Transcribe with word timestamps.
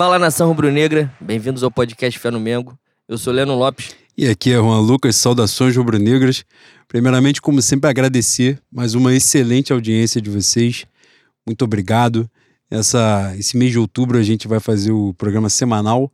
Fala 0.00 0.18
nação 0.18 0.48
rubro-negra, 0.48 1.14
bem-vindos 1.20 1.62
ao 1.62 1.70
podcast 1.70 2.18
Fé 2.18 2.30
no 2.30 2.40
Mengo. 2.40 2.74
Eu 3.06 3.18
sou 3.18 3.34
Leno 3.34 3.54
Lopes. 3.54 3.94
E 4.16 4.26
aqui 4.28 4.50
é 4.50 4.56
Juan 4.56 4.80
Lucas, 4.80 5.14
saudações 5.16 5.76
rubro-negras. 5.76 6.42
Primeiramente, 6.88 7.42
como 7.42 7.60
sempre, 7.60 7.90
agradecer 7.90 8.58
mais 8.72 8.94
uma 8.94 9.14
excelente 9.14 9.74
audiência 9.74 10.18
de 10.18 10.30
vocês. 10.30 10.86
Muito 11.46 11.66
obrigado. 11.66 12.26
Essa, 12.70 13.34
esse 13.38 13.58
mês 13.58 13.72
de 13.72 13.78
outubro 13.78 14.16
a 14.16 14.22
gente 14.22 14.48
vai 14.48 14.58
fazer 14.58 14.90
o 14.90 15.12
programa 15.12 15.50
semanal. 15.50 16.10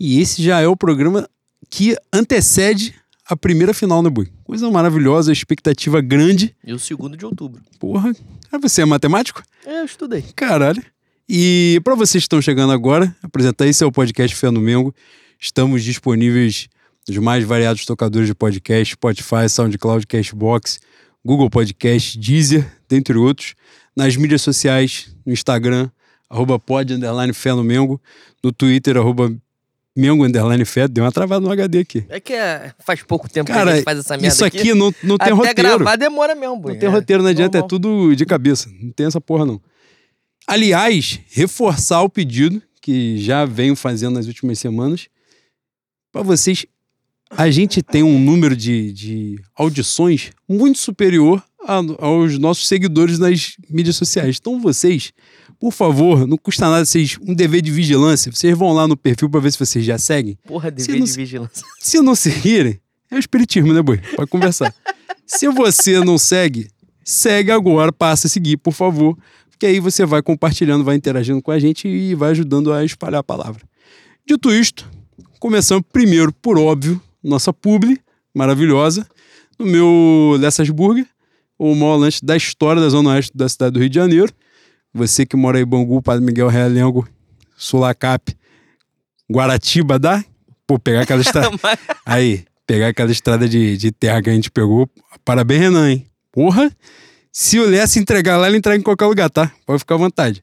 E 0.00 0.20
esse 0.20 0.42
já 0.42 0.58
é 0.60 0.66
o 0.66 0.76
programa 0.76 1.30
que 1.70 1.96
antecede 2.12 2.92
a 3.24 3.36
primeira 3.36 3.72
final, 3.72 4.02
né, 4.02 4.10
Bui? 4.10 4.32
Coisa 4.42 4.68
maravilhosa, 4.68 5.30
expectativa 5.30 6.00
grande. 6.00 6.56
E 6.64 6.72
o 6.72 6.78
segundo 6.80 7.16
de 7.16 7.24
outubro. 7.24 7.62
Porra, 7.78 8.12
ah, 8.50 8.58
você 8.58 8.82
é 8.82 8.84
matemático? 8.84 9.44
É, 9.64 9.78
eu 9.78 9.84
estudei. 9.84 10.24
Caralho. 10.34 10.82
E 11.28 11.80
para 11.84 11.94
vocês 11.94 12.22
que 12.22 12.26
estão 12.26 12.40
chegando 12.40 12.72
agora, 12.72 13.14
apresentar 13.22 13.66
esse 13.66 13.84
é 13.84 13.86
o 13.86 13.92
podcast 13.92 14.34
Fé 14.34 14.50
no 14.50 14.60
Mengo. 14.62 14.94
Estamos 15.38 15.84
disponíveis 15.84 16.68
nos 17.06 17.18
mais 17.18 17.44
variados 17.44 17.84
tocadores 17.84 18.26
de 18.28 18.34
podcast, 18.34 18.94
Spotify, 18.94 19.46
SoundCloud, 19.48 20.06
Cashbox, 20.06 20.80
Google 21.22 21.50
Podcast, 21.50 22.18
Deezer, 22.18 22.66
dentre 22.88 23.18
outros. 23.18 23.54
Nas 23.94 24.16
mídias 24.16 24.40
sociais, 24.40 25.14
no 25.26 25.32
Instagram, 25.32 25.90
arroba 26.30 26.58
pod, 26.58 26.94
underline 26.94 27.34
Fé 27.34 27.52
no 27.52 27.62
Mengo. 27.62 28.00
No 28.42 28.50
Twitter, 28.50 28.96
arroba 28.96 29.30
Mengo 29.94 30.24
Underline 30.24 30.64
deu 30.90 31.04
uma 31.04 31.12
travada 31.12 31.44
no 31.44 31.50
HD 31.50 31.80
aqui. 31.80 32.06
É 32.08 32.20
que 32.20 32.32
é, 32.32 32.72
faz 32.78 33.02
pouco 33.02 33.28
tempo 33.28 33.48
Cara, 33.48 33.64
que 33.64 33.70
a 33.70 33.74
gente 33.76 33.84
faz 33.84 33.98
essa 33.98 34.14
merda 34.16 34.28
Isso 34.28 34.44
aqui, 34.44 34.72
não, 34.72 34.94
não 35.02 35.18
tem 35.18 35.26
Até 35.26 35.32
roteiro. 35.32 35.62
gravar 35.62 35.96
demora 35.96 36.34
mesmo, 36.34 36.56
boi. 36.56 36.72
Não 36.72 36.78
tem 36.80 36.88
É, 36.88 36.92
roteiro, 36.92 37.22
não 37.22 37.30
adianta, 37.30 37.58
é 37.58 37.60
normal. 37.60 37.68
tudo 37.68 38.14
de 38.16 38.24
cabeça. 38.24 38.70
Não 38.80 38.92
tem 38.92 39.06
essa 39.06 39.20
porra, 39.20 39.44
não. 39.44 39.60
Aliás, 40.48 41.20
reforçar 41.30 42.00
o 42.02 42.08
pedido 42.08 42.62
que 42.80 43.18
já 43.18 43.44
venho 43.44 43.76
fazendo 43.76 44.14
nas 44.14 44.26
últimas 44.26 44.58
semanas. 44.58 45.08
Para 46.10 46.22
vocês, 46.22 46.64
a 47.30 47.50
gente 47.50 47.82
tem 47.82 48.02
um 48.02 48.18
número 48.18 48.56
de, 48.56 48.90
de 48.92 49.42
audições 49.54 50.30
muito 50.48 50.78
superior 50.78 51.44
a- 51.66 51.82
aos 51.98 52.38
nossos 52.38 52.66
seguidores 52.66 53.18
nas 53.18 53.56
mídias 53.68 53.96
sociais. 53.96 54.38
Então, 54.40 54.58
vocês, 54.58 55.12
por 55.60 55.70
favor, 55.70 56.26
não 56.26 56.38
custa 56.38 56.66
nada 56.70 56.82
vocês 56.86 57.18
um 57.20 57.34
dever 57.34 57.60
de 57.60 57.70
vigilância. 57.70 58.32
Vocês 58.32 58.56
vão 58.56 58.72
lá 58.72 58.88
no 58.88 58.96
perfil 58.96 59.28
para 59.28 59.40
ver 59.40 59.52
se 59.52 59.58
vocês 59.58 59.84
já 59.84 59.98
seguem. 59.98 60.38
Porra, 60.46 60.70
Se 60.70 60.86
dever 60.86 60.98
não 61.00 61.04
de 61.06 61.12
vigilância. 61.12 61.66
Se 61.78 62.00
não 62.00 62.14
seguirem, 62.14 62.80
é 63.10 63.16
o 63.16 63.18
espiritismo, 63.18 63.74
né, 63.74 63.82
boi? 63.82 63.98
Pode 64.16 64.30
conversar. 64.30 64.74
Se 65.26 65.46
você 65.50 66.00
não 66.02 66.16
segue, 66.16 66.70
segue 67.04 67.50
agora, 67.50 67.92
passa 67.92 68.26
a 68.28 68.30
seguir, 68.30 68.56
por 68.56 68.72
favor. 68.72 69.14
Porque 69.58 69.66
aí 69.66 69.80
você 69.80 70.06
vai 70.06 70.22
compartilhando, 70.22 70.84
vai 70.84 70.94
interagindo 70.94 71.42
com 71.42 71.50
a 71.50 71.58
gente 71.58 71.88
e 71.88 72.14
vai 72.14 72.30
ajudando 72.30 72.72
a 72.72 72.84
espalhar 72.84 73.18
a 73.18 73.24
palavra. 73.24 73.60
Dito 74.24 74.52
isto, 74.52 74.88
começando 75.40 75.82
primeiro, 75.82 76.32
por 76.32 76.56
óbvio, 76.56 77.02
nossa 77.20 77.52
publi 77.52 78.00
maravilhosa, 78.32 79.04
no 79.58 79.66
meu 79.66 80.36
Lessas 80.38 80.70
Burger, 80.70 81.04
o 81.58 81.74
maior 81.74 81.96
lanche 81.96 82.24
da 82.24 82.36
história 82.36 82.80
da 82.80 82.88
Zona 82.88 83.10
Oeste 83.10 83.36
da 83.36 83.48
cidade 83.48 83.72
do 83.72 83.80
Rio 83.80 83.88
de 83.88 83.96
Janeiro. 83.96 84.32
Você 84.94 85.26
que 85.26 85.36
mora 85.36 85.58
aí 85.58 85.64
em 85.64 85.66
Bangu, 85.66 86.00
Padre 86.00 86.24
Miguel 86.24 86.46
Realengo, 86.46 87.04
Sulacap, 87.56 88.32
Guaratiba, 89.28 89.98
dá? 89.98 90.24
Pô, 90.68 90.78
pegar 90.78 91.00
aquela 91.00 91.20
estrada. 91.20 91.50
Aí, 92.06 92.44
pegar 92.64 92.88
aquela 92.88 93.10
estrada 93.10 93.48
de, 93.48 93.76
de 93.76 93.90
terra 93.90 94.22
que 94.22 94.30
a 94.30 94.34
gente 94.34 94.50
pegou. 94.50 94.88
Parabéns, 95.24 95.62
Renan, 95.62 95.90
hein? 95.90 96.06
Porra! 96.30 96.70
Se 97.32 97.58
o 97.58 97.64
Lé 97.68 97.86
se 97.86 97.98
entregar 97.98 98.36
lá, 98.36 98.48
ele 98.48 98.58
entrega 98.58 98.78
em 98.80 98.82
qualquer 98.84 99.06
lugar, 99.06 99.30
tá? 99.30 99.52
Pode 99.66 99.78
ficar 99.80 99.94
à 99.94 99.98
vontade. 99.98 100.42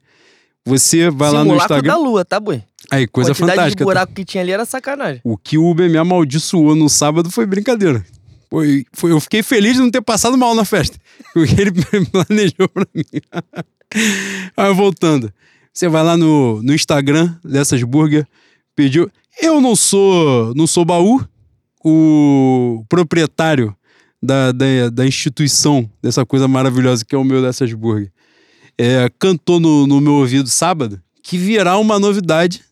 Você 0.64 1.10
vai 1.10 1.30
lá 1.30 1.44
no 1.44 1.56
Instagram. 1.56 1.92
da 1.92 1.98
lua, 1.98 2.24
tá, 2.24 2.40
boi? 2.40 2.62
Aí, 2.90 3.06
coisa 3.06 3.30
Quantidade 3.30 3.52
fantástica. 3.52 3.70
de 3.70 3.78
tá? 3.78 3.84
buraco 3.84 4.12
que 4.14 4.24
tinha 4.24 4.42
ali 4.42 4.52
era 4.52 4.64
sacanagem. 4.64 5.20
O 5.24 5.36
que 5.36 5.58
o 5.58 5.64
Uber 5.68 5.88
me 5.88 5.96
amaldiçoou 5.98 6.74
no 6.74 6.88
sábado 6.88 7.30
foi 7.30 7.46
brincadeira. 7.46 8.04
Foi, 8.50 8.84
foi- 8.92 9.12
eu 9.12 9.20
fiquei 9.20 9.42
feliz 9.42 9.74
de 9.74 9.80
não 9.80 9.90
ter 9.90 10.00
passado 10.02 10.36
mal 10.38 10.54
na 10.54 10.64
festa. 10.64 10.96
O 11.36 11.44
que 11.44 11.60
ele 11.60 11.70
planejou 12.10 12.68
pra 12.72 12.86
mim. 12.94 13.04
Aí, 14.56 14.72
voltando. 14.74 15.32
Você 15.72 15.86
vai 15.88 16.02
lá 16.02 16.16
no, 16.16 16.62
no 16.62 16.72
Instagram, 16.74 17.34
Lessas 17.44 17.82
Burger, 17.82 18.26
pediu. 18.74 19.10
Eu 19.40 19.60
não 19.60 19.76
sou, 19.76 20.54
não 20.54 20.66
sou 20.66 20.84
baú, 20.84 21.22
o 21.84 22.82
proprietário 22.88 23.76
da, 24.22 24.52
da, 24.52 24.90
da 24.92 25.06
instituição, 25.06 25.88
dessa 26.02 26.24
coisa 26.26 26.46
maravilhosa 26.48 27.04
que 27.04 27.14
é 27.14 27.18
o 27.18 27.24
meu 27.24 27.40
Lessas 27.40 27.72
Burger, 27.72 28.10
é, 28.78 29.10
cantou 29.18 29.58
no, 29.60 29.86
no 29.86 30.00
meu 30.00 30.14
ouvido 30.14 30.48
sábado 30.48 31.00
que 31.22 31.36
virá 31.38 31.78
uma 31.78 31.98
novidade 31.98 32.62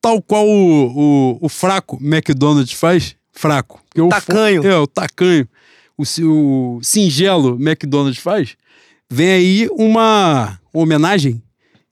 tal 0.00 0.20
qual 0.22 0.46
o, 0.48 1.32
o, 1.34 1.38
o 1.42 1.48
fraco 1.48 1.98
McDonald's 2.00 2.72
faz, 2.72 3.14
fraco. 3.32 3.80
Fo- 3.94 4.08
Tacanho. 4.08 4.66
É, 4.66 4.76
o 4.76 4.86
tacanho. 4.86 5.48
O, 5.96 6.02
o 6.76 6.80
singelo 6.82 7.56
McDonald's 7.60 8.18
faz. 8.20 8.56
Vem 9.08 9.30
aí 9.30 9.68
uma 9.72 10.58
homenagem 10.72 11.40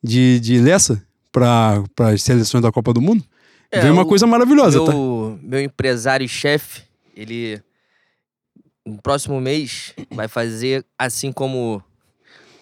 de, 0.02 0.40
de 0.40 0.58
Lessa 0.58 1.00
para 1.30 1.84
as 1.98 2.22
seleções 2.22 2.62
da 2.62 2.72
Copa 2.72 2.92
do 2.92 3.00
Mundo. 3.00 3.22
É, 3.70 3.80
Vem 3.80 3.90
uma 3.92 4.02
o- 4.02 4.06
coisa 4.06 4.26
maravilhosa, 4.26 4.84
tá? 4.84 4.90
meu, 4.92 5.38
meu 5.42 5.60
empresário 5.62 6.24
e 6.24 6.28
chefe, 6.28 6.82
ele 7.14 7.60
no 8.90 9.00
próximo 9.00 9.40
mês 9.40 9.94
vai 10.10 10.28
fazer 10.28 10.84
assim 10.98 11.32
como 11.32 11.82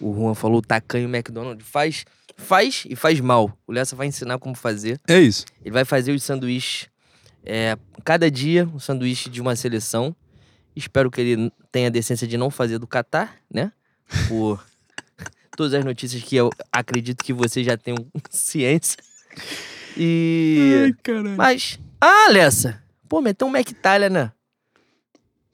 o 0.01 0.15
Juan 0.15 0.35
falou, 0.35 0.59
o 0.59 0.63
tacanho 0.63 1.09
McDonald's 1.09 1.67
faz, 1.67 2.05
faz 2.37 2.85
e 2.89 2.95
faz 2.95 3.21
mal. 3.21 3.57
O 3.67 3.73
Lessa 3.73 3.97
vai 3.97 4.07
ensinar 4.07 4.39
como 4.39 4.55
fazer. 4.55 5.01
É 5.09 5.19
isso. 5.19 5.45
Ele 5.65 5.73
vai 5.73 5.85
fazer 5.85 6.13
os 6.13 6.23
sanduíches 6.23 6.89
é, 7.45 7.77
cada 8.05 8.31
dia, 8.31 8.69
um 8.73 8.79
sanduíche 8.79 9.29
de 9.29 9.41
uma 9.41 9.57
seleção. 9.57 10.15
Espero 10.77 11.11
que 11.11 11.21
ele 11.21 11.53
tenha 11.73 11.89
a 11.89 11.91
decência 11.91 12.27
de 12.27 12.37
não 12.37 12.51
fazer 12.51 12.79
do 12.79 12.87
Catar, 12.87 13.37
né? 13.53 13.73
Por 14.29 14.65
todas 15.57 15.75
as 15.75 15.85
notícias 15.85 16.23
que 16.23 16.37
eu 16.37 16.51
acredito 16.71 17.25
que 17.25 17.33
você 17.33 17.65
já 17.65 17.77
tenham 17.77 18.07
ciência. 18.31 18.99
E 19.97 20.83
Ai, 20.85 20.93
caralho. 21.03 21.37
mas. 21.37 21.81
Ah, 22.01 22.29
Lessa! 22.31 22.81
Pô, 23.09 23.21
meteu 23.21 23.49
um 23.49 23.51
Mac 23.51 23.69
Itália, 23.69 24.09
né? 24.09 24.31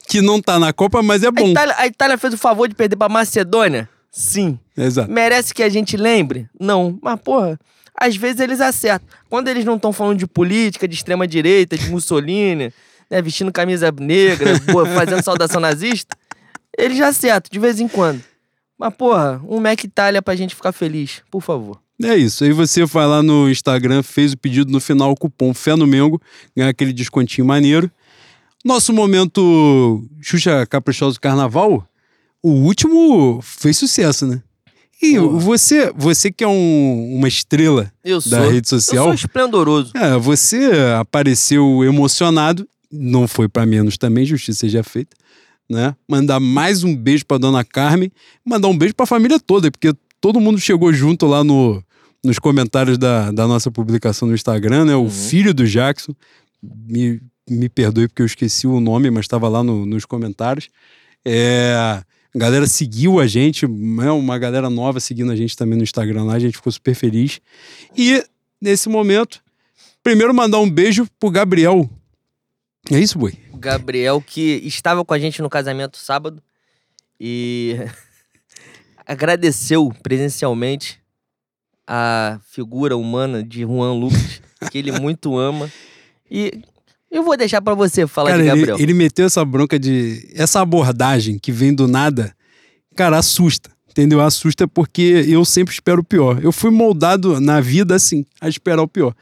Que 0.07 0.21
não 0.21 0.41
tá 0.41 0.59
na 0.59 0.71
Copa, 0.71 1.01
mas 1.01 1.23
é 1.23 1.27
A 1.27 1.31
bom. 1.31 1.49
Itália, 1.49 1.75
a 1.77 1.87
Itália 1.87 2.17
fez 2.17 2.33
o 2.33 2.37
favor 2.37 2.67
de 2.67 2.75
perder 2.75 2.95
pra 2.95 3.09
Macedônia? 3.09 3.89
Sim. 4.11 4.59
Exato. 4.77 5.11
Merece 5.11 5.53
que 5.53 5.63
a 5.63 5.69
gente 5.69 5.97
lembre? 5.97 6.47
Não. 6.59 6.97
Mas, 7.01 7.19
porra, 7.19 7.59
às 7.97 8.15
vezes 8.15 8.39
eles 8.39 8.61
acertam. 8.61 9.07
Quando 9.29 9.47
eles 9.47 9.65
não 9.65 9.75
estão 9.75 9.91
falando 9.91 10.19
de 10.19 10.27
política, 10.27 10.87
de 10.87 10.95
extrema-direita, 10.95 11.77
de 11.77 11.89
Mussolini, 11.89 12.71
né, 13.09 13.21
vestindo 13.21 13.51
camisa 13.51 13.91
negra, 13.99 14.59
fazendo 14.93 15.23
saudação 15.23 15.59
nazista, 15.59 16.15
eles 16.77 16.97
já 16.97 17.07
acertam, 17.07 17.49
de 17.51 17.59
vez 17.59 17.79
em 17.79 17.87
quando. 17.87 18.21
Mas, 18.77 18.93
porra, 18.93 19.41
um 19.47 19.59
Mac 19.59 19.83
Itália 19.83 20.21
pra 20.21 20.35
gente 20.35 20.53
ficar 20.53 20.71
feliz, 20.71 21.21
por 21.31 21.41
favor. 21.41 21.79
É 22.03 22.15
isso. 22.15 22.43
Aí 22.43 22.51
você 22.51 22.83
vai 22.85 23.07
lá 23.07 23.23
no 23.23 23.49
Instagram, 23.49 24.03
fez 24.03 24.33
o 24.33 24.37
pedido 24.37 24.69
no 24.69 24.81
final, 24.81 25.11
o 25.11 25.15
cupom 25.15 25.53
Fé 25.53 25.75
no 25.77 25.87
Mengo, 25.87 26.21
ganha 26.55 26.69
aquele 26.69 26.91
descontinho 26.91 27.47
maneiro. 27.47 27.89
Nosso 28.65 28.91
momento 28.91 30.03
Xuxa 30.21 30.65
Caprichoso 30.65 31.17
do 31.17 31.21
Carnaval, 31.21 31.87
o 32.41 32.49
último 32.49 33.39
fez 33.43 33.77
sucesso, 33.77 34.25
né? 34.25 34.41
E 35.01 35.19
Porra. 35.19 35.37
você, 35.39 35.93
você 35.95 36.31
que 36.31 36.43
é 36.43 36.47
um- 36.47 37.15
uma 37.15 37.27
estrela 37.27 37.91
Eu 38.03 38.17
da 38.17 38.21
sou. 38.41 38.49
rede 38.49 38.67
Eu 38.71 38.79
social, 38.79 39.05
sou 39.05 39.13
esplendoroso. 39.13 39.91
é, 39.95 40.17
você 40.17 40.71
apareceu 40.99 41.83
emocionado, 41.83 42.67
não 42.91 43.27
foi 43.27 43.47
pra 43.47 43.65
menos 43.67 43.97
também, 43.97 44.25
justiça 44.25 44.61
seja 44.61 44.81
feita, 44.83 45.15
né? 45.69 45.95
Mandar 46.09 46.39
mais 46.39 46.83
um 46.83 46.95
beijo 46.95 47.25
pra 47.25 47.37
dona 47.37 47.63
Carmen, 47.63 48.11
mandar 48.43 48.67
um 48.69 48.77
beijo 48.77 48.95
pra 48.95 49.05
família 49.05 49.39
toda, 49.39 49.69
porque 49.69 49.93
todo 50.19 50.39
mundo 50.39 50.57
chegou 50.59 50.91
junto 50.91 51.27
lá 51.27 51.43
no, 51.43 51.83
nos 52.23 52.39
comentários 52.39 52.97
da, 52.97 53.29
da 53.31 53.47
nossa 53.47 53.69
publicação 53.69 54.27
no 54.27 54.33
Instagram, 54.33 54.85
né? 54.85 54.95
O 54.95 55.01
Uhum. 55.03 55.09
filho 55.09 55.53
do 55.53 55.67
Jackson, 55.67 56.15
me, 56.63 57.21
me 57.49 57.69
perdoe 57.69 58.07
porque 58.07 58.21
eu 58.21 58.25
esqueci 58.25 58.67
o 58.67 58.79
nome, 58.79 59.09
mas 59.11 59.25
estava 59.25 59.47
lá 59.47 59.63
no- 59.63 59.85
nos 59.85 60.05
comentários. 60.05 60.69
É, 61.23 61.73
a 61.75 62.03
galera 62.37 62.67
seguiu 62.67 63.19
a 63.19 63.27
gente, 63.27 63.67
né? 63.67 64.11
uma 64.11 64.37
galera 64.37 64.69
nova 64.69 64.99
seguindo 64.99 65.31
a 65.31 65.35
gente 65.35 65.55
também 65.55 65.77
no 65.77 65.83
Instagram 65.83 66.23
lá, 66.23 66.33
a 66.33 66.39
gente 66.39 66.57
ficou 66.57 66.71
super 66.71 66.93
feliz. 66.95 67.39
E 67.97 68.23
nesse 68.61 68.89
momento, 68.89 69.41
primeiro 70.03 70.33
mandar 70.33 70.59
um 70.59 70.69
beijo 70.69 71.07
pro 71.19 71.29
Gabriel. 71.31 71.89
É 72.91 72.99
isso, 72.99 73.17
boi? 73.17 73.33
O 73.51 73.57
Gabriel, 73.57 74.21
que 74.21 74.61
estava 74.63 75.03
com 75.03 75.13
a 75.13 75.19
gente 75.19 75.41
no 75.41 75.49
casamento 75.49 75.97
sábado 75.97 76.41
e 77.19 77.75
agradeceu 79.05 79.91
presencialmente 80.03 80.99
a 81.87 82.39
figura 82.49 82.97
humana 82.97 83.43
de 83.43 83.61
Juan 83.61 83.93
Lucas, 83.93 84.41
que 84.71 84.77
ele 84.77 84.91
muito 84.91 85.37
ama. 85.37 85.71
E 86.29 86.61
eu 87.11 87.23
vou 87.23 87.37
deixar 87.37 87.61
pra 87.61 87.73
você 87.73 88.05
falar 88.07 88.31
cara, 88.31 88.43
de 88.43 88.49
ele, 88.49 88.57
Gabriel. 88.57 88.79
ele 88.79 88.93
meteu 88.93 89.25
essa 89.25 89.43
bronca 89.45 89.79
de. 89.79 90.27
Essa 90.35 90.61
abordagem 90.61 91.37
que 91.39 91.51
vem 91.51 91.73
do 91.73 91.87
nada, 91.87 92.33
cara, 92.95 93.17
assusta. 93.17 93.69
Entendeu? 93.89 94.19
Assusta 94.19 94.67
porque 94.67 95.23
eu 95.27 95.45
sempre 95.45 95.73
espero 95.73 96.01
o 96.01 96.03
pior. 96.03 96.43
Eu 96.43 96.51
fui 96.51 96.69
moldado 96.69 97.39
na 97.39 97.61
vida 97.61 97.95
assim, 97.95 98.25
a 98.41 98.49
esperar 98.49 98.81
o 98.81 98.87
pior. 98.89 99.13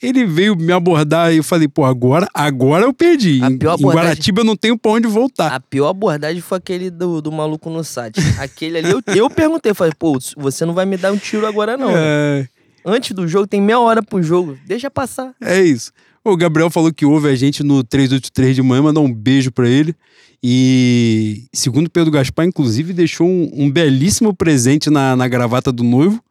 Ele 0.00 0.24
veio 0.24 0.56
me 0.56 0.72
abordar 0.72 1.32
e 1.32 1.36
eu 1.36 1.44
falei, 1.44 1.68
pô, 1.68 1.84
agora, 1.84 2.26
agora 2.34 2.84
eu 2.86 2.94
perdi. 2.94 3.40
A 3.42 3.50
Em- 3.50 3.58
pior 3.58 3.72
em 3.72 3.74
abordagem- 3.74 4.08
Guaratiba 4.08 4.40
eu 4.40 4.44
não 4.44 4.56
tenho 4.56 4.76
pra 4.78 4.90
onde 4.92 5.06
voltar. 5.06 5.52
A 5.54 5.60
pior 5.60 5.88
abordagem 5.90 6.40
foi 6.40 6.56
aquele 6.58 6.90
do, 6.90 7.20
do 7.20 7.30
maluco 7.30 7.68
no 7.70 7.84
site. 7.84 8.18
Aquele 8.40 8.78
ali, 8.78 8.90
eu, 8.90 9.02
eu 9.14 9.28
perguntei, 9.30 9.74
falei, 9.74 9.92
pô, 9.96 10.18
você 10.36 10.64
não 10.64 10.72
vai 10.74 10.86
me 10.86 10.96
dar 10.96 11.12
um 11.12 11.18
tiro 11.18 11.46
agora 11.46 11.76
não. 11.76 11.88
né? 11.92 11.94
É, 11.98 12.48
Antes 12.84 13.12
do 13.14 13.28
jogo, 13.28 13.46
tem 13.46 13.60
meia 13.60 13.78
hora 13.78 14.02
pro 14.02 14.20
jogo. 14.22 14.58
Deixa 14.66 14.90
passar. 14.90 15.32
é 15.40 15.60
isso. 15.62 15.92
O 16.24 16.36
Gabriel 16.36 16.70
falou 16.70 16.92
que 16.92 17.04
ouve 17.04 17.28
a 17.28 17.34
gente 17.34 17.62
no 17.62 17.82
383 17.82 18.54
de 18.54 18.62
manhã, 18.62 18.82
mandar 18.82 19.00
um 19.00 19.12
beijo 19.12 19.50
pra 19.50 19.68
ele. 19.68 19.94
E 20.42 21.44
segundo 21.52 21.90
Pedro 21.90 22.10
Gaspar, 22.10 22.46
inclusive, 22.46 22.92
deixou 22.92 23.28
um, 23.28 23.50
um 23.52 23.70
belíssimo 23.70 24.34
presente 24.34 24.90
na, 24.90 25.16
na 25.16 25.26
gravata 25.26 25.72
do 25.72 25.82
noivo. 25.82 26.22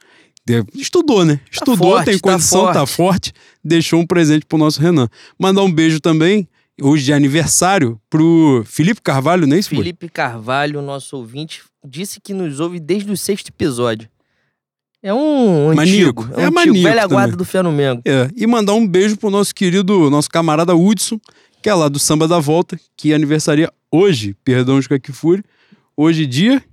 Estudou, 0.73 1.23
né? 1.23 1.39
Estudou, 1.49 1.77
forte, 1.77 2.05
tem 2.05 2.19
tá 2.19 2.31
condição, 2.31 2.65
tá 2.67 2.85
forte. 2.85 2.95
forte. 2.95 3.33
Deixou 3.63 3.99
um 3.99 4.05
presente 4.05 4.45
pro 4.45 4.57
nosso 4.57 4.81
Renan. 4.81 5.07
Mandar 5.39 5.63
um 5.63 5.71
beijo 5.71 5.99
também, 5.99 6.47
hoje 6.81 7.05
de 7.05 7.13
aniversário, 7.13 7.99
pro 8.09 8.63
Felipe 8.65 9.01
Carvalho, 9.01 9.45
não 9.45 9.55
é 9.55 9.59
isso? 9.59 9.69
Felipe 9.69 10.09
Carvalho, 10.09 10.81
nosso 10.81 11.15
ouvinte, 11.15 11.61
disse 11.85 12.19
que 12.19 12.33
nos 12.33 12.59
ouve 12.59 12.79
desde 12.79 13.11
o 13.11 13.17
sexto 13.17 13.49
episódio. 13.49 14.09
É 15.03 15.13
um 15.13 15.69
antigo. 15.71 16.30
É 16.36 16.44
É 16.44 16.44
um 16.44 16.48
antigo, 16.48 16.53
maníaco 16.56 16.81
velha 16.83 17.07
guarda 17.07 17.31
também. 17.31 17.38
do 17.38 17.45
Flamengo. 17.45 18.01
É, 18.06 18.30
e 18.36 18.45
mandar 18.45 18.74
um 18.74 18.88
beijo 18.88 19.18
pro 19.18 19.30
nosso 19.30 19.53
querido, 19.53 20.09
nosso 20.09 20.30
camarada 20.30 20.75
Hudson, 20.75 21.19
que 21.62 21.69
é 21.69 21.74
lá 21.74 21.88
do 21.89 21.98
Samba 22.00 22.27
da 22.27 22.39
Volta, 22.39 22.80
que 22.95 23.13
aniversaria 23.13 23.71
hoje, 23.92 24.36
perdão 24.44 24.80
de 24.80 24.88
Kakifuri. 24.88 25.44
Hoje, 25.98 26.25
dia. 26.25 26.63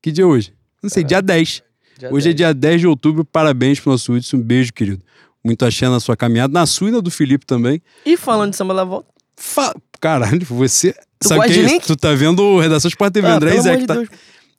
Que 0.00 0.12
dia 0.12 0.24
é 0.24 0.26
hoje? 0.26 0.52
Não 0.82 0.88
sei, 0.90 1.02
dia 1.02 1.20
10. 1.20 1.62
Hoje 2.10 2.30
é 2.30 2.32
dia 2.32 2.54
10 2.54 2.80
de 2.82 2.86
outubro. 2.86 3.24
Parabéns 3.24 3.80
pro 3.80 3.90
nosso 3.90 4.12
Hudson. 4.12 4.36
Um 4.36 4.42
beijo, 4.42 4.72
querido. 4.72 5.02
Muito 5.44 5.64
axé 5.64 5.88
na 5.88 5.98
sua 6.00 6.16
caminhada, 6.16 6.52
na 6.52 6.66
sua 6.66 6.88
e 6.88 6.92
na 6.92 7.00
do 7.00 7.10
Felipe 7.10 7.46
também. 7.46 7.80
E 8.04 8.16
falando 8.16 8.50
de 8.50 8.56
samba 8.56 8.74
da 8.74 8.84
volta. 8.84 9.08
Fa... 9.36 9.74
Caralho, 10.00 10.44
você. 10.44 10.92
Tu 11.18 11.28
Sabe 11.28 11.46
que 11.48 11.60
é? 11.60 11.80
Tu 11.80 11.96
tá 11.96 12.12
vendo 12.14 12.42
o 12.42 12.60
Redação 12.60 12.88
Sport 12.88 13.12
TV, 13.12 13.26
Ah, 13.28 13.36
André 13.36 13.50
pelo 13.52 13.62
Zé, 13.62 13.68
amor 13.70 13.76
que 13.78 13.82
de 13.82 13.86
tá. 13.86 13.94
Deus. 13.94 14.08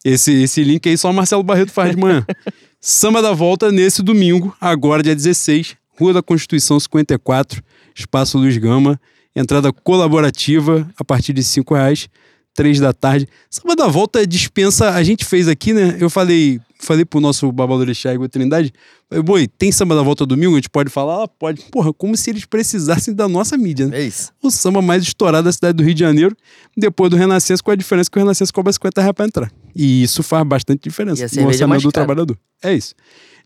Esse, 0.04 0.32
esse 0.44 0.64
link 0.64 0.88
aí 0.88 0.98
só 0.98 1.10
o 1.10 1.14
Marcelo 1.14 1.44
Barreto 1.44 1.72
faz 1.72 1.92
de 1.92 1.98
manhã. 1.98 2.26
Samba 2.80 3.22
da 3.22 3.34
Volta 3.34 3.72
nesse 3.72 4.02
domingo, 4.04 4.56
agora 4.62 5.02
dia 5.02 5.16
16, 5.16 5.76
Rua 6.00 6.14
da 6.14 6.22
Constituição 6.22 6.80
54, 6.80 7.62
Espaço 7.96 8.38
Luiz 8.38 8.56
Gama, 8.58 9.00
entrada 9.36 9.74
colaborativa 9.74 10.88
a 10.98 11.04
partir 11.04 11.34
de 11.34 11.42
R$ 11.42 11.64
reais, 11.70 12.08
três 12.54 12.80
da 12.80 12.94
tarde. 12.94 13.28
Samba 13.50 13.76
da 13.76 13.88
Volta 13.88 14.26
dispensa, 14.26 14.92
a 14.92 15.04
gente 15.04 15.26
fez 15.26 15.48
aqui, 15.48 15.74
né? 15.74 15.98
Eu 16.00 16.10
falei, 16.10 16.60
falei 16.80 17.04
pro 17.04 17.20
nosso 17.20 17.52
Babalorixá 17.52 18.14
Igor 18.14 18.30
Trindade, 18.30 18.72
falei, 19.10 19.24
boi, 19.24 19.48
tem 19.48 19.72
Samba 19.72 19.96
da 19.96 20.02
Volta 20.04 20.26
domingo? 20.26 20.54
A 20.54 20.58
gente 20.58 20.70
pode 20.70 20.90
falar? 20.90 21.24
Ah, 21.24 21.28
pode. 21.28 21.64
Porra, 21.72 21.92
como 21.92 22.16
se 22.16 22.30
eles 22.30 22.46
precisassem 22.46 23.14
da 23.14 23.28
nossa 23.28 23.58
mídia, 23.58 23.88
né? 23.88 24.00
É 24.00 24.04
isso. 24.04 24.32
o 24.42 24.50
samba 24.52 24.82
mais 24.82 25.04
estourado 25.04 25.46
da 25.46 25.52
cidade 25.52 25.76
do 25.78 25.84
Rio 25.84 25.94
de 25.94 26.00
Janeiro, 26.00 26.38
depois 26.76 27.10
do 27.10 27.18
Renascença, 27.18 27.62
com 27.62 27.72
a 27.72 27.76
diferença 27.76 28.10
que 28.10 28.18
o 28.18 28.22
Renascença 28.22 28.54
cobra 28.54 28.72
50 28.72 29.02
reais 29.02 29.16
pra 29.16 29.26
entrar. 29.26 29.52
E 29.78 30.02
isso 30.02 30.24
faz 30.24 30.46
bastante 30.46 30.82
diferença 30.84 31.24
no 31.36 31.42
é 31.42 31.46
orçamento 31.46 31.70
mais 31.70 31.84
do 31.84 31.92
trabalhador. 31.92 32.38
É 32.64 32.74
isso. 32.74 32.96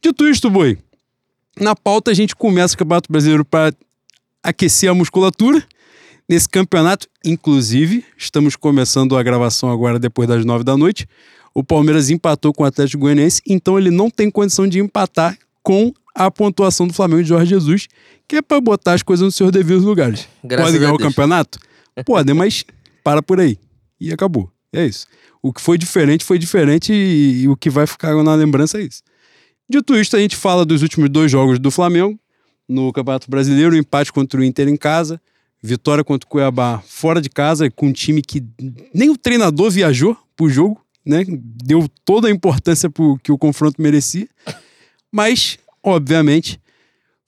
Dito 0.02 0.26
isto, 0.28 0.50
boi, 0.50 0.78
na 1.60 1.76
pauta 1.76 2.12
a 2.12 2.14
gente 2.14 2.36
começa 2.36 2.74
o 2.74 2.78
Campeonato 2.78 3.12
Brasileiro 3.12 3.44
para 3.44 3.74
aquecer 4.42 4.90
a 4.90 4.94
musculatura. 4.94 5.62
Nesse 6.30 6.48
campeonato, 6.48 7.08
inclusive, 7.26 8.06
estamos 8.18 8.56
começando 8.56 9.18
a 9.18 9.24
gravação 9.24 9.70
agora 9.70 10.00
depois 10.00 10.30
das 10.30 10.46
nove 10.46 10.64
da 10.64 10.78
noite. 10.78 11.06
O 11.54 11.62
Palmeiras 11.64 12.10
empatou 12.10 12.54
com 12.54 12.64
o 12.64 12.66
Atlético 12.66 13.02
Goianiense, 13.02 13.42
então 13.46 13.78
ele 13.78 13.92
não 13.92 14.10
tem 14.10 14.32
condição 14.32 14.66
de 14.66 14.80
empatar 14.80 15.38
com 15.62 15.92
a 16.16 16.32
pontuação 16.32 16.88
do 16.88 16.94
Flamengo 16.94 17.24
de 17.24 17.30
Jorge 17.30 17.50
Jesus, 17.50 17.88
que 18.28 18.38
é 18.38 18.42
para 18.42 18.62
botar 18.62 18.94
as 18.94 19.04
coisas 19.04 19.26
nos 19.26 19.36
seus 19.36 19.52
devidos 19.52 19.84
lugares. 19.84 20.28
Graças 20.42 20.68
Pode 20.68 20.80
ganhar 20.80 20.94
o 20.94 20.98
campeonato? 20.98 21.60
Pode, 22.06 22.34
mas 22.34 22.64
para 23.04 23.22
por 23.22 23.40
aí. 23.40 23.58
E 24.00 24.14
acabou. 24.14 24.50
É 24.74 24.86
isso. 24.86 25.06
O 25.42 25.52
que 25.52 25.62
foi 25.62 25.78
diferente 25.78 26.24
foi 26.24 26.38
diferente 26.38 26.94
e, 26.94 27.44
e 27.44 27.48
o 27.48 27.56
que 27.56 27.70
vai 27.70 27.88
ficar 27.88 28.16
na 28.24 28.36
lembrança 28.36 28.80
é 28.80 28.84
isso. 28.84 29.02
Dito 29.70 29.96
isto, 29.96 30.16
a 30.16 30.20
gente 30.20 30.36
fala 30.36 30.66
dos 30.66 30.82
últimos 30.82 31.10
dois 31.10 31.32
jogos 31.32 31.58
do 31.58 31.72
Flamengo 31.72 32.20
no 32.68 32.92
Campeonato 32.94 33.30
Brasileiro, 33.30 33.74
o 33.74 33.78
empate 33.78 34.12
contra 34.12 34.40
o 34.40 34.44
Inter 34.44 34.68
em 34.68 34.78
casa, 34.78 35.20
vitória 35.62 36.04
contra 36.04 36.26
o 36.26 36.30
Cuiabá 36.30 36.82
fora 36.86 37.22
de 37.22 37.30
casa, 37.30 37.70
com 37.70 37.88
um 37.88 37.94
time 37.94 38.22
que 38.22 38.44
nem 38.94 39.10
o 39.10 39.18
treinador 39.18 39.70
viajou 39.72 40.18
pro 40.36 40.50
jogo, 40.50 40.82
né? 41.06 41.24
Deu 41.28 41.88
toda 42.06 42.28
a 42.28 42.32
importância 42.32 42.90
pro 42.90 43.18
que 43.24 43.32
o 43.32 43.38
confronto 43.38 43.82
merecia. 43.82 44.28
Mas, 45.12 45.58
obviamente, 45.84 46.60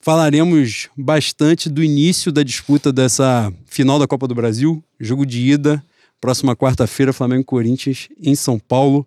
falaremos 0.00 0.88
bastante 0.96 1.68
do 1.68 1.82
início 1.82 2.32
da 2.32 2.42
disputa 2.42 2.92
dessa 2.92 3.52
final 3.66 3.98
da 3.98 4.06
Copa 4.06 4.26
do 4.26 4.34
Brasil, 4.34 4.82
jogo 4.98 5.26
de 5.26 5.40
ida, 5.40 5.84
próxima 6.24 6.56
quarta-feira, 6.56 7.12
Flamengo 7.12 7.42
e 7.42 7.44
Corinthians 7.44 8.08
em 8.18 8.34
São 8.34 8.58
Paulo. 8.58 9.06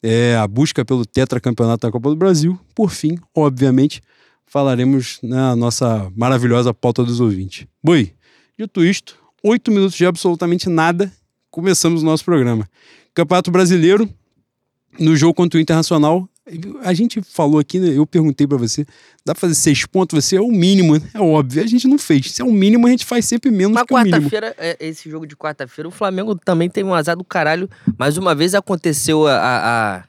É, 0.00 0.36
a 0.36 0.46
busca 0.46 0.84
pelo 0.84 1.04
tetracampeonato 1.04 1.84
da 1.84 1.90
Copa 1.90 2.08
do 2.08 2.14
Brasil. 2.14 2.56
Por 2.72 2.92
fim, 2.92 3.18
obviamente, 3.34 4.00
falaremos 4.46 5.18
na 5.24 5.56
nossa 5.56 6.08
maravilhosa 6.16 6.72
pauta 6.72 7.02
dos 7.02 7.18
ouvintes. 7.18 7.66
Boi, 7.82 8.12
dito 8.56 8.84
isto, 8.84 9.18
oito 9.42 9.72
minutos 9.72 9.96
de 9.96 10.06
absolutamente 10.06 10.68
nada, 10.68 11.12
começamos 11.50 12.02
o 12.02 12.04
nosso 12.04 12.24
programa. 12.24 12.68
Campeonato 13.12 13.50
Brasileiro, 13.50 14.08
no 15.00 15.16
jogo 15.16 15.34
contra 15.34 15.58
o 15.58 15.60
Internacional, 15.60 16.28
a 16.82 16.92
gente 16.92 17.22
falou 17.22 17.60
aqui, 17.60 17.78
né, 17.78 17.96
eu 17.96 18.04
perguntei 18.04 18.46
pra 18.46 18.58
você, 18.58 18.84
dá 19.24 19.32
pra 19.32 19.40
fazer 19.40 19.54
seis 19.54 19.86
pontos? 19.86 20.24
Você 20.24 20.36
é 20.36 20.40
o 20.40 20.48
mínimo, 20.48 20.94
né? 20.94 21.10
é 21.14 21.20
óbvio, 21.20 21.62
a 21.62 21.66
gente 21.66 21.86
não 21.86 21.98
fez. 21.98 22.32
Se 22.32 22.42
é 22.42 22.44
o 22.44 22.50
mínimo, 22.50 22.86
a 22.86 22.90
gente 22.90 23.06
faz 23.06 23.24
sempre 23.24 23.50
menos 23.50 23.74
Mas 23.74 23.84
que 23.84 23.94
o 23.94 23.98
mínimo. 23.98 24.16
quarta-feira, 24.16 24.54
é, 24.58 24.76
esse 24.80 25.08
jogo 25.08 25.26
de 25.26 25.36
quarta-feira, 25.36 25.88
o 25.88 25.92
Flamengo 25.92 26.34
também 26.34 26.68
teve 26.68 26.88
um 26.88 26.94
azar 26.94 27.16
do 27.16 27.24
caralho. 27.24 27.70
Mais 27.96 28.16
uma 28.16 28.34
vez 28.34 28.54
aconteceu 28.54 29.26
a, 29.26 29.34
a, 29.36 30.04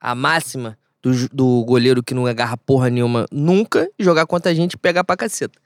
a, 0.00 0.14
máxima 0.14 0.76
do, 1.00 1.28
do 1.32 1.64
goleiro 1.64 2.02
que 2.02 2.14
não 2.14 2.26
agarra 2.26 2.56
porra 2.56 2.90
nenhuma 2.90 3.26
nunca 3.30 3.88
jogar 3.98 4.26
contra 4.26 4.50
a 4.50 4.54
gente 4.54 4.72
e 4.72 4.76
pegar 4.76 5.04
pra 5.04 5.16
caceta. 5.16 5.58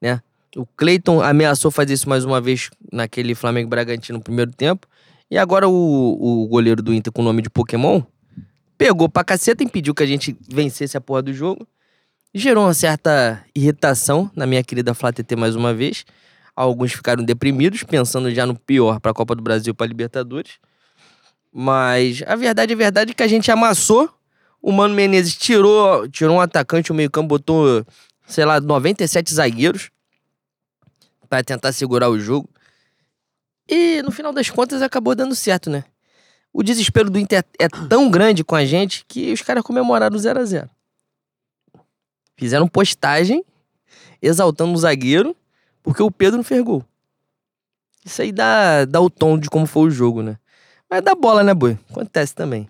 Né? 0.00 0.20
O 0.56 0.64
Cleiton 0.64 1.20
ameaçou 1.20 1.70
fazer 1.70 1.92
isso 1.92 2.08
mais 2.08 2.24
uma 2.24 2.40
vez 2.40 2.70
naquele 2.90 3.34
Flamengo 3.34 3.68
Bragantino 3.68 4.18
no 4.18 4.24
primeiro 4.24 4.50
tempo. 4.50 4.86
E 5.30 5.36
agora 5.38 5.68
o, 5.68 6.42
o 6.42 6.48
goleiro 6.48 6.82
do 6.82 6.92
Inter 6.92 7.12
com 7.12 7.22
o 7.22 7.24
nome 7.24 7.42
de 7.42 7.50
Pokémon 7.50 8.02
pegou 8.76 9.08
pra 9.08 9.24
caceta, 9.24 9.62
impediu 9.62 9.94
que 9.94 10.02
a 10.02 10.06
gente 10.06 10.36
vencesse 10.48 10.96
a 10.96 11.00
porra 11.00 11.22
do 11.22 11.32
jogo. 11.32 11.66
Gerou 12.34 12.64
uma 12.64 12.74
certa 12.74 13.44
irritação 13.54 14.30
na 14.34 14.46
minha 14.46 14.62
querida 14.62 14.94
Flá 14.94 15.12
TT 15.12 15.36
mais 15.36 15.54
uma 15.54 15.74
vez. 15.74 16.04
Alguns 16.56 16.92
ficaram 16.92 17.24
deprimidos, 17.24 17.82
pensando 17.82 18.30
já 18.30 18.46
no 18.46 18.54
pior 18.58 19.00
pra 19.00 19.12
Copa 19.12 19.34
do 19.34 19.42
Brasil 19.42 19.74
pra 19.74 19.86
Libertadores. 19.86 20.52
Mas 21.52 22.22
a 22.26 22.34
verdade 22.34 22.72
é 22.72 22.76
verdade 22.76 23.14
que 23.14 23.22
a 23.22 23.28
gente 23.28 23.50
amassou. 23.50 24.10
O 24.60 24.72
Mano 24.72 24.94
Menezes 24.94 25.36
tirou, 25.36 26.08
tirou 26.08 26.36
um 26.36 26.40
atacante, 26.40 26.92
o 26.92 26.94
meio-campo 26.94 27.28
botou, 27.28 27.84
sei 28.26 28.44
lá, 28.44 28.60
97 28.60 29.34
zagueiros 29.34 29.90
pra 31.28 31.42
tentar 31.42 31.72
segurar 31.72 32.08
o 32.08 32.18
jogo. 32.18 32.48
E 33.68 34.02
no 34.02 34.10
final 34.10 34.32
das 34.32 34.50
contas 34.50 34.82
acabou 34.82 35.14
dando 35.14 35.34
certo, 35.34 35.68
né? 35.68 35.84
O 36.52 36.62
desespero 36.62 37.08
do 37.08 37.18
Inter 37.18 37.44
é 37.58 37.68
tão 37.68 38.10
grande 38.10 38.44
com 38.44 38.54
a 38.54 38.64
gente 38.64 39.04
que 39.08 39.32
os 39.32 39.40
caras 39.40 39.62
comemoraram 39.62 40.14
o 40.14 40.18
0 40.18 40.40
a 40.40 40.44
0 40.44 40.70
Fizeram 42.36 42.68
postagem 42.68 43.44
exaltando 44.20 44.72
o 44.72 44.78
zagueiro 44.78 45.34
porque 45.82 46.02
o 46.02 46.10
Pedro 46.10 46.36
não 46.36 46.44
fez 46.44 46.62
gol. 46.62 46.84
Isso 48.04 48.20
aí 48.20 48.32
dá, 48.32 48.84
dá 48.84 49.00
o 49.00 49.08
tom 49.08 49.38
de 49.38 49.48
como 49.48 49.66
foi 49.66 49.88
o 49.88 49.90
jogo, 49.90 50.22
né? 50.22 50.36
Mas 50.90 51.02
dá 51.02 51.14
bola, 51.14 51.42
né, 51.42 51.54
boi? 51.54 51.78
Acontece 51.90 52.34
também. 52.34 52.68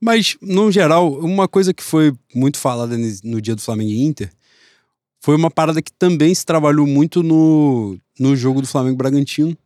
Mas, 0.00 0.36
no 0.40 0.70
geral, 0.72 1.12
uma 1.12 1.46
coisa 1.46 1.72
que 1.72 1.82
foi 1.82 2.12
muito 2.34 2.58
falada 2.58 2.96
no 3.24 3.40
dia 3.40 3.54
do 3.54 3.60
Flamengo 3.60 3.90
e 3.90 4.02
Inter 4.02 4.30
foi 5.20 5.36
uma 5.36 5.50
parada 5.50 5.82
que 5.82 5.92
também 5.92 6.34
se 6.34 6.44
trabalhou 6.44 6.86
muito 6.86 7.22
no, 7.22 7.98
no 8.18 8.34
jogo 8.34 8.62
do 8.62 8.66
Flamengo 8.66 8.96
Bragantino, 8.96 9.56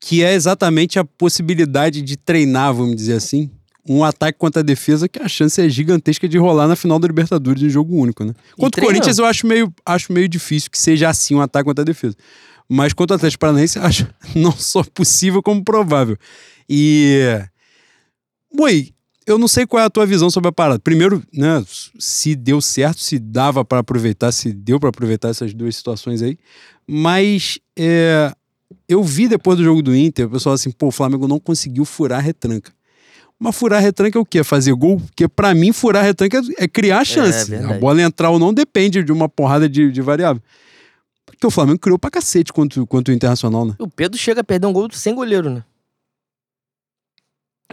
que 0.00 0.22
é 0.22 0.34
exatamente 0.34 0.98
a 0.98 1.04
possibilidade 1.04 2.02
de 2.02 2.16
treinar, 2.16 2.72
vamos 2.72 2.96
dizer 2.96 3.14
assim, 3.14 3.50
um 3.88 4.04
ataque 4.04 4.38
contra 4.38 4.60
a 4.60 4.64
defesa 4.64 5.08
que 5.08 5.20
a 5.20 5.28
chance 5.28 5.60
é 5.60 5.68
gigantesca 5.68 6.28
de 6.28 6.38
rolar 6.38 6.68
na 6.68 6.76
final 6.76 6.98
da 6.98 7.08
Libertadores 7.08 7.62
em 7.62 7.70
jogo 7.70 7.96
único, 7.96 8.24
né? 8.24 8.34
Contra 8.56 8.82
o. 8.82 8.86
Corinthians 8.86 9.18
eu 9.18 9.24
acho 9.24 9.46
meio, 9.46 9.72
acho 9.84 10.12
meio 10.12 10.28
difícil 10.28 10.70
que 10.70 10.78
seja 10.78 11.08
assim 11.08 11.34
um 11.34 11.40
ataque 11.40 11.64
contra 11.64 11.82
a 11.82 11.84
defesa. 11.84 12.16
Mas 12.68 12.92
contra 12.92 13.14
o 13.14 13.16
Atlético 13.16 13.40
Paranaense, 13.40 13.78
acho 13.78 14.06
não 14.36 14.52
só 14.52 14.84
possível 14.84 15.42
como 15.42 15.64
provável. 15.64 16.16
E... 16.68 17.40
Boi, 18.54 18.92
eu 19.26 19.38
não 19.38 19.48
sei 19.48 19.66
qual 19.66 19.82
é 19.82 19.86
a 19.86 19.90
tua 19.90 20.04
visão 20.04 20.30
sobre 20.30 20.48
a 20.48 20.52
parada. 20.52 20.78
Primeiro, 20.78 21.22
né, 21.32 21.64
se 21.98 22.34
deu 22.34 22.60
certo, 22.60 23.00
se 23.00 23.18
dava 23.18 23.64
para 23.64 23.78
aproveitar, 23.78 24.32
se 24.32 24.52
deu 24.52 24.78
para 24.78 24.90
aproveitar 24.90 25.28
essas 25.28 25.54
duas 25.54 25.76
situações 25.76 26.20
aí. 26.20 26.38
Mas 26.86 27.58
é, 27.76 28.32
eu 28.88 29.02
vi 29.02 29.28
depois 29.28 29.58
do 29.58 29.64
jogo 29.64 29.82
do 29.82 29.94
Inter, 29.94 30.26
o 30.26 30.30
pessoal 30.30 30.54
assim, 30.54 30.70
pô, 30.70 30.86
o 30.88 30.90
Flamengo 30.92 31.28
não 31.28 31.38
conseguiu 31.38 31.84
furar 31.84 32.18
a 32.18 32.22
retranca. 32.22 32.72
Mas 33.38 33.54
furar 33.54 33.80
retranca 33.80 34.18
é 34.18 34.20
o 34.20 34.24
quê? 34.24 34.42
Fazer 34.42 34.72
gol? 34.74 34.98
Porque 34.98 35.28
pra 35.28 35.54
mim, 35.54 35.72
furar 35.72 36.02
retranca 36.02 36.38
é, 36.58 36.64
é 36.64 36.68
criar 36.68 37.04
chance. 37.04 37.48
verdade. 37.50 37.74
a 37.74 37.78
bola 37.78 38.02
entrar 38.02 38.30
ou 38.30 38.38
não 38.38 38.52
depende 38.52 39.02
de 39.04 39.12
uma 39.12 39.28
porrada 39.28 39.68
de, 39.68 39.92
de 39.92 40.00
variável. 40.02 40.42
Porque 41.24 41.46
o 41.46 41.50
Flamengo 41.50 41.78
criou 41.78 41.98
pra 41.98 42.10
cacete 42.10 42.52
contra, 42.52 42.82
o- 42.82 42.86
contra 42.86 43.12
o 43.12 43.14
Internacional, 43.16 43.64
né? 43.64 43.74
O 43.78 43.86
Pedro 43.86 44.18
chega 44.18 44.40
a 44.40 44.44
perder 44.44 44.66
um 44.66 44.72
gol 44.72 44.88
sem 44.92 45.14
goleiro, 45.14 45.50
né? 45.50 45.62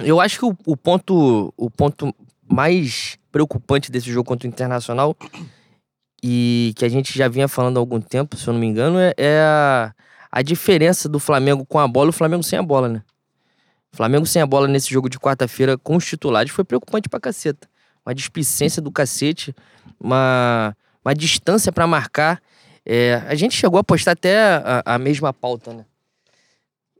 Eu 0.03 0.19
acho 0.19 0.37
que 0.37 0.45
o, 0.45 0.55
o 0.65 0.75
ponto, 0.77 1.53
o 1.55 1.69
ponto 1.71 2.13
mais 2.47 3.17
preocupante 3.31 3.91
desse 3.91 4.11
jogo 4.11 4.27
contra 4.27 4.47
o 4.47 4.51
Internacional 4.51 5.15
e 6.21 6.73
que 6.75 6.83
a 6.85 6.89
gente 6.89 7.17
já 7.17 7.27
vinha 7.27 7.47
falando 7.47 7.77
há 7.77 7.79
algum 7.79 7.99
tempo, 8.01 8.35
se 8.37 8.47
eu 8.47 8.53
não 8.53 8.59
me 8.59 8.67
engano, 8.67 8.99
é, 8.99 9.13
é 9.17 9.39
a, 9.39 9.93
a 10.35 10.41
diferença 10.41 11.07
do 11.07 11.17
Flamengo 11.17 11.65
com 11.65 11.79
a 11.79 11.87
bola 11.87 12.09
e 12.09 12.09
o 12.09 12.13
Flamengo 12.13 12.43
sem 12.43 12.59
a 12.59 12.61
bola, 12.61 12.89
né? 12.89 13.01
O 13.93 13.95
Flamengo 13.95 14.25
sem 14.25 14.41
a 14.41 14.45
bola 14.45 14.67
nesse 14.67 14.89
jogo 14.89 15.09
de 15.09 15.17
quarta-feira 15.17 15.77
com 15.77 15.95
os 15.95 16.05
titulares 16.05 16.51
foi 16.51 16.65
preocupante 16.65 17.07
pra 17.07 17.21
caceta. 17.21 17.69
Uma 18.05 18.13
displicência 18.13 18.81
do 18.81 18.91
cacete, 18.91 19.55
uma, 19.97 20.75
uma 21.05 21.15
distância 21.15 21.71
pra 21.71 21.87
marcar. 21.87 22.41
É, 22.85 23.23
a 23.25 23.33
gente 23.33 23.55
chegou 23.55 23.79
a 23.79 23.83
postar 23.83 24.11
até 24.11 24.37
a, 24.37 24.83
a 24.85 24.99
mesma 24.99 25.31
pauta, 25.31 25.73
né? 25.73 25.85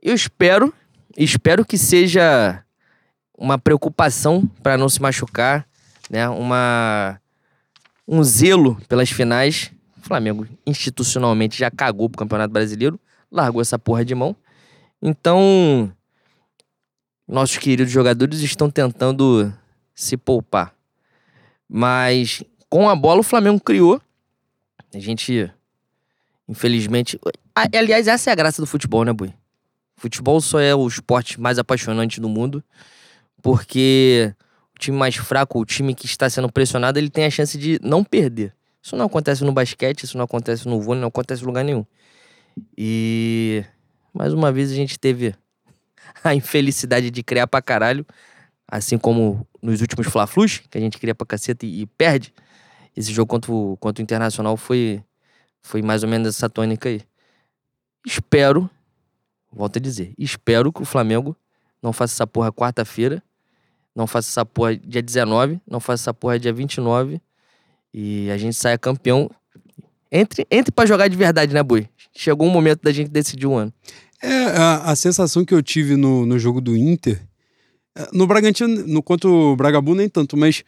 Eu 0.02 0.14
espero, 0.14 0.72
espero 1.14 1.62
que 1.62 1.76
seja 1.76 2.64
uma 3.36 3.58
preocupação 3.58 4.46
para 4.62 4.78
não 4.78 4.88
se 4.88 5.02
machucar, 5.02 5.68
né? 6.08 6.26
Uma 6.26 7.20
um 8.08 8.24
zelo 8.24 8.80
pelas 8.88 9.10
finais. 9.10 9.70
O 9.98 10.06
Flamengo 10.06 10.46
institucionalmente 10.66 11.58
já 11.58 11.70
cagou 11.70 12.08
pro 12.08 12.20
Campeonato 12.20 12.54
Brasileiro, 12.54 12.98
largou 13.36 13.60
essa 13.60 13.78
porra 13.78 14.04
de 14.04 14.14
mão. 14.14 14.34
Então, 15.00 15.92
nossos 17.28 17.58
queridos 17.58 17.92
jogadores 17.92 18.40
estão 18.40 18.70
tentando 18.70 19.52
se 19.94 20.16
poupar. 20.16 20.74
Mas 21.68 22.42
com 22.68 22.88
a 22.88 22.96
bola 22.96 23.20
o 23.20 23.24
Flamengo 23.24 23.60
criou. 23.60 24.00
A 24.94 24.98
gente 24.98 25.52
infelizmente, 26.48 27.18
aliás, 27.54 28.06
essa 28.06 28.30
é 28.30 28.32
a 28.32 28.36
graça 28.36 28.62
do 28.62 28.66
futebol, 28.66 29.04
né, 29.04 29.12
Bui? 29.12 29.32
Futebol 29.96 30.40
só 30.40 30.60
é 30.60 30.74
o 30.74 30.86
esporte 30.86 31.40
mais 31.40 31.58
apaixonante 31.58 32.20
do 32.20 32.28
mundo, 32.28 32.62
porque 33.42 34.32
o 34.74 34.78
time 34.78 34.96
mais 34.96 35.16
fraco, 35.16 35.58
o 35.58 35.64
time 35.64 35.94
que 35.94 36.06
está 36.06 36.28
sendo 36.28 36.50
pressionado, 36.52 36.98
ele 36.98 37.10
tem 37.10 37.24
a 37.24 37.30
chance 37.30 37.58
de 37.58 37.80
não 37.82 38.04
perder. 38.04 38.54
Isso 38.82 38.94
não 38.94 39.06
acontece 39.06 39.42
no 39.42 39.52
basquete, 39.52 40.04
isso 40.04 40.16
não 40.16 40.24
acontece 40.24 40.68
no 40.68 40.80
vôlei, 40.80 41.00
não 41.00 41.08
acontece 41.08 41.42
em 41.42 41.46
lugar 41.46 41.64
nenhum. 41.64 41.84
E 42.76 43.64
mais 44.12 44.32
uma 44.32 44.50
vez 44.50 44.72
a 44.72 44.74
gente 44.74 44.98
teve 44.98 45.34
a 46.24 46.34
infelicidade 46.34 47.10
de 47.10 47.22
criar 47.22 47.46
pra 47.46 47.60
caralho, 47.60 48.06
assim 48.66 48.98
como 48.98 49.46
nos 49.62 49.80
últimos 49.80 50.06
Fla-Flus, 50.06 50.62
que 50.70 50.78
a 50.78 50.80
gente 50.80 50.98
cria 50.98 51.14
pra 51.14 51.26
caceta 51.26 51.66
e, 51.66 51.82
e 51.82 51.86
perde. 51.86 52.32
Esse 52.96 53.12
jogo 53.12 53.28
contra 53.28 53.52
o, 53.52 53.76
contra 53.76 54.00
o 54.00 54.04
Internacional 54.04 54.56
foi, 54.56 55.02
foi 55.62 55.82
mais 55.82 56.02
ou 56.02 56.08
menos 56.08 56.28
essa 56.28 56.48
tônica 56.48 56.88
aí. 56.88 57.02
Espero, 58.06 58.70
volto 59.52 59.76
a 59.78 59.80
dizer, 59.80 60.14
espero 60.16 60.72
que 60.72 60.80
o 60.82 60.84
Flamengo 60.84 61.36
não 61.82 61.92
faça 61.92 62.14
essa 62.14 62.26
porra 62.26 62.52
quarta-feira, 62.52 63.22
não 63.94 64.06
faça 64.06 64.28
essa 64.28 64.46
porra 64.46 64.76
dia 64.76 65.02
19, 65.02 65.60
não 65.66 65.80
faça 65.80 66.04
essa 66.04 66.14
porra 66.14 66.38
dia 66.38 66.52
29 66.52 67.20
e 67.92 68.30
a 68.30 68.36
gente 68.36 68.54
saia 68.54 68.78
campeão. 68.78 69.30
Entre, 70.16 70.46
entre 70.50 70.72
pra 70.72 70.86
jogar 70.86 71.08
de 71.08 71.16
verdade, 71.16 71.52
né, 71.52 71.62
Bui? 71.62 71.86
Chegou 72.16 72.48
o 72.48 72.50
momento 72.50 72.80
da 72.82 72.90
gente 72.90 73.10
decidir 73.10 73.46
um 73.46 73.56
ano. 73.56 73.72
É, 74.22 74.46
a, 74.56 74.92
a 74.92 74.96
sensação 74.96 75.44
que 75.44 75.52
eu 75.52 75.62
tive 75.62 75.94
no, 75.94 76.24
no 76.24 76.38
jogo 76.38 76.58
do 76.58 76.74
Inter, 76.74 77.20
é, 77.94 78.08
no 78.14 78.26
Bragantino, 78.26 78.86
no 78.86 79.02
contra 79.02 79.28
o 79.28 79.54
Bragabu 79.54 79.94
nem 79.94 80.08
tanto, 80.08 80.34
mas 80.34 80.64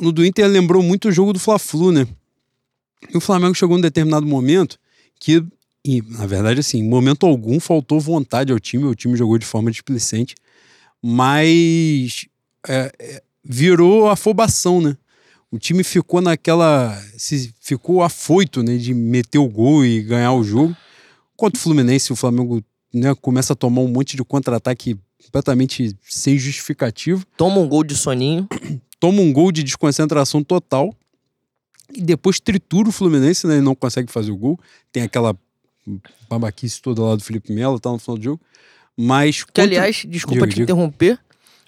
no 0.00 0.12
do 0.12 0.24
Inter 0.24 0.46
lembrou 0.46 0.84
muito 0.84 1.08
o 1.08 1.12
jogo 1.12 1.32
do 1.32 1.40
Fla-Flu, 1.40 1.90
né? 1.90 2.06
E 3.12 3.16
o 3.16 3.20
Flamengo 3.20 3.56
chegou 3.56 3.76
em 3.76 3.80
determinado 3.80 4.24
momento 4.24 4.78
que, 5.18 5.44
e, 5.84 6.00
na 6.02 6.26
verdade, 6.26 6.60
assim, 6.60 6.78
em 6.78 6.88
momento 6.88 7.26
algum 7.26 7.58
faltou 7.58 7.98
vontade 7.98 8.52
ao 8.52 8.60
time, 8.60 8.84
o 8.84 8.94
time 8.94 9.16
jogou 9.16 9.36
de 9.36 9.46
forma 9.46 9.68
displicente, 9.68 10.36
mas 11.02 12.26
é, 12.68 12.92
é, 13.00 13.22
virou 13.44 14.08
afobação, 14.08 14.80
né? 14.80 14.96
O 15.50 15.58
time 15.58 15.84
ficou 15.84 16.20
naquela. 16.20 17.00
Se, 17.16 17.54
ficou 17.60 18.02
afoito, 18.02 18.62
né? 18.62 18.76
De 18.76 18.92
meter 18.92 19.38
o 19.38 19.48
gol 19.48 19.84
e 19.84 20.02
ganhar 20.02 20.32
o 20.32 20.42
jogo. 20.42 20.76
Contra 21.36 21.58
o 21.58 21.62
Fluminense, 21.62 22.12
o 22.12 22.16
Flamengo 22.16 22.64
né, 22.92 23.14
começa 23.14 23.52
a 23.52 23.56
tomar 23.56 23.82
um 23.82 23.88
monte 23.88 24.16
de 24.16 24.24
contra-ataque 24.24 24.98
completamente 25.24 25.96
sem 26.02 26.38
justificativo. 26.38 27.24
Toma 27.36 27.58
um 27.58 27.68
gol 27.68 27.84
de 27.84 27.96
soninho. 27.96 28.48
Toma 28.98 29.20
um 29.20 29.32
gol 29.32 29.52
de 29.52 29.62
desconcentração 29.62 30.42
total. 30.42 30.94
E 31.94 32.00
depois 32.00 32.40
tritura 32.40 32.88
o 32.88 32.92
Fluminense, 32.92 33.46
né? 33.46 33.58
E 33.58 33.60
não 33.60 33.74
consegue 33.74 34.10
fazer 34.10 34.32
o 34.32 34.36
gol. 34.36 34.58
Tem 34.90 35.02
aquela 35.02 35.36
babaquice 36.28 36.82
toda 36.82 37.02
lá 37.02 37.14
do 37.14 37.22
Felipe 37.22 37.52
Melo, 37.52 37.78
tá 37.78 37.90
no 37.90 37.98
final 37.98 38.18
do 38.18 38.24
jogo. 38.24 38.40
Mas. 38.96 39.44
Que, 39.44 39.60
aliás, 39.60 40.04
desculpa 40.08 40.40
Diga, 40.40 40.46
te 40.46 40.54
diga. 40.54 40.64
interromper. 40.64 41.18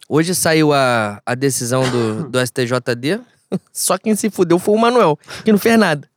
Hoje 0.08 0.34
saiu 0.34 0.72
a, 0.72 1.22
a 1.24 1.34
decisão 1.34 1.88
do, 1.90 2.28
do 2.30 2.38
STJD. 2.44 3.20
Só 3.72 3.96
quem 3.98 4.14
se 4.14 4.30
fudeu 4.30 4.58
foi 4.58 4.74
o 4.74 4.78
Manuel, 4.78 5.18
que 5.44 5.50
não 5.52 5.58
fez 5.58 5.78
nada. 5.78 6.08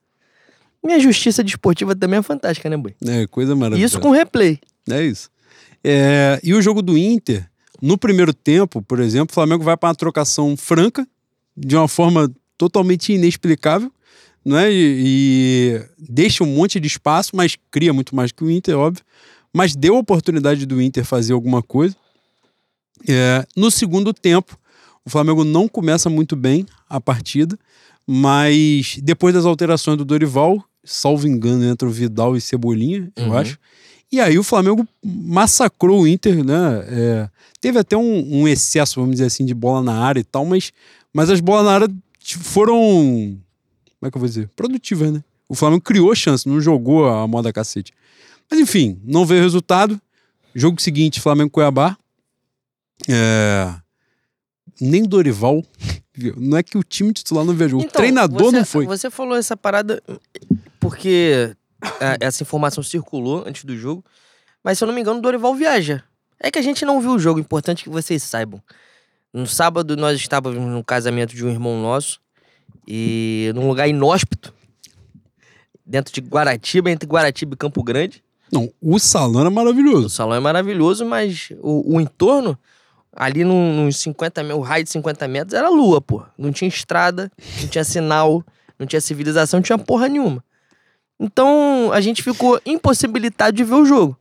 Minha 0.83 0.99
justiça 0.99 1.43
desportiva 1.43 1.95
também 1.95 2.19
é 2.19 2.23
fantástica, 2.23 2.69
né, 2.69 2.75
Bui? 2.77 2.95
É, 3.05 3.27
coisa 3.27 3.53
E 3.53 3.55
maravilhosa. 3.55 3.85
isso 3.85 3.99
com 3.99 4.09
replay. 4.11 4.59
É 4.89 5.03
isso. 5.03 5.29
É, 5.83 6.39
e 6.43 6.53
o 6.53 6.61
jogo 6.61 6.81
do 6.81 6.97
Inter, 6.97 7.47
no 7.81 7.97
primeiro 7.97 8.33
tempo, 8.33 8.81
por 8.81 8.99
exemplo, 8.99 9.31
o 9.31 9.33
Flamengo 9.33 9.63
vai 9.63 9.77
para 9.77 9.89
uma 9.89 9.95
trocação 9.95 10.55
franca, 10.57 11.07
de 11.55 11.75
uma 11.75 11.87
forma 11.87 12.31
totalmente 12.57 13.13
inexplicável, 13.13 13.91
não 14.43 14.57
é? 14.57 14.71
E, 14.71 14.75
e 15.77 15.81
deixa 15.99 16.43
um 16.43 16.47
monte 16.47 16.79
de 16.79 16.87
espaço, 16.87 17.35
mas 17.35 17.55
cria 17.69 17.93
muito 17.93 18.15
mais 18.15 18.31
que 18.31 18.43
o 18.43 18.49
Inter, 18.49 18.77
óbvio. 18.77 19.03
Mas 19.53 19.75
deu 19.75 19.95
a 19.95 19.99
oportunidade 19.99 20.65
do 20.65 20.81
Inter 20.81 21.03
fazer 21.05 21.33
alguma 21.33 21.61
coisa. 21.61 21.95
É, 23.07 23.45
no 23.55 23.69
segundo 23.69 24.13
tempo, 24.13 24.57
o 25.05 25.09
Flamengo 25.09 25.43
não 25.43 25.67
começa 25.67 26.09
muito 26.09 26.35
bem 26.35 26.65
a 26.89 26.99
partida, 27.01 27.57
mas 28.07 28.97
depois 29.01 29.33
das 29.33 29.45
alterações 29.45 29.97
do 29.97 30.05
Dorival, 30.05 30.63
salvo 30.83 31.27
engano, 31.27 31.63
entra 31.63 31.87
o 31.87 31.91
Vidal 31.91 32.35
e 32.35 32.41
Cebolinha, 32.41 33.11
eu 33.15 33.25
Uhum. 33.27 33.33
acho. 33.37 33.57
E 34.11 34.19
aí 34.19 34.37
o 34.37 34.43
Flamengo 34.43 34.85
massacrou 35.03 36.01
o 36.01 36.07
Inter, 36.07 36.43
né? 36.43 36.85
É, 36.87 37.29
teve 37.61 37.79
até 37.79 37.95
um, 37.95 38.41
um 38.41 38.47
excesso, 38.47 38.99
vamos 38.99 39.15
dizer 39.15 39.25
assim, 39.27 39.45
de 39.45 39.53
bola 39.53 39.81
na 39.81 39.93
área 40.03 40.19
e 40.19 40.23
tal, 40.23 40.45
mas, 40.45 40.73
mas 41.13 41.29
as 41.29 41.39
bolas 41.39 41.65
na 41.65 41.71
área 41.71 41.89
foram. 42.41 42.75
Como 43.99 44.07
é 44.07 44.11
que 44.11 44.17
eu 44.17 44.19
vou 44.19 44.27
dizer? 44.27 44.49
Produtivas, 44.55 45.11
né? 45.13 45.23
O 45.47 45.55
Flamengo 45.55 45.81
criou 45.81 46.13
chance, 46.13 46.47
não 46.47 46.59
jogou 46.59 47.07
a 47.07 47.25
moda 47.27 47.53
cacete. 47.53 47.93
Mas 48.49 48.59
enfim, 48.59 48.99
não 49.03 49.25
veio 49.25 49.41
resultado. 49.43 49.99
Jogo 50.53 50.81
seguinte, 50.81 51.21
Flamengo 51.21 51.49
Cuiabá. 51.51 51.97
É, 53.07 53.73
Nem 54.81 55.03
Dorival. 55.03 55.63
Não 56.35 56.57
é 56.57 56.63
que 56.63 56.77
o 56.77 56.83
time 56.83 57.13
titular 57.13 57.45
não 57.45 57.53
viajou, 57.53 57.79
o 57.79 57.87
treinador 57.87 58.51
você, 58.51 58.57
não 58.57 58.65
foi. 58.65 58.85
Você 58.85 59.09
falou 59.09 59.37
essa 59.37 59.55
parada 59.55 60.03
porque 60.77 61.55
é, 62.01 62.17
essa 62.19 62.43
informação 62.43 62.83
circulou 62.83 63.43
antes 63.47 63.63
do 63.63 63.77
jogo. 63.77 64.03
Mas 64.61 64.77
se 64.77 64.83
eu 64.83 64.87
não 64.87 64.93
me 64.93 64.99
engano, 64.99 65.19
o 65.19 65.21
Dorival 65.21 65.55
viaja. 65.55 66.03
É 66.37 66.51
que 66.51 66.59
a 66.59 66.61
gente 66.61 66.83
não 66.83 66.99
viu 66.99 67.11
o 67.11 67.19
jogo, 67.19 67.39
importante 67.39 67.83
que 67.83 67.89
vocês 67.89 68.21
saibam. 68.23 68.61
No 69.33 69.47
sábado, 69.47 69.95
nós 69.95 70.19
estávamos 70.19 70.59
no 70.61 70.83
casamento 70.83 71.33
de 71.33 71.45
um 71.45 71.49
irmão 71.49 71.81
nosso. 71.81 72.19
E 72.87 73.51
num 73.55 73.67
lugar 73.67 73.87
inóspito. 73.87 74.53
Dentro 75.85 76.13
de 76.13 76.19
Guaratiba, 76.21 76.91
entre 76.91 77.07
Guaratiba 77.07 77.53
e 77.53 77.57
Campo 77.57 77.81
Grande. 77.83 78.23
Não, 78.51 78.71
o 78.81 78.99
salão 78.99 79.47
O 79.47 79.51
maravilhoso. 79.51 80.09
salão 80.09 80.35
é 80.35 80.39
maravilhoso, 80.39 81.05
mas 81.05 81.51
o, 81.61 81.95
o 81.95 82.01
entorno, 82.01 82.57
ali 83.15 83.43
num- 83.43 83.85
nos 83.85 83.97
50 83.97 84.43
metros, 84.43 84.67
raio 84.67 84.83
de 84.83 84.89
50 84.89 85.27
metros 85.27 85.53
era 85.53 85.69
lua, 85.69 86.01
pô. 86.01 86.23
Não 86.37 86.51
tinha 86.51 86.67
estrada, 86.67 87.31
não 87.61 87.67
tinha 87.67 87.83
sinal, 87.83 88.43
não 88.79 88.87
tinha 88.87 89.01
civilização, 89.01 89.57
não 89.59 89.63
tinha 89.63 89.77
porra 89.77 90.07
nenhuma. 90.07 90.43
Então 91.19 91.91
a 91.93 92.01
gente 92.01 92.23
ficou 92.23 92.59
impossibilitado 92.65 93.55
de 93.55 93.63
ver 93.63 93.75
o 93.75 93.85
jogo. 93.85 94.17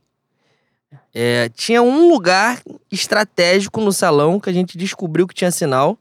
É, 1.13 1.49
tinha 1.49 1.81
um 1.81 2.09
lugar 2.09 2.61
estratégico 2.91 3.81
no 3.81 3.91
salão 3.91 4.39
que 4.39 4.49
a 4.49 4.53
gente 4.53 4.77
descobriu 4.77 5.27
que 5.27 5.33
tinha 5.33 5.51
sinal. 5.51 5.97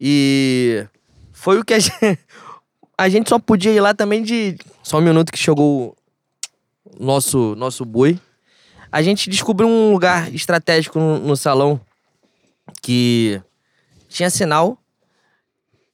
E 0.00 0.86
foi 1.32 1.58
o 1.58 1.64
que 1.64 1.74
a 1.74 1.78
gente. 1.78 1.96
A 2.98 3.10
gente 3.10 3.28
só 3.28 3.38
podia 3.38 3.72
ir 3.72 3.80
lá 3.80 3.92
também 3.92 4.22
de. 4.22 4.56
Só 4.82 4.96
um 4.96 5.02
minuto 5.02 5.30
que 5.30 5.36
chegou 5.38 5.94
nosso, 6.98 7.54
nosso 7.54 7.84
boi. 7.84 8.18
A 8.90 9.02
gente 9.02 9.28
descobriu 9.28 9.68
um 9.68 9.92
lugar 9.92 10.34
estratégico 10.34 10.98
no, 10.98 11.18
no 11.18 11.36
salão 11.36 11.78
que 12.82 13.40
tinha 14.08 14.30
sinal. 14.30 14.78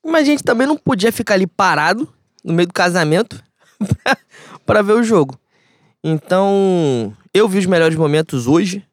Mas 0.04 0.22
a 0.22 0.24
gente 0.24 0.42
também 0.42 0.66
não 0.66 0.76
podia 0.76 1.12
ficar 1.12 1.34
ali 1.34 1.46
parado 1.46 2.12
no 2.42 2.52
meio 2.52 2.66
do 2.66 2.74
casamento 2.74 3.42
pra, 4.02 4.16
pra 4.66 4.82
ver 4.82 4.94
o 4.94 5.02
jogo. 5.02 5.38
Então, 6.02 7.16
eu 7.32 7.48
vi 7.48 7.58
os 7.58 7.66
melhores 7.66 7.96
momentos 7.96 8.46
hoje. 8.46 8.84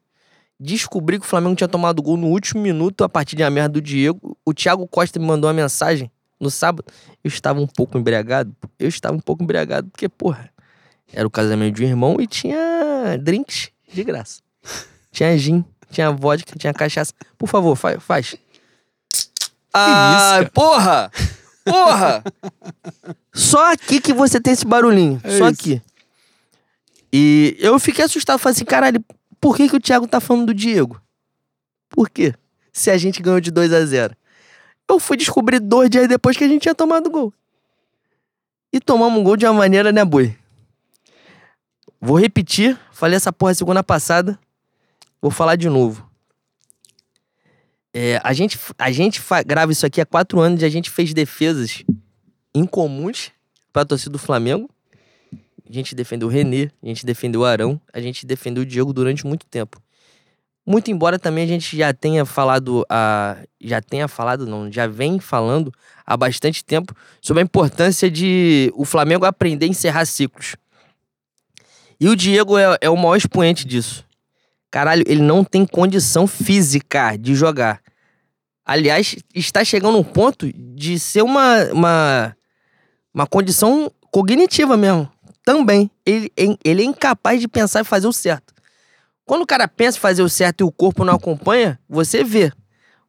Descobri 0.58 1.18
que 1.18 1.24
o 1.24 1.28
Flamengo 1.28 1.56
tinha 1.56 1.66
tomado 1.66 2.02
gol 2.02 2.16
no 2.16 2.28
último 2.28 2.60
minuto 2.60 3.02
a 3.02 3.08
partir 3.08 3.34
de 3.34 3.42
uma 3.42 3.50
merda 3.50 3.70
do 3.70 3.80
Diego. 3.80 4.36
O 4.44 4.52
Thiago 4.52 4.86
Costa 4.86 5.18
me 5.18 5.26
mandou 5.26 5.48
uma 5.48 5.54
mensagem 5.54 6.10
no 6.38 6.50
sábado. 6.50 6.84
Eu 7.24 7.28
estava 7.28 7.60
um 7.60 7.66
pouco 7.66 7.98
embriagado. 7.98 8.54
Eu 8.78 8.88
estava 8.88 9.16
um 9.16 9.20
pouco 9.20 9.42
embriagado 9.42 9.88
porque, 9.90 10.08
porra, 10.08 10.50
era 11.12 11.26
o 11.26 11.30
casamento 11.30 11.76
de 11.76 11.84
um 11.84 11.88
irmão 11.88 12.16
e 12.20 12.26
tinha 12.26 13.18
drinks 13.20 13.70
de 13.92 14.04
graça. 14.04 14.40
Tinha 15.12 15.36
gin, 15.36 15.64
tinha 15.90 16.10
vodka, 16.10 16.58
tinha 16.58 16.72
cachaça. 16.72 17.12
Por 17.36 17.48
favor, 17.48 17.76
faz. 17.76 18.02
faz. 18.02 18.36
Ah, 19.72 20.40
porra! 20.52 21.10
Porra! 21.64 22.24
Só 23.32 23.72
aqui 23.72 24.00
que 24.00 24.12
você 24.12 24.40
tem 24.40 24.52
esse 24.52 24.66
barulhinho. 24.66 25.20
É 25.22 25.38
Só 25.38 25.48
isso. 25.48 25.60
aqui. 25.60 25.82
E 27.12 27.56
eu 27.58 27.78
fiquei 27.78 28.04
assustado. 28.04 28.38
Falei 28.38 28.54
assim, 28.54 28.64
caralho, 28.64 29.04
por 29.40 29.56
que, 29.56 29.68
que 29.68 29.76
o 29.76 29.80
Thiago 29.80 30.06
tá 30.06 30.20
falando 30.20 30.46
do 30.46 30.54
Diego? 30.54 31.00
Por 31.88 32.08
quê? 32.08 32.34
Se 32.72 32.90
a 32.90 32.96
gente 32.96 33.20
ganhou 33.22 33.40
de 33.40 33.50
2 33.50 33.72
a 33.72 33.84
0 33.84 34.16
Eu 34.88 35.00
fui 35.00 35.16
descobrir 35.16 35.58
dois 35.58 35.90
dias 35.90 36.06
depois 36.08 36.36
que 36.36 36.44
a 36.44 36.48
gente 36.48 36.62
tinha 36.62 36.74
tomado 36.74 37.10
gol. 37.10 37.32
E 38.72 38.80
tomamos 38.80 39.18
um 39.18 39.24
gol 39.24 39.36
de 39.36 39.44
uma 39.44 39.52
maneira, 39.54 39.90
né, 39.90 40.04
boi? 40.04 40.36
Vou 42.00 42.18
repetir. 42.18 42.78
Falei 42.92 43.16
essa 43.16 43.32
porra 43.32 43.54
segunda 43.54 43.82
passada. 43.82 44.38
Vou 45.20 45.30
falar 45.30 45.56
de 45.56 45.68
novo. 45.68 46.08
É, 47.92 48.20
a 48.22 48.32
gente, 48.32 48.58
a 48.78 48.90
gente 48.90 49.20
grava 49.44 49.72
isso 49.72 49.84
aqui 49.84 50.00
há 50.00 50.06
quatro 50.06 50.40
anos 50.40 50.62
e 50.62 50.64
a 50.64 50.68
gente 50.68 50.88
fez 50.90 51.12
defesas 51.12 51.84
incomuns 52.54 53.32
pra 53.72 53.84
torcida 53.84 54.12
do 54.12 54.18
Flamengo. 54.18 54.68
A 55.68 55.72
gente 55.72 55.94
defendeu 55.94 56.28
o 56.28 56.30
Renê, 56.30 56.70
a 56.82 56.86
gente 56.86 57.04
defendeu 57.06 57.42
o 57.42 57.44
Arão, 57.44 57.80
a 57.92 58.00
gente 58.00 58.26
defendeu 58.26 58.62
o 58.62 58.66
Diego 58.66 58.92
durante 58.92 59.26
muito 59.26 59.46
tempo. 59.46 59.80
Muito 60.66 60.90
embora 60.90 61.18
também 61.18 61.44
a 61.44 61.46
gente 61.46 61.76
já 61.76 61.92
tenha 61.92 62.24
falado, 62.24 62.84
a, 62.88 63.38
já 63.60 63.80
tenha 63.80 64.06
falado, 64.06 64.46
não, 64.46 64.70
já 64.70 64.86
vem 64.86 65.18
falando 65.18 65.72
há 66.04 66.16
bastante 66.16 66.64
tempo 66.64 66.94
sobre 67.20 67.40
a 67.40 67.44
importância 67.44 68.10
de 68.10 68.72
o 68.74 68.84
Flamengo 68.84 69.24
aprender 69.24 69.66
a 69.66 69.68
encerrar 69.68 70.04
ciclos. 70.04 70.56
E 71.98 72.08
o 72.08 72.16
Diego 72.16 72.56
é, 72.56 72.78
é 72.80 72.90
o 72.90 72.96
maior 72.96 73.16
expoente 73.16 73.64
disso. 73.66 74.04
Caralho, 74.70 75.02
ele 75.06 75.22
não 75.22 75.42
tem 75.42 75.66
condição 75.66 76.26
física 76.26 77.16
de 77.16 77.34
jogar. 77.34 77.80
Aliás, 78.64 79.16
está 79.34 79.64
chegando 79.64 79.98
um 79.98 80.04
ponto 80.04 80.50
de 80.52 80.98
ser 80.98 81.22
uma, 81.22 81.64
uma, 81.72 82.36
uma 83.12 83.26
condição 83.26 83.90
cognitiva 84.12 84.76
mesmo. 84.76 85.10
Também. 85.44 85.90
Ele, 86.06 86.30
ele 86.64 86.82
é 86.82 86.84
incapaz 86.84 87.40
de 87.40 87.48
pensar 87.48 87.80
e 87.80 87.84
fazer 87.84 88.06
o 88.06 88.12
certo. 88.12 88.54
Quando 89.24 89.42
o 89.42 89.46
cara 89.46 89.66
pensa 89.66 89.98
em 89.98 90.00
fazer 90.00 90.22
o 90.22 90.28
certo 90.28 90.60
e 90.60 90.64
o 90.64 90.70
corpo 90.70 91.04
não 91.04 91.14
acompanha, 91.14 91.80
você 91.88 92.22
vê. 92.22 92.52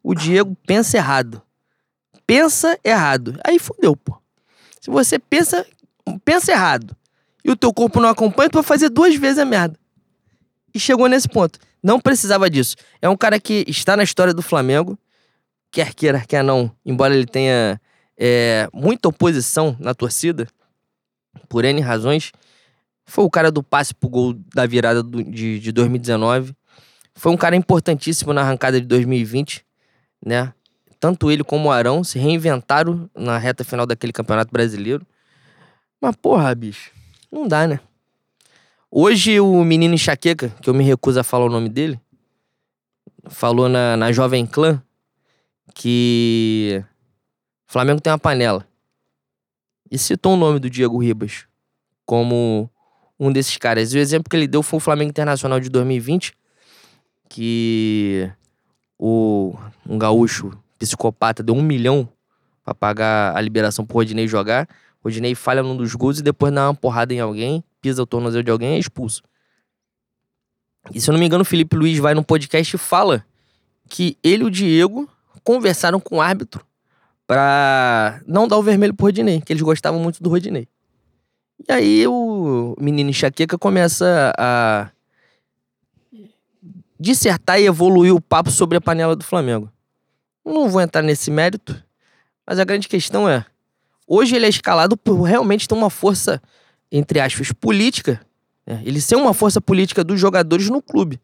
O 0.04 0.16
Diego 0.16 0.58
pensa 0.66 0.98
errado. 0.98 1.42
Pensa 2.26 2.80
errado. 2.84 3.40
Aí 3.46 3.60
fudeu, 3.60 3.96
pô. 3.96 4.18
Se 4.80 4.90
você 4.90 5.20
pensa, 5.20 5.66
pensa 6.26 6.52
errado 6.52 6.96
e 7.44 7.52
o 7.52 7.56
teu 7.56 7.74
corpo 7.74 8.00
não 8.00 8.10
acompanha, 8.10 8.50
tu 8.50 8.56
vai 8.56 8.64
fazer 8.64 8.90
duas 8.90 9.16
vezes 9.16 9.38
a 9.38 9.46
merda. 9.46 9.80
E 10.74 10.80
chegou 10.80 11.08
nesse 11.08 11.28
ponto. 11.28 11.60
Não 11.84 12.00
precisava 12.00 12.50
disso. 12.50 12.76
É 13.02 13.10
um 13.10 13.18
cara 13.18 13.40
que 13.40 13.66
está 13.68 13.98
na 13.98 14.04
história 14.04 14.34
do 14.34 14.42
Flamengo, 14.42 14.98
quer 15.72 15.94
queira, 15.94 16.22
quer 16.28 16.44
não, 16.44 16.72
embora 16.86 17.14
ele 17.16 17.26
tenha 17.26 17.80
é, 18.18 18.68
muita 18.74 19.10
oposição 19.10 19.76
na 19.80 19.94
torcida, 19.94 20.48
por 21.50 21.66
N 21.66 21.82
razões. 21.82 22.32
Foi 23.06 23.24
o 23.26 23.30
cara 23.30 23.52
do 23.52 23.64
passe 23.64 23.94
pro 23.94 24.08
gol 24.10 24.34
da 24.54 24.66
virada 24.66 25.02
do- 25.02 25.24
de, 25.24 25.60
de 25.60 25.72
2019. 25.72 26.56
Foi 27.16 27.32
um 27.32 27.38
cara 27.38 27.56
importantíssimo 27.56 28.32
na 28.32 28.42
arrancada 28.42 28.80
de 28.80 28.86
2020, 28.88 29.66
né? 30.26 30.54
Tanto 31.00 31.32
ele 31.32 31.44
como 31.44 31.68
o 31.68 31.72
Arão 31.72 32.04
se 32.04 32.20
reinventaram 32.20 33.10
na 33.16 33.38
reta 33.38 33.64
final 33.64 33.86
daquele 33.88 34.14
campeonato 34.14 34.52
brasileiro. 34.52 35.06
Mas, 36.00 36.16
porra, 36.16 36.54
bicho, 36.54 36.92
não 37.32 37.48
dá, 37.48 37.66
né? 37.68 37.80
Hoje 38.94 39.40
o 39.40 39.64
menino 39.64 39.94
enxaqueca, 39.94 40.50
que 40.62 40.70
eu 40.70 40.74
me 40.74 40.84
recuso 40.84 41.18
a 41.18 41.24
falar 41.24 41.46
o 41.46 41.50
nome 41.50 41.70
dele, 41.70 41.98
falou 43.30 43.70
na, 43.70 43.96
na 43.96 44.12
Jovem 44.12 44.46
Clã 44.46 44.84
que 45.74 46.84
o 47.70 47.72
Flamengo 47.72 48.02
tem 48.02 48.12
uma 48.12 48.20
panela. 48.20 48.68
E 49.90 49.98
citou 49.98 50.34
o 50.34 50.38
nome 50.38 50.60
do 50.60 50.70
Diego 50.70 50.98
Ribas 50.98 51.46
como 52.06 52.70
um 53.18 53.32
desses 53.32 53.56
caras. 53.56 53.94
E 53.94 53.98
o 53.98 54.02
exemplo 54.02 54.30
que 54.30 54.36
ele 54.36 54.46
deu 54.46 54.62
foi 54.62 54.76
o 54.76 54.82
Flamengo 54.82 55.10
Internacional 55.10 55.62
de 55.62 55.70
2020, 55.70 56.34
que 57.30 58.30
o, 59.00 59.56
um 59.88 59.98
gaúcho 59.98 60.52
psicopata 60.78 61.42
deu 61.42 61.56
um 61.56 61.62
milhão 61.62 62.10
pra 62.62 62.76
pagar 62.76 63.38
a 63.38 63.40
liberação 63.40 63.86
pro 63.86 63.96
Rodinei 63.96 64.28
jogar. 64.28 64.68
Rodinei 65.02 65.34
falha 65.34 65.64
num 65.64 65.78
dos 65.78 65.96
gols 65.96 66.20
e 66.20 66.24
depois 66.24 66.54
dá 66.54 66.68
uma 66.68 66.76
porrada 66.76 67.14
em 67.14 67.22
alguém, 67.22 67.64
pisa 67.82 68.04
o 68.04 68.06
tornozelo 68.06 68.44
de 68.44 68.52
alguém 68.52 68.76
é 68.76 68.80
expulso. 68.80 69.24
E 70.94 71.02
se 71.02 71.10
eu 71.10 71.14
não 71.14 71.20
me 71.20 71.26
engano, 71.26 71.42
o 71.42 71.46
Felipe 71.46 71.76
Luiz 71.76 71.98
vai 72.00 72.14
num 72.14 72.24
podcast 72.24 72.76
e 72.76 72.80
fala 72.80 73.26
que 73.90 74.18
ele 74.24 74.44
e 74.44 74.46
o 74.46 74.52
Diego 74.52 75.10
conversaram 75.44 76.00
com 76.00 76.18
o 76.18 76.22
árbitro 76.22 76.66
pra 77.28 78.22
não 78.26 78.48
dar 78.48 78.58
o 78.58 78.64
vermelho 78.64 78.94
pro 78.94 79.06
Rodinei, 79.06 79.42
que 79.42 79.54
eles 79.54 79.62
gostavam 79.62 80.00
muito 80.00 80.22
do 80.22 80.30
Rodinei. 80.30 80.68
E 81.68 81.72
aí 81.72 82.08
o 82.08 82.76
menino 82.80 83.10
enxaqueca 83.10 83.58
começa 83.58 84.34
a 84.38 84.90
dissertar 87.00 87.60
e 87.60 87.66
evoluir 87.66 88.14
o 88.14 88.22
papo 88.22 88.52
sobre 88.52 88.78
a 88.78 88.82
panela 88.82 89.16
do 89.16 89.24
Flamengo. 89.24 89.72
Não 90.44 90.70
vou 90.70 90.82
entrar 90.82 91.02
nesse 91.02 91.30
mérito, 91.30 91.82
mas 92.46 92.60
a 92.60 92.64
grande 92.64 92.88
questão 92.88 93.30
é: 93.30 93.46
hoje 94.08 94.36
ele 94.36 94.46
é 94.46 94.50
escalado 94.50 94.98
por 94.98 95.22
realmente 95.22 95.68
ter 95.68 95.76
uma 95.76 95.90
força, 95.90 96.42
entre 96.92 97.20
aspas, 97.20 97.52
política. 97.52 98.22
né? 98.66 98.82
Ele 98.84 99.00
ser 99.00 99.16
uma 99.16 99.34
força 99.34 99.62
política 99.62 100.04
dos 100.04 100.20
jogadores 100.20 100.70
no 100.70 100.82
clube. 100.82 101.20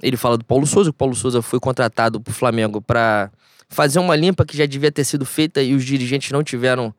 Ele 0.00 0.16
fala 0.16 0.38
do 0.38 0.44
Paulo 0.44 0.66
Souza, 0.66 0.90
que 0.90 0.94
o 0.94 0.98
Paulo 0.98 1.14
Souza 1.14 1.42
foi 1.42 1.58
contratado 1.58 2.20
pro 2.20 2.32
Flamengo 2.32 2.80
para 2.80 3.30
fazer 3.68 3.98
uma 3.98 4.14
limpa 4.14 4.44
que 4.44 4.56
já 4.56 4.66
devia 4.66 4.92
ter 4.92 5.04
sido 5.04 5.24
feita 5.24 5.62
e 5.62 5.74
os 5.74 5.84
dirigentes 5.84 6.30
não 6.30 6.42
tiveram 6.42 6.94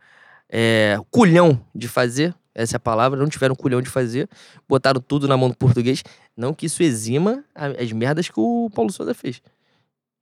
é, 0.50 0.98
culhão 1.10 1.60
de 1.74 1.88
fazer. 1.88 2.34
Essa 2.56 2.76
é 2.76 2.78
a 2.78 2.80
palavra, 2.80 3.20
não 3.20 3.28
tiveram 3.28 3.56
culhão 3.56 3.82
de 3.82 3.90
fazer. 3.90 4.30
Botaram 4.68 5.02
tudo 5.02 5.28
na 5.28 5.36
mão 5.36 5.50
do 5.50 5.56
português. 5.56 6.04
Não 6.36 6.54
que 6.54 6.68
isso 6.68 6.84
exima 6.84 7.44
as 7.56 7.92
merdas 7.92 8.30
que 8.30 8.40
o 8.40 8.70
Paulo 8.74 8.92
Souza 8.92 9.14
fez. 9.14 9.42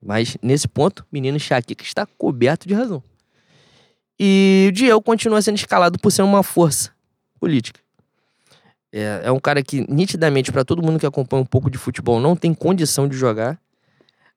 Mas 0.03 0.37
nesse 0.41 0.67
ponto, 0.67 1.01
o 1.01 1.05
menino 1.11 1.37
Enxaqueca 1.37 1.83
está 1.83 2.05
coberto 2.05 2.67
de 2.67 2.73
razão. 2.73 3.03
E 4.19 4.67
o 4.69 4.71
Diego 4.71 5.01
continua 5.01 5.41
sendo 5.41 5.57
escalado 5.57 5.99
por 5.99 6.11
ser 6.11 6.21
uma 6.21 6.41
força 6.41 6.91
política. 7.41 7.79
É, 8.93 9.21
é 9.23 9.31
um 9.31 9.39
cara 9.39 9.63
que, 9.63 9.85
nitidamente, 9.91 10.51
para 10.51 10.63
todo 10.63 10.83
mundo 10.83 10.99
que 10.99 11.05
acompanha 11.05 11.41
um 11.41 11.45
pouco 11.45 11.71
de 11.71 11.77
futebol, 11.77 12.19
não 12.19 12.35
tem 12.35 12.53
condição 12.53 13.07
de 13.07 13.17
jogar, 13.17 13.59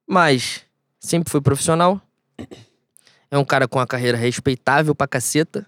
mas 0.08 0.62
sempre 0.98 1.30
foi 1.30 1.42
profissional. 1.42 2.00
É 3.30 3.36
um 3.36 3.44
cara 3.44 3.68
com 3.68 3.78
uma 3.78 3.86
carreira 3.86 4.16
respeitável 4.16 4.94
pra 4.94 5.06
caceta. 5.06 5.66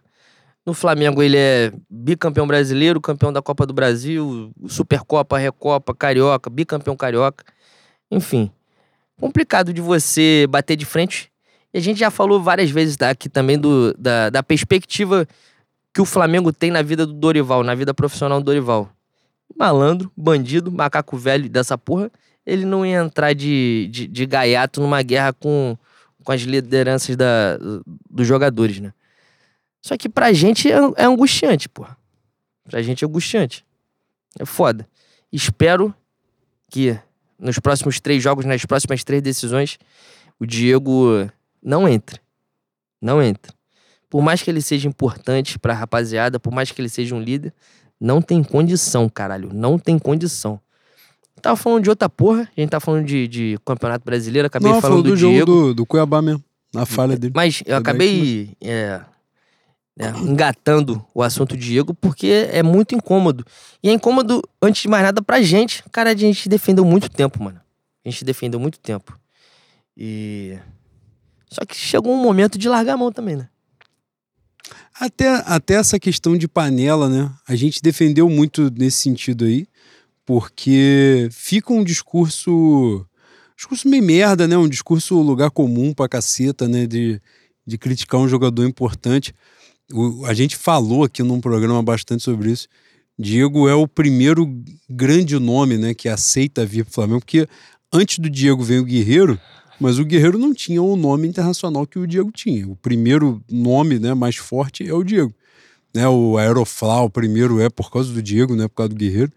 No 0.65 0.73
Flamengo, 0.73 1.23
ele 1.23 1.37
é 1.37 1.73
bicampeão 1.91 2.47
brasileiro, 2.47 3.01
campeão 3.01 3.33
da 3.33 3.43
Copa 3.43 3.67
do 3.67 3.75
Brasil, 3.75 4.51
Supercopa, 4.67 5.37
Recopa, 5.37 5.95
Carioca, 5.95 6.49
bicampeão 6.49 6.97
carioca. 6.97 7.45
Enfim, 8.11 8.51
complicado 9.21 9.73
de 9.73 9.81
você 9.81 10.47
bater 10.49 10.77
de 10.77 10.85
frente. 10.85 11.31
E 11.75 11.79
a 11.79 11.81
gente 11.81 11.99
já 11.99 12.11
falou 12.11 12.41
várias 12.41 12.71
vezes 12.71 12.97
aqui 13.01 13.29
também 13.29 13.59
do, 13.59 13.95
da, 13.95 14.31
da 14.31 14.43
perspectiva 14.43 15.27
que 15.97 16.03
o 16.03 16.05
Flamengo 16.05 16.53
tem 16.53 16.71
na 16.71 16.83
vida 16.83 17.07
do 17.07 17.15
Dorival, 17.15 17.65
na 17.65 17.75
vida 17.75 17.95
profissional 17.95 18.39
do 18.39 18.45
Dorival. 18.45 18.93
Malandro, 19.57 20.13
bandido, 20.15 20.71
macaco 20.71 21.17
velho 21.17 21.49
dessa 21.49 21.79
porra, 21.79 22.13
ele 22.45 22.67
não 22.67 22.85
ia 22.85 22.99
entrar 22.99 23.33
de, 23.33 23.89
de, 23.91 24.07
de 24.07 24.27
gaiato 24.27 24.79
numa 24.79 25.01
guerra 25.01 25.33
com, 25.33 25.75
com 26.23 26.33
as 26.33 26.43
lideranças 26.43 27.17
da, 27.17 27.57
dos 28.11 28.27
jogadores, 28.27 28.79
né? 28.79 28.93
Só 29.81 29.97
que 29.97 30.07
pra 30.07 30.35
gente 30.35 30.71
é, 30.71 30.77
é 30.97 31.05
angustiante, 31.07 31.67
porra. 31.67 31.97
Pra 32.65 32.83
gente 32.83 33.03
é 33.03 33.09
angustiante. 33.09 33.65
É 34.39 34.45
foda. 34.45 34.87
Espero 35.33 35.95
que 36.71 36.95
nos 37.39 37.59
próximos 37.59 38.01
três 38.01 38.23
jogos, 38.23 38.45
nas 38.45 38.67
próximas 38.67 39.03
três 39.03 39.23
decisões, 39.23 39.79
o 40.39 40.45
Diego 40.45 41.27
não 41.63 41.89
entre. 41.89 42.21
Não 43.01 43.23
entre. 43.23 43.51
Por 44.09 44.23
mais 44.23 44.43
que 44.43 44.51
ele 44.51 44.63
seja 44.63 44.89
importante 44.89 45.59
pra 45.59 45.75
rapaziada, 45.75 46.39
por 46.39 46.53
mais 46.53 46.71
que 46.71 46.81
ele 46.81 46.89
seja 46.89 47.15
um 47.15 47.21
líder, 47.21 47.53
não 48.01 48.23
tem 48.23 48.43
condição, 48.43 49.09
caralho. 49.09 49.51
Não 49.53 49.79
tem 49.79 49.99
condição. 49.99 50.61
Tava 51.43 51.57
falando 51.57 51.83
de 51.83 51.91
outra 51.91 52.09
porra, 52.09 52.49
a 52.57 52.61
gente 52.61 52.71
tá 52.71 52.81
falando 52.81 53.05
de, 53.05 53.29
de 53.29 53.59
Campeonato 53.65 54.05
Brasileiro, 54.05 54.47
acabei 54.47 54.73
Não, 54.73 54.81
falando 54.81 55.03
do, 55.03 55.11
do 55.11 55.17
Diego. 55.17 55.45
do, 55.45 55.75
do 55.75 55.87
Cuiabá 55.87 56.23
mesmo. 56.23 56.43
Na 56.75 56.87
falha 56.87 57.17
dele. 57.17 57.33
Mas 57.35 57.63
eu 57.65 57.77
acabei 57.77 58.57
é, 58.61 59.01
né, 59.97 60.13
engatando 60.19 61.05
o 61.15 61.23
assunto 61.23 61.57
Diego 61.57 61.95
porque 61.95 62.49
é 62.51 62.63
muito 62.63 62.95
incômodo. 62.95 63.45
E 63.83 63.89
é 63.89 63.93
incômodo, 63.93 64.43
antes 64.61 64.83
de 64.83 64.89
mais 64.89 65.03
nada, 65.05 65.23
pra 65.23 65.41
gente. 65.41 65.83
Cara, 65.91 66.11
a 66.11 66.17
gente 66.17 66.49
defendeu 66.49 66.85
muito 66.85 67.09
tempo, 67.09 67.43
mano. 67.43 67.61
A 68.05 68.11
gente 68.11 68.25
defendeu 68.25 68.61
muito 68.61 68.79
tempo. 68.79 69.19
E. 69.97 70.59
Só 71.49 71.65
que 71.65 71.75
chegou 71.77 72.13
um 72.13 72.23
momento 72.23 72.59
de 72.59 72.69
largar 72.69 72.95
a 72.95 72.97
mão 72.97 73.11
também, 73.11 73.37
né? 73.37 73.49
Até, 74.99 75.29
até 75.47 75.75
essa 75.75 75.99
questão 75.99 76.37
de 76.37 76.49
panela, 76.49 77.09
né? 77.09 77.31
A 77.47 77.55
gente 77.55 77.83
defendeu 77.83 78.29
muito 78.31 78.71
nesse 78.71 78.99
sentido 78.99 79.45
aí, 79.45 79.67
porque 80.25 81.29
fica 81.31 81.73
um 81.73 81.85
discurso. 81.85 83.07
discurso 83.57 83.89
meio 83.89 84.03
merda, 84.03 84.49
né? 84.49 84.57
Um 84.57 84.69
discurso 84.69 85.21
lugar 85.21 85.51
comum 85.51 85.93
pra 85.93 86.09
caceta, 86.09 86.67
né? 86.67 86.87
De, 86.87 87.21
de 87.67 87.77
criticar 87.77 88.21
um 88.21 88.29
jogador 88.29 88.67
importante. 88.67 89.35
O, 89.93 90.25
a 90.25 90.33
gente 90.33 90.57
falou 90.57 91.05
aqui 91.05 91.23
num 91.23 91.41
programa 91.41 91.83
bastante 91.83 92.23
sobre 92.23 92.51
isso. 92.51 92.67
Diego 93.19 93.69
é 93.69 93.75
o 93.75 93.89
primeiro 93.89 94.47
grande 94.89 95.39
nome, 95.39 95.79
né, 95.79 95.95
que 95.95 96.07
aceita 96.07 96.67
vir 96.67 96.85
pro 96.85 96.93
Flamengo, 96.93 97.21
porque 97.21 97.49
antes 97.91 98.19
do 98.19 98.29
Diego 98.29 98.63
vem 98.63 98.79
o 98.79 98.85
Guerreiro, 98.85 99.41
mas 99.81 99.99
o 99.99 100.05
Guerreiro 100.05 100.39
não 100.39 100.55
tinha 100.55 100.83
o 100.83 100.97
nome 100.97 101.29
internacional 101.29 101.87
que 101.87 101.99
o 101.99 102.07
Diego 102.07 102.31
tinha. 102.33 102.67
O 102.69 102.77
primeiro 102.77 103.43
nome, 103.51 103.99
né, 103.99 104.15
mais 104.15 104.37
forte 104.37 104.87
é 104.87 104.93
o 104.93 105.05
Diego. 105.05 105.35
Né, 105.95 106.07
o 106.09 106.37
Aeroflá, 106.37 107.03
o 107.03 107.11
primeiro 107.11 107.61
é 107.61 107.69
por 107.69 107.91
causa 107.91 108.13
do 108.13 108.23
Diego, 108.23 108.55
né, 108.55 108.69
por 108.69 108.75
causa 108.75 108.91
do 108.91 108.97
Guerreiro. 108.97 109.33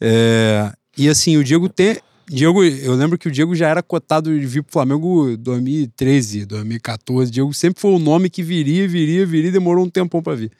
É, 0.00 0.72
e 0.96 1.08
assim, 1.08 1.36
o 1.36 1.44
Diego 1.44 1.68
tem, 1.68 1.98
Diego, 2.30 2.62
eu 2.62 2.94
lembro 2.94 3.16
que 3.16 3.26
o 3.26 3.30
Diego 3.30 3.54
já 3.54 3.68
era 3.68 3.82
cotado 3.82 4.38
de 4.38 4.46
vir 4.46 4.62
pro 4.62 4.72
Flamengo 4.72 5.36
2013, 5.38 6.44
2014. 6.44 7.30
Diego 7.30 7.54
sempre 7.54 7.80
foi 7.80 7.92
o 7.92 7.98
nome 7.98 8.28
que 8.28 8.42
viria, 8.42 8.86
viria, 8.86 9.24
viria, 9.24 9.50
demorou 9.50 9.84
um 9.84 9.90
tempão 9.90 10.22
para 10.22 10.34
vir. 10.34 10.52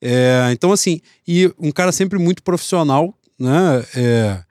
É, 0.00 0.50
então, 0.52 0.70
assim, 0.70 1.00
e 1.26 1.50
um 1.58 1.72
cara 1.72 1.92
sempre 1.92 2.18
muito 2.18 2.42
profissional, 2.42 3.14
né? 3.38 3.84
É, 3.96 4.42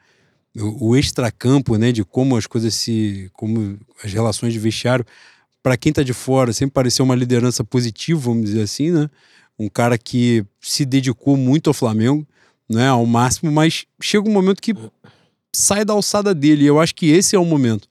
o, 0.62 0.96
extracampo, 0.96 1.78
né? 1.78 1.92
De 1.92 2.04
como 2.04 2.36
as 2.36 2.48
coisas 2.48 2.74
se. 2.74 3.30
como 3.34 3.78
as 4.04 4.12
relações 4.12 4.54
de 4.54 4.60
vestiário, 4.60 5.06
para 5.62 5.78
quem 5.78 5.94
tá 5.94 6.04
de 6.04 6.14
fora, 6.14 6.54
sempre 6.54 6.74
pareceu 6.74 7.06
uma 7.06 7.16
liderança 7.16 7.64
positiva, 7.64 8.20
vamos 8.20 8.46
dizer 8.46 8.62
assim, 8.62 8.92
né? 8.92 9.10
Um 9.60 9.70
cara 9.70 9.98
que 9.98 10.46
se 10.62 10.86
dedicou 10.86 11.36
muito 11.36 11.70
ao 11.70 11.74
Flamengo, 11.74 12.26
né? 12.70 12.88
Ao 12.88 13.06
máximo, 13.06 13.52
mas 13.52 13.86
chega 14.02 14.28
um 14.28 14.34
momento 14.34 14.62
que 14.62 14.74
sai 15.54 15.84
da 15.84 15.94
alçada 15.94 16.34
dele. 16.34 16.64
E 16.64 16.68
eu 16.68 16.80
acho 16.80 16.94
que 16.96 17.08
esse 17.08 17.36
é 17.36 17.40
o 17.40 17.46
momento, 17.46 17.88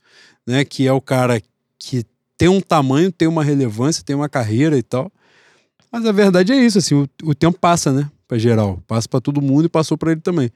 né? 0.47 0.65
Que 0.65 0.87
é 0.87 0.93
o 0.93 1.01
cara 1.01 1.41
que 1.79 2.05
tem 2.37 2.49
um 2.49 2.61
tamanho, 2.61 3.11
tem 3.11 3.29
uma 3.29 3.43
relevância, 3.43 4.05
tem 4.05 4.15
uma 4.15 4.29
carreira 4.29 4.77
e 4.77 4.83
tal. 4.83 5.11
Mas 5.91 6.05
a 6.05 6.13
verdade 6.13 6.53
é 6.53 6.57
isso, 6.57 6.79
assim, 6.79 6.95
o, 6.95 7.09
o 7.25 7.35
tempo 7.35 7.59
passa, 7.59 7.93
né? 7.93 8.11
Pra 8.29 8.39
geral. 8.39 8.83
Passa 8.87 9.09
para 9.09 9.21
todo 9.21 9.41
mundo 9.41 9.67
e 9.67 9.69
passou 9.69 9.97
para 9.97 10.13
ele 10.13 10.21
também. 10.21 10.51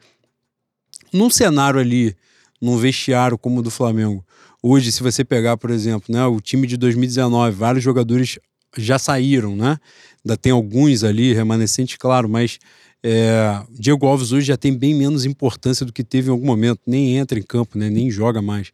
Num 1.12 1.30
cenário 1.30 1.80
ali, 1.80 2.14
num 2.60 2.76
vestiário 2.76 3.38
como 3.38 3.60
o 3.60 3.62
do 3.62 3.70
Flamengo, 3.70 4.24
hoje, 4.62 4.92
se 4.92 5.02
você 5.02 5.24
pegar, 5.24 5.56
por 5.56 5.70
exemplo, 5.70 6.14
né, 6.14 6.24
o 6.26 6.40
time 6.40 6.66
de 6.66 6.76
2019, 6.76 7.56
vários 7.56 7.82
jogadores 7.82 8.38
já 8.76 8.98
saíram, 8.98 9.56
né? 9.56 9.78
Ainda 10.24 10.36
tem 10.36 10.52
alguns 10.52 11.02
ali, 11.02 11.32
remanescentes, 11.32 11.96
claro, 11.96 12.28
mas 12.28 12.58
é, 13.02 13.62
Diego 13.70 14.06
Alves 14.06 14.32
hoje 14.32 14.46
já 14.46 14.56
tem 14.56 14.76
bem 14.76 14.94
menos 14.94 15.24
importância 15.24 15.86
do 15.86 15.92
que 15.92 16.04
teve 16.04 16.28
em 16.28 16.30
algum 16.30 16.46
momento, 16.46 16.80
nem 16.86 17.16
entra 17.16 17.38
em 17.38 17.42
campo, 17.42 17.78
né, 17.78 17.88
nem 17.88 18.10
joga 18.10 18.42
mais. 18.42 18.70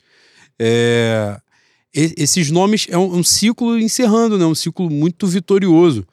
É, 0.59 1.39
esses 1.95 2.51
nomes 2.51 2.87
é 2.91 2.99
um, 2.99 3.19
um, 3.19 3.25
ciclo 3.25 3.79
encerrando, 3.79 4.37
né, 4.37 4.45
um 4.45 4.55
ciclo 4.55 4.91
muito 4.91 5.27
vitorioso, 5.27 6.07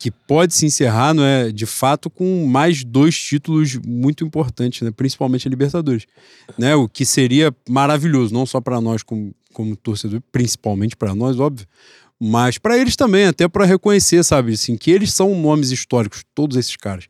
que 0.00 0.10
pode 0.10 0.54
se 0.54 0.64
encerrar, 0.64 1.12
não 1.12 1.22
é, 1.22 1.52
de 1.52 1.66
fato, 1.66 2.08
com 2.08 2.46
mais 2.46 2.82
dois 2.82 3.14
títulos 3.20 3.76
muito 3.86 4.24
importantes, 4.24 4.80
né, 4.80 4.90
principalmente 4.90 5.46
a 5.46 5.50
Libertadores, 5.50 6.06
né, 6.56 6.74
o 6.74 6.88
que 6.88 7.04
seria 7.04 7.54
maravilhoso, 7.68 8.32
não 8.32 8.46
só 8.46 8.62
para 8.62 8.80
nós 8.80 9.02
como, 9.02 9.34
como 9.52 9.76
torcedor, 9.76 10.22
principalmente 10.32 10.96
para 10.96 11.14
nós, 11.14 11.38
óbvio, 11.38 11.66
mas 12.18 12.56
para 12.56 12.78
eles 12.78 12.96
também, 12.96 13.26
até 13.26 13.46
para 13.46 13.66
reconhecer, 13.66 14.24
sabe, 14.24 14.54
assim, 14.54 14.74
que 14.74 14.90
eles 14.90 15.12
são 15.12 15.38
nomes 15.38 15.70
históricos, 15.70 16.24
todos 16.34 16.56
esses 16.56 16.76
caras. 16.76 17.04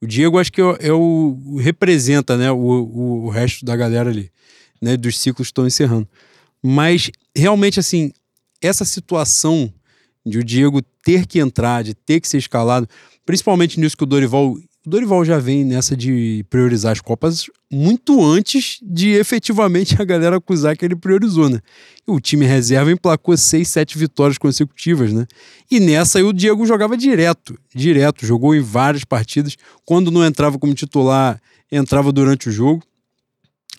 O 0.00 0.06
Diego 0.06 0.38
acho 0.38 0.50
que 0.50 0.62
é, 0.62 0.76
é 0.80 0.92
o 0.94 1.58
representa, 1.60 2.38
né, 2.38 2.50
o, 2.50 2.56
o, 2.56 3.24
o, 3.26 3.28
resto 3.28 3.66
da 3.66 3.76
galera 3.76 4.08
ali, 4.08 4.32
né, 4.80 4.96
dos 4.96 5.18
ciclos 5.18 5.48
que 5.48 5.52
estão 5.52 5.66
encerrando. 5.66 6.08
Mas 6.62 7.10
realmente 7.36 7.78
assim, 7.78 8.12
essa 8.62 8.86
situação 8.86 9.70
de 10.24 10.38
o 10.38 10.44
Diego 10.44 10.82
ter 11.02 11.26
que 11.26 11.38
entrar, 11.38 11.82
de 11.82 11.94
ter 11.94 12.20
que 12.20 12.28
ser 12.28 12.38
escalado, 12.38 12.88
principalmente 13.24 13.78
nisso 13.80 13.96
que 13.96 14.04
o 14.04 14.06
Dorival 14.06 14.56
o 14.86 14.88
Dorival 14.88 15.22
já 15.26 15.38
vem 15.38 15.62
nessa 15.62 15.94
de 15.94 16.42
priorizar 16.48 16.92
as 16.92 17.02
Copas 17.02 17.50
muito 17.70 18.24
antes 18.24 18.78
de 18.82 19.10
efetivamente 19.10 20.00
a 20.00 20.04
galera 20.06 20.38
acusar 20.38 20.74
que 20.74 20.82
ele 20.82 20.96
priorizou, 20.96 21.50
né? 21.50 21.60
O 22.06 22.18
time 22.18 22.46
reserva 22.46 22.90
emplacou 22.90 23.36
seis, 23.36 23.68
sete 23.68 23.98
vitórias 23.98 24.38
consecutivas, 24.38 25.12
né? 25.12 25.26
E 25.70 25.78
nessa 25.78 26.18
aí 26.18 26.24
o 26.24 26.32
Diego 26.32 26.64
jogava 26.64 26.96
direto, 26.96 27.58
direto, 27.74 28.24
jogou 28.24 28.54
em 28.54 28.60
várias 28.60 29.04
partidas. 29.04 29.54
Quando 29.84 30.10
não 30.10 30.24
entrava 30.24 30.58
como 30.58 30.72
titular, 30.72 31.38
entrava 31.70 32.10
durante 32.10 32.48
o 32.48 32.52
jogo. 32.52 32.82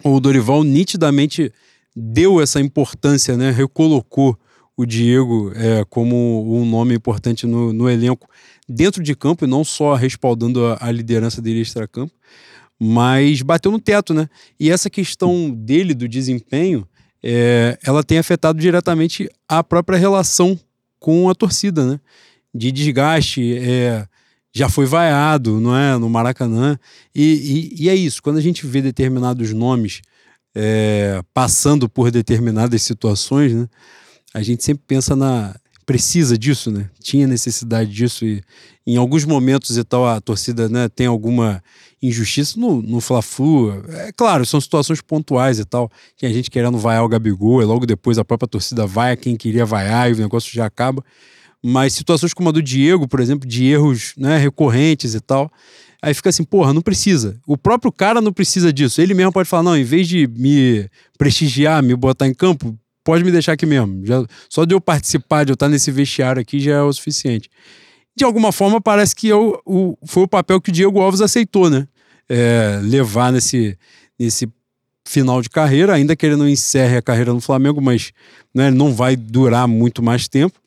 O 0.04 0.20
Dorival 0.20 0.64
nitidamente 0.64 1.52
deu 1.96 2.40
essa 2.40 2.62
importância, 2.62 3.36
né? 3.36 3.50
Recolocou 3.50 4.38
o 4.76 4.86
Diego 4.86 5.52
é, 5.56 5.84
como 5.90 6.56
um 6.56 6.66
nome 6.66 6.96
importante 6.96 7.46
no, 7.46 7.72
no 7.74 7.90
elenco 7.90 8.28
dentro 8.68 9.04
de 9.04 9.16
campo 9.16 9.46
e 9.46 9.48
não 9.48 9.64
só 9.64 9.96
respaldando 9.96 10.66
a, 10.66 10.78
a 10.82 10.92
liderança 10.92 11.42
dele 11.42 11.62
extra-campo, 11.62 12.14
mas 12.80 13.42
bateu 13.42 13.72
no 13.72 13.80
teto, 13.80 14.14
né? 14.14 14.28
E 14.60 14.72
essa 14.72 14.90
questão 14.90 15.52
dele, 15.52 15.94
do 15.94 16.08
desempenho, 16.08 16.88
é, 17.24 17.78
ela 17.84 18.04
tem 18.04 18.18
afetado 18.18 18.60
diretamente 18.60 19.30
a 19.48 19.64
própria 19.64 20.00
relação 20.00 20.60
com 21.00 21.30
a 21.30 21.36
torcida, 21.36 21.86
né? 21.86 22.00
De 22.54 22.72
desgaste, 22.72 23.56
é, 23.58 24.08
já 24.54 24.68
foi 24.68 24.86
vaiado, 24.86 25.60
não 25.60 25.76
é? 25.78 25.98
No 25.98 26.10
Maracanã. 26.10 26.78
E, 27.14 27.74
e, 27.78 27.84
e, 27.84 27.90
é 27.90 27.96
isso, 27.96 28.22
quando 28.22 28.38
a 28.38 28.42
gente 28.42 28.66
vê 28.66 28.82
determinados 28.82 29.54
nomes 29.54 30.02
é, 30.56 31.22
passando 31.34 31.88
por 31.88 32.10
determinadas 32.10 32.82
situações, 32.82 33.54
né? 33.54 33.68
A 34.34 34.42
gente 34.42 34.64
sempre 34.64 34.84
pensa 34.88 35.16
na, 35.16 35.56
precisa 35.86 36.38
disso, 36.38 36.72
né? 36.72 36.90
Tinha 37.02 37.28
necessidade 37.28 37.92
disso 37.92 38.26
e 38.26 38.42
em 38.86 38.98
alguns 38.98 39.26
momentos 39.26 39.78
e 39.78 39.84
tal 39.84 40.08
a 40.08 40.20
torcida, 40.20 40.68
né, 40.68 40.90
tem 40.90 41.06
alguma 41.06 41.62
injustiça 42.02 42.60
no, 42.60 42.82
no 42.82 43.00
Fla-Flu. 43.00 43.84
É 43.90 44.12
claro, 44.12 44.46
são 44.46 44.60
situações 44.60 45.02
pontuais 45.02 45.60
e 45.60 45.66
tal. 45.66 45.90
Tinha 46.18 46.34
gente 46.34 46.50
querendo 46.50 46.78
vaiar 46.78 47.04
o 47.04 47.08
Gabigol 47.08 47.62
e 47.62 47.66
logo 47.66 47.86
depois 47.86 48.18
a 48.18 48.26
própria 48.26 48.48
torcida 48.48 48.88
vai 48.88 49.12
a 49.12 49.18
quem 49.18 49.36
queria 49.36 49.66
vaiar 49.66 50.10
e 50.10 50.14
o 50.14 50.18
negócio 50.18 50.52
já 50.54 50.66
acaba. 50.66 51.04
Mas 51.64 51.94
situações 51.94 52.34
como 52.34 52.50
a 52.50 52.52
do 52.52 52.62
Diego, 52.62 53.08
por 53.08 53.20
exemplo, 53.20 53.48
de 53.48 53.66
erros 53.66 54.14
né, 54.18 54.38
recorrentes 54.38 55.14
e 55.14 55.20
tal, 55.20 55.52
aí 56.02 56.14
fica 56.14 56.30
assim, 56.30 56.44
porra, 56.44 56.74
não 56.74 56.82
precisa. 56.82 57.40
O 57.46 57.56
próprio 57.56 57.92
cara 57.92 58.20
não 58.20 58.34
precisa 58.34 58.74
disso. 58.74 59.00
Ele 59.00 59.14
mesmo 59.14 59.32
pode 59.32 59.48
falar, 59.48 59.62
não, 59.62 59.78
em 59.78 59.84
vez 59.84 60.08
de 60.08 60.26
me 60.26 60.90
prestigiar, 61.20 61.84
me 61.84 61.96
botar 61.96 62.28
em 62.28 62.34
campo, 62.34 62.76
pode 63.04 63.24
me 63.24 63.32
deixar 63.32 63.54
aqui 63.54 63.66
mesmo. 63.66 64.06
Já, 64.06 64.24
só 64.50 64.66
de 64.66 64.74
eu 64.74 64.82
participar, 64.82 65.44
de 65.44 65.52
eu 65.52 65.56
estar 65.56 65.70
nesse 65.70 65.92
vestiário 65.92 66.42
aqui 66.42 66.60
já 66.60 66.74
é 66.74 66.82
o 66.82 66.94
suficiente. 66.94 67.50
De 68.16 68.24
alguma 68.24 68.52
forma, 68.52 68.82
parece 68.82 69.16
que 69.16 69.28
eu, 69.28 69.62
o, 69.66 69.98
foi 70.06 70.24
o 70.24 70.28
papel 70.28 70.60
que 70.60 70.70
o 70.70 70.74
Diego 70.74 71.00
Alves 71.00 71.22
aceitou, 71.22 71.70
né? 71.70 71.88
É, 72.30 72.80
levar 72.84 73.32
nesse, 73.32 73.78
nesse 74.20 74.48
final 75.06 75.42
de 75.42 75.50
carreira, 75.50 75.94
ainda 75.94 76.16
que 76.16 76.26
ele 76.26 76.36
não 76.36 76.48
encerre 76.48 76.98
a 76.98 77.02
carreira 77.02 77.34
no 77.34 77.42
Flamengo, 77.42 77.82
mas 77.82 78.12
né, 78.54 78.72
não 78.72 78.94
vai 78.94 79.16
durar 79.16 79.68
muito 79.68 80.02
mais 80.02 80.28
tempo 80.28 80.62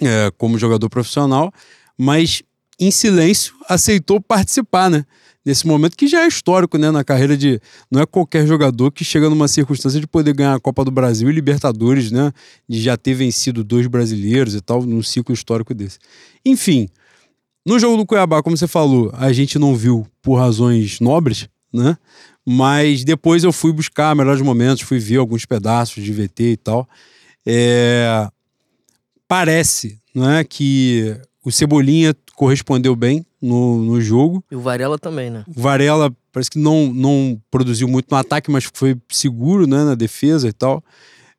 é, 0.00 0.30
como 0.38 0.58
jogador 0.58 0.88
profissional, 0.88 1.52
mas 1.96 2.42
em 2.78 2.90
silêncio 2.90 3.54
aceitou 3.68 4.20
participar, 4.20 4.90
né? 4.90 5.04
Nesse 5.50 5.66
momento 5.66 5.96
que 5.96 6.06
já 6.06 6.22
é 6.22 6.28
histórico, 6.28 6.78
né, 6.78 6.92
na 6.92 7.02
carreira 7.02 7.36
de 7.36 7.60
não 7.90 8.00
é 8.00 8.06
qualquer 8.06 8.46
jogador 8.46 8.92
que 8.92 9.04
chega 9.04 9.28
numa 9.28 9.48
circunstância 9.48 10.00
de 10.00 10.06
poder 10.06 10.32
ganhar 10.32 10.54
a 10.54 10.60
Copa 10.60 10.84
do 10.84 10.92
Brasil 10.92 11.28
e 11.28 11.32
Libertadores, 11.32 12.12
né, 12.12 12.32
de 12.68 12.80
já 12.80 12.96
ter 12.96 13.14
vencido 13.14 13.64
dois 13.64 13.88
brasileiros 13.88 14.54
e 14.54 14.60
tal 14.60 14.82
num 14.82 15.02
ciclo 15.02 15.34
histórico 15.34 15.74
desse. 15.74 15.98
Enfim, 16.46 16.88
no 17.66 17.80
jogo 17.80 17.96
do 17.96 18.06
Cuiabá, 18.06 18.42
como 18.44 18.56
você 18.56 18.68
falou, 18.68 19.10
a 19.12 19.32
gente 19.32 19.58
não 19.58 19.74
viu 19.74 20.06
por 20.22 20.36
razões 20.36 21.00
nobres, 21.00 21.48
né? 21.72 21.96
Mas 22.46 23.04
depois 23.04 23.44
eu 23.44 23.52
fui 23.52 23.72
buscar 23.72 24.14
melhores 24.14 24.40
momentos, 24.40 24.82
fui 24.82 24.98
ver 24.98 25.18
alguns 25.18 25.44
pedaços 25.44 26.02
de 26.02 26.12
VT 26.12 26.52
e 26.52 26.56
tal. 26.56 26.88
É... 27.44 28.28
Parece, 29.28 29.98
não 30.14 30.30
é, 30.30 30.42
que 30.42 31.16
o 31.44 31.52
Cebolinha 31.52 32.14
correspondeu 32.40 32.96
bem 32.96 33.26
no, 33.38 33.84
no 33.84 34.00
jogo. 34.00 34.42
E 34.50 34.56
o 34.56 34.60
Varela 34.62 34.98
também, 34.98 35.28
né? 35.28 35.44
O 35.46 35.60
Varela 35.60 36.10
parece 36.32 36.50
que 36.50 36.58
não, 36.58 36.90
não 36.90 37.38
produziu 37.50 37.86
muito 37.86 38.06
no 38.10 38.16
ataque, 38.16 38.50
mas 38.50 38.66
foi 38.72 38.96
seguro 39.10 39.66
né, 39.66 39.84
na 39.84 39.94
defesa 39.94 40.48
e 40.48 40.52
tal. 40.54 40.82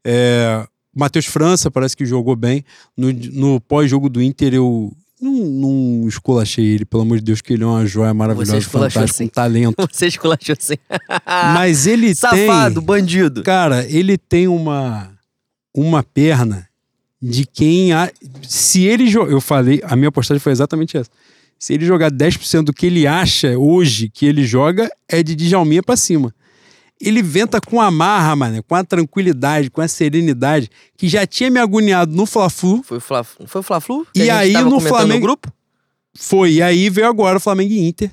É, 0.05 0.63
Matheus 0.95 1.25
França 1.25 1.71
parece 1.71 1.97
que 1.97 2.05
jogou 2.05 2.35
bem. 2.35 2.63
No, 2.95 3.11
no 3.11 3.59
pós-jogo 3.59 4.09
do 4.09 4.21
Inter, 4.21 4.53
eu 4.53 4.95
Não, 5.19 5.31
não 5.31 6.07
esculachei 6.07 6.65
ele, 6.65 6.85
pelo 6.85 7.01
amor 7.01 7.17
de 7.17 7.23
Deus, 7.23 7.41
que 7.41 7.53
ele 7.53 7.63
é 7.63 7.65
uma 7.65 7.83
joia 7.87 8.13
maravilhosa, 8.13 8.61
fantástica, 8.61 9.07
sim. 9.07 9.23
um 9.23 9.27
talento. 9.29 9.75
Você 9.91 10.05
esculachou 10.05 10.55
assim. 10.55 10.75
Mas 11.55 11.87
ele 11.87 12.13
Safado, 12.13 12.75
tem. 12.75 12.85
bandido. 12.85 13.41
Cara, 13.41 13.83
ele 13.89 14.19
tem 14.19 14.47
uma, 14.47 15.11
uma 15.75 16.03
perna 16.03 16.69
de 17.21 17.45
quem. 17.45 17.93
A, 17.93 18.12
se 18.41 18.84
ele 18.84 19.07
jogar. 19.07 19.31
Eu 19.31 19.41
falei, 19.41 19.81
a 19.84 19.95
minha 19.95 20.12
postagem 20.12 20.39
foi 20.39 20.51
exatamente 20.51 20.97
essa. 20.97 21.10
Se 21.60 21.73
ele 21.73 21.86
jogar 21.86 22.12
10% 22.12 22.63
do 22.63 22.73
que 22.73 22.88
ele 22.88 23.05
acha 23.05 23.57
hoje 23.57 24.10
que 24.10 24.25
ele 24.25 24.43
joga, 24.43 24.89
é 25.07 25.21
de 25.21 25.36
Djalminha 25.36 25.84
pra 25.84 25.95
cima. 25.95 26.34
Ele 26.99 27.21
venta 27.21 27.60
com 27.62 27.79
a 27.81 27.89
marra, 27.91 28.36
mano, 28.36 28.63
com 28.63 28.75
a 28.75 28.84
tranquilidade, 28.84 29.69
com 29.69 29.81
a 29.81 29.88
serenidade, 29.88 30.69
que 30.97 31.07
já 31.07 31.25
tinha 31.25 31.49
me 31.49 31.60
agoniado 31.60 32.15
no 32.15 32.25
Fla-Flu. 32.25 32.81
Foi 32.84 32.97
o 32.97 33.01
Fla, 33.01 33.23
foi 33.23 33.62
o 33.62 33.63
Fla-Flu? 33.63 34.07
E 34.15 34.29
aí, 34.29 34.53
no 34.53 34.79
Flamengo- 34.79 35.21
grupo? 35.21 35.51
Foi, 36.15 36.53
e 36.53 36.62
aí 36.62 36.89
veio 36.89 37.07
agora 37.07 37.38
o 37.38 37.41
Flamengo 37.41 37.71
e 37.73 37.88
Inter. 37.88 38.12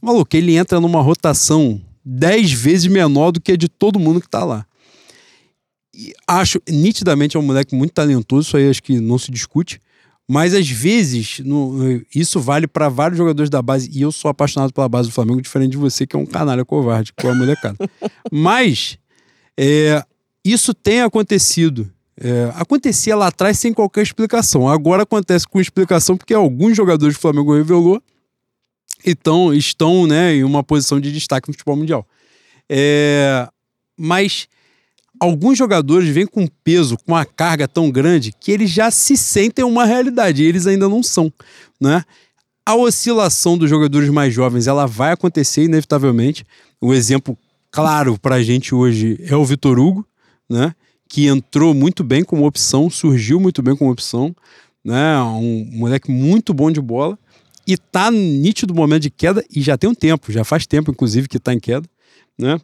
Maluco, 0.00 0.34
ele 0.36 0.56
entra 0.56 0.80
numa 0.80 1.00
rotação 1.02 1.80
10 2.04 2.52
vezes 2.52 2.86
menor 2.86 3.32
do 3.32 3.40
que 3.40 3.52
a 3.52 3.56
de 3.56 3.68
todo 3.68 3.98
mundo 3.98 4.20
que 4.20 4.28
tá 4.28 4.44
lá. 4.44 4.66
E 5.94 6.12
acho, 6.26 6.60
nitidamente, 6.68 7.36
é 7.36 7.40
um 7.40 7.42
moleque 7.42 7.74
muito 7.74 7.92
talentoso, 7.92 8.48
isso 8.48 8.56
aí 8.56 8.68
acho 8.68 8.82
que 8.82 8.98
não 8.98 9.18
se 9.18 9.30
discute. 9.30 9.80
Mas 10.28 10.54
às 10.54 10.68
vezes, 10.68 11.40
no- 11.40 12.00
isso 12.14 12.40
vale 12.40 12.66
para 12.66 12.88
vários 12.88 13.18
jogadores 13.18 13.50
da 13.50 13.60
base, 13.60 13.90
e 13.92 14.00
eu 14.00 14.10
sou 14.12 14.30
apaixonado 14.30 14.72
pela 14.72 14.88
base 14.88 15.08
do 15.08 15.12
Flamengo, 15.12 15.42
diferente 15.42 15.72
de 15.72 15.76
você, 15.76 16.06
que 16.06 16.16
é 16.16 16.18
um 16.18 16.24
canalha 16.24 16.64
covarde 16.64 17.12
com 17.12 17.28
a 17.28 17.34
molecada. 17.34 17.76
Mas 18.32 18.96
é, 19.58 20.02
isso 20.44 20.72
tem 20.72 21.02
acontecido. 21.02 21.90
É, 22.18 22.52
acontecia 22.54 23.16
lá 23.16 23.26
atrás 23.26 23.58
sem 23.58 23.72
qualquer 23.74 24.02
explicação. 24.02 24.68
Agora 24.68 25.02
acontece 25.02 25.46
com 25.46 25.60
explicação 25.60 26.16
porque 26.16 26.32
alguns 26.32 26.76
jogadores 26.76 27.16
do 27.16 27.20
Flamengo 27.20 27.54
revelou 27.54 28.00
então, 29.04 29.52
estão 29.52 30.06
né, 30.06 30.36
em 30.36 30.44
uma 30.44 30.62
posição 30.62 31.00
de 31.00 31.10
destaque 31.12 31.48
no 31.48 31.54
futebol 31.54 31.76
mundial. 31.76 32.06
É, 32.68 33.48
mas 33.98 34.46
alguns 35.22 35.56
jogadores 35.56 36.08
vêm 36.08 36.26
com 36.26 36.48
peso, 36.64 36.96
com 36.96 37.12
uma 37.12 37.24
carga 37.24 37.68
tão 37.68 37.88
grande 37.92 38.32
que 38.32 38.50
eles 38.50 38.68
já 38.68 38.90
se 38.90 39.16
sentem 39.16 39.64
uma 39.64 39.84
realidade 39.84 40.42
e 40.42 40.46
eles 40.46 40.66
ainda 40.66 40.88
não 40.88 41.00
são. 41.00 41.32
Né? 41.80 42.02
A 42.66 42.74
oscilação 42.74 43.56
dos 43.56 43.70
jogadores 43.70 44.08
mais 44.08 44.34
jovens 44.34 44.66
ela 44.66 44.84
vai 44.84 45.12
acontecer 45.12 45.62
inevitavelmente. 45.62 46.44
O 46.80 46.92
exemplo 46.92 47.38
claro 47.70 48.18
para 48.18 48.34
a 48.34 48.42
gente 48.42 48.74
hoje 48.74 49.16
é 49.22 49.36
o 49.36 49.44
Vitor 49.44 49.78
Hugo, 49.78 50.04
né? 50.50 50.74
que 51.08 51.28
entrou 51.28 51.72
muito 51.72 52.02
bem 52.02 52.24
como 52.24 52.44
opção, 52.44 52.90
surgiu 52.90 53.38
muito 53.38 53.62
bem 53.62 53.76
como 53.76 53.92
opção. 53.92 54.34
Né? 54.84 55.22
Um 55.22 55.70
moleque 55.72 56.10
muito 56.10 56.52
bom 56.52 56.68
de 56.68 56.80
bola 56.80 57.16
e 57.64 57.76
tá 57.76 58.10
nítido 58.10 58.74
momento 58.74 59.02
de 59.02 59.10
queda 59.10 59.44
e 59.54 59.62
já 59.62 59.78
tem 59.78 59.88
um 59.88 59.94
tempo, 59.94 60.32
já 60.32 60.42
faz 60.42 60.66
tempo 60.66 60.90
inclusive 60.90 61.28
que 61.28 61.38
tá 61.38 61.54
em 61.54 61.60
queda, 61.60 61.88
né? 62.36 62.60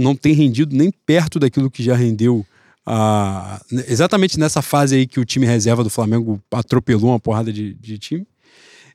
Não 0.00 0.14
tem 0.14 0.32
rendido 0.32 0.76
nem 0.76 0.90
perto 0.90 1.38
daquilo 1.38 1.70
que 1.70 1.82
já 1.82 1.94
rendeu 1.94 2.44
exatamente 3.86 4.38
nessa 4.38 4.62
fase 4.62 4.96
aí 4.96 5.06
que 5.06 5.20
o 5.20 5.24
time 5.24 5.46
reserva 5.46 5.84
do 5.84 5.90
Flamengo 5.90 6.42
atropelou 6.50 7.10
uma 7.10 7.20
porrada 7.20 7.52
de, 7.52 7.74
de 7.74 7.98
time. 7.98 8.26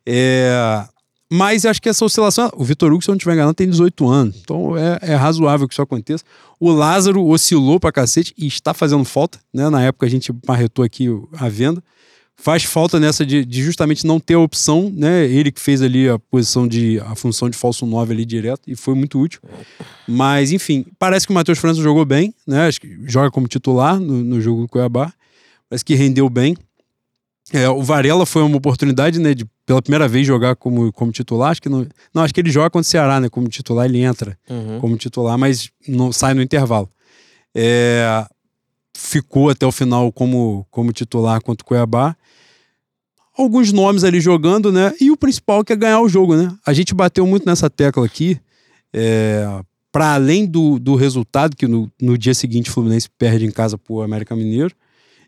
É, 0.06 0.86
mas 1.32 1.66
acho 1.66 1.82
que 1.82 1.90
essa 1.90 2.06
oscilação, 2.06 2.52
o 2.56 2.64
Vitor 2.64 2.92
Hugo, 2.92 3.02
se 3.02 3.10
eu 3.10 3.14
não 3.14 3.18
estiver 3.18 3.34
enganado, 3.34 3.54
tem 3.54 3.70
18 3.70 4.08
anos, 4.08 4.36
então 4.42 4.78
é, 4.78 5.00
é 5.02 5.16
razoável 5.16 5.68
que 5.68 5.74
isso 5.74 5.82
aconteça. 5.82 6.24
O 6.60 6.72
Lázaro 6.72 7.26
oscilou 7.26 7.80
pra 7.80 7.92
cacete 7.92 8.34
e 8.38 8.48
está 8.48 8.74
fazendo 8.74 9.04
falta, 9.04 9.40
né? 9.54 9.70
Na 9.70 9.82
época 9.82 10.06
a 10.06 10.10
gente 10.10 10.32
marretou 10.48 10.86
aqui 10.86 11.08
a 11.34 11.50
venda 11.50 11.84
faz 12.38 12.64
falta 12.64 13.00
nessa 13.00 13.26
de, 13.26 13.44
de 13.46 13.64
justamente 13.64 14.06
não 14.06 14.20
ter 14.20 14.34
a 14.36 14.40
opção, 14.40 14.92
né? 14.94 15.26
Ele 15.26 15.52
que 15.52 15.60
fez 15.62 15.82
ali 15.82 16.08
a 16.10 16.20
posição 16.20 16.68
de 16.68 17.00
a 17.00 17.16
função 17.16 17.50
de 17.50 17.58
falso 17.58 17.86
9 17.86 18.14
ali 18.14 18.26
direto 18.26 18.62
e 18.68 18.76
foi 18.76 18.94
muito 18.94 19.20
útil. 19.20 19.40
Mas 20.08 20.52
enfim, 20.52 20.86
parece 21.00 21.26
que 21.26 21.32
o 21.32 21.36
Matheus 21.36 21.58
França 21.58 21.82
jogou 21.82 22.06
bem, 22.06 22.34
né? 22.46 22.68
Acho 22.68 22.82
que 22.82 22.98
joga 23.06 23.32
como 23.32 23.48
titular 23.48 24.00
no, 24.00 24.24
no 24.24 24.42
jogo 24.42 24.62
do 24.64 24.68
Cuiabá. 24.68 25.12
Parece 25.70 25.84
que 25.84 25.96
rendeu 25.96 26.30
bem. 26.30 26.56
É, 27.54 27.70
o 27.70 27.82
Varela 27.84 28.26
foi 28.26 28.42
uma 28.42 28.58
oportunidade, 28.58 29.20
né, 29.20 29.36
de 29.36 29.46
pela 29.68 29.80
primeira 29.80 30.08
vez 30.08 30.26
jogar 30.26 30.56
como, 30.56 30.92
como 30.92 31.12
titular. 31.12 31.52
Acho 31.52 31.62
que 31.62 31.70
não, 31.70 31.86
não, 32.14 32.24
acho 32.24 32.34
que 32.34 32.40
ele 32.40 32.50
joga 32.52 32.70
contra 32.72 32.88
o 32.88 32.90
Ceará, 32.90 33.20
né, 33.20 33.30
como 33.30 33.48
titular, 33.48 33.86
ele 33.86 34.00
entra 34.00 34.36
Uhum. 34.50 34.80
como 34.80 34.98
titular, 34.98 35.38
mas 35.38 35.70
não 35.88 36.12
sai 36.12 36.34
no 36.34 36.42
intervalo. 36.42 36.90
É, 37.54 38.26
ficou 38.98 39.50
até 39.50 39.66
o 39.66 39.72
final 39.72 40.12
como, 40.12 40.66
como 40.72 40.92
titular 40.92 41.40
contra 41.42 41.64
o 41.64 41.68
Cuiabá. 41.68 42.16
Alguns 43.38 43.72
nomes 43.72 44.04
ali 44.04 44.22
jogando, 44.22 44.72
né? 44.72 44.94
E 45.00 45.12
o 45.12 45.18
principal 45.18 45.64
que 45.64 45.74
é 45.74 45.76
ganhar 45.76 46.00
o 46.02 46.08
jogo, 46.10 46.36
né? 46.36 46.54
A 46.66 46.74
gente 46.74 46.94
bateu 46.94 47.26
muito 47.28 47.46
nessa 47.46 47.70
tecla 47.70 48.06
aqui. 48.06 48.40
É, 48.94 49.46
para 49.92 50.14
além 50.14 50.46
do, 50.46 50.80
do 50.80 50.96
resultado, 50.96 51.56
que 51.56 51.68
no, 51.68 51.92
no 52.02 52.18
dia 52.18 52.34
seguinte 52.34 52.70
o 52.70 52.74
Fluminense 52.74 53.10
perde 53.18 53.46
em 53.46 53.52
casa 53.52 53.78
pro 53.78 54.02
América 54.02 54.36
Mineiro. 54.36 54.74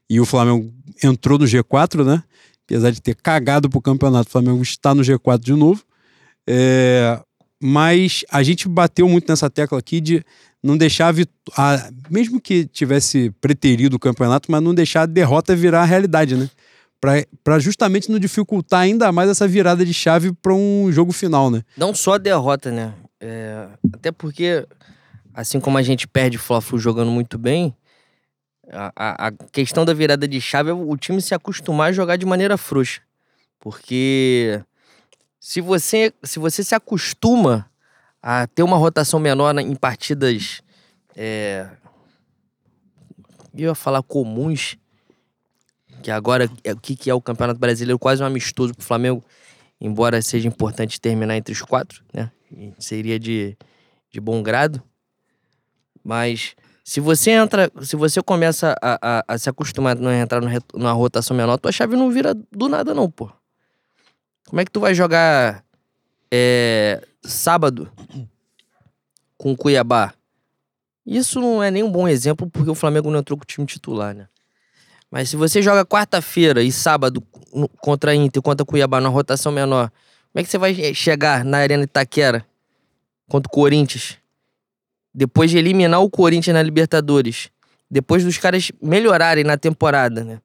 E 0.09 0.19
o 0.21 0.25
Flamengo 0.25 0.71
entrou 1.03 1.37
no 1.37 1.45
G4, 1.45 2.05
né? 2.05 2.23
Apesar 2.65 2.91
de 2.91 3.01
ter 3.01 3.15
cagado 3.15 3.69
pro 3.69 3.81
campeonato, 3.81 4.29
o 4.29 4.31
Flamengo 4.31 4.61
está 4.61 4.95
no 4.95 5.01
G4 5.01 5.39
de 5.39 5.53
novo. 5.53 5.83
É, 6.47 7.19
mas 7.61 8.23
a 8.31 8.43
gente 8.43 8.67
bateu 8.67 9.07
muito 9.09 9.27
nessa 9.27 9.49
tecla 9.49 9.77
aqui 9.79 9.99
de 9.99 10.23
não 10.63 10.77
deixar 10.77 11.13
a, 11.13 11.73
a- 11.75 11.89
mesmo 12.09 12.39
que 12.39 12.65
tivesse 12.65 13.31
preterido 13.41 13.95
o 13.95 13.99
campeonato, 13.99 14.51
mas 14.51 14.61
não 14.61 14.73
deixar 14.73 15.01
a 15.03 15.05
derrota 15.05 15.55
virar 15.55 15.81
a 15.81 15.85
realidade, 15.85 16.35
né? 16.35 16.49
Para 16.99 17.60
justamente 17.60 18.12
não 18.12 18.17
dificultar 18.19 18.81
ainda 18.81 19.12
mais 19.12 19.29
essa 19.29 19.47
virada 19.47 19.86
de 19.86 19.93
chave 19.93 20.33
para 20.33 20.53
um 20.53 20.91
jogo 20.91 21.12
final, 21.12 21.51
né? 21.51 21.63
Não 21.77 21.93
só 21.93 22.13
a 22.13 22.17
derrota, 22.17 22.71
né? 22.71 22.93
É, 23.19 23.67
até 23.93 24.12
porque, 24.12 24.67
assim 25.33 25.60
como 25.60 25.77
a 25.77 25.83
gente 25.83 26.07
perde 26.07 26.38
Fla-Flu 26.38 26.79
jogando 26.79 27.12
muito 27.12 27.38
bem, 27.38 27.75
a, 28.71 28.91
a- 28.95 29.27
a 29.27 29.31
questão 29.51 29.86
da 29.86 29.93
virada 29.93 30.27
de 30.27 30.41
chave 30.41 30.69
é 30.71 30.73
o 30.73 30.97
time 30.97 31.21
se 31.21 31.36
acostumar 31.36 31.89
a 31.89 31.93
jogar 31.93 32.15
de 32.17 32.25
maneira 32.25 32.57
frouxa. 32.57 33.01
Porque 33.60 34.62
se 35.39 35.62
você, 35.62 36.12
se 36.23 36.39
você 36.39 36.63
se 36.63 36.73
acostuma 36.75 37.69
a 38.21 38.47
ter 38.47 38.63
uma 38.63 38.77
rotação 38.77 39.19
menor 39.19 39.57
em 39.60 39.75
partidas. 39.75 40.62
É, 41.15 41.67
eu 43.55 43.69
ia 43.69 43.75
falar 43.75 44.03
comuns, 44.03 44.77
que 46.01 46.12
agora 46.12 46.49
é 46.63 46.73
o 46.73 46.77
que, 46.77 46.95
que 46.95 47.10
é 47.10 47.13
o 47.13 47.21
Campeonato 47.21 47.60
Brasileiro, 47.60 47.99
quase 47.99 48.21
um 48.21 48.25
amistoso 48.25 48.73
pro 48.73 48.86
Flamengo, 48.86 49.23
embora 49.79 50.21
seja 50.21 50.47
importante 50.47 50.99
terminar 50.99 51.36
entre 51.38 51.53
os 51.53 51.62
quatro, 51.62 52.03
né? 52.13 52.31
Seria 52.79 53.19
de, 53.19 53.57
de 54.10 54.19
bom 54.19 54.41
grado. 54.41 54.81
Mas 56.03 56.55
se 56.83 57.01
você 57.01 57.31
entra, 57.31 57.69
se 57.81 57.95
você 57.95 58.21
começa 58.21 58.73
a, 58.81 59.19
a, 59.19 59.23
a 59.27 59.38
se 59.38 59.49
acostumar 59.49 59.97
a 59.97 59.99
não 59.99 60.12
entrar 60.12 60.41
no 60.41 60.47
numa 60.73 60.93
rotação 60.93 61.36
menor, 61.36 61.57
tua 61.57 61.71
chave 61.71 61.97
não 61.97 62.10
vira 62.10 62.33
do 62.33 62.69
nada, 62.69 62.93
não, 62.93 63.12
pô. 63.12 63.29
Como 64.47 64.62
é 64.62 64.65
que 64.65 64.71
tu 64.71 64.79
vai 64.79 64.93
jogar 64.93 65.65
é, 66.31 67.05
sábado 67.21 67.91
com 69.38 69.51
o 69.51 69.57
Cuiabá? 69.57 70.13
Isso 71.05 71.41
não 71.41 71.62
é 71.62 71.69
nem 71.69 71.83
um 71.83 71.91
bom 71.91 72.07
exemplo, 72.07 72.49
porque 72.49 72.69
o 72.69 72.75
Flamengo 72.75 73.12
não 73.12 73.19
entrou 73.19 73.38
com 73.38 73.43
o 73.43 73.47
time 73.47 73.65
titular, 73.67 74.15
né? 74.15 74.29
Mas 75.11 75.29
se 75.29 75.35
você 75.35 75.61
joga 75.61 75.85
quarta-feira 75.85 76.61
e 76.61 76.71
sábado 76.71 77.21
contra 77.81 78.11
a 78.11 78.15
Inter, 78.15 78.41
contra 78.41 78.63
o 78.63 78.65
Cuiabá, 78.65 78.99
na 78.99 79.09
rotação 79.09 79.51
menor, 79.51 79.89
como 80.31 80.41
é 80.41 80.43
que 80.43 80.49
você 80.49 80.57
vai 80.57 80.79
eh, 80.79 80.93
chegar 80.93 81.45
na 81.45 81.57
Arena 81.57 81.83
Itaquera 81.83 82.45
contra 83.29 83.47
o 83.47 83.51
Corinthians? 83.51 84.17
Depois 85.13 85.49
de 85.49 85.57
eliminar 85.57 86.01
o 86.01 86.09
Corinthians 86.09 86.53
na 86.53 86.61
Libertadores, 86.61 87.49
depois 87.89 88.23
dos 88.23 88.37
caras 88.37 88.71
melhorarem 88.81 89.43
na 89.43 89.57
temporada, 89.57 90.23
né? 90.23 90.41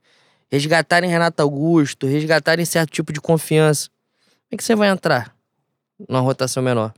Resgatarem 0.50 1.10
Renato 1.10 1.42
Augusto, 1.42 2.06
resgatarem 2.06 2.64
certo 2.64 2.90
tipo 2.90 3.12
de 3.12 3.20
confiança. 3.20 3.88
Como 3.88 4.48
é 4.52 4.56
que 4.56 4.64
você 4.64 4.74
vai 4.74 4.88
entrar 4.88 5.34
numa 6.08 6.20
rotação 6.20 6.62
menor? 6.62 6.94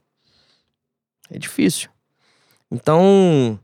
É 1.30 1.38
difícil. 1.38 1.88
Então, 2.70 3.58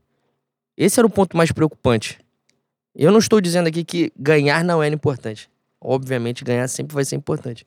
esse 0.76 0.98
era 0.98 1.06
o 1.06 1.10
ponto 1.10 1.36
mais 1.36 1.52
preocupante. 1.52 2.18
Eu 2.94 3.10
não 3.12 3.18
estou 3.18 3.40
dizendo 3.40 3.68
aqui 3.68 3.84
que 3.84 4.12
ganhar 4.16 4.64
não 4.64 4.82
era 4.82 4.94
importante. 4.94 5.50
Obviamente, 5.80 6.44
ganhar 6.44 6.66
sempre 6.68 6.94
vai 6.94 7.04
ser 7.04 7.16
importante. 7.16 7.66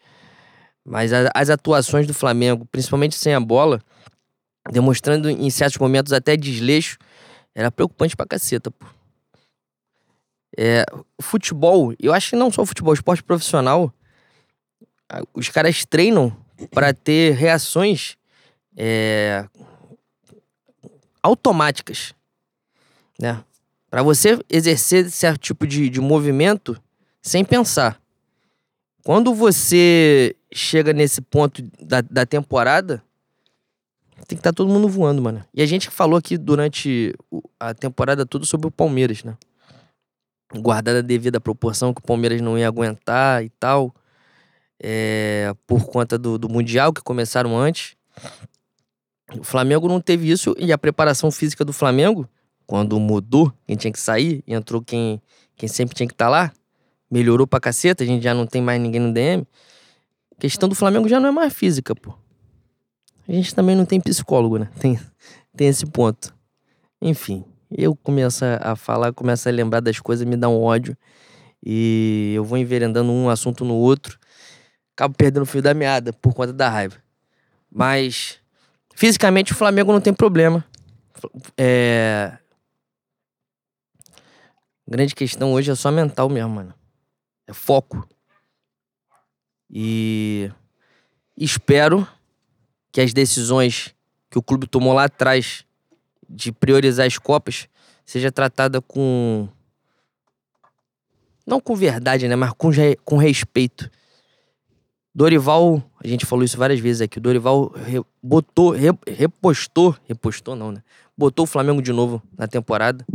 Mas 0.86 1.14
a- 1.14 1.32
as 1.34 1.50
atuações 1.50 2.06
do 2.06 2.14
Flamengo, 2.14 2.66
principalmente 2.66 3.16
sem 3.16 3.34
a 3.34 3.40
bola, 3.40 3.82
demonstrando 4.72 5.30
em 5.30 5.50
certos 5.50 5.78
momentos 5.78 6.12
até 6.14 6.36
desleixo, 6.36 6.98
era 7.56 7.72
preocupante 7.72 8.16
pra 8.16 8.26
caceta, 8.26 8.70
pô. 8.70 8.86
É, 10.58 10.86
futebol, 11.22 11.94
eu 12.00 12.14
acho 12.14 12.32
que 12.32 12.36
não 12.36 12.52
só 12.52 12.66
futebol, 12.66 12.94
esporte 12.94 13.24
profissional, 13.24 13.92
os 15.34 15.50
caras 15.50 15.84
treinam 15.86 16.36
pra 16.72 16.94
ter 16.94 17.34
reações 17.34 18.16
é, 18.78 19.48
automáticas, 21.22 22.14
né? 23.20 23.44
Pra 23.94 24.02
você 24.02 24.40
exercer 24.50 25.08
certo 25.12 25.40
tipo 25.40 25.68
de, 25.68 25.88
de 25.88 26.02
movimento 26.02 26.76
sem 27.22 27.46
pensar. 27.46 28.02
Quando 29.04 29.36
você 29.36 30.36
chega 30.52 30.92
nesse 30.92 31.22
ponto 31.22 31.62
da, 31.80 32.02
da 32.02 32.26
temporada, 32.26 33.04
tem 34.28 34.36
que 34.36 34.38
estar 34.38 34.52
todo 34.52 34.68
mundo 34.68 34.90
voando, 34.90 35.22
mano. 35.22 35.46
E 35.54 35.62
a 35.62 35.68
gente 35.68 35.92
falou 35.92 36.18
aqui 36.18 36.40
durante 36.40 37.14
a 37.60 37.72
temporada 37.76 38.26
toda 38.26 38.48
sobre 38.48 38.66
o 38.66 38.72
Palmeiras, 38.72 39.24
né? 39.24 39.38
Guardada 40.56 40.98
a 40.98 41.04
devida 41.04 41.40
proporção 41.40 41.94
que 41.94 42.02
o 42.02 42.04
Palmeiras 42.04 42.42
não 42.42 42.58
ia 42.58 42.68
aguentar 42.68 43.44
e 43.44 43.50
tal. 43.60 43.94
é, 44.82 45.54
por 45.68 45.86
conta 45.86 46.18
do, 46.18 46.40
do 46.40 46.50
Mundial 46.50 46.92
que 46.92 47.02
começaram 47.04 47.56
antes. 47.56 47.96
O 49.38 49.44
Flamengo 49.44 49.88
não 49.88 50.02
teve 50.02 50.32
isso 50.32 50.56
e 50.58 50.74
a 50.74 50.80
preparação 50.80 51.30
física 51.30 51.64
do 51.64 51.72
Flamengo, 51.72 52.28
quando 52.74 53.00
mudou, 53.00 53.54
quem 53.68 53.76
tinha 53.76 53.94
que 53.94 54.00
sair, 54.00 54.44
entrou 54.48 54.82
quem, 54.82 55.22
quem 55.56 55.70
sempre 55.70 55.94
tinha 55.94 56.08
que 56.08 56.14
estar 56.16 56.28
lá, 56.28 56.52
melhorou 57.10 57.46
pra 57.46 57.60
caceta, 57.60 58.04
a 58.04 58.08
gente 58.08 58.24
já 58.24 58.34
não 58.34 58.48
tem 58.48 58.64
mais 58.64 58.82
ninguém 58.82 59.00
no 59.00 59.14
DM. 59.14 59.46
A 60.36 60.42
questão 60.42 60.68
do 60.68 60.74
Flamengo 60.74 61.08
já 61.08 61.20
não 61.20 61.30
é 61.30 61.32
mais 61.32 61.54
física, 61.54 61.94
pô. 61.94 62.16
A 63.28 63.32
gente 63.32 63.54
também 63.54 63.76
não 63.76 63.86
tem 63.86 64.02
psicólogo, 64.02 64.58
né? 64.58 64.72
Tem, 64.80 65.00
tem 65.56 65.68
esse 65.68 65.86
ponto. 65.86 66.36
Enfim, 67.00 67.46
eu 67.70 67.96
começo 67.96 68.44
a 68.44 68.76
falar, 68.76 69.14
começo 69.14 69.48
a 69.48 69.52
lembrar 69.52 69.80
das 69.80 70.00
coisas, 70.00 70.28
me 70.28 70.36
dá 70.36 70.50
um 70.50 70.60
ódio. 70.60 70.98
E 71.64 72.34
eu 72.36 72.44
vou 72.44 72.58
enveredando 72.58 73.12
um 73.12 73.30
assunto 73.30 73.64
no 73.64 73.76
outro. 73.76 74.18
Acabo 74.96 75.14
perdendo 75.16 75.44
o 75.44 75.46
fio 75.46 75.62
da 75.62 75.76
meada 75.76 76.12
por 76.12 76.34
conta 76.34 76.52
da 76.52 76.70
raiva. 76.70 76.96
Mas, 77.72 78.40
fisicamente, 78.96 79.52
o 79.52 79.56
Flamengo 79.56 79.94
não 79.94 80.02
tem 80.02 80.12
problema. 80.12 80.66
É... 81.56 82.40
Grande 84.88 85.16
questão 85.16 85.54
hoje 85.54 85.72
é 85.72 85.76
só 85.76 85.90
mental 85.92 86.30
mesmo, 86.30 86.50
mano. 86.50 86.74
É 87.48 87.54
foco. 87.54 88.08
E 89.70 90.52
espero 91.38 92.08
que 92.92 93.02
as 93.02 93.14
decisões 93.14 93.94
que 94.30 94.38
o 94.38 94.44
clube 94.44 94.68
tomou 94.68 94.94
lá 94.94 95.06
atrás 95.06 95.66
de 96.30 96.52
priorizar 96.52 97.06
as 97.08 97.18
Copas 97.18 97.68
seja 98.06 98.32
tratada 98.32 98.82
com. 98.82 99.48
Não 101.46 101.60
com 101.60 101.76
verdade, 101.76 102.28
né? 102.28 102.36
Mas 102.36 102.52
com, 102.54 102.70
re- 102.70 102.98
com 103.04 103.18
respeito. 103.18 103.90
Dorival, 105.16 105.84
a 106.04 106.08
gente 106.08 106.26
falou 106.26 106.44
isso 106.44 106.58
várias 106.58 106.80
vezes 106.80 107.02
aqui. 107.02 107.20
O 107.20 107.22
Dorival 107.22 107.68
re- 107.70 108.04
botou, 108.22 108.72
re- 108.72 108.98
repostou, 109.08 109.96
repostou 110.08 110.56
não, 110.56 110.72
né? 110.72 110.84
Botou 111.16 111.44
o 111.44 111.48
Flamengo 111.48 111.82
de 111.82 111.92
novo 111.94 112.22
na 112.38 112.48
temporada. 112.48 113.06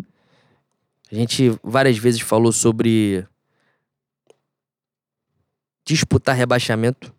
A 1.10 1.14
gente 1.14 1.50
várias 1.62 1.96
vezes 1.96 2.20
falou 2.20 2.52
sobre 2.52 3.26
disputar 5.86 6.36
rebaixamento, 6.36 7.14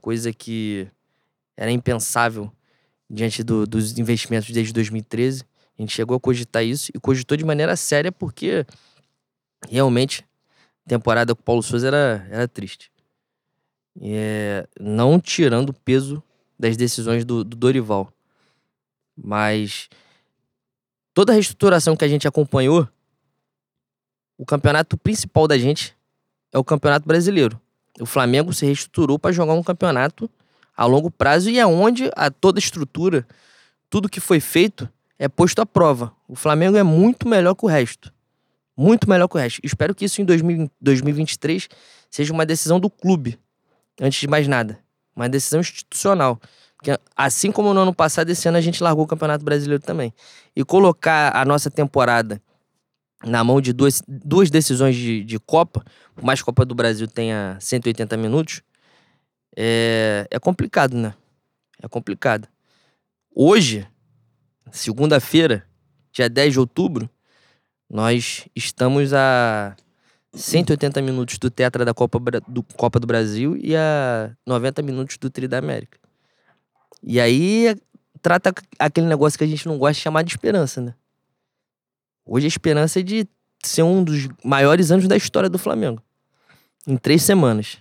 coisa 0.00 0.32
que 0.32 0.88
era 1.56 1.70
impensável 1.70 2.50
diante 3.10 3.42
do- 3.42 3.66
dos 3.66 3.98
investimentos 3.98 4.50
desde 4.50 4.72
2013. 4.72 5.44
A 5.78 5.82
gente 5.82 5.92
chegou 5.92 6.16
a 6.16 6.20
cogitar 6.20 6.64
isso 6.64 6.92
e 6.94 7.00
cogitou 7.00 7.36
de 7.36 7.44
maneira 7.44 7.74
séria 7.76 8.12
porque 8.12 8.64
realmente 9.68 10.24
a 10.86 10.88
temporada 10.88 11.34
com 11.34 11.40
o 11.40 11.44
Paulo 11.44 11.62
Souza 11.62 11.88
era, 11.88 12.26
era 12.30 12.48
triste. 12.48 12.90
É, 14.00 14.66
não 14.80 15.20
tirando 15.20 15.70
o 15.70 15.74
peso 15.74 16.22
das 16.58 16.76
decisões 16.76 17.24
do, 17.24 17.42
do 17.44 17.56
Dorival. 17.56 18.12
Mas 19.16 19.88
toda 21.14 21.32
a 21.32 21.34
reestruturação 21.34 21.96
que 21.96 22.04
a 22.04 22.08
gente 22.08 22.26
acompanhou, 22.26 22.88
o 24.36 24.44
campeonato 24.44 24.96
principal 24.96 25.46
da 25.46 25.56
gente 25.58 25.96
é 26.52 26.58
o 26.58 26.64
Campeonato 26.64 27.06
Brasileiro. 27.06 27.60
O 28.00 28.06
Flamengo 28.06 28.52
se 28.52 28.66
reestruturou 28.66 29.18
para 29.18 29.32
jogar 29.32 29.52
um 29.54 29.62
campeonato 29.62 30.28
a 30.76 30.84
longo 30.84 31.10
prazo 31.10 31.50
e 31.50 31.58
é 31.58 31.66
onde 31.66 32.10
a 32.16 32.30
toda 32.30 32.58
a 32.58 32.60
estrutura, 32.60 33.26
tudo 33.90 34.08
que 34.08 34.20
foi 34.20 34.40
feito 34.40 34.88
é 35.18 35.28
posto 35.28 35.60
à 35.60 35.66
prova. 35.66 36.12
O 36.26 36.34
Flamengo 36.34 36.76
é 36.76 36.82
muito 36.82 37.28
melhor 37.28 37.54
que 37.54 37.64
o 37.64 37.68
resto. 37.68 38.12
Muito 38.76 39.08
melhor 39.08 39.28
que 39.28 39.36
o 39.36 39.38
resto. 39.38 39.60
Espero 39.62 39.94
que 39.94 40.04
isso 40.04 40.20
em 40.20 40.24
2000 40.24 40.70
2023 40.80 41.68
seja 42.10 42.32
uma 42.32 42.44
decisão 42.44 42.80
do 42.80 42.90
clube, 42.90 43.38
antes 44.00 44.18
de 44.18 44.26
mais 44.26 44.48
nada. 44.48 44.78
Uma 45.14 45.28
decisão 45.28 45.60
institucional. 45.60 46.40
Porque 46.82 46.98
assim 47.16 47.52
como 47.52 47.72
no 47.72 47.80
ano 47.80 47.94
passado, 47.94 48.28
esse 48.30 48.48
ano 48.48 48.58
a 48.58 48.60
gente 48.60 48.82
largou 48.82 49.04
o 49.04 49.06
Campeonato 49.06 49.44
Brasileiro 49.44 49.80
também. 49.80 50.12
E 50.54 50.64
colocar 50.64 51.30
a 51.34 51.44
nossa 51.44 51.70
temporada 51.70 52.42
na 53.24 53.44
mão 53.44 53.60
de 53.60 53.72
duas, 53.72 54.02
duas 54.08 54.50
decisões 54.50 54.96
de, 54.96 55.22
de 55.22 55.38
Copa, 55.38 55.84
por 56.12 56.24
mais 56.24 56.40
que 56.40 56.42
a 56.42 56.46
Copa 56.46 56.64
do 56.64 56.74
Brasil 56.74 57.06
tenha 57.06 57.56
180 57.60 58.16
minutos, 58.16 58.62
é, 59.56 60.26
é 60.28 60.40
complicado, 60.40 60.96
né? 60.96 61.14
É 61.80 61.86
complicado. 61.86 62.48
Hoje, 63.32 63.86
segunda-feira, 64.72 65.64
dia 66.12 66.28
10 66.28 66.54
de 66.54 66.58
outubro, 66.58 67.08
nós 67.88 68.48
estamos 68.56 69.14
a 69.14 69.76
180 70.34 71.00
minutos 71.00 71.38
do 71.38 71.48
Tetra 71.48 71.84
da 71.84 71.94
Copa, 71.94 72.18
do 72.48 72.64
Copa 72.76 72.98
do 72.98 73.06
Brasil 73.06 73.56
e 73.56 73.76
a 73.76 74.32
90 74.44 74.82
minutos 74.82 75.16
do 75.16 75.30
Tri 75.30 75.46
da 75.46 75.58
América. 75.58 76.01
E 77.02 77.20
aí 77.20 77.76
trata 78.20 78.54
aquele 78.78 79.06
negócio 79.06 79.36
que 79.36 79.44
a 79.44 79.48
gente 79.48 79.66
não 79.66 79.76
gosta 79.76 79.94
de 79.94 80.00
chamar 80.00 80.22
de 80.22 80.30
esperança, 80.30 80.80
né? 80.80 80.94
Hoje 82.24 82.46
a 82.46 82.48
esperança 82.48 83.00
é 83.00 83.02
de 83.02 83.28
ser 83.62 83.82
um 83.82 84.02
dos 84.04 84.28
maiores 84.44 84.90
anos 84.90 85.08
da 85.08 85.16
história 85.16 85.50
do 85.50 85.58
Flamengo. 85.58 86.02
Em 86.86 86.96
três 86.96 87.22
semanas. 87.22 87.78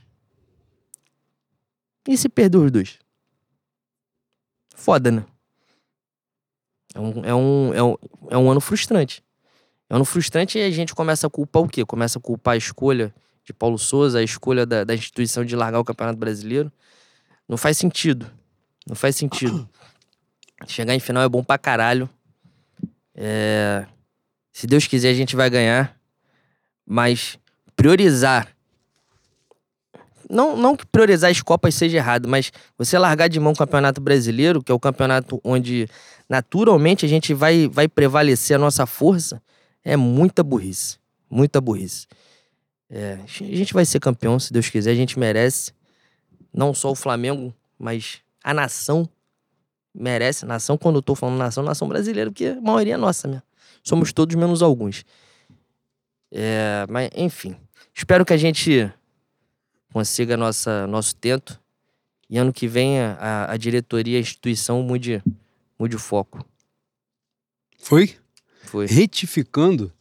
E 2.08 2.18
se 2.18 2.28
perder 2.28 2.58
os 2.58 2.72
dois? 2.72 3.00
Foda, 4.76 5.12
né? 5.12 5.26
É 6.94 7.00
um, 7.00 7.26
é 7.26 7.36
um, 7.36 7.74
é 7.74 7.84
um, 7.84 7.96
é 8.32 8.38
um 8.38 8.52
ano 8.52 8.60
frustrante. 8.60 9.24
É 9.88 9.94
um 9.94 9.98
ano 9.98 10.06
frustrante 10.06 10.58
e 10.58 10.62
a 10.62 10.72
gente 10.72 10.96
começa 10.96 11.28
a 11.28 11.30
culpar 11.30 11.62
o 11.62 11.68
quê? 11.68 11.86
Começa 11.86 12.18
a 12.18 12.22
culpar 12.22 12.56
a 12.56 12.58
escolha 12.58 13.14
de 13.44 13.54
Paulo 13.54 13.78
Souza, 13.78 14.20
a 14.20 14.24
escolha 14.24 14.66
da, 14.66 14.84
da 14.84 14.96
instituição 14.96 15.46
de 15.46 15.56
largar 15.56 15.80
o 15.80 15.84
Campeonato 15.84 16.18
Brasileiro. 16.18 16.72
Não 17.48 17.58
faz 17.58 17.78
sentido. 17.78 18.30
Não 18.92 18.96
faz 18.98 19.16
sentido. 19.16 19.70
Chegar 20.68 20.94
em 20.94 21.00
final 21.00 21.24
é 21.24 21.30
bom 21.30 21.42
pra 21.42 21.58
caralho. 21.58 22.10
É... 23.16 23.86
Se 24.52 24.68
Deus 24.68 24.86
quiser, 24.86 25.12
a 25.12 25.14
gente 25.14 25.34
vai 25.34 25.50
ganhar. 25.50 25.98
Mas 26.86 27.40
priorizar. 27.74 28.50
Não, 30.30 30.58
não 30.58 30.76
que 30.76 30.86
priorizar 30.86 31.32
as 31.32 31.42
Copas 31.42 31.74
seja 31.74 32.00
errado, 32.00 32.28
mas 32.28 32.52
você 32.78 33.00
largar 33.00 33.30
de 33.30 33.40
mão 33.40 33.54
o 33.54 33.56
Campeonato 33.56 34.02
Brasileiro, 34.02 34.62
que 34.62 34.74
é 34.74 34.76
o 34.76 34.80
campeonato 34.80 35.40
onde 35.42 35.88
naturalmente 36.28 37.06
a 37.06 37.10
gente 37.10 37.34
vai, 37.34 37.70
vai 37.70 37.88
prevalecer 37.88 38.58
a 38.58 38.60
nossa 38.60 38.86
força, 38.86 39.42
é 39.86 39.96
muita 39.96 40.44
burrice. 40.44 40.98
Muita 41.30 41.62
burrice. 41.62 42.08
É, 42.90 43.20
a 43.24 43.56
gente 43.56 43.74
vai 43.74 43.86
ser 43.86 44.02
campeão, 44.02 44.38
se 44.38 44.52
Deus 44.52 44.68
quiser, 44.68 44.92
a 44.92 44.96
gente 44.96 45.18
merece. 45.18 45.72
Não 46.54 46.74
só 46.74 46.92
o 46.92 46.96
Flamengo, 46.96 47.54
mas 47.80 48.22
a 48.44 48.54
nação 48.54 49.08
merece. 49.94 50.46
Nação, 50.46 50.78
quando 50.78 50.98
eu 50.98 51.02
tô 51.02 51.16
falando 51.16 51.38
nação, 51.38 51.64
nação 51.64 51.88
brasileira, 51.88 52.30
porque 52.32 52.46
a 52.48 52.62
maioria 52.62 52.94
é 52.96 52.98
nossa 52.98 53.28
mesmo. 53.28 53.44
Somos 53.84 54.14
todos 54.14 54.36
menos 54.36 54.62
alguns. 54.62 55.04
É, 56.32 56.86
mas, 56.90 57.10
enfim. 57.16 57.56
Espero 57.94 58.24
que 58.26 58.34
a 58.34 58.38
gente 58.38 58.92
consiga 59.92 60.38
nossa, 60.38 60.88
nosso 60.88 61.16
tento. 61.16 61.60
E 62.30 62.38
ano 62.38 62.54
que 62.54 62.68
vem 62.68 63.00
a, 63.02 63.52
a- 63.52 63.58
diretoria, 63.58 64.18
a 64.18 64.22
instituição 64.22 64.82
mude, 64.82 65.22
mude 65.78 65.96
o 65.98 66.00
foco. 66.00 66.46
Foi? 67.78 68.16
Foi. 68.64 68.86
Retificando 68.86 69.92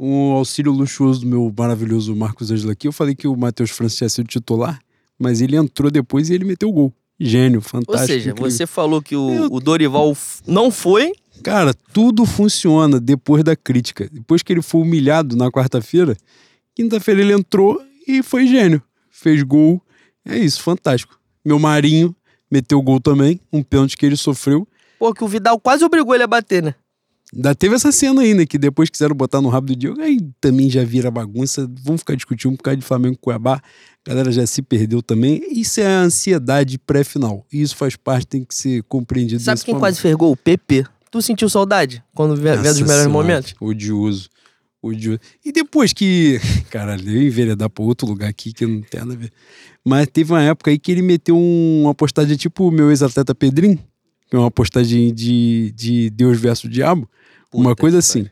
o 0.00 0.32
auxílio 0.32 0.72
luxuoso 0.72 1.20
do 1.20 1.26
meu 1.26 1.52
maravilhoso 1.56 2.16
Marcos 2.16 2.50
Ângelo 2.50 2.72
aqui, 2.72 2.88
eu 2.88 2.92
falei 2.92 3.14
que 3.14 3.28
o 3.28 3.36
Matheus 3.36 3.70
França 3.70 3.96
tinha 3.96 4.08
sido 4.08 4.26
titular, 4.28 4.80
mas 5.18 5.42
ele 5.42 5.56
entrou 5.56 5.90
depois 5.90 6.30
e 6.30 6.34
ele 6.34 6.44
meteu 6.44 6.70
o 6.70 6.72
gol. 6.72 6.92
Gênio, 7.18 7.58
Ou 7.58 7.62
fantástico. 7.62 8.06
seja, 8.06 8.30
incrível. 8.30 8.50
você 8.50 8.66
falou 8.66 9.00
que 9.00 9.14
o, 9.16 9.30
Eu- 9.30 9.48
o 9.52 9.60
Dorival 9.60 10.16
não 10.46 10.70
foi. 10.70 11.12
Cara, 11.42 11.72
tudo 11.92 12.24
funciona 12.26 13.00
depois 13.00 13.42
da 13.44 13.54
crítica. 13.56 14.08
Depois 14.12 14.42
que 14.42 14.52
ele 14.52 14.62
foi 14.62 14.80
humilhado 14.82 15.36
na 15.36 15.50
quarta-feira, 15.50 16.16
quinta-feira 16.74 17.20
ele 17.20 17.32
entrou 17.32 17.80
e 18.06 18.22
foi 18.22 18.46
gênio. 18.46 18.82
Fez 19.10 19.42
gol. 19.42 19.80
É 20.24 20.38
isso, 20.38 20.62
fantástico. 20.62 21.18
Meu 21.44 21.58
Marinho 21.58 22.14
meteu 22.50 22.80
gol 22.82 23.00
também, 23.00 23.40
um 23.52 23.62
pênalti 23.62 23.96
que 23.96 24.06
ele 24.06 24.16
sofreu. 24.16 24.66
Pô, 24.98 25.12
que 25.12 25.22
o 25.24 25.28
Vidal 25.28 25.58
quase 25.60 25.84
obrigou 25.84 26.14
ele 26.14 26.24
a 26.24 26.26
bater, 26.28 26.62
né? 26.62 26.74
Ainda 27.34 27.54
teve 27.54 27.74
essa 27.74 27.90
cena 27.90 28.22
ainda, 28.22 28.46
que 28.46 28.56
depois 28.58 28.88
quiseram 28.88 29.14
botar 29.14 29.40
no 29.40 29.48
rabo 29.48 29.68
do 29.68 29.76
Diogo, 29.76 30.00
aí 30.00 30.18
também 30.40 30.70
já 30.70 30.84
vira 30.84 31.10
bagunça. 31.10 31.68
Vamos 31.82 32.02
ficar 32.02 32.14
discutindo 32.14 32.56
por 32.56 32.62
causa 32.62 32.76
de 32.76 32.84
Flamengo 32.84 33.14
e 33.14 33.18
Cuiabá. 33.18 33.60
A 34.06 34.10
galera 34.10 34.30
já 34.30 34.46
se 34.46 34.62
perdeu 34.62 35.02
também. 35.02 35.42
Isso 35.50 35.80
é 35.80 35.86
a 35.86 36.00
ansiedade 36.02 36.78
pré-final. 36.78 37.44
Isso 37.52 37.74
faz 37.74 37.96
parte, 37.96 38.26
tem 38.26 38.44
que 38.44 38.54
ser 38.54 38.82
compreendido 38.84 39.42
Sabe 39.42 39.60
quem 39.64 39.74
momento. 39.74 39.82
quase 39.82 40.00
fez 40.00 40.14
gol? 40.14 40.32
O 40.32 40.36
PP. 40.36 40.84
Tu 41.10 41.22
sentiu 41.22 41.48
saudade 41.48 42.02
quando 42.14 42.36
vê, 42.36 42.56
vê 42.56 42.68
dos 42.68 42.80
melhores 42.82 43.06
momentos? 43.06 43.54
Odioso. 43.60 44.28
O 44.82 44.92
Ju- 44.92 45.18
E 45.44 45.50
depois 45.50 45.92
que. 45.92 46.38
Caralho, 46.70 47.08
eu 47.08 47.22
ia 47.22 47.26
enveredar 47.28 47.70
pra 47.70 47.82
outro 47.82 48.06
lugar 48.06 48.28
aqui 48.28 48.52
que 48.52 48.66
não 48.66 48.82
tem 48.82 49.00
nada 49.00 49.14
a 49.14 49.16
ver. 49.16 49.32
Mas 49.84 50.06
teve 50.08 50.30
uma 50.32 50.42
época 50.42 50.70
aí 50.70 50.78
que 50.78 50.92
ele 50.92 51.02
meteu 51.02 51.36
um- 51.36 51.82
uma 51.84 51.94
postagem 51.94 52.36
tipo 52.36 52.68
o 52.68 52.70
meu 52.70 52.90
ex-atleta 52.90 53.34
Pedrinho, 53.34 53.78
que 54.28 54.36
é 54.36 54.38
uma 54.38 54.50
postagem 54.50 55.12
de, 55.14 55.72
de 55.74 56.10
Deus 56.10 56.38
versus 56.38 56.70
Diabo, 56.70 57.08
uma 57.54 57.70
Puta 57.70 57.80
coisa 57.80 57.96
que 57.96 58.00
assim. 58.00 58.26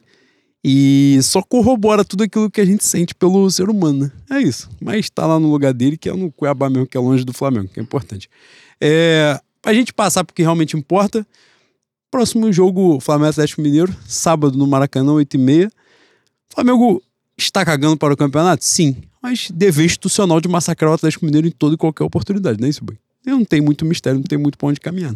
E 0.64 1.18
só 1.23 1.43
corrobora 1.43 2.05
tudo 2.05 2.23
aquilo 2.23 2.51
que 2.51 2.61
a 2.61 2.64
gente 2.64 2.85
sente 2.85 3.14
pelo 3.14 3.51
ser 3.51 3.68
humano, 3.68 4.05
né? 4.05 4.39
É 4.39 4.41
isso. 4.41 4.70
Mas 4.81 5.11
tá 5.11 5.27
lá 5.27 5.39
no 5.39 5.51
lugar 5.51 5.73
dele, 5.73 5.97
que 5.97 6.09
é 6.09 6.12
no 6.12 6.31
Cuiabá 6.31 6.70
mesmo, 6.70 6.87
que 6.87 6.97
é 6.97 7.01
longe 7.01 7.25
do 7.25 7.33
Flamengo, 7.33 7.68
que 7.68 7.81
é 7.81 7.83
importante. 7.83 8.31
É, 8.81 9.41
pra 9.61 9.75
gente 9.75 9.93
passar 9.93 10.23
pro 10.23 10.35
que 10.35 10.43
realmente 10.43 10.77
importa, 10.77 11.27
próximo 12.11 12.53
jogo, 12.53 13.01
Flamengo 13.01 13.31
Atlético 13.31 13.61
Mineiro, 13.61 13.95
sábado 14.07 14.57
no 14.57 14.66
Maracanã, 14.66 15.12
8h30. 15.14 15.70
Flamengo 16.49 17.03
está 17.37 17.64
cagando 17.64 17.97
para 17.97 18.14
o 18.14 18.16
campeonato? 18.16 18.64
Sim. 18.64 18.97
Mas 19.20 19.51
dever 19.51 19.87
institucional 19.87 20.41
de 20.41 20.49
massacrar 20.49 20.93
o 20.93 20.95
Atlético 20.95 21.25
Mineiro 21.25 21.49
em 21.49 21.51
toda 21.51 21.75
e 21.75 21.79
qualquer 21.79 22.05
oportunidade, 22.05 22.61
não 22.61 22.66
é 22.66 22.70
isso, 22.70 22.85
Boi? 22.85 22.97
Não 23.25 23.45
tem 23.45 23.61
muito 23.61 23.85
mistério, 23.85 24.18
não 24.18 24.25
tem 24.25 24.39
muito 24.39 24.59
pra 24.59 24.68
onde 24.68 24.81
caminhar. 24.81 25.14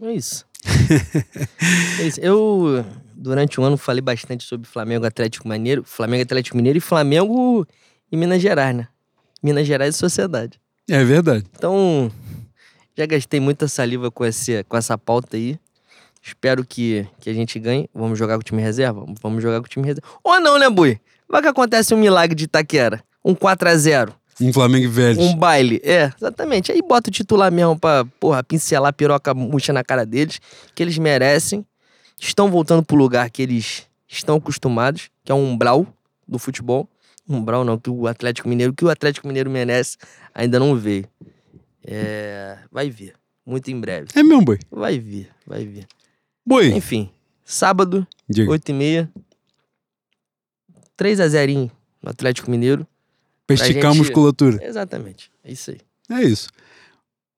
É 0.00 0.12
isso. 0.12 0.46
é 2.00 2.06
isso. 2.06 2.20
Eu, 2.20 2.84
durante 3.16 3.60
o 3.60 3.64
ano, 3.64 3.76
falei 3.76 4.02
bastante 4.02 4.44
sobre 4.44 4.68
Flamengo 4.68 5.06
Atlético 5.06 5.48
Mineiro, 5.48 5.82
Flamengo 5.84 6.22
Atlético 6.22 6.56
Mineiro 6.56 6.78
e 6.78 6.80
Flamengo 6.80 7.66
e 8.10 8.16
Minas 8.16 8.42
Gerais, 8.42 8.76
né? 8.76 8.88
Minas 9.42 9.66
Gerais 9.66 9.94
e 9.94 9.98
Sociedade. 9.98 10.60
É 10.88 11.02
verdade. 11.02 11.44
Então, 11.56 12.10
já 12.96 13.06
gastei 13.06 13.40
muita 13.40 13.66
saliva 13.66 14.10
com, 14.10 14.24
esse, 14.24 14.62
com 14.64 14.76
essa 14.76 14.96
pauta 14.96 15.36
aí. 15.36 15.58
Espero 16.22 16.64
que, 16.64 17.06
que 17.20 17.30
a 17.30 17.34
gente 17.34 17.58
ganhe. 17.58 17.88
Vamos 17.94 18.18
jogar 18.18 18.34
com 18.34 18.40
o 18.40 18.44
time 18.44 18.60
reserva? 18.60 19.04
Vamos 19.22 19.42
jogar 19.42 19.60
com 19.60 19.66
o 19.66 19.68
time 19.68 19.86
reserva. 19.86 20.06
Ou 20.22 20.40
não, 20.40 20.58
né, 20.58 20.68
Bui? 20.68 21.00
Vai 21.28 21.42
que 21.42 21.48
acontece 21.48 21.94
um 21.94 21.98
milagre 21.98 22.34
de 22.34 22.44
Itaquera. 22.44 23.02
Um 23.24 23.34
4x0. 23.34 24.12
Um 24.40 24.52
Flamengo 24.52 24.84
e 24.84 24.88
Vélez. 24.88 25.18
Um 25.18 25.36
baile. 25.36 25.80
É, 25.82 26.12
exatamente. 26.16 26.70
Aí 26.70 26.82
bota 26.82 27.08
o 27.08 27.12
titular 27.12 27.50
mesmo 27.50 27.78
pra, 27.78 28.04
porra, 28.20 28.42
pincelar 28.42 28.90
a 28.90 28.92
piroca 28.92 29.32
murcha 29.34 29.72
na 29.72 29.82
cara 29.82 30.04
deles, 30.04 30.40
que 30.74 30.82
eles 30.82 30.98
merecem. 30.98 31.64
Estão 32.18 32.50
voltando 32.50 32.82
pro 32.84 32.96
lugar 32.96 33.28
que 33.30 33.42
eles 33.42 33.86
estão 34.08 34.36
acostumados, 34.36 35.10
que 35.24 35.30
é 35.30 35.34
um 35.34 35.52
umbral 35.52 35.86
do 36.26 36.38
futebol. 36.38 36.88
Umbral 37.28 37.64
não, 37.64 37.78
que 37.78 37.90
o 37.90 38.06
Atlético 38.06 38.48
Mineiro, 38.48 38.72
que 38.72 38.84
o 38.84 38.88
Atlético 38.90 39.26
Mineiro 39.26 39.50
merece, 39.50 39.96
ainda 40.34 40.58
não 40.58 40.76
veio. 40.76 41.06
É, 41.84 42.58
vai 42.70 42.88
ver. 42.90 43.14
Muito 43.44 43.70
em 43.70 43.78
breve. 43.80 44.08
É 44.14 44.22
mesmo, 44.22 44.44
Boi. 44.44 44.58
Vai 44.70 44.98
vir, 44.98 45.28
vai 45.46 45.64
vir. 45.64 45.86
Boi. 46.44 46.72
Enfim, 46.72 47.10
sábado, 47.44 48.06
Diga. 48.28 48.50
8h30. 48.50 49.08
3x0 50.98 51.70
no 52.02 52.10
Atlético 52.10 52.50
Mineiro. 52.50 52.86
Pra 53.46 53.54
pra 53.56 53.66
esticar 53.66 53.90
a 53.90 53.94
gente- 53.94 53.98
musculatura. 54.02 54.64
Exatamente. 54.64 55.30
É 55.44 55.52
isso 55.52 55.70
aí. 55.70 55.80
É 56.10 56.22
isso. 56.24 56.48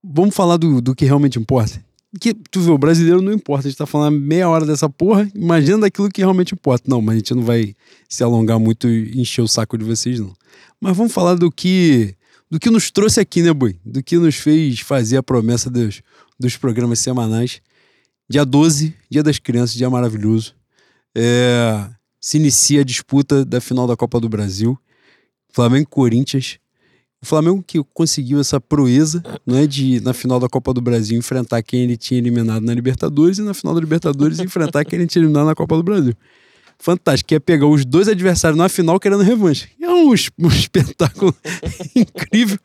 Vamos 0.03 0.35
falar 0.35 0.57
do, 0.57 0.81
do 0.81 0.95
que 0.95 1.05
realmente 1.05 1.39
importa. 1.39 1.85
Que, 2.19 2.35
tu 2.35 2.61
vê, 2.61 2.71
o 2.71 2.79
brasileiro 2.79 3.21
não 3.21 3.33
importa. 3.33 3.69
A 3.69 3.71
gente 3.71 3.79
tá 3.79 3.87
falando 3.87 4.19
meia 4.19 4.49
hora 4.49 4.65
dessa 4.67 4.89
porra. 4.89 5.31
Imagina 5.35 5.79
daquilo 5.79 6.09
que 6.09 6.21
realmente 6.21 6.55
importa. 6.55 6.85
Não, 6.89 7.01
mas 7.01 7.15
a 7.15 7.19
gente 7.19 7.35
não 7.35 7.43
vai 7.43 7.75
se 8.09 8.23
alongar 8.23 8.59
muito 8.59 8.89
e 8.89 9.21
encher 9.21 9.43
o 9.43 9.49
saco 9.49 9.77
de 9.77 9.85
vocês, 9.85 10.21
não. 10.21 10.35
Mas 10.81 10.97
vamos 10.97 11.13
falar 11.13 11.35
do 11.35 11.51
que 11.51 12.15
do 12.51 12.59
que 12.59 12.71
nos 12.71 12.91
trouxe 12.91 13.21
aqui, 13.21 13.43
né, 13.43 13.53
Boi? 13.53 13.79
Do 13.85 14.03
que 14.03 14.17
nos 14.17 14.37
fez 14.37 14.81
fazer 14.81 15.19
a 15.19 15.23
promessa 15.23 15.69
dos, 15.69 16.03
dos 16.39 16.57
programas 16.57 16.99
semanais. 16.99 17.61
Dia 18.29 18.45
12, 18.45 18.95
Dia 19.11 19.23
das 19.23 19.39
Crianças, 19.39 19.75
dia 19.75 19.89
maravilhoso. 19.91 20.55
É, 21.15 21.89
se 22.21 22.39
inicia 22.39 22.81
a 22.81 22.85
disputa 22.85 23.45
da 23.45 23.61
final 23.61 23.87
da 23.87 23.97
Copa 23.97 24.19
do 24.21 24.29
Brasil. 24.29 24.79
Flamengo 25.53 25.83
e 25.83 25.87
Corinthians. 25.87 26.59
O 27.21 27.27
Flamengo 27.27 27.63
que 27.67 27.83
conseguiu 27.93 28.41
essa 28.41 28.61
proeza, 28.61 29.23
não 29.45 29.57
é 29.57 29.67
de 29.67 30.01
na 30.01 30.15
final 30.15 30.39
da 30.39 30.49
Copa 30.49 30.73
do 30.73 30.81
Brasil 30.81 31.19
enfrentar 31.19 31.63
quem 31.63 31.83
ele 31.83 31.97
tinha 31.97 32.19
eliminado 32.19 32.63
na 32.63 32.73
Libertadores 32.73 33.39
e 33.39 33.43
na 33.43 33.53
final 33.53 33.75
da 33.75 33.81
Libertadores 33.81 34.39
enfrentar 34.39 34.85
quem 34.85 34.99
ele 34.99 35.09
tinha 35.09 35.23
eliminado 35.23 35.47
na 35.47 35.55
Copa 35.55 35.77
do 35.77 35.83
Brasil. 35.83 36.15
Fantástico, 36.79 37.35
é 37.35 37.41
pegar 37.41 37.67
os 37.67 37.85
dois 37.85 38.07
adversários 38.07 38.57
na 38.57 38.69
final 38.69 39.01
querendo 39.01 39.25
revanche. 39.25 39.69
É 39.83 39.91
um, 39.91 40.11
um 40.11 40.49
espetáculo 40.49 41.35
incrível. 41.95 42.59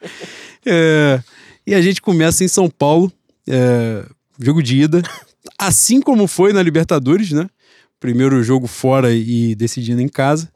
É, 0.63 1.19
e 1.65 1.73
a 1.73 1.81
gente 1.81 1.99
começa 1.99 2.43
em 2.43 2.47
São 2.47 2.69
Paulo, 2.69 3.11
é, 3.49 4.05
jogo 4.39 4.61
de 4.61 4.81
ida, 4.81 5.01
assim 5.57 5.99
como 5.99 6.27
foi 6.27 6.53
na 6.53 6.61
Libertadores, 6.61 7.31
né? 7.31 7.49
Primeiro 7.99 8.43
jogo 8.43 8.67
fora 8.67 9.11
e 9.11 9.55
decidindo 9.55 10.01
em 10.01 10.07
casa. 10.07 10.51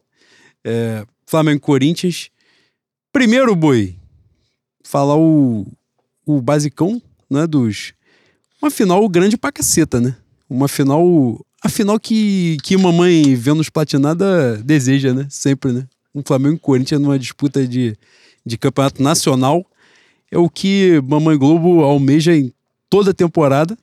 É, 0.63 1.03
Flamengo 1.25 1.57
e 1.57 1.61
Corinthians. 1.61 2.29
Primeiro, 3.17 3.55
Boi, 3.55 3.95
falar 4.83 5.17
o, 5.17 5.65
o 6.23 6.39
basicão, 6.39 7.01
né, 7.27 7.47
dos... 7.47 7.91
Uma 8.61 8.69
final 8.69 9.09
grande 9.09 9.35
pra 9.35 9.51
caceta, 9.51 9.99
né? 9.99 10.15
Uma 10.47 10.67
final... 10.67 11.03
A 11.63 11.67
final 11.67 11.99
que, 11.99 12.57
que 12.61 12.77
mamãe 12.77 13.33
Vênus 13.33 13.71
Platinada 13.71 14.57
deseja, 14.57 15.15
né? 15.15 15.25
Sempre, 15.31 15.71
né? 15.71 15.87
Um 16.13 16.21
Flamengo 16.23 16.57
e 16.57 16.59
Corinthians 16.59 17.01
numa 17.01 17.17
disputa 17.17 17.67
de, 17.67 17.97
de 18.45 18.55
campeonato 18.55 19.01
nacional 19.01 19.65
é 20.31 20.37
o 20.37 20.47
que 20.47 21.01
Mamãe 21.03 21.39
Globo 21.39 21.81
almeja 21.81 22.35
em 22.35 22.53
toda 22.87 23.09
a 23.09 23.15
temporada, 23.15 23.75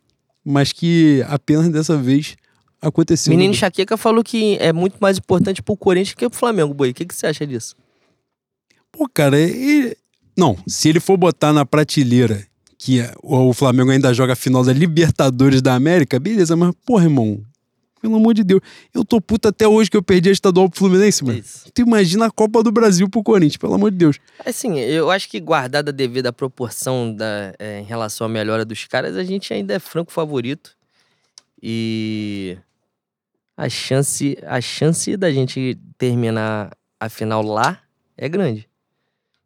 mas 0.44 0.70
que 0.70 1.24
apenas 1.26 1.68
dessa 1.70 1.96
vez 1.96 2.36
aconteceu. 2.80 3.32
Menino 3.32 3.52
né? 3.52 3.58
Chaqueca 3.58 3.96
falou 3.96 4.22
que 4.22 4.56
é 4.60 4.72
muito 4.72 4.94
mais 5.00 5.18
importante 5.18 5.60
pro 5.60 5.76
Corinthians 5.76 6.14
que 6.14 6.28
pro 6.28 6.38
Flamengo, 6.38 6.72
Boi. 6.72 6.90
O 6.90 6.94
que, 6.94 7.04
que 7.04 7.16
você 7.16 7.26
acha 7.26 7.44
disso? 7.44 7.74
Pô, 8.96 9.08
cara, 9.12 9.40
e... 9.40 9.96
não, 10.36 10.56
se 10.68 10.88
ele 10.88 11.00
for 11.00 11.16
botar 11.16 11.52
na 11.52 11.66
prateleira 11.66 12.46
que 12.78 13.00
é- 13.00 13.14
o 13.22 13.52
Flamengo 13.54 13.90
ainda 13.90 14.12
joga 14.12 14.34
a 14.34 14.36
final 14.36 14.62
da 14.62 14.70
Libertadores 14.70 15.62
da 15.62 15.74
América, 15.74 16.20
beleza, 16.20 16.54
mas, 16.54 16.74
porra, 16.84 17.04
irmão, 17.04 17.42
pelo 18.02 18.16
amor 18.16 18.34
de 18.34 18.44
Deus, 18.44 18.60
eu 18.92 19.02
tô 19.02 19.22
puta 19.22 19.48
até 19.48 19.66
hoje 19.66 19.90
que 19.90 19.96
eu 19.96 20.02
perdi 20.02 20.28
a 20.28 20.32
estadual 20.32 20.68
pro 20.68 20.78
Fluminense, 20.78 21.24
mano. 21.24 21.38
Isso. 21.38 21.64
Tu 21.72 21.80
imagina 21.80 22.26
a 22.26 22.30
Copa 22.30 22.62
do 22.62 22.70
Brasil 22.70 23.08
pro 23.08 23.22
Corinthians, 23.22 23.56
pelo 23.56 23.72
amor 23.72 23.90
de 23.90 23.96
Deus. 23.96 24.18
Assim, 24.44 24.78
eu 24.78 25.10
acho 25.10 25.30
que 25.30 25.40
guardada 25.40 25.90
a 25.90 25.94
devida 25.94 26.30
proporção 26.30 27.14
da, 27.14 27.54
é, 27.58 27.80
em 27.80 27.84
relação 27.84 28.26
à 28.26 28.28
melhora 28.28 28.66
dos 28.66 28.84
caras, 28.84 29.16
a 29.16 29.24
gente 29.24 29.54
ainda 29.54 29.72
é 29.72 29.78
franco 29.78 30.12
favorito. 30.12 30.76
E 31.62 32.58
a 33.56 33.66
chance, 33.70 34.36
a 34.46 34.60
chance 34.60 35.16
da 35.16 35.32
gente 35.32 35.78
terminar 35.96 36.76
a 37.00 37.08
final 37.08 37.42
lá 37.42 37.80
é 38.18 38.28
grande. 38.28 38.68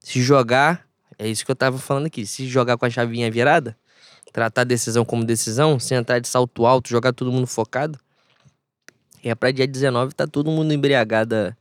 Se 0.09 0.23
jogar, 0.23 0.89
é 1.19 1.29
isso 1.29 1.45
que 1.45 1.51
eu 1.51 1.55
tava 1.55 1.77
falando 1.77 2.07
aqui, 2.07 2.25
se 2.25 2.47
jogar 2.49 2.79
com 2.79 2.87
a 2.87 2.89
chavinha 2.89 3.31
virada, 3.31 3.77
tratar 4.33 4.63
a 4.63 4.65
decisão 4.65 5.05
como 5.05 5.23
decisão, 5.23 5.79
sem 5.79 5.99
entrar 5.99 6.19
de 6.19 6.27
salto 6.27 6.65
alto, 6.65 6.89
jogar 6.89 7.13
todo 7.13 7.31
mundo 7.31 7.47
focado, 7.47 7.99
é 9.23 9.35
pra 9.35 9.51
dia 9.51 9.67
19 9.67 10.15
tá 10.15 10.27
todo 10.27 10.51
mundo 10.51 10.73
embriagado 10.73 11.55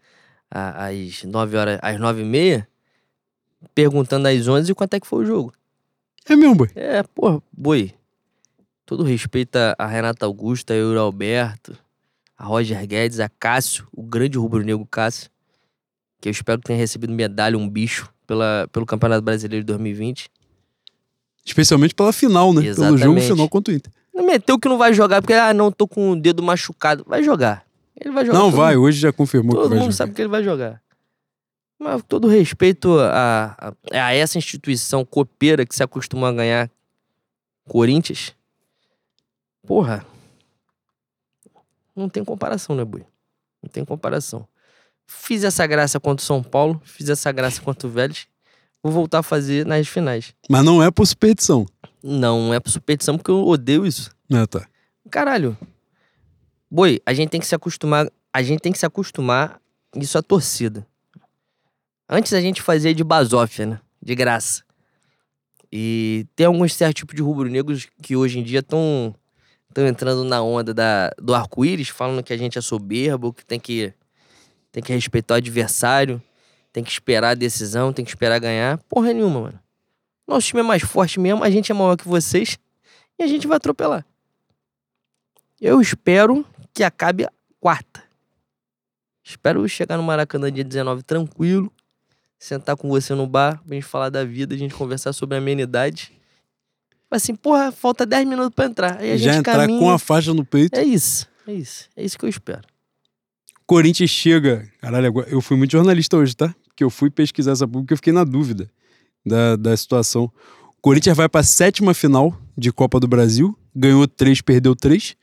às 0.49 1.23
9 1.25 1.57
horas, 1.57 1.77
às 1.81 1.99
9 1.99 2.21
e 2.21 2.23
meia, 2.23 2.65
perguntando 3.75 4.29
às 4.29 4.47
11 4.47 4.73
quanto 4.73 4.93
é 4.93 4.99
que 5.01 5.07
foi 5.07 5.25
o 5.25 5.27
jogo. 5.27 5.53
É 6.25 6.33
mesmo, 6.33 6.55
boy. 6.55 6.69
É, 6.73 7.03
porra, 7.03 7.43
boi. 7.51 7.93
Todo 8.85 9.03
respeito 9.03 9.57
a- 9.57 9.75
a 9.77 9.85
Renata 9.87 10.25
Augusta, 10.25 10.73
a 10.73 10.77
Euro 10.77 11.01
Alberto, 11.01 11.77
a 12.37 12.45
Roger 12.45 12.87
Guedes, 12.87 13.19
a 13.19 13.27
Cássio, 13.27 13.89
o 13.91 14.03
grande 14.03 14.37
rubro-negro 14.37 14.85
Cássio, 14.85 15.29
que 16.21 16.29
eu 16.29 16.31
espero 16.31 16.61
que 16.61 16.67
tenha 16.67 16.79
recebido 16.79 17.11
medalha, 17.11 17.57
um 17.57 17.67
bicho, 17.69 18.09
pela, 18.27 18.67
pelo 18.71 18.85
Campeonato 18.85 19.21
Brasileiro 19.23 19.63
de 19.63 19.67
2020. 19.67 20.29
Especialmente 21.45 21.95
pela 21.95 22.11
final, 22.11 22.53
né? 22.53 22.61
Pelo 22.61 22.75
jogo 22.75 22.93
Exatamente. 22.97 23.27
final 23.27 23.49
contra 23.49 23.73
o 23.73 23.77
Inter. 23.77 23.91
Não 24.13 24.25
meteu 24.25 24.59
que 24.59 24.67
não 24.67 24.77
vai 24.77 24.93
jogar, 24.93 25.21
porque, 25.21 25.33
ah, 25.33 25.53
não, 25.53 25.71
tô 25.71 25.87
com 25.87 26.11
o 26.11 26.15
dedo 26.19 26.43
machucado. 26.43 27.05
Vai 27.07 27.23
jogar. 27.23 27.65
Ele 27.99 28.13
vai 28.13 28.25
jogar. 28.25 28.37
Não, 28.37 28.49
todo 28.51 28.57
vai, 28.57 28.75
mundo- 28.75 28.83
hoje 28.85 28.99
já 28.99 29.13
confirmou 29.13 29.55
Todo 29.55 29.63
que 29.63 29.69
vai 29.69 29.77
mundo 29.79 29.85
jogar. 29.91 29.95
sabe 29.95 30.13
que 30.13 30.21
ele 30.21 30.29
vai 30.29 30.43
jogar. 30.43 30.81
Mas 31.79 32.01
todo 32.07 32.27
respeito 32.27 32.99
a, 32.99 33.55
a, 33.91 34.07
a 34.07 34.13
essa 34.13 34.37
instituição 34.37 35.05
copeira 35.05 35.65
que 35.65 35.75
se 35.75 35.83
acostumou 35.83 36.27
a 36.27 36.33
ganhar 36.33 36.69
Corinthians, 37.67 38.33
porra, 39.65 40.03
não 41.95 42.09
tem 42.09 42.23
comparação, 42.25 42.75
né, 42.75 42.83
Bui? 42.83 43.03
Não 43.61 43.69
tem 43.69 43.85
comparação. 43.85 44.47
Fiz 45.07 45.43
essa 45.43 45.65
graça 45.65 45.99
contra 45.99 46.21
o 46.21 46.25
São 46.25 46.43
Paulo, 46.43 46.81
fiz 46.83 47.09
essa 47.09 47.31
graça 47.31 47.61
contra 47.61 47.87
o 47.87 47.91
Vélez, 47.91 48.27
vou 48.83 48.91
voltar 48.91 49.19
a 49.19 49.23
fazer 49.23 49.65
nas 49.65 49.87
finais. 49.87 50.33
Mas 50.49 50.63
não 50.63 50.83
é 50.83 50.91
por 50.91 51.05
superstição. 51.05 51.65
Não 52.03 52.53
é 52.53 52.59
por 52.59 52.69
superstição, 52.69 53.17
porque 53.17 53.31
eu 53.31 53.45
odeio 53.47 53.85
isso. 53.85 54.11
Ah, 54.31 54.45
tá. 54.45 54.67
Caralho. 55.09 55.57
Boi, 56.69 57.01
a 57.05 57.13
gente 57.13 57.29
tem 57.29 57.39
que 57.39 57.47
se 57.47 57.55
acostumar. 57.55 58.11
A 58.33 58.43
gente 58.43 58.59
tem 58.59 58.71
que 58.71 58.77
se 58.77 58.85
acostumar. 58.85 59.59
Isso 59.95 60.17
é 60.17 60.21
torcida. 60.21 60.85
Antes 62.09 62.33
a 62.33 62.41
gente 62.41 62.61
fazia 62.61 62.93
de 62.93 63.03
basófia, 63.03 63.65
né? 63.65 63.79
De 64.01 64.13
graça. 64.13 64.63
E 65.71 66.25
tem 66.35 66.45
alguns 66.45 66.73
certos 66.73 66.99
tipos 66.99 67.15
de 67.15 67.21
rubro-negros 67.21 67.87
que 68.01 68.15
hoje 68.15 68.39
em 68.39 68.43
dia 68.43 68.59
estão 68.59 69.15
estão 69.69 69.85
entrando 69.85 70.23
na 70.23 70.41
onda 70.41 70.73
da, 70.73 71.11
do 71.21 71.35
arco-íris, 71.35 71.89
falando 71.89 72.23
que 72.23 72.33
a 72.33 72.37
gente 72.37 72.57
é 72.57 72.61
soberbo, 72.61 73.33
que 73.33 73.45
tem 73.45 73.59
que 73.59 73.93
tem 74.77 74.83
que 74.83 74.93
respeitar 74.93 75.33
o 75.33 75.37
adversário, 75.37 76.21
tem 76.71 76.83
que 76.83 76.91
esperar 76.91 77.31
a 77.31 77.33
decisão, 77.33 77.91
tem 77.91 78.05
que 78.05 78.11
esperar 78.11 78.37
ganhar. 78.37 78.77
Porra 78.87 79.11
nenhuma, 79.11 79.41
mano. 79.41 79.59
Nosso 80.27 80.49
time 80.49 80.59
é 80.59 80.63
mais 80.63 80.83
forte 80.83 81.19
mesmo, 81.19 81.43
a 81.43 81.49
gente 81.49 81.71
é 81.71 81.73
maior 81.73 81.97
que 81.97 82.07
vocês 82.07 82.59
e 83.17 83.23
a 83.23 83.27
gente 83.27 83.47
vai 83.47 83.57
atropelar. 83.57 84.05
Eu 85.59 85.81
espero 85.81 86.45
que 86.75 86.83
acabe 86.83 87.25
a 87.25 87.31
quarta. 87.59 88.03
Espero 89.23 89.67
chegar 89.67 89.97
no 89.97 90.03
Maracanã 90.03 90.51
dia 90.51 90.63
19 90.63 91.01
tranquilo, 91.01 91.73
sentar 92.37 92.77
com 92.77 92.87
você 92.87 93.15
no 93.15 93.25
bar, 93.25 93.59
pra 93.65 93.73
gente 93.73 93.87
falar 93.87 94.09
da 94.09 94.23
vida, 94.23 94.53
a 94.53 94.57
gente 94.59 94.75
conversar 94.75 95.11
sobre 95.11 95.39
amenidade. 95.39 96.11
Assim, 97.09 97.33
porra, 97.33 97.71
falta 97.71 98.05
10 98.05 98.27
minutos 98.27 98.53
pra 98.53 98.65
entrar. 98.65 98.99
Aí 98.99 99.13
a 99.13 99.17
Já 99.17 99.31
gente 99.31 99.39
entrar 99.39 99.55
caminha. 99.55 99.79
com 99.79 99.89
a 99.89 99.97
faixa 99.97 100.35
no 100.35 100.45
peito. 100.45 100.77
É 100.77 100.83
isso, 100.83 101.27
é 101.47 101.53
isso. 101.53 101.89
É 101.95 102.03
isso 102.03 102.15
que 102.15 102.25
eu 102.25 102.29
espero. 102.29 102.76
Corinthians 103.67 104.09
chega. 104.09 104.67
Caralho, 104.79 105.13
eu 105.27 105.41
fui 105.41 105.57
muito 105.57 105.71
jornalista 105.71 106.17
hoje, 106.17 106.35
tá? 106.35 106.55
Porque 106.69 106.83
eu 106.83 106.89
fui 106.89 107.09
pesquisar 107.09 107.51
essa 107.51 107.67
pública 107.67 107.93
e 107.93 107.97
fiquei 107.97 108.13
na 108.13 108.23
dúvida 108.23 108.71
da, 109.25 109.57
da 109.57 109.75
situação. 109.75 110.31
Corinthians 110.81 111.17
vai 111.17 111.27
pra 111.27 111.43
sétima 111.43 111.93
final 111.93 112.39
de 112.57 112.71
Copa 112.71 112.99
do 112.99 113.07
Brasil, 113.07 113.57
ganhou 113.75 114.07
três, 114.07 114.41
perdeu 114.41 114.73
três. 114.73 115.15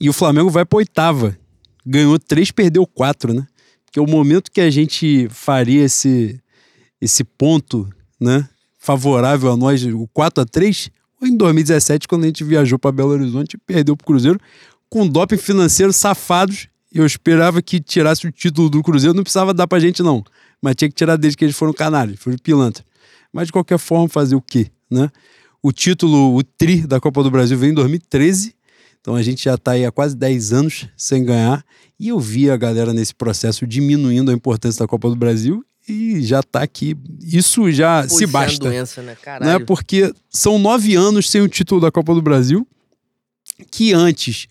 E 0.00 0.08
o 0.08 0.12
Flamengo 0.12 0.48
vai 0.48 0.64
pra 0.64 0.76
oitava, 0.76 1.36
ganhou 1.84 2.18
três, 2.18 2.50
perdeu 2.52 2.86
quatro, 2.86 3.34
né? 3.34 3.46
Porque 3.84 3.98
o 3.98 4.06
momento 4.06 4.52
que 4.52 4.60
a 4.60 4.70
gente 4.70 5.28
faria 5.28 5.84
esse, 5.84 6.40
esse 7.00 7.24
ponto, 7.24 7.88
né? 8.20 8.48
Favorável 8.78 9.50
a 9.50 9.56
nós, 9.56 9.84
o 9.84 10.08
4 10.14 10.42
a 10.42 10.46
3 10.46 10.90
foi 11.18 11.28
em 11.28 11.36
2017, 11.36 12.08
quando 12.08 12.22
a 12.22 12.26
gente 12.28 12.44
viajou 12.44 12.78
pra 12.78 12.92
Belo 12.92 13.10
Horizonte 13.10 13.54
e 13.54 13.58
perdeu 13.58 13.94
pro 13.94 14.06
Cruzeiro, 14.06 14.40
com 14.88 15.06
doping 15.06 15.36
financeiro 15.36 15.92
safados. 15.92 16.69
Eu 16.92 17.06
esperava 17.06 17.62
que 17.62 17.80
tirasse 17.80 18.26
o 18.26 18.32
título 18.32 18.68
do 18.68 18.82
Cruzeiro, 18.82 19.14
não 19.14 19.22
precisava 19.22 19.54
dar 19.54 19.66
pra 19.66 19.78
gente, 19.78 20.02
não. 20.02 20.24
Mas 20.60 20.74
tinha 20.74 20.88
que 20.88 20.94
tirar 20.94 21.16
desde 21.16 21.36
que 21.36 21.44
eles 21.44 21.56
foram 21.56 21.72
canalhas, 21.72 22.18
foram 22.18 22.36
pilantra. 22.38 22.84
Mas 23.32 23.46
de 23.46 23.52
qualquer 23.52 23.78
forma, 23.78 24.08
fazer 24.08 24.34
o 24.34 24.42
quê, 24.42 24.70
né? 24.90 25.08
O 25.62 25.72
título, 25.72 26.36
o 26.36 26.42
tri 26.42 26.86
da 26.86 26.98
Copa 26.98 27.22
do 27.22 27.30
Brasil 27.30 27.56
veio 27.56 27.70
em 27.70 27.74
2013. 27.74 28.54
Então 29.00 29.14
a 29.14 29.22
gente 29.22 29.44
já 29.44 29.56
tá 29.56 29.72
aí 29.72 29.84
há 29.84 29.92
quase 29.92 30.16
10 30.16 30.52
anos 30.52 30.88
sem 30.96 31.24
ganhar. 31.24 31.64
E 31.98 32.08
eu 32.08 32.18
vi 32.18 32.50
a 32.50 32.56
galera 32.56 32.92
nesse 32.92 33.14
processo 33.14 33.66
diminuindo 33.66 34.30
a 34.30 34.34
importância 34.34 34.80
da 34.80 34.88
Copa 34.88 35.08
do 35.08 35.16
Brasil 35.16 35.64
e 35.88 36.22
já 36.22 36.42
tá 36.42 36.62
aqui. 36.62 36.96
Isso 37.22 37.70
já 37.70 38.02
Pô, 38.02 38.08
se 38.08 38.14
isso 38.14 38.24
é 38.24 38.26
basta 38.26 38.58
doença, 38.58 39.02
né? 39.02 39.16
Caralho. 39.20 39.60
né? 39.60 39.64
Porque 39.64 40.12
são 40.28 40.58
nove 40.58 40.94
anos 40.94 41.30
sem 41.30 41.40
o 41.40 41.48
título 41.48 41.80
da 41.80 41.90
Copa 41.90 42.14
do 42.14 42.22
Brasil, 42.22 42.66
que 43.70 43.92
antes 43.92 44.48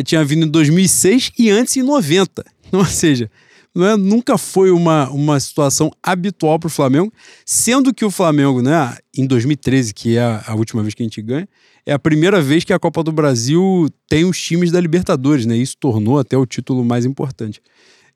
tinha 0.00 0.24
vindo 0.24 0.46
em 0.46 0.48
2006 0.48 1.32
e 1.38 1.50
antes 1.50 1.76
em 1.76 1.82
90. 1.82 2.44
Então, 2.68 2.78
ou 2.80 2.86
seja, 2.86 3.28
é, 3.74 3.96
nunca 3.96 4.36
foi 4.36 4.70
uma, 4.70 5.08
uma 5.10 5.40
situação 5.40 5.90
habitual 6.02 6.58
para 6.58 6.66
o 6.66 6.70
Flamengo, 6.70 7.12
sendo 7.44 7.92
que 7.92 8.04
o 8.04 8.10
Flamengo, 8.10 8.60
né, 8.60 8.96
em 9.16 9.26
2013, 9.26 9.94
que 9.94 10.16
é 10.16 10.22
a, 10.22 10.44
a 10.48 10.54
última 10.54 10.82
vez 10.82 10.94
que 10.94 11.02
a 11.02 11.06
gente 11.06 11.20
ganha, 11.22 11.48
é 11.86 11.92
a 11.92 11.98
primeira 11.98 12.40
vez 12.40 12.64
que 12.64 12.72
a 12.72 12.78
Copa 12.78 13.02
do 13.02 13.10
Brasil 13.10 13.88
tem 14.08 14.24
os 14.24 14.40
times 14.40 14.70
da 14.70 14.80
Libertadores, 14.80 15.46
né? 15.46 15.56
Isso 15.56 15.76
tornou 15.78 16.18
até 16.18 16.36
o 16.36 16.46
título 16.46 16.84
mais 16.84 17.04
importante. 17.04 17.60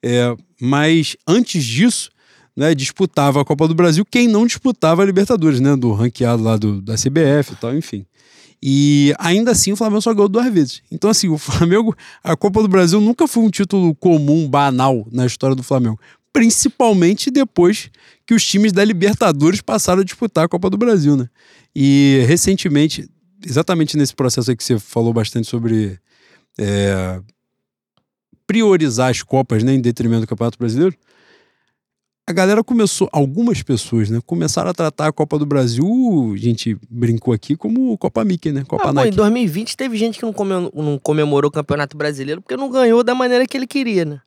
É, 0.02 0.36
mas 0.60 1.16
antes 1.26 1.64
disso, 1.64 2.10
né, 2.56 2.74
disputava 2.74 3.40
a 3.40 3.44
Copa 3.44 3.66
do 3.66 3.74
Brasil 3.74 4.04
quem 4.04 4.28
não 4.28 4.46
disputava 4.46 5.02
a 5.02 5.04
Libertadores, 5.04 5.58
né? 5.58 5.74
Do 5.74 5.92
ranqueado 5.92 6.42
lá 6.42 6.56
do, 6.56 6.80
da 6.80 6.94
CBF 6.94 7.52
e 7.52 7.56
tal, 7.56 7.76
enfim. 7.76 8.06
E 8.62 9.14
ainda 9.18 9.50
assim 9.50 9.72
o 9.72 9.76
Flamengo 9.76 10.00
só 10.00 10.12
ganhou 10.12 10.28
duas 10.28 10.52
vezes. 10.52 10.82
Então, 10.90 11.10
assim, 11.10 11.28
o 11.28 11.38
Flamengo, 11.38 11.94
a 12.22 12.36
Copa 12.36 12.62
do 12.62 12.68
Brasil 12.68 13.00
nunca 13.00 13.26
foi 13.26 13.42
um 13.42 13.50
título 13.50 13.94
comum, 13.94 14.48
banal 14.48 15.06
na 15.10 15.26
história 15.26 15.54
do 15.54 15.62
Flamengo. 15.62 15.98
Principalmente 16.32 17.30
depois 17.30 17.90
que 18.26 18.34
os 18.34 18.44
times 18.44 18.72
da 18.72 18.84
Libertadores 18.84 19.60
passaram 19.60 20.02
a 20.02 20.04
disputar 20.04 20.44
a 20.44 20.48
Copa 20.48 20.68
do 20.68 20.76
Brasil, 20.76 21.16
né? 21.16 21.28
E 21.74 22.24
recentemente, 22.26 23.08
exatamente 23.44 23.96
nesse 23.96 24.14
processo 24.14 24.50
aí 24.50 24.56
que 24.56 24.64
você 24.64 24.78
falou 24.78 25.12
bastante 25.12 25.46
sobre 25.46 25.98
é, 26.58 27.20
priorizar 28.46 29.10
as 29.10 29.22
Copas 29.22 29.62
né, 29.62 29.74
em 29.74 29.80
detrimento 29.80 30.22
do 30.22 30.26
Campeonato 30.26 30.58
Brasileiro, 30.58 30.96
a 32.26 32.32
galera 32.32 32.64
começou, 32.64 33.08
algumas 33.12 33.62
pessoas, 33.62 34.10
né, 34.10 34.20
começaram 34.26 34.70
a 34.70 34.74
tratar 34.74 35.06
a 35.06 35.12
Copa 35.12 35.38
do 35.38 35.46
Brasil, 35.46 35.86
a 36.34 36.36
gente 36.36 36.76
brincou 36.90 37.32
aqui, 37.32 37.54
como 37.56 37.96
Copa 37.96 38.24
Mickey, 38.24 38.50
né? 38.50 38.64
Copa 38.66 38.90
Ah, 38.90 38.92
pô, 38.92 39.00
em 39.00 39.04
Nike. 39.04 39.16
2020 39.16 39.76
teve 39.76 39.96
gente 39.96 40.18
que 40.18 40.24
não, 40.24 40.32
come- 40.32 40.70
não 40.74 40.98
comemorou 40.98 41.48
o 41.48 41.52
Campeonato 41.52 41.96
Brasileiro 41.96 42.42
porque 42.42 42.56
não 42.56 42.68
ganhou 42.70 43.04
da 43.04 43.14
maneira 43.14 43.46
que 43.46 43.56
ele 43.56 43.66
queria, 43.66 44.04
né? 44.04 44.20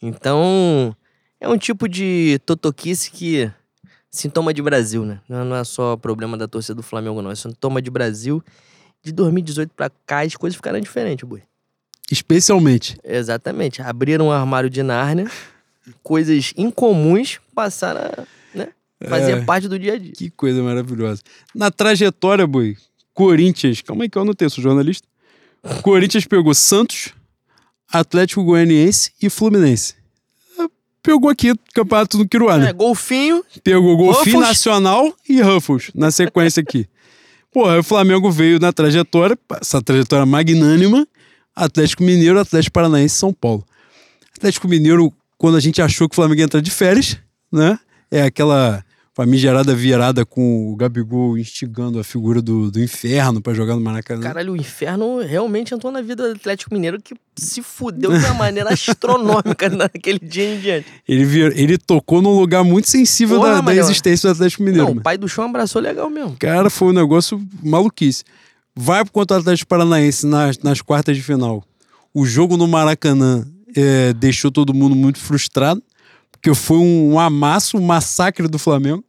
Então, 0.00 0.96
é 1.40 1.48
um 1.48 1.58
tipo 1.58 1.88
de 1.88 2.40
totoquice 2.46 3.10
que 3.10 3.50
sintoma 4.10 4.54
de 4.54 4.62
Brasil, 4.62 5.04
né? 5.04 5.20
Não 5.28 5.44
não 5.44 5.56
é 5.56 5.64
só 5.64 5.96
problema 5.96 6.36
da 6.36 6.46
torcida 6.48 6.74
do 6.76 6.82
Flamengo, 6.82 7.20
não. 7.20 7.30
É 7.30 7.34
sintoma 7.34 7.82
de 7.82 7.90
Brasil. 7.90 8.42
De 9.02 9.12
2018 9.12 9.70
pra 9.76 9.90
cá, 10.06 10.20
as 10.22 10.34
coisas 10.36 10.56
ficaram 10.56 10.80
diferentes, 10.80 11.28
boi. 11.28 11.42
Especialmente. 12.10 12.96
Exatamente. 13.04 13.82
Abriram 13.82 14.28
um 14.28 14.32
armário 14.32 14.70
de 14.70 14.82
Nárnia, 14.82 15.30
coisas 16.02 16.52
incomuns 16.56 17.38
passaram 17.54 18.00
a 18.00 18.24
né, 18.56 18.68
fazer 19.08 19.32
É. 19.38 19.40
parte 19.42 19.68
do 19.68 19.78
dia 19.78 19.94
a 19.94 19.98
dia. 19.98 20.12
Que 20.12 20.30
coisa 20.30 20.62
maravilhosa. 20.62 21.22
Na 21.54 21.70
trajetória, 21.70 22.46
boi, 22.46 22.76
Corinthians, 23.12 23.80
calma 23.82 24.04
aí 24.04 24.08
que 24.10 24.18
eu 24.18 24.22
anotei, 24.22 24.48
sou 24.48 24.62
jornalista. 24.62 25.06
Corinthians 25.82 26.26
pegou 26.26 26.54
Santos, 26.54 27.10
Atlético 27.90 28.42
Goianiense 28.44 29.12
e 29.22 29.30
Fluminense. 29.30 29.94
É, 30.58 30.66
Pegou 31.02 31.30
aqui 31.30 31.52
o 31.52 31.58
campeonato 31.74 32.18
do 32.18 32.28
Quiruá, 32.28 32.58
né? 32.58 32.70
É, 32.70 32.72
golfinho, 32.72 33.44
Pegou 33.62 33.96
Golfinho 33.96 34.36
Ruffles. 34.38 34.48
Nacional 34.48 35.14
e 35.28 35.40
Ruffles 35.40 35.90
na 35.94 36.10
sequência 36.10 36.60
aqui. 36.60 36.86
Aí 37.56 37.78
o 37.78 37.84
Flamengo 37.84 38.30
veio 38.32 38.58
na 38.58 38.72
trajetória, 38.72 39.38
essa 39.60 39.80
trajetória 39.80 40.26
magnânima, 40.26 41.06
Atlético 41.54 42.02
Mineiro, 42.02 42.40
Atlético 42.40 42.72
Paranaense 42.72 43.14
e 43.14 43.18
São 43.18 43.32
Paulo. 43.32 43.64
Atlético 44.36 44.66
Mineiro, 44.66 45.12
quando 45.38 45.56
a 45.56 45.60
gente 45.60 45.80
achou 45.82 46.08
que 46.08 46.14
o 46.14 46.16
Flamengo 46.16 46.40
ia 46.40 46.44
entrar 46.44 46.60
de 46.60 46.70
férias, 46.70 47.16
né? 47.52 47.78
É 48.10 48.22
aquela 48.22 48.84
famigerada 49.16 49.72
virada 49.76 50.26
com 50.26 50.72
o 50.72 50.76
Gabigol 50.76 51.38
instigando 51.38 52.00
a 52.00 52.04
figura 52.04 52.42
do, 52.42 52.68
do 52.68 52.82
inferno 52.82 53.40
pra 53.40 53.54
jogar 53.54 53.76
no 53.76 53.80
Maracanã. 53.80 54.20
Caralho, 54.20 54.54
o 54.54 54.56
inferno 54.56 55.20
realmente 55.20 55.72
entrou 55.72 55.92
na 55.92 56.02
vida 56.02 56.28
do 56.30 56.34
Atlético 56.34 56.74
Mineiro 56.74 57.00
que 57.00 57.14
se 57.36 57.62
fudeu 57.62 58.10
de 58.10 58.24
uma 58.24 58.34
maneira 58.34 58.72
astronômica 58.72 59.68
naquele 59.70 60.18
dia 60.18 60.54
em 60.56 60.58
diante. 60.58 60.86
Ele, 61.08 61.24
vir- 61.24 61.56
ele 61.56 61.78
tocou 61.78 62.20
num 62.20 62.36
lugar 62.36 62.64
muito 62.64 62.90
sensível 62.90 63.38
Porra, 63.38 63.54
da, 63.54 63.60
da 63.60 63.74
existência 63.76 64.28
do 64.28 64.32
Atlético 64.32 64.64
Mineiro. 64.64 64.82
Não, 64.86 64.90
mano. 64.90 65.00
o 65.00 65.04
pai 65.04 65.16
do 65.16 65.28
chão 65.28 65.44
abraçou 65.44 65.80
legal 65.80 66.10
mesmo. 66.10 66.36
Cara, 66.36 66.68
foi 66.68 66.88
um 66.88 66.92
negócio 66.92 67.40
maluquice. 67.62 68.24
Vai 68.74 69.04
contra 69.04 69.36
o 69.36 69.40
Atlético 69.40 69.68
Paranaense 69.68 70.26
nas, 70.26 70.58
nas 70.58 70.82
quartas 70.82 71.16
de 71.16 71.22
final. 71.22 71.62
O 72.12 72.26
jogo 72.26 72.56
no 72.56 72.66
Maracanã 72.66 73.46
é, 73.76 74.12
deixou 74.12 74.50
todo 74.50 74.74
mundo 74.74 74.94
muito 74.94 75.18
frustrado, 75.18 75.82
porque 76.30 76.54
foi 76.54 76.78
um, 76.78 77.18
amasso, 77.18 77.76
um 77.78 77.82
massacre 77.82 78.48
do 78.48 78.58
Flamengo. 78.58 79.04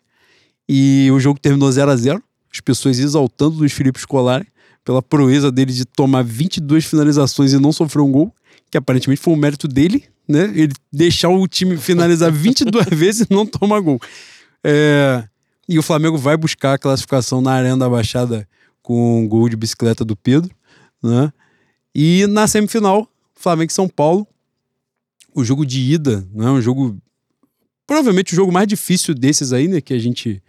E 0.67 1.09
o 1.11 1.19
jogo 1.19 1.39
terminou 1.39 1.71
0 1.71 1.91
a 1.91 1.95
0 1.95 2.23
As 2.51 2.59
pessoas 2.59 2.97
exaltando 2.97 3.55
o 3.55 3.59
Luiz 3.59 3.71
Felipe 3.71 3.99
Scolari 3.99 4.47
pela 4.83 5.01
proeza 5.01 5.51
dele 5.51 5.73
de 5.73 5.83
tomar 5.83 6.23
22 6.23 6.85
finalizações 6.85 7.53
e 7.53 7.59
não 7.59 7.71
sofrer 7.71 8.01
um 8.01 8.11
gol, 8.11 8.33
que 8.69 8.77
aparentemente 8.77 9.19
foi 9.19 9.33
um 9.33 9.37
mérito 9.37 9.67
dele, 9.67 10.05
né? 10.27 10.51
Ele 10.55 10.73
deixar 10.93 11.29
o 11.29 11.47
time 11.47 11.75
finalizar 11.75 12.29
22 12.31 12.85
vezes 12.91 13.27
e 13.29 13.33
não 13.33 13.45
tomar 13.45 13.79
gol. 13.79 13.99
É, 14.63 15.23
e 15.67 15.79
o 15.79 15.83
Flamengo 15.83 16.17
vai 16.17 16.37
buscar 16.37 16.73
a 16.73 16.77
classificação 16.77 17.41
na 17.41 17.53
Arena 17.53 17.77
da 17.77 17.89
Baixada 17.89 18.47
com 18.81 19.21
um 19.21 19.27
gol 19.27 19.49
de 19.49 19.55
bicicleta 19.55 20.05
do 20.05 20.15
Pedro, 20.15 20.51
né? 21.01 21.33
E 21.93 22.27
na 22.27 22.47
semifinal, 22.47 23.09
Flamengo 23.33 23.71
e 23.71 23.73
São 23.73 23.87
Paulo, 23.87 24.27
o 25.35 25.43
jogo 25.43 25.65
de 25.65 25.81
ida, 25.81 26.25
né? 26.33 26.49
Um 26.49 26.61
jogo 26.61 26.97
provavelmente 27.85 28.33
o 28.33 28.35
jogo 28.35 28.51
mais 28.51 28.67
difícil 28.67 29.13
desses 29.13 29.53
aí, 29.53 29.67
né, 29.67 29.79
que 29.81 29.93
a 29.93 29.99
gente 29.99 30.41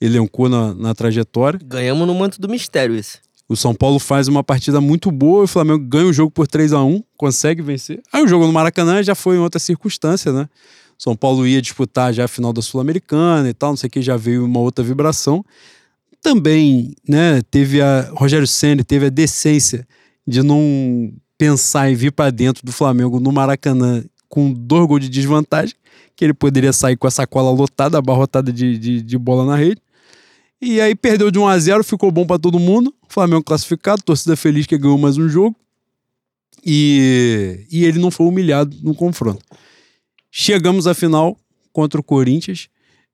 elencou 0.00 0.48
na, 0.48 0.74
na 0.74 0.94
trajetória. 0.94 1.58
Ganhamos 1.62 2.06
no 2.06 2.14
manto 2.14 2.40
do 2.40 2.48
mistério 2.48 2.94
esse. 2.94 3.18
O 3.48 3.56
São 3.56 3.74
Paulo 3.74 3.98
faz 3.98 4.26
uma 4.26 4.42
partida 4.42 4.80
muito 4.80 5.10
boa, 5.10 5.44
o 5.44 5.46
Flamengo 5.46 5.84
ganha 5.84 6.06
o 6.06 6.12
jogo 6.12 6.30
por 6.30 6.48
3 6.48 6.72
a 6.72 6.82
1 6.82 7.02
consegue 7.16 7.62
vencer. 7.62 8.02
Aí 8.12 8.22
o 8.22 8.28
jogo 8.28 8.46
no 8.46 8.52
Maracanã 8.52 9.02
já 9.02 9.14
foi 9.14 9.36
em 9.36 9.38
outra 9.38 9.60
circunstância, 9.60 10.32
né? 10.32 10.48
São 10.98 11.14
Paulo 11.14 11.46
ia 11.46 11.62
disputar 11.62 12.12
já 12.12 12.24
a 12.24 12.28
final 12.28 12.52
da 12.52 12.62
Sul-Americana 12.62 13.48
e 13.48 13.54
tal, 13.54 13.70
não 13.70 13.76
sei 13.76 13.88
o 13.88 13.90
que, 13.90 14.02
já 14.02 14.16
veio 14.16 14.44
uma 14.44 14.60
outra 14.60 14.84
vibração. 14.84 15.44
Também, 16.22 16.94
né, 17.08 17.40
teve 17.50 17.80
a 17.80 18.10
Rogério 18.14 18.46
Ceni 18.46 18.82
teve 18.82 19.06
a 19.06 19.10
decência 19.10 19.86
de 20.26 20.42
não 20.42 21.12
pensar 21.38 21.90
em 21.90 21.94
vir 21.94 22.10
para 22.10 22.30
dentro 22.30 22.64
do 22.64 22.72
Flamengo 22.72 23.20
no 23.20 23.30
Maracanã 23.30 24.02
com 24.28 24.52
dois 24.52 24.86
gols 24.86 25.00
de 25.02 25.08
desvantagem, 25.08 25.74
que 26.14 26.24
ele 26.24 26.34
poderia 26.34 26.72
sair 26.72 26.96
com 26.96 27.06
a 27.06 27.10
sacola 27.10 27.50
lotada, 27.50 27.98
abarrotada 27.98 28.52
de, 28.52 28.78
de, 28.78 29.02
de 29.02 29.18
bola 29.18 29.44
na 29.44 29.56
rede. 29.56 29.80
E 30.60 30.80
aí 30.80 30.94
perdeu 30.94 31.30
de 31.30 31.38
1 31.38 31.46
a 31.46 31.58
0 31.58 31.84
ficou 31.84 32.10
bom 32.10 32.26
para 32.26 32.38
todo 32.38 32.58
mundo. 32.58 32.94
Flamengo 33.08 33.44
classificado, 33.44 34.02
torcida 34.02 34.36
feliz 34.36 34.66
que 34.66 34.78
ganhou 34.78 34.98
mais 34.98 35.18
um 35.18 35.28
jogo. 35.28 35.54
E, 36.64 37.66
e 37.70 37.84
ele 37.84 37.98
não 37.98 38.10
foi 38.10 38.26
humilhado 38.26 38.76
no 38.82 38.94
confronto. 38.94 39.44
Chegamos 40.30 40.86
à 40.86 40.94
final 40.94 41.38
contra 41.72 42.00
o 42.00 42.02
Corinthians. 42.02 42.68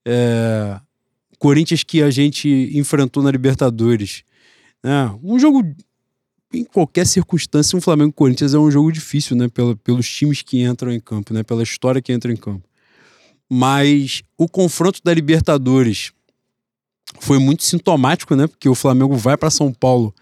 É, 0.07 0.81
Corinthians 1.39 1.83
que 1.83 2.01
a 2.01 2.11
gente 2.11 2.49
enfrentou 2.73 3.23
na 3.23 3.31
Libertadores. 3.31 4.23
Né? 4.83 5.13
Um 5.23 5.39
jogo, 5.39 5.63
em 6.53 6.65
qualquer 6.65 7.07
circunstância, 7.07 7.77
um 7.77 7.81
Flamengo 7.81 8.13
Corinthians 8.13 8.55
é 8.55 8.59
um 8.59 8.71
jogo 8.71 8.93
difícil, 8.93 9.37
né? 9.37 9.47
Pelos 9.83 10.09
times 10.09 10.43
que 10.43 10.63
entram 10.63 10.93
em 10.93 11.01
campo, 11.01 11.33
né? 11.33 11.43
Pela 11.43 11.63
história 11.63 12.03
que 12.03 12.13
entra 12.13 12.33
em 12.33 12.37
campo. 12.37 12.63
Mas 13.51 14.23
o 14.37 14.49
confronto 14.49 15.01
da 15.03 15.13
Libertadores 15.13 16.13
foi 17.21 17.39
muito 17.39 17.65
sintomático, 17.65 18.35
né? 18.35 18.47
Porque 18.47 18.69
o 18.69 18.75
Flamengo 18.75 19.17
vai 19.17 19.37
para 19.37 19.51
São 19.51 19.73
Paulo, 19.73 20.15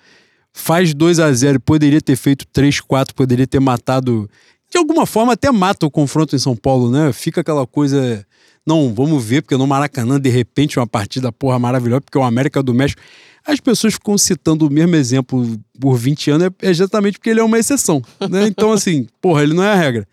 faz 0.53 0.95
2 0.95 1.21
a 1.21 1.33
0 1.33 1.61
poderia 1.61 2.01
ter 2.01 2.17
feito 2.17 2.47
3 2.47 2.81
4 2.81 3.15
poderia 3.15 3.47
ter 3.47 3.61
matado 3.61 4.29
de 4.69 4.79
alguma 4.79 5.07
forma 5.07 5.33
até 5.33 5.51
mata 5.51 5.87
o 5.87 5.91
confronto 5.91 6.35
em 6.35 6.39
São 6.39 6.57
Paulo, 6.57 6.91
né? 6.91 7.13
Fica 7.13 7.41
aquela 7.41 7.67
coisa 7.67 8.25
não, 8.67 8.95
vamos 8.95 9.25
ver, 9.25 9.43
porque 9.43 9.57
no 9.57 9.67
Maracanã, 9.67 10.21
de 10.21 10.29
repente, 10.29 10.79
uma 10.79 10.87
partida 10.87 11.33
porra 11.33 11.59
maravilhosa, 11.59 12.03
porque 12.03 12.19
o 12.19 12.23
América 12.23 12.63
do 12.63 12.75
México. 12.75 13.01
As 13.47 13.61
pessoas 13.61 13.95
ficam 13.95 14.17
citando 14.19 14.67
o 14.67 14.71
mesmo 14.71 14.95
exemplo 14.97 15.59
por 15.79 15.97
20 15.97 16.31
anos, 16.31 16.51
é 16.63 16.71
exatamente 16.71 17.19
porque 17.19 17.31
ele 17.31 17.41
é 17.41 17.45
uma 17.45 17.59
exceção. 17.59 18.03
Né? 18.29 18.47
Então, 18.47 18.73
assim, 18.73 19.07
porra, 19.21 19.43
ele 19.43 19.55
não 19.55 19.63
é 19.63 19.73
a 19.73 19.77
regra. 19.77 20.07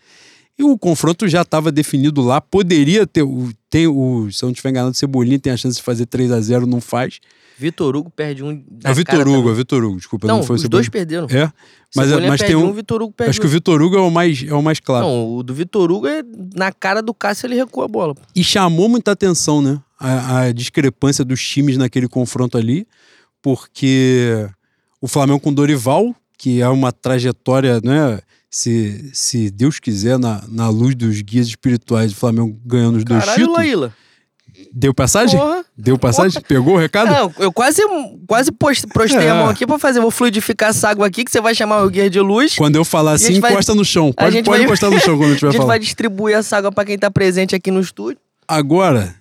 E 0.57 0.63
o 0.63 0.77
confronto 0.77 1.27
já 1.27 1.43
estava 1.43 1.71
definido 1.71 2.21
lá, 2.21 2.41
poderia 2.41 3.05
ter. 3.05 3.23
Tem 3.69 3.85
o, 3.85 4.27
se 4.31 4.43
eu 4.43 4.47
não 4.47 4.51
estiver 4.51 4.71
enganado, 4.71 4.95
Cebolinha 4.95 5.37
tem 5.37 5.53
a 5.53 5.57
chance 5.57 5.77
de 5.77 5.83
fazer 5.83 6.07
3 6.07 6.31
a 6.31 6.41
0 6.41 6.65
não 6.65 6.81
faz. 6.81 7.19
Vitor 7.59 7.95
Hugo 7.95 8.09
perde 8.09 8.43
um. 8.43 8.63
É 8.83 8.91
o 8.91 8.93
Vitor 8.93 9.27
Hugo, 9.27 9.49
é 9.49 9.53
Vitor 9.53 9.83
Hugo, 9.83 9.97
desculpa. 9.97 10.27
Não, 10.27 10.37
não 10.37 10.43
foi 10.43 10.57
os 10.57 10.63
o 10.63 10.69
dois 10.69 10.85
Cebolinha. 10.85 11.07
perderam. 11.07 11.27
É, 11.29 11.51
mas, 11.95 12.07
Cebolinha 12.07 12.29
mas 12.29 12.41
tem 12.41 12.55
um. 12.55 12.67
um, 12.67 12.73
Vitor 12.73 13.01
Hugo 13.01 13.13
perde 13.13 13.31
Acho 13.31 13.41
que 13.41 13.47
o. 13.47 13.49
Vitor 13.49 13.81
Hugo 13.81 13.97
é 13.97 14.01
o 14.01 14.11
mais, 14.11 14.43
é 14.47 14.53
o 14.53 14.61
mais 14.61 14.79
claro. 14.79 15.05
Não, 15.07 15.37
o 15.37 15.43
do 15.43 15.53
Vitor 15.55 15.91
Hugo 15.91 16.07
é 16.07 16.23
na 16.55 16.71
cara 16.71 17.01
do 17.01 17.13
Cássio 17.15 17.47
ele 17.47 17.55
recua 17.55 17.85
a 17.85 17.87
bola. 17.87 18.15
E 18.35 18.43
chamou 18.43 18.87
muita 18.87 19.11
atenção, 19.11 19.61
né? 19.61 19.79
A, 19.99 20.41
a 20.41 20.51
discrepância 20.51 21.25
dos 21.25 21.41
times 21.41 21.77
naquele 21.77 22.07
confronto 22.07 22.57
ali, 22.57 22.87
porque 23.47 24.45
o 25.01 25.07
Flamengo 25.07 25.39
com 25.39 25.53
Dorival, 25.53 26.13
que 26.37 26.61
é 26.61 26.67
uma 26.67 26.91
trajetória, 26.91 27.79
né? 27.81 28.19
Se, 28.49 29.09
se 29.13 29.49
Deus 29.49 29.79
quiser, 29.79 30.19
na, 30.19 30.43
na 30.49 30.67
luz 30.67 30.95
dos 30.95 31.21
guias 31.21 31.47
espirituais, 31.47 32.11
o 32.11 32.15
Flamengo 32.15 32.59
ganhando 32.65 32.97
os 32.97 33.05
dois 33.05 33.21
Caralho, 33.21 33.37
títulos. 33.39 33.57
Laíla. 33.57 33.93
Deu 34.73 34.93
passagem? 34.93 35.39
Porra. 35.39 35.63
Deu 35.77 35.97
passagem? 35.97 36.41
Pegou 36.41 36.73
o 36.75 36.77
recado? 36.77 37.09
Não, 37.11 37.31
eu 37.39 37.51
quase, 37.53 37.81
quase 38.27 38.51
prostei 38.51 39.19
É. 39.27 39.29
a 39.29 39.35
mão 39.35 39.47
aqui 39.49 39.65
pra 39.65 39.79
fazer. 39.79 40.01
Vou 40.01 40.11
fluidificar 40.11 40.69
essa 40.71 40.89
água 40.89 41.07
aqui, 41.07 41.23
que 41.23 41.31
você 41.31 41.39
vai 41.39 41.55
chamar 41.55 41.83
o 41.83 41.89
guia 41.89 42.09
de 42.09 42.19
luz. 42.19 42.55
Quando 42.55 42.75
eu 42.75 42.83
falar 42.83 43.11
a 43.11 43.13
assim, 43.15 43.27
gente 43.33 43.39
vai- 43.41 43.53
encosta 43.53 43.73
no 43.75 43.85
chão. 43.85 44.11
a 44.17 44.23
Pode, 44.23 44.35
pode 44.43 44.49
vai- 44.49 44.63
encostar 44.63 44.89
no 44.91 44.99
chão 44.99 45.15
quando 45.17 45.29
eu 45.29 45.29
A 45.31 45.33
estiver 45.35 45.51
gente 45.51 45.57
falando. 45.57 45.67
vai 45.69 45.79
distribuir 45.79 46.35
essa 46.35 46.57
água 46.57 46.71
pra 46.71 46.83
quem 46.83 46.97
tá 46.97 47.09
presente 47.09 47.55
aqui 47.55 47.69
no 47.71 47.79
estúdio. 47.79 48.17
Agora, 48.47 49.15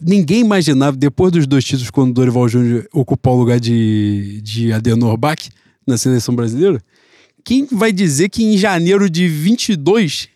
ninguém 0.00 0.40
imaginava, 0.40 0.96
depois 0.96 1.32
dos 1.32 1.46
dois 1.46 1.64
títulos, 1.64 1.90
quando 1.90 2.10
o 2.10 2.14
Dorival 2.14 2.48
Júnior 2.48 2.88
ocupou 2.92 3.36
o 3.36 3.38
lugar 3.38 3.60
de, 3.60 4.40
de 4.42 4.72
Adenor 4.72 5.16
Bach 5.16 5.48
na 5.86 5.96
seleção 5.96 6.34
brasileira, 6.34 6.80
quem 7.44 7.66
vai 7.66 7.92
dizer 7.92 8.28
que 8.28 8.44
em 8.44 8.56
janeiro 8.56 9.08
de 9.08 9.28
22, 9.28 10.28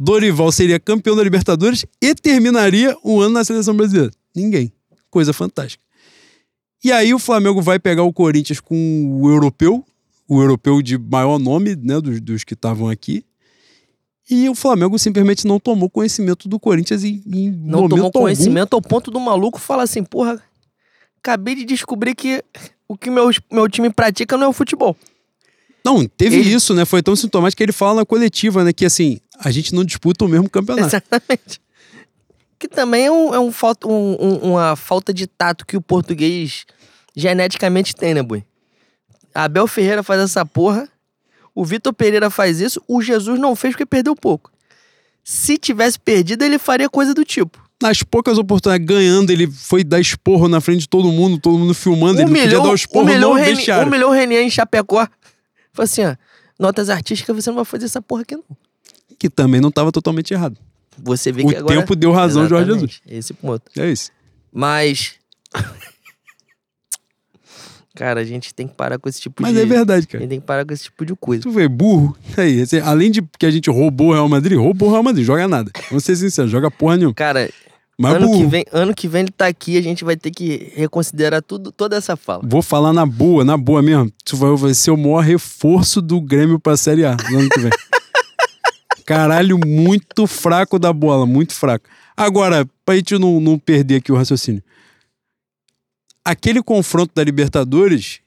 Dorival 0.00 0.52
seria 0.52 0.78
campeão 0.78 1.16
da 1.16 1.22
Libertadores 1.22 1.84
e 2.00 2.14
terminaria 2.14 2.96
o 3.02 3.20
ano 3.20 3.34
na 3.34 3.44
seleção 3.44 3.76
brasileira? 3.76 4.10
Ninguém. 4.34 4.72
Coisa 5.10 5.32
fantástica. 5.32 5.82
E 6.82 6.92
aí 6.92 7.12
o 7.12 7.18
Flamengo 7.18 7.60
vai 7.60 7.78
pegar 7.78 8.04
o 8.04 8.12
Corinthians 8.12 8.60
com 8.60 9.20
o 9.20 9.28
europeu, 9.28 9.84
o 10.28 10.40
europeu 10.40 10.80
de 10.80 10.96
maior 10.96 11.38
nome, 11.38 11.74
né, 11.74 12.00
dos, 12.00 12.20
dos 12.20 12.44
que 12.44 12.54
estavam 12.54 12.88
aqui. 12.88 13.24
E 14.30 14.48
o 14.48 14.54
Flamengo 14.54 14.98
simplesmente 14.98 15.46
não 15.46 15.58
tomou 15.58 15.88
conhecimento 15.88 16.48
do 16.48 16.58
Corinthians 16.60 17.02
em, 17.04 17.22
em 17.26 17.50
Não 17.50 17.88
tomou 17.88 18.06
algum. 18.06 18.20
conhecimento 18.20 18.74
ao 18.74 18.82
ponto 18.82 19.10
do 19.10 19.18
maluco 19.18 19.58
falar 19.58 19.84
assim, 19.84 20.04
porra, 20.04 20.42
acabei 21.18 21.54
de 21.54 21.64
descobrir 21.64 22.14
que 22.14 22.44
o 22.86 22.96
que 22.96 23.10
meu, 23.10 23.30
meu 23.50 23.68
time 23.68 23.90
pratica 23.90 24.36
não 24.36 24.44
é 24.44 24.48
o 24.48 24.52
futebol. 24.52 24.94
Não, 25.84 26.06
teve 26.06 26.36
Ele- 26.36 26.52
isso, 26.52 26.74
né? 26.74 26.84
Foi 26.84 27.02
tão 27.02 27.16
sintomático 27.16 27.56
que 27.58 27.62
ele 27.62 27.72
fala 27.72 28.00
na 28.00 28.04
coletiva, 28.06 28.62
né? 28.64 28.72
Que 28.72 28.84
assim, 28.84 29.18
a 29.38 29.50
gente 29.50 29.74
não 29.74 29.84
disputa 29.84 30.24
o 30.24 30.28
mesmo 30.28 30.50
campeonato. 30.50 30.88
Exatamente. 30.88 31.60
Que 32.58 32.68
também 32.68 33.06
é, 33.06 33.10
um, 33.10 33.32
é 33.34 33.38
um- 33.38 33.52
um- 33.86 34.52
uma 34.52 34.76
falta 34.76 35.14
de 35.14 35.26
tato 35.26 35.64
que 35.64 35.76
o 35.76 35.80
português 35.80 36.66
geneticamente 37.16 37.94
tem, 37.94 38.12
né, 38.14 38.22
Bui? 38.22 38.44
Abel 39.34 39.66
Ferreira 39.66 40.02
faz 40.02 40.20
essa 40.20 40.44
porra, 40.44 40.88
o 41.58 41.64
Vitor 41.64 41.92
Pereira 41.92 42.30
faz 42.30 42.60
isso, 42.60 42.80
o 42.86 43.02
Jesus 43.02 43.36
não 43.40 43.56
fez 43.56 43.74
porque 43.74 43.84
perdeu 43.84 44.14
pouco. 44.14 44.48
Se 45.24 45.58
tivesse 45.58 45.98
perdido, 45.98 46.44
ele 46.44 46.56
faria 46.56 46.88
coisa 46.88 47.12
do 47.12 47.24
tipo. 47.24 47.58
Nas 47.82 48.04
poucas 48.04 48.38
oportunidades, 48.38 48.86
ganhando, 48.86 49.30
ele 49.32 49.50
foi 49.50 49.82
dar 49.82 49.98
esporro 49.98 50.46
na 50.46 50.60
frente 50.60 50.82
de 50.82 50.88
todo 50.88 51.10
mundo, 51.10 51.36
todo 51.36 51.58
mundo 51.58 51.74
filmando, 51.74 52.20
ele 52.20 52.30
não 52.30 52.40
podia 52.40 52.60
dar 52.60 52.70
o 52.70 52.74
esporro 52.76 53.04
humilhou, 53.04 53.34
no 53.34 53.40
o 53.40 53.44
vestiário. 53.44 53.88
humilhou 53.88 54.10
o 54.10 54.14
Renier 54.14 54.42
em 54.44 54.50
Chapecó. 54.50 55.08
Falou 55.72 55.84
assim, 55.84 56.04
ó, 56.04 56.14
notas 56.56 56.88
artísticas, 56.88 57.34
você 57.34 57.50
não 57.50 57.56
vai 57.56 57.64
fazer 57.64 57.86
essa 57.86 58.00
porra 58.00 58.22
aqui 58.22 58.36
não. 58.36 58.44
Que 59.18 59.28
também 59.28 59.60
não 59.60 59.70
estava 59.70 59.90
totalmente 59.90 60.32
errado. 60.32 60.56
Você 60.96 61.32
vê 61.32 61.42
O 61.42 61.48
que 61.48 61.56
agora... 61.56 61.80
tempo 61.80 61.96
deu 61.96 62.12
razão 62.12 62.42
ao 62.42 62.48
Jorge 62.48 62.70
Exatamente, 62.70 63.02
Esse 63.04 63.34
ponto. 63.34 63.64
É 63.76 63.90
isso. 63.90 64.12
Mas. 64.52 65.14
Cara, 67.98 68.20
a 68.20 68.24
gente 68.24 68.54
tem 68.54 68.68
que 68.68 68.74
parar 68.74 68.96
com 68.96 69.08
esse 69.08 69.20
tipo 69.20 69.42
Mas 69.42 69.54
de. 69.54 69.60
é 69.60 69.66
verdade, 69.66 70.04
A 70.04 70.12
cara. 70.12 70.22
gente 70.22 70.30
tem 70.30 70.38
que 70.40 70.46
parar 70.46 70.64
com 70.64 70.72
esse 70.72 70.84
tipo 70.84 71.04
de 71.04 71.16
coisa. 71.16 71.42
Tu 71.42 71.50
vê, 71.50 71.66
burro. 71.66 72.16
Aí, 72.36 72.62
assim, 72.62 72.78
além 72.78 73.10
de 73.10 73.20
que 73.36 73.44
a 73.44 73.50
gente 73.50 73.68
roubou 73.68 74.10
o 74.10 74.12
Real 74.12 74.28
Madrid, 74.28 74.56
roubou 74.56 74.88
o 74.88 74.92
Real 74.92 75.02
Madrid, 75.02 75.26
joga 75.26 75.48
nada. 75.48 75.72
Vamos 75.90 76.04
ser 76.04 76.14
sinceros, 76.14 76.48
joga 76.48 76.70
porra 76.70 76.96
nenhuma. 76.96 77.12
Cara, 77.12 77.50
Mas 77.98 78.14
ano 78.14 78.28
burro. 78.28 78.38
que, 78.38 78.46
vem, 78.46 78.64
ano 78.70 78.94
que 78.94 79.08
vem 79.08 79.22
ele 79.22 79.32
tá 79.32 79.48
aqui, 79.48 79.76
a 79.76 79.82
gente 79.82 80.04
vai 80.04 80.16
ter 80.16 80.30
que 80.30 80.70
reconsiderar 80.76 81.42
tudo, 81.42 81.72
toda 81.72 81.96
essa 81.96 82.14
fala. 82.16 82.40
Vou 82.46 82.62
falar 82.62 82.92
na 82.92 83.04
boa, 83.04 83.44
na 83.44 83.56
boa 83.56 83.82
mesmo. 83.82 84.12
Tu 84.24 84.36
vai, 84.36 84.54
vai 84.54 84.74
ser 84.74 84.92
o 84.92 84.96
maior 84.96 85.18
reforço 85.24 86.00
do 86.00 86.20
Grêmio 86.20 86.60
pra 86.60 86.76
Série 86.76 87.04
A 87.04 87.16
no 87.32 87.38
ano 87.40 87.48
que 87.48 87.58
vem. 87.58 87.70
Caralho, 89.04 89.58
muito 89.58 90.24
fraco 90.28 90.78
da 90.78 90.92
bola, 90.92 91.26
muito 91.26 91.52
fraco. 91.52 91.86
Agora, 92.16 92.64
pra 92.84 92.94
gente 92.94 93.18
não, 93.18 93.40
não 93.40 93.58
perder 93.58 93.96
aqui 93.96 94.12
o 94.12 94.16
raciocínio. 94.16 94.62
Aquele 96.30 96.62
confronto 96.62 97.12
da 97.14 97.24
Libertadores 97.24 98.20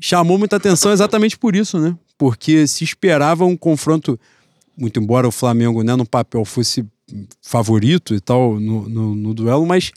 chamou 0.00 0.38
muita 0.38 0.56
atenção 0.56 0.92
exatamente 0.92 1.36
por 1.38 1.54
isso, 1.54 1.78
né? 1.78 1.96
Porque 2.16 2.66
se 2.66 2.84
esperava 2.84 3.44
um 3.44 3.56
confronto, 3.56 4.18
muito 4.76 4.98
embora 5.00 5.28
o 5.28 5.32
Flamengo, 5.32 5.82
né, 5.82 5.94
no 5.94 6.06
papel 6.06 6.44
fosse 6.44 6.84
favorito 7.42 8.14
e 8.14 8.20
tal 8.20 8.58
no, 8.58 8.88
no, 8.88 9.14
no 9.14 9.34
duelo, 9.34 9.66
mas 9.66 9.92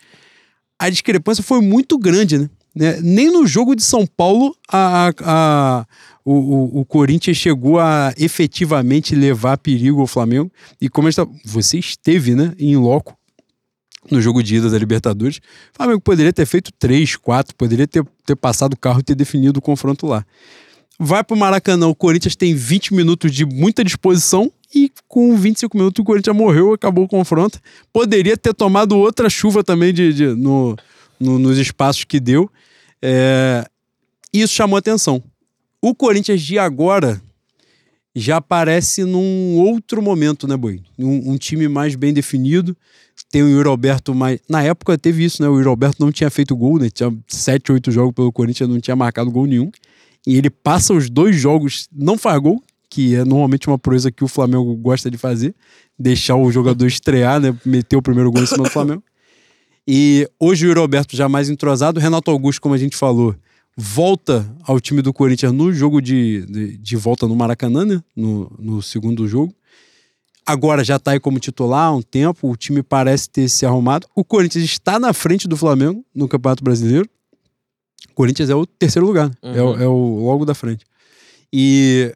a 0.77 0.89
discrepância 0.89 1.43
foi 1.43 1.61
muito 1.61 1.97
grande, 1.97 2.37
né? 2.37 2.49
Né? 2.75 2.99
Nem 3.01 3.31
no 3.31 3.47
jogo 3.47 3.75
de 3.75 3.81
São 3.81 4.05
Paulo 4.05 4.55
a, 4.69 5.07
a- 5.07 5.13
a- 5.23 5.85
o, 6.23 6.33
o- 6.33 6.79
o 6.81 6.85
Corinthians 6.85 7.37
chegou 7.37 7.79
a 7.79 8.13
efetivamente 8.17 9.15
levar 9.15 9.57
perigo 9.57 9.99
ao 10.01 10.05
Flamengo. 10.05 10.51
E 10.79 10.87
como 10.87 11.07
a 11.07 11.11
gente 11.11 11.25
tá- 11.25 11.31
você 11.43 11.79
esteve 11.79 12.35
né, 12.35 12.53
em 12.59 12.75
loco 12.75 13.16
no 14.11 14.21
jogo 14.21 14.41
de 14.43 14.55
ida 14.57 14.69
da 14.69 14.77
Libertadores, 14.77 15.37
o 15.37 15.41
Flamengo 15.77 16.01
poderia 16.01 16.31
ter 16.33 16.45
feito 16.45 16.71
3, 16.79 17.15
4, 17.17 17.55
poderia 17.55 17.87
ter, 17.87 18.05
ter 18.25 18.35
passado 18.35 18.73
o 18.73 18.77
carro 18.77 18.99
e 18.99 19.03
ter 19.03 19.15
definido 19.15 19.59
o 19.59 19.61
confronto 19.61 20.05
lá. 20.07 20.25
Vai 20.99 21.23
pro 21.23 21.37
Maracanã, 21.37 21.87
o 21.87 21.95
Corinthians 21.95 22.35
tem 22.35 22.55
20 22.55 22.93
minutos 22.93 23.31
de 23.31 23.45
muita 23.45 23.83
disposição 23.83 24.51
e 24.73 24.91
com 25.07 25.35
25 25.37 25.77
minutos 25.77 26.01
o 26.01 26.03
Corinthians 26.03 26.35
morreu, 26.35 26.73
acabou 26.73 27.05
o 27.05 27.07
confronto. 27.07 27.59
Poderia 27.93 28.35
ter 28.35 28.53
tomado 28.53 28.97
outra 28.97 29.29
chuva 29.29 29.63
também 29.63 29.93
de, 29.93 30.11
de- 30.13 30.27
no, 30.35 30.75
no- 31.19 31.37
nos 31.37 31.57
espaços 31.59 32.03
que 32.03 32.19
deu. 32.19 32.49
É, 33.01 33.63
isso 34.33 34.55
chamou 34.55 34.75
atenção. 34.77 35.21
O 35.79 35.93
Corinthians 35.93 36.41
de 36.41 36.57
agora 36.57 37.21
já 38.15 38.37
aparece 38.37 39.03
num 39.03 39.55
outro 39.57 40.01
momento, 40.01 40.47
né, 40.47 40.57
Boi? 40.57 40.81
Um, 40.97 41.33
um 41.33 41.37
time 41.37 41.67
mais 41.67 41.93
bem 41.95 42.11
definido. 42.11 42.75
Tem 43.29 43.43
o 43.43 43.49
Yuri 43.49 43.67
Alberto 43.67 44.15
mais. 44.15 44.39
Na 44.49 44.63
época 44.63 44.97
teve 44.97 45.23
isso, 45.23 45.41
né? 45.41 45.49
O 45.49 45.57
Yuri 45.57 45.67
Alberto 45.67 45.97
não 45.99 46.11
tinha 46.11 46.29
feito 46.29 46.55
gol, 46.55 46.79
né? 46.79 46.89
Tinha 46.89 47.13
7, 47.27 47.73
8 47.73 47.91
jogos 47.91 48.13
pelo 48.13 48.31
Corinthians, 48.31 48.69
não 48.69 48.79
tinha 48.79 48.95
marcado 48.95 49.29
gol 49.29 49.45
nenhum. 49.45 49.69
E 50.25 50.37
ele 50.37 50.49
passa 50.49 50.93
os 50.93 51.09
dois 51.09 51.35
jogos, 51.35 51.87
não 51.91 52.17
faz 52.17 52.39
gol, 52.39 52.61
que 52.89 53.15
é 53.15 53.23
normalmente 53.23 53.67
uma 53.67 53.77
proeza 53.77 54.11
que 54.11 54.23
o 54.23 54.27
Flamengo 54.27 54.73
gosta 54.75 55.11
de 55.11 55.17
fazer. 55.17 55.53
Deixar 55.99 56.35
o 56.35 56.51
jogador 56.51 56.85
estrear, 56.85 57.39
né? 57.39 57.55
Meter 57.65 57.97
o 57.97 58.01
primeiro 58.01 58.31
gol 58.31 58.43
em 58.43 58.45
cima 58.45 58.63
do 58.63 58.69
Flamengo. 58.69 59.03
E 59.87 60.29
hoje 60.39 60.65
o 60.65 60.69
Yuri 60.69 60.79
Alberto 60.79 61.15
já 61.15 61.29
mais 61.29 61.49
entrosado. 61.49 61.99
Renato 61.99 62.29
Augusto, 62.29 62.61
como 62.61 62.75
a 62.75 62.77
gente 62.77 62.95
falou, 62.95 63.35
volta 63.75 64.45
ao 64.63 64.81
time 64.81 65.01
do 65.01 65.13
Corinthians 65.13 65.53
no 65.53 65.71
jogo 65.71 66.01
de, 66.01 66.45
de, 66.45 66.77
de 66.77 66.95
volta 66.95 67.27
no 67.27 67.35
Maracanã, 67.35 67.85
né? 67.85 68.03
No, 68.15 68.51
no 68.59 68.81
segundo 68.81 69.27
jogo. 69.27 69.53
Agora 70.47 70.81
já 70.83 70.97
tá 70.97 71.11
aí 71.11 71.19
como 71.19 71.39
titular 71.39 71.87
há 71.87 71.91
um 71.91 72.01
tempo, 72.01 72.49
o 72.49 72.55
time 72.55 72.81
parece 72.81 73.29
ter 73.29 73.49
se 73.49 73.65
arrumado. 73.65 74.07
O 74.15 74.23
Corinthians 74.23 74.63
está 74.63 74.97
na 74.97 75.11
frente 75.11 75.45
do 75.47 75.57
Flamengo 75.57 76.05
no 76.15 76.27
Campeonato 76.27 76.63
Brasileiro. 76.63 77.09
O 78.09 78.13
Corinthians 78.13 78.49
é 78.49 78.55
o 78.55 78.65
terceiro 78.65 79.05
lugar, 79.05 79.29
né? 79.29 79.57
é, 79.57 79.61
o- 79.61 79.71
Uhum. 79.73 79.81
é 79.81 79.87
o 79.87 80.25
logo 80.25 80.45
da 80.45 80.55
frente. 80.55 80.85
E 81.51 82.15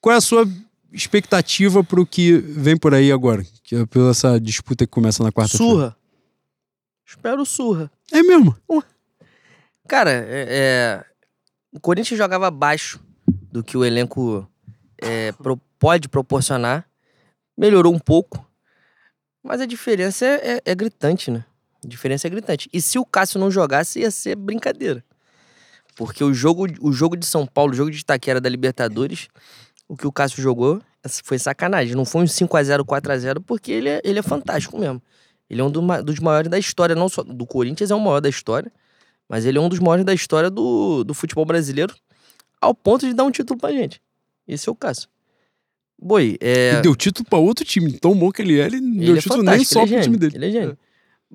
qual 0.00 0.14
é 0.14 0.18
a 0.18 0.20
sua 0.20 0.44
expectativa 0.92 1.84
para 1.84 2.00
o 2.00 2.06
que 2.06 2.32
vem 2.38 2.76
por 2.76 2.94
aí 2.94 3.12
agora? 3.12 3.44
Que 3.62 3.76
é 3.76 3.86
pela 3.86 4.10
essa 4.10 4.40
disputa 4.40 4.84
que 4.84 4.90
começa 4.90 5.22
na 5.22 5.30
quarta-feira. 5.30 5.72
Surra. 5.72 5.96
Espero 7.06 7.46
surra. 7.46 7.90
É 8.10 8.22
mesmo. 8.22 8.56
Cara, 9.88 10.10
é, 10.10 10.24
é, 10.48 11.04
o 11.72 11.78
Corinthians 11.80 12.18
jogava 12.18 12.46
abaixo 12.48 13.00
do 13.52 13.62
que 13.62 13.76
o 13.76 13.84
elenco 13.84 14.48
é, 15.00 15.30
pro- 15.32 15.60
pode 15.78 16.08
proporcionar. 16.08 16.86
Melhorou 17.62 17.94
um 17.94 17.98
pouco. 17.98 18.44
Mas 19.40 19.60
a 19.60 19.66
diferença 19.66 20.26
é, 20.26 20.54
é- 20.56 20.62
é 20.64 20.74
gritante, 20.74 21.30
né? 21.30 21.44
A 21.84 21.86
diferença 21.86 22.26
é 22.26 22.30
gritante. 22.30 22.68
E 22.72 22.80
se 22.80 22.98
o 22.98 23.04
Cássio 23.04 23.38
não 23.38 23.52
jogasse, 23.52 24.00
ia 24.00 24.10
ser 24.10 24.34
brincadeira. 24.34 25.04
Porque 25.94 26.24
o 26.24 26.34
jogo, 26.34 26.66
o 26.80 26.92
jogo 26.92 27.16
de 27.16 27.24
São 27.24 27.46
Paulo, 27.46 27.72
o 27.72 27.76
jogo 27.76 27.90
de 27.90 27.98
Itaquera 27.98 28.40
da 28.40 28.48
Libertadores, 28.48 29.28
o 29.88 29.96
que 29.96 30.06
o 30.06 30.12
Cássio 30.12 30.42
jogou 30.42 30.82
foi 31.22 31.38
sacanagem. 31.38 31.94
Não 31.94 32.04
foi 32.04 32.22
um 32.22 32.26
5x0, 32.26 32.84
4x0, 32.84 33.40
porque 33.44 33.70
ele 33.70 33.88
é, 33.88 34.00
ele 34.02 34.18
é 34.18 34.22
fantástico 34.22 34.76
mesmo. 34.76 35.00
Ele 35.48 35.60
é 35.60 35.64
um 35.64 35.70
dos 35.70 36.18
maiores 36.18 36.50
da 36.50 36.58
história, 36.58 36.96
não 36.96 37.08
só 37.08 37.22
do 37.22 37.46
Corinthians, 37.46 37.92
é 37.92 37.94
o 37.94 38.00
maior 38.00 38.20
da 38.20 38.28
história. 38.28 38.72
Mas 39.28 39.44
ele 39.44 39.58
é 39.58 39.60
um 39.60 39.68
dos 39.68 39.78
maiores 39.78 40.04
da 40.04 40.14
história 40.14 40.50
do, 40.50 41.04
do 41.04 41.14
futebol 41.14 41.44
brasileiro, 41.44 41.94
ao 42.60 42.74
ponto 42.74 43.06
de 43.06 43.14
dar 43.14 43.22
um 43.24 43.30
título 43.30 43.58
pra 43.58 43.70
gente. 43.70 44.00
Esse 44.48 44.68
é 44.68 44.72
o 44.72 44.74
caso. 44.74 45.08
Boi, 46.02 46.36
é. 46.40 46.78
E 46.78 46.82
deu 46.82 46.96
título 46.96 47.24
pra 47.28 47.38
outro 47.38 47.64
time. 47.64 47.92
Tão 47.92 48.12
bom 48.14 48.32
que 48.32 48.42
ele 48.42 48.60
é, 48.60 48.66
ele 48.66 48.80
não 48.80 48.96
Ele 48.96 49.06
deu 49.06 49.16
é 49.16 49.20
título 49.20 49.42
nem 49.44 49.64
só 49.64 49.82
ele 49.82 49.94
é 49.94 49.94
pro 49.94 50.02
time 50.02 50.16
dele. 50.16 50.36
Ele 50.36 50.46
é 50.46 50.50
gênio. 50.50 50.78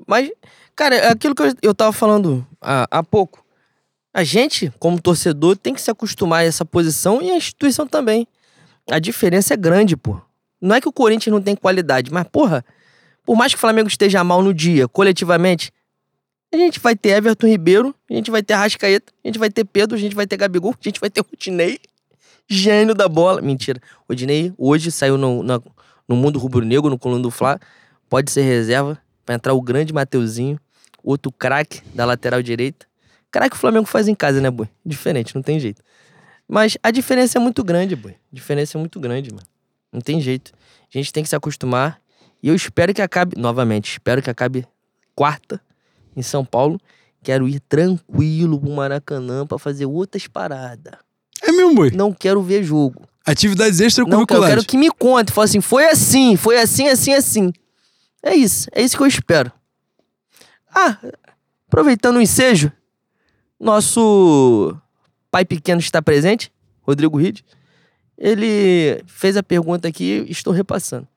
Mas, 0.06 0.30
cara, 0.76 0.96
é 0.96 1.10
aquilo 1.10 1.34
que 1.34 1.42
eu, 1.42 1.54
eu 1.62 1.74
tava 1.74 1.94
falando 1.94 2.46
há, 2.62 2.86
há 2.92 3.02
pouco. 3.02 3.44
A 4.14 4.26
gente, 4.26 4.72
como 4.78 5.02
torcedor, 5.02 5.56
tem 5.56 5.74
que 5.74 5.82
se 5.82 5.90
acostumar 5.90 6.42
a 6.42 6.44
essa 6.44 6.66
posição 6.66 7.22
e 7.22 7.32
a 7.32 7.38
instituição 7.38 7.88
também. 7.88 8.28
A 8.90 9.00
diferença 9.00 9.54
é 9.54 9.58
grande, 9.58 9.96
pô. 9.96 10.20
Não 10.60 10.76
é 10.76 10.82
que 10.82 10.90
o 10.90 10.94
Corinthians 10.94 11.32
não 11.32 11.42
tem 11.42 11.56
qualidade, 11.56 12.12
mas, 12.12 12.26
porra, 12.28 12.66
por 13.26 13.38
mais 13.38 13.54
que 13.54 13.58
o 13.58 13.62
Flamengo 13.62 13.88
esteja 13.88 14.24
mal 14.24 14.42
no 14.44 14.54
dia, 14.54 14.88
coletivamente, 14.88 15.72
a 16.54 16.58
gente 16.58 16.80
vai 16.80 16.96
ter 16.96 17.10
Everton 17.10 17.48
Ribeiro, 17.48 17.96
a 18.10 18.14
gente 18.14 18.32
vai 18.32 18.44
ter 18.44 18.56
Rascaeta, 18.56 19.14
a 19.24 19.28
gente 19.28 19.40
vai 19.40 19.50
ter 19.50 19.64
Pedro, 19.64 19.96
a 19.96 20.00
gente 20.00 20.16
vai 20.16 20.26
ter 20.28 20.36
Gabigol, 20.36 20.72
a 20.72 20.84
gente 20.84 21.00
vai 21.00 21.10
ter 21.10 21.22
Rodinei, 21.22 21.80
gênio 22.48 22.94
da 22.96 23.08
bola. 23.08 23.42
Mentira. 23.42 23.80
Rodinei 24.08 24.54
hoje 24.58 24.92
saiu 24.92 25.18
no, 25.18 25.44
na- 25.44 25.62
no 26.08 26.16
mundo 26.16 26.40
rubro-negro, 26.40 26.90
no 26.90 26.98
coluna 26.98 27.22
do 27.22 27.32
Fla. 27.32 27.60
Pode 28.10 28.32
ser 28.32 28.42
reserva 28.44 28.98
pra 29.26 29.36
entrar 29.36 29.54
o 29.54 29.62
grande 29.62 29.94
Mateuzinho, 29.94 30.58
outro 31.04 31.32
craque 31.32 31.82
da 31.94 32.06
lateral 32.06 32.42
direita. 32.42 32.86
Craque 33.30 33.56
o 33.56 33.60
Flamengo 33.60 33.86
faz 33.86 34.08
em 34.08 34.16
casa, 34.16 34.40
né, 34.40 34.50
boi? 34.50 34.70
Diferente, 34.86 35.36
não 35.36 35.42
tem 35.42 35.60
jeito. 35.60 35.82
Mas 36.48 36.78
a 36.82 36.92
diferença 36.92 37.38
é 37.38 37.42
muito 37.42 37.62
grande, 37.64 37.96
boi. 37.96 38.12
A 38.14 38.36
diferença 38.36 38.78
é 38.78 38.80
muito 38.80 39.00
grande, 39.00 39.32
mano. 39.32 39.46
Não 39.92 40.00
tem 40.00 40.22
jeito. 40.22 40.54
A 40.94 40.98
gente 40.98 41.12
tem 41.12 41.22
que 41.24 41.30
se 41.30 41.36
acostumar. 41.36 42.00
E 42.42 42.48
eu 42.48 42.56
espero 42.56 42.94
que 42.94 43.02
acabe, 43.02 43.36
novamente, 43.38 43.92
espero 43.92 44.22
que 44.22 44.30
acabe 44.30 44.66
quarta 45.14 45.60
em 46.16 46.22
São 46.22 46.46
Paulo. 46.46 46.80
Quero 47.22 47.50
ir 47.50 47.60
tranquilo 47.60 48.58
pro 48.62 48.70
Maracanã 48.72 49.46
pra 49.46 49.58
fazer 49.60 49.86
outras 49.86 50.26
paradas. 50.28 50.94
É 51.44 51.52
mesmo, 51.52 51.76
boi. 51.76 51.92
Não 51.92 52.14
quero 52.14 52.42
ver 52.42 52.64
jogo. 52.64 53.08
Atividades 53.26 53.80
Não, 53.80 53.84
eu 53.84 53.88
extracurriculares. 53.88 54.56
quero 54.56 54.66
que 54.66 54.78
me 54.78 54.90
conte. 54.90 55.32
Fala 55.32 55.46
assim, 55.46 55.60
foi 55.62 55.86
assim, 55.90 56.36
foi 56.36 56.58
assim, 56.60 56.88
assim, 56.88 57.14
assim. 57.14 57.54
É 58.24 58.36
isso, 58.36 58.70
é 58.72 58.82
isso 58.82 58.96
que 58.96 59.04
eu 59.04 59.08
espero. 59.08 59.52
Ah, 60.74 60.98
aproveitando 61.68 62.18
o 62.18 62.22
ensejo, 62.22 62.72
nosso 63.60 64.76
pai 65.30 65.44
pequeno 65.44 65.80
está 65.80 66.02
presente, 66.02 66.52
Rodrigo 66.82 67.18
Ride. 67.18 67.44
Ele 68.18 69.04
fez 69.06 69.38
a 69.38 69.44
pergunta 69.44 69.88
aqui 69.88 70.26
estou 70.30 70.54
repassando. 70.54 71.08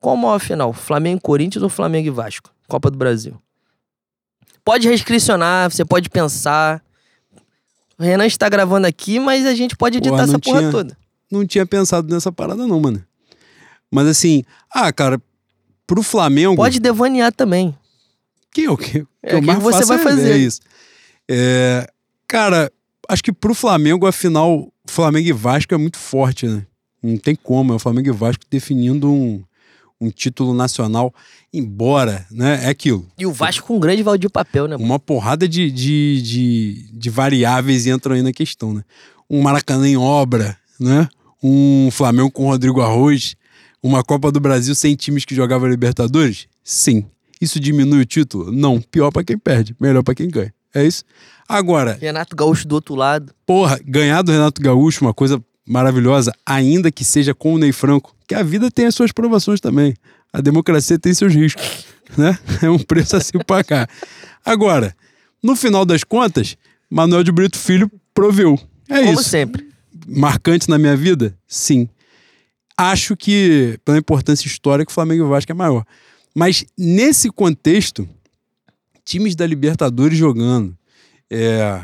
Qual 0.00 0.16
a 0.16 0.18
maior 0.18 0.38
final, 0.38 0.72
Flamengo 0.72 1.18
e 1.18 1.20
Corinthians 1.20 1.62
ou 1.62 1.68
Flamengo 1.68 2.08
e 2.08 2.10
Vasco? 2.10 2.50
Copa 2.66 2.90
do 2.90 2.96
Brasil. 2.96 3.40
Pode 4.64 4.88
restricionar, 4.88 5.70
você 5.70 5.84
pode 5.84 6.08
pensar. 6.08 6.82
O 8.00 8.02
Renan 8.02 8.24
está 8.26 8.48
gravando 8.48 8.86
aqui, 8.86 9.20
mas 9.20 9.44
a 9.46 9.54
gente 9.54 9.76
pode 9.76 9.98
editar 9.98 10.12
Porra, 10.16 10.24
essa 10.24 10.38
porra 10.38 10.58
tinha- 10.60 10.70
toda. 10.72 10.96
Não 11.30 11.46
tinha 11.46 11.66
pensado 11.66 12.12
nessa 12.12 12.32
parada, 12.32 12.66
não, 12.66 12.80
mano. 12.80 13.04
Mas 13.90 14.08
assim, 14.08 14.42
ah, 14.72 14.90
cara, 14.92 15.20
pro 15.86 16.02
Flamengo. 16.02 16.56
Pode 16.56 16.80
devanear 16.80 17.30
também. 17.32 17.76
Que 18.52 18.66
o 18.68 18.76
que, 18.76 19.06
É, 19.22 19.34
eu 19.36 19.40
que 19.40 19.46
mais 19.46 19.62
você 19.62 19.78
faço 19.78 19.88
vai 19.88 19.98
é- 19.98 20.02
fazer. 20.02 20.32
É 20.32 20.36
isso. 20.38 20.60
É, 21.30 21.86
cara, 22.26 22.72
acho 23.08 23.22
que 23.22 23.32
pro 23.32 23.54
Flamengo, 23.54 24.06
a 24.06 24.12
final 24.12 24.72
Flamengo 24.88 25.28
e 25.28 25.32
Vasco 25.32 25.72
é 25.74 25.76
muito 25.76 25.98
forte, 25.98 26.46
né? 26.48 26.66
Não 27.02 27.16
tem 27.18 27.36
como, 27.36 27.72
é 27.72 27.76
o 27.76 27.78
Flamengo 27.78 28.08
e 28.08 28.12
Vasco 28.12 28.44
definindo 28.50 29.12
um, 29.12 29.42
um 30.00 30.10
título 30.10 30.54
nacional, 30.54 31.14
embora, 31.52 32.26
né? 32.30 32.60
É 32.64 32.68
aquilo. 32.68 33.06
E 33.18 33.26
o 33.26 33.32
Vasco 33.32 33.66
com 33.66 33.76
um 33.76 33.80
grande 33.80 34.02
Valdir 34.02 34.30
Papel, 34.30 34.66
né? 34.66 34.76
Uma 34.76 34.98
porrada 34.98 35.46
de, 35.46 35.70
de, 35.70 36.22
de, 36.22 36.90
de 36.92 37.10
variáveis 37.10 37.86
entram 37.86 38.14
aí 38.14 38.22
na 38.22 38.32
questão, 38.32 38.72
né? 38.72 38.82
Um 39.28 39.42
Maracanã 39.42 39.86
em 39.88 39.96
obra, 39.96 40.56
né? 40.78 41.08
Um 41.42 41.90
Flamengo 41.90 42.30
com 42.30 42.46
Rodrigo 42.46 42.80
Arroz, 42.80 43.36
uma 43.82 44.02
Copa 44.02 44.32
do 44.32 44.40
Brasil 44.40 44.74
sem 44.74 44.94
times 44.94 45.24
que 45.24 45.34
jogavam 45.34 45.68
Libertadores? 45.68 46.46
Sim. 46.64 47.06
Isso 47.40 47.58
diminui 47.60 48.02
o 48.02 48.06
título? 48.06 48.50
Não. 48.52 48.80
Pior 48.80 49.10
pra 49.10 49.24
quem 49.24 49.38
perde, 49.38 49.74
melhor 49.80 50.02
pra 50.02 50.14
quem 50.14 50.28
ganha. 50.28 50.52
É 50.74 50.84
isso. 50.84 51.04
Agora, 51.48 51.98
Renato 52.00 52.36
Gaúcho 52.36 52.66
do 52.68 52.74
outro 52.76 52.94
lado. 52.94 53.34
porra, 53.44 53.80
ganhar 53.84 54.22
do 54.22 54.30
Renato 54.30 54.62
Gaúcho, 54.62 55.04
uma 55.04 55.12
coisa 55.12 55.42
maravilhosa, 55.66 56.32
ainda 56.44 56.90
que 56.90 57.04
seja 57.04 57.34
com 57.34 57.54
o 57.54 57.58
Ney 57.58 57.72
Franco, 57.72 58.14
que 58.26 58.34
a 58.34 58.42
vida 58.42 58.70
tem 58.70 58.86
as 58.86 58.94
suas 58.94 59.12
provações 59.12 59.60
também. 59.60 59.94
A 60.32 60.40
democracia 60.40 60.98
tem 60.98 61.12
seus 61.12 61.34
riscos, 61.34 61.86
né? 62.16 62.38
É 62.62 62.70
um 62.70 62.78
preço 62.78 63.16
a 63.16 63.20
se 63.20 63.32
pagar. 63.44 63.88
Agora, 64.44 64.94
no 65.42 65.56
final 65.56 65.84
das 65.84 66.04
contas, 66.04 66.56
Manuel 66.88 67.24
de 67.24 67.32
Brito 67.32 67.58
Filho 67.58 67.90
proveu. 68.14 68.58
É 68.88 69.00
Como 69.04 69.20
isso. 69.20 69.28
sempre. 69.28 69.68
Marcante 70.06 70.68
na 70.68 70.78
minha 70.78 70.96
vida? 70.96 71.36
Sim. 71.46 71.88
Acho 72.76 73.16
que, 73.16 73.78
pela 73.84 73.98
importância 73.98 74.46
histórica, 74.46 74.90
o 74.90 74.94
Flamengo 74.94 75.22
e 75.22 75.26
o 75.26 75.28
Vasco 75.28 75.52
é 75.52 75.54
maior. 75.54 75.84
Mas 76.34 76.64
nesse 76.78 77.30
contexto, 77.30 78.08
times 79.04 79.34
da 79.34 79.46
Libertadores 79.46 80.16
jogando. 80.16 80.76
É, 81.28 81.82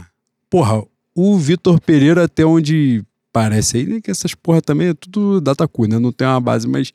porra, 0.48 0.82
o 1.14 1.36
Vitor 1.38 1.80
Pereira, 1.80 2.24
até 2.24 2.44
onde 2.44 3.04
parece 3.36 3.76
aí, 3.76 3.84
né, 3.84 4.00
que 4.00 4.10
essas 4.10 4.34
porra 4.34 4.62
também 4.62 4.88
é 4.88 4.94
tudo 4.94 5.42
datacu, 5.42 5.86
né? 5.86 5.98
Não 5.98 6.10
tem 6.10 6.26
uma 6.26 6.40
base, 6.40 6.66
mas 6.66 6.90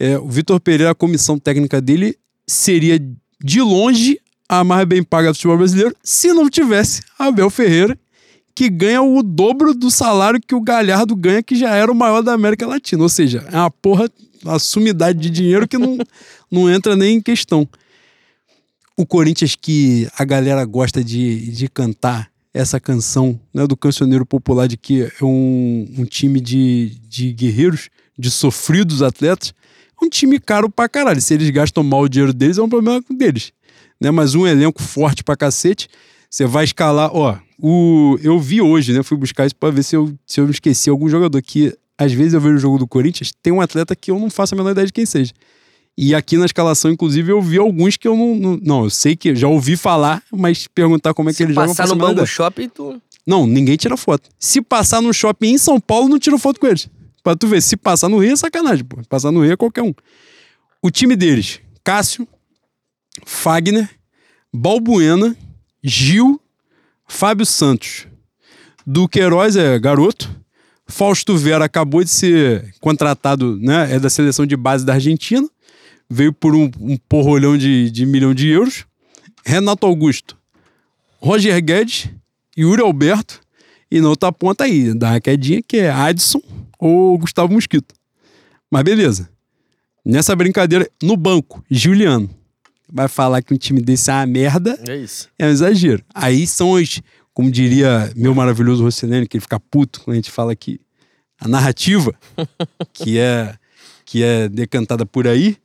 é, 0.00 0.16
o 0.16 0.26
Vitor 0.26 0.58
Pereira, 0.58 0.92
a 0.92 0.94
comissão 0.94 1.38
técnica 1.38 1.82
dele 1.82 2.16
seria 2.46 2.98
de 3.44 3.60
longe 3.60 4.18
a 4.48 4.64
mais 4.64 4.86
bem 4.86 5.02
paga 5.02 5.28
do 5.28 5.34
futebol 5.34 5.58
brasileiro 5.58 5.94
se 6.02 6.32
não 6.32 6.48
tivesse 6.48 7.02
Abel 7.18 7.50
Ferreira, 7.50 7.98
que 8.54 8.70
ganha 8.70 9.02
o 9.02 9.22
dobro 9.22 9.74
do 9.74 9.90
salário 9.90 10.40
que 10.40 10.54
o 10.54 10.62
Galhardo 10.62 11.14
ganha, 11.14 11.42
que 11.42 11.54
já 11.54 11.74
era 11.74 11.92
o 11.92 11.94
maior 11.94 12.22
da 12.22 12.32
América 12.32 12.66
Latina. 12.66 13.02
Ou 13.02 13.10
seja, 13.10 13.46
é 13.52 13.56
uma 13.56 13.70
porra, 13.70 14.08
uma 14.42 14.58
sumidade 14.58 15.18
de 15.18 15.28
dinheiro 15.28 15.68
que 15.68 15.76
não, 15.76 15.98
não 16.50 16.70
entra 16.70 16.96
nem 16.96 17.18
em 17.18 17.20
questão. 17.20 17.68
O 18.96 19.04
Corinthians, 19.04 19.54
que 19.54 20.08
a 20.16 20.24
galera 20.24 20.64
gosta 20.64 21.04
de, 21.04 21.50
de 21.50 21.68
cantar 21.68 22.30
essa 22.56 22.80
canção 22.80 23.38
né, 23.52 23.66
do 23.66 23.76
cancioneiro 23.76 24.24
popular 24.24 24.66
de 24.66 24.78
que 24.78 25.02
é 25.02 25.24
um, 25.24 25.86
um 25.98 26.04
time 26.04 26.40
de, 26.40 26.98
de 27.06 27.32
guerreiros, 27.32 27.90
de 28.18 28.30
sofridos 28.30 29.02
atletas, 29.02 29.52
é 30.00 30.04
um 30.04 30.08
time 30.08 30.40
caro 30.40 30.70
pra 30.70 30.88
caralho. 30.88 31.20
Se 31.20 31.34
eles 31.34 31.50
gastam 31.50 31.84
mal 31.84 32.02
o 32.02 32.08
dinheiro 32.08 32.32
deles, 32.32 32.56
é 32.56 32.62
um 32.62 32.68
problema 32.68 33.02
deles. 33.10 33.52
Né? 34.00 34.10
Mas 34.10 34.34
um 34.34 34.46
elenco 34.46 34.82
forte 34.82 35.22
pra 35.22 35.36
cacete, 35.36 35.88
você 36.30 36.46
vai 36.46 36.64
escalar. 36.64 37.10
Ó, 37.14 37.36
o, 37.58 38.18
eu 38.22 38.40
vi 38.40 38.62
hoje, 38.62 38.94
né? 38.94 39.02
Fui 39.02 39.18
buscar 39.18 39.44
isso 39.44 39.56
pra 39.56 39.70
ver 39.70 39.82
se 39.82 39.94
eu, 39.94 40.14
se 40.26 40.40
eu 40.40 40.48
esqueci 40.48 40.88
algum 40.88 41.08
jogador 41.08 41.40
que 41.42 41.76
às 41.98 42.12
vezes 42.12 42.32
eu 42.34 42.40
vejo 42.40 42.56
o 42.56 42.58
jogo 42.58 42.78
do 42.78 42.86
Corinthians, 42.86 43.32
tem 43.42 43.52
um 43.52 43.60
atleta 43.60 43.94
que 43.94 44.10
eu 44.10 44.18
não 44.18 44.30
faço 44.30 44.54
a 44.54 44.56
menor 44.56 44.70
ideia 44.70 44.86
de 44.86 44.92
quem 44.92 45.06
seja. 45.06 45.32
E 45.98 46.14
aqui 46.14 46.36
na 46.36 46.44
escalação, 46.44 46.90
inclusive, 46.90 47.32
eu 47.32 47.40
vi 47.40 47.56
alguns 47.58 47.96
que 47.96 48.06
eu 48.06 48.16
não. 48.16 48.34
Não, 48.34 48.60
não, 48.62 48.84
eu 48.84 48.90
sei 48.90 49.16
que 49.16 49.34
já 49.34 49.48
ouvi 49.48 49.76
falar, 49.76 50.22
mas 50.30 50.66
perguntar 50.66 51.14
como 51.14 51.30
é 51.30 51.32
que 51.32 51.38
Se 51.38 51.42
eles 51.44 51.54
jogam. 51.54 51.68
não 51.68 51.74
passar 51.74 51.94
no 51.94 52.10
ideia. 52.12 52.26
Shopping, 52.26 52.68
tu... 52.68 53.00
Não, 53.26 53.46
ninguém 53.46 53.76
tira 53.76 53.96
foto. 53.96 54.28
Se 54.38 54.60
passar 54.60 55.00
no 55.00 55.12
shopping 55.12 55.48
em 55.54 55.58
São 55.58 55.80
Paulo, 55.80 56.08
não 56.08 56.18
tira 56.18 56.38
foto 56.38 56.60
com 56.60 56.66
eles. 56.66 56.88
Pra 57.24 57.34
tu 57.34 57.48
ver, 57.48 57.60
se 57.62 57.76
passar 57.76 58.08
no 58.08 58.18
Rio 58.18 58.32
é 58.34 58.36
sacanagem, 58.36 58.84
pô. 58.84 58.98
Passar 59.08 59.32
no 59.32 59.42
Rio 59.42 59.52
é 59.52 59.56
qualquer 59.56 59.82
um. 59.82 59.94
O 60.82 60.90
time 60.90 61.16
deles: 61.16 61.60
Cássio, 61.82 62.28
Fagner, 63.24 63.88
Balbuena, 64.54 65.34
Gil, 65.82 66.40
Fábio 67.08 67.46
Santos. 67.46 68.06
Duqueiroz 68.86 69.56
é 69.56 69.78
garoto. 69.78 70.30
Fausto 70.86 71.36
Vera 71.36 71.64
acabou 71.64 72.04
de 72.04 72.10
ser 72.10 72.72
contratado, 72.80 73.58
né? 73.60 73.94
É 73.94 73.98
da 73.98 74.08
seleção 74.08 74.46
de 74.46 74.56
base 74.56 74.84
da 74.86 74.92
Argentina. 74.94 75.48
Veio 76.08 76.32
por 76.32 76.54
um, 76.54 76.70
um 76.80 76.96
porrolhão 77.08 77.56
de, 77.58 77.90
de 77.90 78.06
milhão 78.06 78.32
de 78.34 78.48
euros. 78.48 78.84
Renato 79.44 79.86
Augusto, 79.86 80.36
Roger 81.20 81.62
Guedes, 81.64 82.08
Yuri 82.58 82.82
Alberto. 82.82 83.40
E 83.90 84.00
na 84.00 84.08
outra 84.08 84.32
ponta 84.32 84.64
aí, 84.64 84.92
dá 84.92 85.10
uma 85.10 85.20
quedinha 85.20 85.62
que 85.62 85.76
é 85.76 85.90
Adson 85.90 86.40
ou 86.78 87.16
Gustavo 87.18 87.52
Mosquito. 87.52 87.94
Mas 88.70 88.82
beleza. 88.82 89.28
Nessa 90.04 90.34
brincadeira, 90.34 90.88
no 91.02 91.16
banco, 91.16 91.64
Juliano. 91.70 92.28
Vai 92.92 93.08
falar 93.08 93.42
que 93.42 93.52
um 93.52 93.56
time 93.56 93.80
desse 93.80 94.10
é 94.10 94.14
uma 94.14 94.26
merda, 94.26 94.78
É 94.88 94.96
isso. 94.96 95.28
é 95.38 95.46
um 95.46 95.50
exagero. 95.50 96.04
Aí 96.14 96.46
são 96.46 96.72
os, 96.72 97.00
como 97.34 97.50
diria 97.50 98.12
meu 98.16 98.32
maravilhoso 98.34 98.82
Rosselene, 98.84 99.26
que 99.26 99.36
ele 99.36 99.42
fica 99.42 99.58
puto 99.58 100.00
quando 100.00 100.12
a 100.12 100.16
gente 100.16 100.30
fala 100.30 100.54
que 100.54 100.80
a 101.40 101.46
narrativa, 101.48 102.14
que 102.92 103.18
é, 103.18 103.54
que 104.04 104.22
é 104.22 104.48
decantada 104.48 105.04
por 105.06 105.26
aí, 105.28 105.56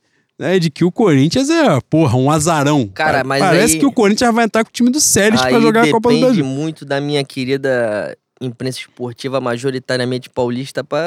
é 0.42 0.60
de 0.60 0.70
que 0.70 0.84
o 0.84 0.92
Corinthians 0.92 1.50
é, 1.50 1.80
porra, 1.90 2.18
um 2.18 2.30
azarão. 2.32 2.88
Cara, 2.88 3.24
mas 3.24 3.42
Parece 3.42 3.74
aí- 3.76 3.80
que 3.80 3.86
o 3.86 3.92
Corinthians 3.92 4.34
vai 4.34 4.46
entrar 4.46 4.64
com 4.64 4.70
o 4.70 4.74
time 4.74 4.90
do 4.90 5.00
pra 5.48 5.58
Aí 5.58 5.62
jogar 5.62 5.84
a 5.84 5.92
Copa 5.92 6.10
do 6.10 6.16
depende 6.16 6.26
Brasil. 6.42 6.46
muito 6.46 6.84
da 6.86 7.00
minha 7.00 7.24
querida 7.24 8.18
imprensa 8.42 8.80
esportiva 8.80 9.40
majoritariamente 9.40 10.30
paulista 10.30 10.84
pra 10.84 11.00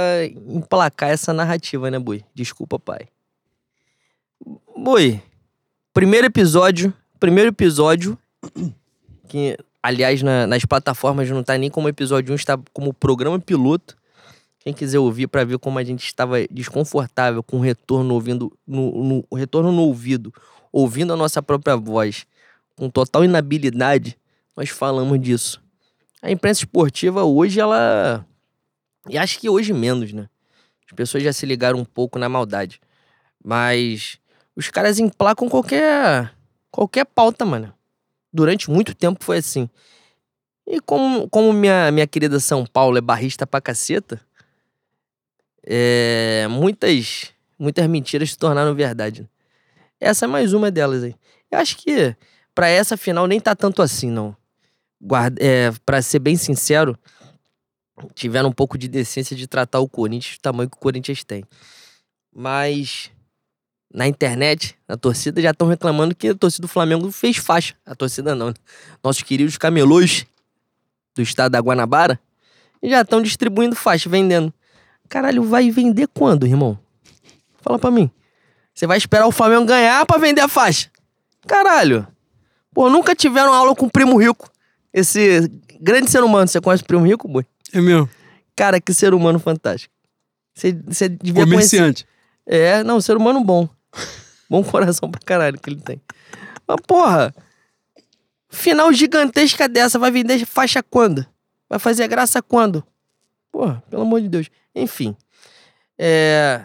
emplacar 0.49 1.11
essa 1.11 1.32
narrativa, 1.32 1.91
né, 1.91 1.99
Bui? 1.99 2.22
Desculpa, 2.35 2.78
pai. 2.78 3.09
Bui, 4.76 5.20
primeiro 5.93 6.26
episódio, 6.26 6.93
primeiro 7.18 7.49
episódio, 7.51 8.18
que 9.28 9.57
aliás 9.82 10.22
na- 10.22 10.47
nas 10.47 10.64
plataformas 10.64 11.28
não 11.30 11.43
tá 11.43 11.57
nem 11.57 11.70
como 11.70 11.89
episódio 11.89 12.32
1, 12.32 12.37
está 12.37 12.59
como 12.72 12.93
programa 12.93 13.39
piloto. 13.39 13.97
Quem 14.65 14.73
quiser 14.73 14.99
ouvir 14.99 15.27
pra 15.27 15.45
ver 15.45 15.59
como 15.59 15.79
a 15.79 15.85
gente 15.85 16.05
estava 16.07 16.37
desconfortável 16.51 17.43
com 17.43 17.59
o 17.59 17.61
retorno 17.61 18.15
ouvindo 18.15 18.51
no, 18.67 19.05
no- 19.31 19.37
retorno 19.37 19.71
no 19.71 19.83
ouvido, 19.83 20.33
ouvindo 20.73 21.12
a 21.12 21.17
nossa 21.17 21.43
própria 21.43 21.77
voz, 21.77 22.27
com 22.75 22.89
total 22.89 23.25
inabilidade, 23.25 24.19
nós 24.57 24.71
falamos 24.71 25.21
disso. 25.21 25.62
A 26.23 26.31
imprensa 26.31 26.61
esportiva 26.61 27.25
hoje, 27.25 27.61
ela. 27.61 28.27
E 29.09 29.19
acho 29.19 29.39
que 29.39 29.51
hoje 29.51 29.75
menos, 29.75 30.15
né? 30.15 30.29
As 30.89 30.95
pessoas 30.97 31.23
já 31.23 31.33
se 31.33 31.45
ligaram 31.45 31.79
um 31.79 31.85
pouco 31.85 32.19
na 32.19 32.29
maldade. 32.31 32.81
Mas 33.45 34.19
os 34.57 34.71
caras 34.71 34.99
emplacam 34.99 35.47
qualquer. 35.49 36.35
qualquer 36.71 37.05
pauta, 37.05 37.45
mano. 37.45 37.75
Durante 38.33 38.71
muito 38.71 38.95
tempo 38.95 39.23
foi 39.23 39.39
assim. 39.39 39.69
E 40.67 40.81
como, 40.81 41.29
como 41.29 41.53
minha, 41.53 41.91
minha 41.93 42.07
querida 42.07 42.41
São 42.41 42.65
Paulo 42.65 42.97
é 42.97 43.01
barrista 43.03 43.47
pra 43.47 43.61
caceta, 43.61 44.19
é, 45.67 46.47
muitas, 46.49 47.33
muitas 47.59 47.87
mentiras 47.89 48.31
se 48.31 48.39
tornaram 48.39 48.75
verdade. 48.75 49.29
Essa 50.01 50.27
é 50.27 50.29
mais 50.29 50.53
uma 50.53 50.71
delas 50.71 51.03
aí. 51.03 51.15
Eu 51.51 51.59
acho 51.59 51.77
que 51.77 52.15
pra 52.55 52.69
essa 52.69 52.97
final 52.97 53.27
nem 53.27 53.41
tá 53.41 53.55
tanto 53.55 53.81
assim, 53.81 54.11
não. 54.11 54.37
Guarda, 55.01 55.43
é, 55.43 55.73
para 55.85 56.03
ser 56.03 56.19
bem 56.19 56.37
sincero, 56.37 56.99
tiveram 58.15 58.49
um 58.49 58.53
pouco 58.53 58.77
de 58.77 58.89
decência 58.89 59.37
de 59.37 59.47
tratar 59.47 59.81
o 59.81 59.89
Corinthians 59.89 60.37
do 60.37 60.41
tamanho 60.41 60.71
que 60.71 60.77
o 60.77 60.81
Corinthians 60.81 61.25
tem. 61.25 61.45
Mas 62.35 63.11
na 63.93 64.09
internet, 64.09 64.77
a 64.89 64.97
torcida 64.97 65.41
já 65.41 65.53
estão 65.53 65.69
reclamando 65.69 66.15
que 66.15 66.29
a 66.29 66.35
torcida 66.35 66.62
do 66.62 66.69
Flamengo 66.69 67.11
fez 67.12 67.37
faixa. 67.37 67.75
A 67.87 67.95
torcida 67.95 68.35
não. 68.35 68.49
né? 68.49 68.55
Nossos 69.03 69.23
queridos 69.23 69.57
camelôs 69.57 70.27
do 71.15 71.23
estado 71.23 71.53
da 71.53 71.61
Guanabara 71.61 72.19
já 72.83 73.01
estão 73.01 73.23
distribuindo 73.23 73.77
faixa, 73.77 74.11
vendendo. 74.11 74.53
Caralho, 75.09 75.43
vai 75.45 75.71
vender 75.71 76.09
quando, 76.09 76.47
irmão? 76.47 76.79
Fala 77.61 77.79
pra 77.79 77.91
mim. 77.91 78.11
Você 78.75 78.87
vai 78.87 78.99
esperar 78.99 79.27
o 79.27 79.33
Flamengo 79.33 79.65
ganhar 79.65 80.05
pra 80.05 80.19
vender 80.19 80.41
a 80.41 80.49
faixa? 80.49 80.91
Caralho. 81.47 82.07
Pô, 82.73 82.91
nunca 82.91 83.15
tiveram 83.15 83.53
aula 83.53 83.75
com 83.75 83.87
o 83.87 83.91
Primo 83.91 84.17
Rico. 84.17 84.51
Esse 84.93 85.49
grande 85.81 86.11
ser 86.11 86.25
humano. 86.25 86.49
Você 86.49 86.61
conhece 86.61 86.83
o 86.83 86.87
Primo 86.87 87.07
Rico, 87.07 87.29
boi? 87.29 87.47
É 87.73 87.81
mesmo. 87.81 88.09
Cara, 88.57 88.81
que 88.81 88.93
ser 88.93 89.15
humano 89.15 89.39
fantástico. 89.39 89.95
Você, 90.55 90.73
você 90.73 91.09
devia 91.09 91.45
conhecer. 91.47 91.77
Comerciante. 91.77 92.07
É, 92.47 92.83
não, 92.83 93.01
ser 93.01 93.17
humano 93.17 93.43
bom. 93.43 93.69
Bom 94.49 94.63
coração 94.63 95.11
pra 95.11 95.21
caralho 95.25 95.59
que 95.59 95.71
ele 95.71 95.81
tem. 95.81 96.01
Mas, 96.67 96.77
porra, 96.87 97.35
final 98.49 98.93
gigantesca 98.93 99.69
dessa, 99.69 99.99
vai 99.99 100.11
vender 100.11 100.45
faixa 100.45 100.83
quando? 100.83 101.27
Vai 101.69 101.79
fazer 101.79 102.07
graça 102.09 102.43
quando? 102.43 102.85
Porra, 103.51 103.83
pelo 103.91 104.03
amor 104.03 104.21
de 104.21 104.29
Deus. 104.29 104.51
Enfim. 104.75 105.16
É. 105.99 106.64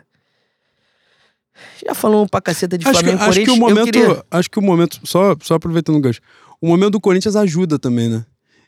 Já 1.86 1.94
falamos 1.94 2.30
pra 2.30 2.42
caceta 2.42 2.78
de 2.78 2.88
Acho 2.88 3.00
que, 3.00 3.06
Flamengo 3.06 3.24
e 3.24 3.28
acho 3.28 3.40
que 3.40 3.52
o 3.52 3.60
Corinthians. 3.60 3.60
momento, 3.60 3.96
Eu 3.96 4.08
queria... 4.08 4.26
acho 4.32 4.50
que 4.50 4.60
o 4.60 4.62
momento, 4.62 5.00
só, 5.04 5.36
só 5.42 5.56
aproveitando 5.56 5.98
o 5.98 6.02
gancho, 6.02 6.22
o 6.62 6.68
momento 6.68 6.92
do 6.92 7.02
Corinthians 7.02 7.36
ajuda 7.36 7.78
também, 7.78 8.10
né? 8.10 8.26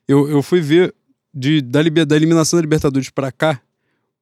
Eu, 0.07 0.29
eu 0.29 0.41
fui 0.41 0.61
ver 0.61 0.93
de, 1.33 1.61
da, 1.61 1.81
da 1.83 2.15
eliminação 2.15 2.57
da 2.57 2.61
Libertadores 2.61 3.09
pra 3.09 3.31
cá, 3.31 3.61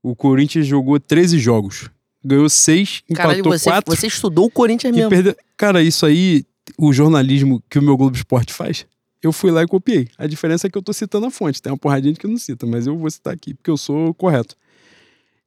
o 0.01 0.15
Corinthians 0.15 0.65
jogou 0.65 0.99
13 0.99 1.39
jogos. 1.39 1.89
Ganhou 2.24 2.49
6, 2.49 3.03
Caralho, 3.13 3.39
empatou 3.39 3.57
você, 3.57 3.70
4 3.70 3.95
você 3.95 4.07
estudou 4.07 4.45
o 4.45 4.51
Corinthians 4.51 4.93
mesmo. 4.93 5.09
perdeu. 5.09 5.36
Cara, 5.55 5.82
isso 5.82 6.05
aí, 6.05 6.43
o 6.78 6.91
jornalismo 6.91 7.63
que 7.70 7.80
o 7.80 7.82
meu 7.82 7.95
Globo 7.95 8.15
Esporte 8.15 8.53
faz, 8.53 8.86
eu 9.24 9.32
fui 9.32 9.51
lá 9.51 9.63
e 9.63 9.67
copiei. 9.67 10.07
A 10.17 10.28
diferença 10.28 10.67
é 10.67 10.70
que 10.70 10.78
eu 10.78 10.82
tô 10.82 10.91
citando 10.91 11.26
a 11.26 11.32
fonte. 11.32 11.61
Tem 11.61 11.72
uma 11.72 12.01
gente 12.01 12.20
que 12.20 12.28
não 12.28 12.38
cita, 12.38 12.65
mas 12.65 12.88
eu 12.88 12.97
vou 12.97 13.09
citar 13.09 13.34
aqui, 13.34 13.53
porque 13.53 13.70
eu 13.70 13.78
sou 13.78 14.13
correto. 14.13 14.55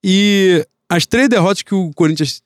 E 0.05 0.67
as 0.89 1.07
três 1.07 1.29
derrotas 1.29 1.63
que 1.63 1.75
o 1.75 1.91
Corinthians 1.95 2.43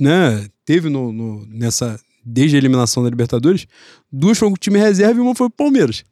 né, 0.00 0.46
teve 0.64 0.88
no, 0.88 1.12
no- 1.12 1.46
nessa 1.46 1.98
desde 2.24 2.54
a 2.56 2.58
eliminação 2.58 3.02
da 3.02 3.10
Libertadores, 3.10 3.66
duas 4.10 4.38
foram 4.38 4.52
com 4.52 4.56
o 4.56 4.60
time 4.60 4.78
reserva 4.78 5.18
e 5.18 5.22
uma 5.22 5.34
foi 5.34 5.48
o 5.48 5.50
Palmeiras. 5.50 6.04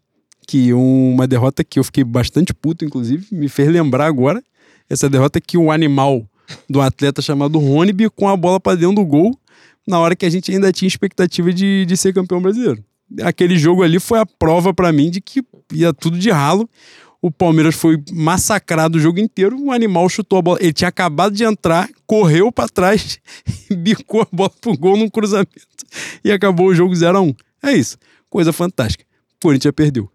Que 0.46 0.72
uma 0.72 1.26
derrota 1.28 1.62
que 1.62 1.78
eu 1.78 1.84
fiquei 1.84 2.02
bastante 2.02 2.52
puto, 2.52 2.84
inclusive, 2.84 3.26
me 3.30 3.48
fez 3.48 3.68
lembrar 3.70 4.06
agora. 4.06 4.42
Essa 4.88 5.08
derrota 5.08 5.40
que 5.40 5.56
um 5.56 5.70
animal 5.70 6.28
do 6.68 6.80
atleta 6.80 7.22
chamado 7.22 7.60
Rony 7.60 7.92
com 8.16 8.26
a 8.28 8.36
bola 8.36 8.58
pra 8.58 8.74
dentro 8.74 8.96
do 8.96 9.04
gol 9.04 9.38
na 9.86 10.00
hora 10.00 10.16
que 10.16 10.26
a 10.26 10.30
gente 10.30 10.50
ainda 10.50 10.72
tinha 10.72 10.88
expectativa 10.88 11.52
de, 11.52 11.84
de 11.86 11.96
ser 11.96 12.12
campeão 12.12 12.42
brasileiro. 12.42 12.84
Aquele 13.22 13.56
jogo 13.56 13.82
ali 13.84 14.00
foi 14.00 14.18
a 14.18 14.26
prova 14.26 14.74
pra 14.74 14.92
mim 14.92 15.10
de 15.10 15.20
que 15.20 15.42
ia 15.72 15.92
tudo 15.92 16.18
de 16.18 16.30
ralo. 16.30 16.68
O 17.22 17.30
Palmeiras 17.30 17.74
foi 17.74 18.02
massacrado 18.12 18.96
o 18.96 19.00
jogo 19.00 19.20
inteiro. 19.20 19.60
O 19.60 19.72
animal 19.72 20.08
chutou 20.08 20.38
a 20.38 20.42
bola. 20.42 20.58
Ele 20.60 20.72
tinha 20.72 20.88
acabado 20.88 21.34
de 21.34 21.44
entrar, 21.44 21.88
correu 22.06 22.50
pra 22.50 22.68
trás, 22.68 23.18
bicou 23.70 24.22
a 24.22 24.28
bola 24.32 24.52
pro 24.60 24.76
gol 24.76 24.96
num 24.96 25.08
cruzamento 25.08 25.50
e 26.24 26.32
acabou 26.32 26.68
o 26.68 26.74
jogo 26.74 26.94
0 26.94 27.18
a 27.18 27.20
1 27.20 27.34
É 27.62 27.72
isso. 27.72 27.98
Coisa 28.28 28.52
fantástica. 28.52 29.04
O 29.36 29.42
Corinthians 29.42 29.74
perdeu. 29.74 30.10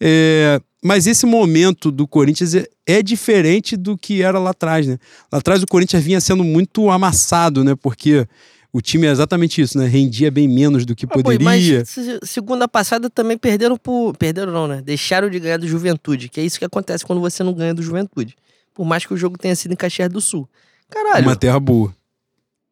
É, 0.00 0.60
mas 0.82 1.06
esse 1.06 1.26
momento 1.26 1.90
do 1.90 2.06
Corinthians 2.06 2.54
é, 2.54 2.66
é 2.86 3.02
diferente 3.02 3.76
do 3.76 3.98
que 3.98 4.22
era 4.22 4.38
lá 4.38 4.50
atrás, 4.50 4.86
né? 4.86 4.98
Lá 5.30 5.38
atrás 5.38 5.62
o 5.62 5.66
Corinthians 5.66 6.02
vinha 6.02 6.20
sendo 6.20 6.44
muito 6.44 6.90
amassado, 6.90 7.64
né? 7.64 7.74
Porque 7.74 8.26
o 8.72 8.80
time 8.80 9.06
é 9.06 9.10
exatamente 9.10 9.60
isso, 9.60 9.78
né? 9.78 9.86
Rendia 9.86 10.30
bem 10.30 10.46
menos 10.48 10.84
do 10.84 10.94
que 10.94 11.06
Ah, 11.06 11.08
pô, 11.08 11.22
poderia. 11.22 11.44
Mas 11.44 11.88
se- 11.88 12.18
segunda 12.22 12.68
passada 12.68 13.08
também 13.08 13.36
perderam 13.38 13.76
por. 13.76 14.16
Perderam 14.16 14.52
não, 14.52 14.66
né? 14.68 14.82
Deixaram 14.82 15.28
de 15.30 15.38
ganhar 15.40 15.56
do 15.58 15.66
Juventude, 15.66 16.28
que 16.28 16.40
é 16.40 16.44
isso 16.44 16.58
que 16.58 16.64
acontece 16.64 17.04
quando 17.04 17.20
você 17.20 17.42
não 17.42 17.52
ganha 17.54 17.72
do 17.74 17.82
Juventude. 17.82 18.36
Por 18.74 18.84
mais 18.84 19.04
que 19.06 19.12
o 19.14 19.16
jogo 19.16 19.36
tenha 19.38 19.56
sido 19.56 19.72
em 19.72 19.76
Caxias 19.76 20.08
do 20.08 20.20
Sul. 20.20 20.48
Caralho, 20.90 21.26
Uma 21.26 21.36
terra 21.36 21.58
boa. 21.58 21.94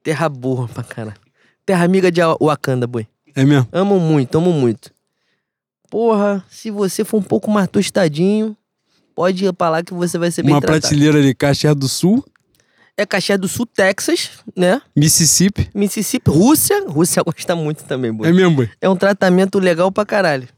terra 0.03 0.29
boa 0.29 0.69
pra 0.69 0.83
caralho. 0.85 1.17
Terra 1.65 1.85
amiga 1.85 2.13
de 2.13 2.21
Wakanda, 2.41 2.87
boi. 2.87 3.07
É 3.35 3.45
mesmo? 3.45 3.69
Amo 3.73 3.99
muito, 3.99 4.39
amo 4.39 4.53
muito. 4.53 4.91
Porra, 5.91 6.45
se 6.51 6.71
você 6.71 7.05
for 7.05 7.19
um 7.19 7.23
pouco 7.23 7.51
mais 7.51 7.69
tostadinho, 7.69 8.57
pode 9.15 9.45
ir 9.45 9.53
pra 9.53 9.69
lá 9.71 9.83
que 9.83 9.95
você 9.95 10.19
vai 10.19 10.31
ser 10.31 10.43
bem 10.43 10.53
Uma 10.55 10.61
tratado. 10.61 10.81
prateleira 10.81 11.19
ali, 11.19 11.35
Caxias 11.35 11.75
do 11.77 11.89
Sul, 11.89 12.25
É 12.99 13.05
Caxias 13.05 13.39
do 13.39 13.47
Sul, 13.47 13.67
Texas, 13.67 14.31
né? 14.57 14.81
Mississippi. 14.97 15.69
Mississippi, 15.75 16.31
Rússia. 16.31 16.83
Rússia 16.89 17.23
gosta 17.27 17.55
muito 17.55 17.85
também, 17.85 18.11
boi. 18.13 18.29
É 18.29 18.33
mesmo, 18.33 18.57
boy. 18.57 18.71
É 18.81 18.89
um 18.89 18.97
tratamento 18.97 19.59
legal 19.59 19.93
pra 19.93 20.07
caralho. 20.07 20.49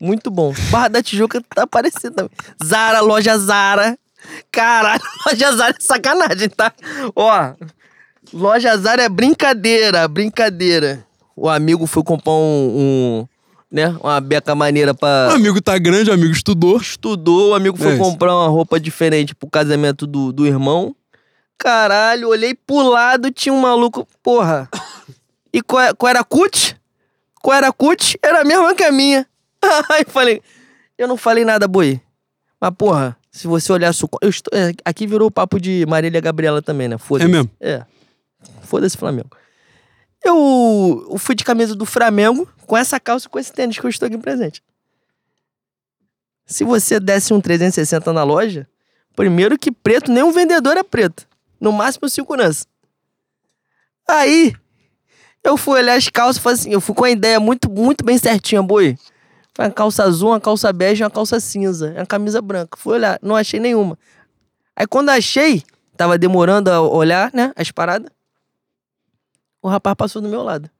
Muito 0.00 0.30
bom. 0.30 0.54
Barra 0.70 0.88
da 0.88 1.02
Tijuca 1.02 1.42
tá 1.54 1.64
aparecendo 1.64 2.14
também. 2.14 2.30
Zara, 2.64 3.00
loja 3.00 3.36
Zara. 3.36 3.98
Caralho, 4.50 5.02
loja 5.26 5.52
Zara 5.52 5.74
é 5.78 5.82
sacanagem, 5.82 6.48
tá? 6.48 6.72
Ó, 7.14 7.52
loja 8.32 8.76
Zara 8.76 9.02
é 9.02 9.08
brincadeira, 9.08 10.08
brincadeira. 10.08 11.04
O 11.36 11.48
amigo 11.48 11.86
foi 11.86 12.02
comprar 12.02 12.32
um, 12.32 12.36
um, 12.76 13.26
né, 13.70 13.96
uma 14.02 14.20
beca 14.20 14.54
maneira 14.54 14.92
O 14.92 14.94
pra... 14.94 15.32
amigo 15.32 15.60
tá 15.60 15.76
grande, 15.78 16.10
o 16.10 16.14
amigo 16.14 16.32
estudou. 16.32 16.78
Estudou, 16.78 17.50
o 17.50 17.54
amigo 17.54 17.76
foi 17.76 17.94
É 17.94 17.98
comprar 17.98 18.34
uma 18.34 18.48
roupa 18.48 18.80
diferente 18.80 19.34
pro 19.34 19.48
casamento 19.48 20.06
do, 20.06 20.32
do 20.32 20.46
irmão. 20.46 20.94
Caralho, 21.58 22.28
olhei 22.28 22.54
pro 22.54 22.88
lado, 22.88 23.30
tinha 23.32 23.52
um 23.52 23.60
maluco, 23.60 24.06
porra. 24.22 24.68
E 25.50 25.62
qual, 25.62 25.82
é- 25.82 25.94
qual 25.94 26.10
era 26.10 26.20
a 26.20 26.24
cut? 26.24 26.78
Qual 27.42 27.56
era 27.56 27.68
a 27.68 27.72
cut? 27.72 28.18
Era 28.22 28.42
a 28.42 28.44
mesma 28.44 28.74
que 28.74 28.84
a 28.84 28.92
minha. 28.92 29.26
Aí 29.90 30.04
falei, 30.06 30.42
eu 30.98 31.08
não 31.08 31.16
falei 31.16 31.42
nada, 31.42 31.66
boi. 31.66 31.98
Mas, 32.60 32.70
porra, 32.76 33.16
se 33.30 33.46
você 33.46 33.72
olhar... 33.72 33.90
Su... 33.94 34.06
Eu 34.20 34.28
estou... 34.28 34.56
é, 34.56 34.72
aqui 34.84 35.06
virou 35.06 35.26
o 35.26 35.30
papo 35.30 35.58
de 35.58 35.86
Marília 35.86 36.20
Gabriela 36.20 36.60
também, 36.60 36.86
né? 36.86 36.98
Foda-se. 36.98 37.30
É 37.30 37.32
mesmo? 37.32 37.50
É. 37.58 37.82
Foda-se 38.60 38.96
Flamengo. 38.98 39.30
Eu, 40.22 41.08
eu 41.10 41.18
fui 41.18 41.34
de 41.34 41.44
camisa 41.44 41.74
do 41.74 41.86
Flamengo 41.86 42.46
com 42.66 42.76
essa 42.76 43.00
calça 43.00 43.26
e 43.26 43.30
com 43.30 43.38
esse 43.38 43.50
tênis 43.52 43.78
que 43.78 43.86
eu 43.86 43.90
estou 43.90 44.06
aqui 44.06 44.18
presente. 44.18 44.62
Se 46.44 46.62
você 46.62 47.00
desse 47.00 47.32
um 47.32 47.40
360 47.40 48.12
na 48.12 48.22
loja, 48.22 48.68
primeiro 49.16 49.58
que 49.58 49.72
preto, 49.72 50.12
nenhum 50.12 50.30
vendedor 50.30 50.76
é 50.76 50.82
preto. 50.82 51.26
No 51.60 51.72
máximo 51.72 52.08
segurança. 52.08 52.66
Aí, 54.08 54.54
eu 55.44 55.56
fui 55.56 55.80
olhar 55.80 55.96
as 55.96 56.08
calças, 56.08 56.42
falei 56.42 56.58
assim, 56.58 56.70
eu 56.70 56.80
fui 56.80 56.94
com 56.94 57.04
a 57.04 57.10
ideia 57.10 57.38
muito, 57.40 57.70
muito 57.70 58.04
bem 58.04 58.18
certinha, 58.18 58.62
boi. 58.62 58.96
Foi 59.54 59.64
uma 59.64 59.70
calça 59.72 60.04
azul, 60.04 60.30
uma 60.30 60.40
calça 60.40 60.72
bege 60.72 61.02
e 61.02 61.04
uma 61.04 61.10
calça 61.10 61.40
cinza. 61.40 61.92
É 61.94 62.00
uma 62.00 62.06
camisa 62.06 62.40
branca. 62.40 62.76
Fui 62.76 62.94
olhar, 62.94 63.18
não 63.20 63.34
achei 63.34 63.58
nenhuma. 63.58 63.98
Aí 64.76 64.86
quando 64.86 65.08
achei, 65.08 65.64
tava 65.96 66.16
demorando 66.16 66.70
a 66.70 66.80
olhar, 66.80 67.32
né, 67.34 67.52
as 67.56 67.70
paradas. 67.70 68.10
O 69.60 69.68
rapaz 69.68 69.96
passou 69.96 70.22
do 70.22 70.28
meu 70.28 70.42
lado. 70.42 70.70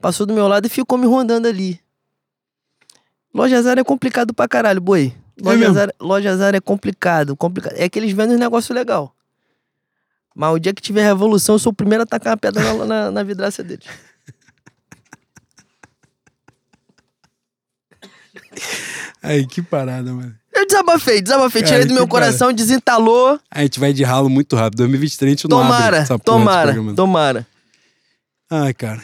Passou 0.00 0.24
do 0.24 0.32
meu 0.32 0.46
lado 0.46 0.66
e 0.66 0.68
ficou 0.68 0.96
me 0.96 1.06
rondando 1.06 1.48
ali. 1.48 1.80
Loja 3.34 3.60
Zara 3.60 3.80
é 3.80 3.84
complicado 3.84 4.32
pra 4.32 4.46
caralho, 4.46 4.80
boi. 4.80 5.12
Loja, 5.42 5.58
mesmo? 5.58 5.74
Zara, 5.74 5.94
loja 6.00 6.36
Zara 6.36 6.56
é 6.58 6.60
complicado, 6.60 7.36
complicado. 7.36 7.74
É 7.76 7.88
que 7.88 7.98
eles 7.98 8.12
vendem 8.12 8.36
um 8.36 8.38
negócio 8.38 8.74
legal. 8.74 9.15
Mas 10.36 10.52
o 10.54 10.58
dia 10.58 10.74
que 10.74 10.82
tiver 10.82 11.02
revolução, 11.02 11.54
eu 11.54 11.58
sou 11.58 11.72
o 11.72 11.74
primeiro 11.74 12.04
a 12.04 12.06
tacar 12.06 12.32
uma 12.32 12.36
pedra 12.36 12.62
na, 12.62 12.84
na, 12.84 13.10
na 13.10 13.22
vidraça 13.22 13.64
deles. 13.64 13.86
Aí, 19.22 19.46
que 19.46 19.62
parada, 19.62 20.12
mano. 20.12 20.34
Eu 20.54 20.66
desabafei, 20.66 21.22
desabafei. 21.22 21.62
Cara, 21.62 21.72
Tirei 21.72 21.86
do 21.86 21.94
meu 21.94 22.06
coração, 22.06 22.52
desentalou. 22.52 23.40
A 23.50 23.62
gente 23.62 23.80
vai 23.80 23.94
de 23.94 24.04
ralo 24.04 24.28
muito 24.28 24.54
rápido. 24.56 24.78
2023 24.80 25.26
a 25.26 25.32
gente 25.32 25.48
não 25.48 25.58
abre 25.58 25.72
Tomara, 25.72 25.96
porra 25.96 26.00
desse 26.18 26.24
tomara, 26.24 26.72
programa. 26.72 26.94
tomara. 26.94 27.46
Ai, 28.50 28.74
cara. 28.74 29.02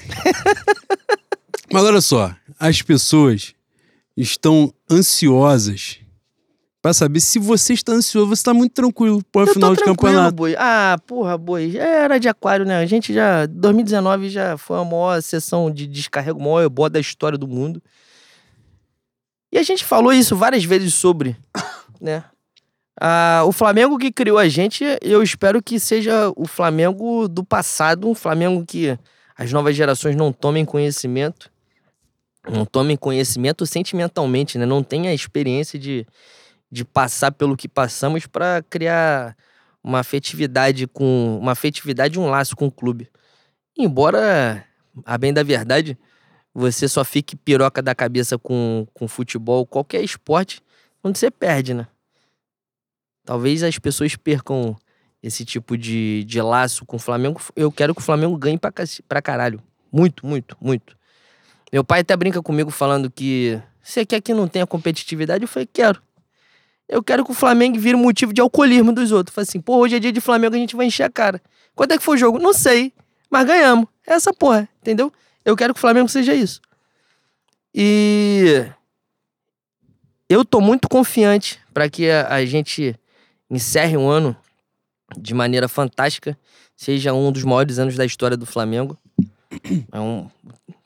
Mas 1.73 1.83
olha 1.83 2.01
só, 2.03 2.35
as 2.61 2.83
pessoas 2.83 3.55
estão 4.15 4.73
ansiosas 4.91 5.99
pra 6.83 6.93
saber 6.93 7.21
se 7.21 7.39
você 7.39 7.73
está 7.73 7.93
ansioso, 7.93 8.29
você 8.29 8.43
tá 8.43 8.53
muito 8.53 8.73
tranquilo 8.73 9.23
para 9.31 9.45
o 9.45 9.49
Eu 9.49 9.55
final 9.55 9.75
de 9.75 9.83
campeonato. 9.83 10.35
boi. 10.35 10.57
Ah, 10.59 10.99
porra, 11.07 11.39
boi. 11.39 11.71
Já 11.71 11.85
era 11.85 12.19
de 12.19 12.29
aquário, 12.29 12.67
né? 12.67 12.79
A 12.79 12.87
gente 12.87 13.15
já. 13.15 13.47
2019 13.47 14.29
já 14.29 14.59
foi 14.59 14.81
a 14.81 14.85
maior 14.85 15.23
sessão 15.23 15.71
de 15.71 15.87
descarrego, 15.87 16.41
o 16.41 16.43
maior 16.43 16.63
ebó 16.65 16.89
da 16.89 16.99
história 16.99 17.39
do 17.39 17.47
mundo. 17.47 17.81
E 19.53 19.59
a 19.59 19.63
gente 19.63 19.85
falou 19.85 20.13
isso 20.13 20.35
várias 20.35 20.65
vezes 20.65 20.93
sobre, 20.93 21.37
né? 22.01 22.25
Ah, 23.01 23.43
o 23.47 23.53
Flamengo 23.53 23.97
que 23.97 24.11
criou 24.11 24.39
a 24.39 24.49
gente, 24.49 24.85
eu 25.01 25.23
espero 25.23 25.63
que 25.63 25.79
seja 25.79 26.33
o 26.37 26.47
Flamengo 26.47 27.29
do 27.29 27.45
passado, 27.45 28.09
um 28.09 28.15
Flamengo 28.15 28.65
que 28.67 28.99
as 29.37 29.53
novas 29.53 29.75
gerações 29.77 30.15
não 30.17 30.33
tomem 30.33 30.65
conhecimento, 30.65 31.51
não 32.49 32.65
tomem 32.65 32.97
conhecimento 32.97 33.65
sentimentalmente, 33.67 34.59
né? 34.59 34.67
Não 34.67 34.83
tenha 34.83 35.11
a 35.11 35.15
experiência 35.15 35.79
de, 35.79 36.07
de 36.73 36.87
passar 36.87 37.31
pelo 37.31 37.55
que 37.55 37.69
passamos 37.69 38.27
para 38.27 38.63
criar 38.63 39.37
uma 39.85 39.99
afetividade 39.99 40.87
com 40.87 41.39
uma 41.39 41.53
afetividade 41.53 42.19
um 42.19 42.31
laço 42.31 42.57
com 42.57 42.67
o 42.67 42.73
clube. 42.73 43.11
Embora, 43.77 44.65
a 45.05 45.19
bem 45.19 45.35
da 45.35 45.43
verdade, 45.43 45.99
você 46.55 46.89
só 46.89 47.05
fique 47.05 47.37
piroca 47.37 47.83
da 47.83 47.95
cabeça 47.95 48.39
com, 48.39 48.87
com 48.95 49.07
futebol, 49.07 49.67
qualquer 49.67 50.03
esporte, 50.03 50.63
quando 51.03 51.19
você 51.19 51.31
perde, 51.31 51.75
né? 51.75 51.87
Talvez 53.23 53.63
as 53.63 53.79
pessoas 53.79 54.17
percam 54.17 54.75
esse 55.23 55.45
tipo 55.45 55.77
de, 55.77 56.25
de 56.25 56.41
laço 56.41 56.87
com 56.87 56.97
o 56.97 56.99
Flamengo. 56.99 57.39
Eu 57.55 57.71
quero 57.71 57.95
que 57.95 58.01
o 58.01 58.05
Flamengo 58.05 58.37
ganhe 58.39 58.57
pra, 58.57 58.73
pra 59.07 59.21
caralho. 59.21 59.63
Muito, 59.93 60.27
muito, 60.27 60.57
muito. 60.59 60.97
Meu 61.71 61.85
pai 61.85 62.01
até 62.01 62.17
brinca 62.17 62.43
comigo 62.43 62.71
falando 62.71 63.11
que 63.11 63.61
você 63.83 64.07
quer 64.07 64.23
que 64.23 64.33
não 64.33 64.49
tenha 64.49 64.67
competitividade? 64.67 65.45
Eu 65.45 65.49
falei, 65.49 65.69
quero. 65.71 66.03
Eu 66.93 67.03
quero 67.03 67.25
que 67.25 67.31
o 67.31 67.35
Flamengo 67.35 67.79
vire 67.79 67.97
motivo 67.97 68.35
de 68.35 68.41
alcoolismo 68.43 68.93
dos 68.93 69.13
outros. 69.13 69.35
Falei 69.35 69.47
assim, 69.49 69.63
pô, 69.63 69.79
hoje 69.79 69.97
é 69.97 69.99
dia 69.99 70.13
de 70.13 70.21
Flamengo, 70.21 70.55
a 70.55 70.59
gente 70.59 70.77
vai 70.77 70.85
encher 70.85 71.05
a 71.05 71.11
cara. 71.11 71.41
Quanto 71.75 71.93
é 71.93 71.97
que 71.97 72.05
foi 72.05 72.17
o 72.17 72.19
jogo? 72.19 72.39
Não 72.39 72.53
sei, 72.53 72.93
mas 73.31 73.47
ganhamos. 73.47 73.87
É 74.07 74.13
essa 74.13 74.31
porra, 74.31 74.69
entendeu? 74.83 75.11
Eu 75.43 75.57
quero 75.57 75.73
que 75.73 75.79
o 75.79 75.81
Flamengo 75.81 76.07
seja 76.11 76.35
isso. 76.35 76.61
E 77.75 78.67
eu 80.29 80.45
tô 80.45 80.61
muito 80.61 80.87
confiante 80.87 81.59
para 81.73 81.89
que 81.89 82.11
a, 82.11 82.29
a 82.29 82.45
gente 82.45 82.95
encerre 83.51 83.97
um 83.97 84.11
ano 84.11 84.37
de 85.17 85.33
maneira 85.33 85.69
fantástica, 85.69 86.39
seja 86.77 87.15
um 87.15 87.33
dos 87.33 87.43
maiores 87.43 87.79
anos 87.79 87.97
da 87.97 88.05
história 88.05 88.37
do 88.37 88.45
Flamengo. 88.45 88.99
É 89.91 89.99
um 89.99 90.29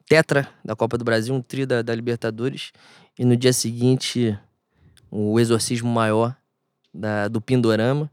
tetra 0.09 0.49
da 0.65 0.77
Copa 0.77 0.97
do 0.97 1.05
Brasil, 1.05 1.35
um 1.35 1.43
tri 1.43 1.67
da, 1.67 1.83
da 1.83 1.93
Libertadores. 1.93 2.71
E 3.19 3.25
no 3.25 3.37
dia 3.37 3.53
seguinte, 3.53 4.39
o 5.11 5.39
exorcismo 5.39 5.91
maior 5.91 6.37
da, 6.93 7.29
do 7.29 7.41
Pindorama. 7.41 8.11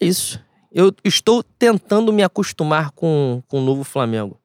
É 0.00 0.06
isso. 0.06 0.42
Eu 0.72 0.92
estou 1.04 1.42
tentando 1.42 2.12
me 2.12 2.22
acostumar 2.22 2.90
com, 2.90 3.42
com 3.46 3.60
o 3.60 3.64
novo 3.64 3.84
Flamengo. 3.84 4.40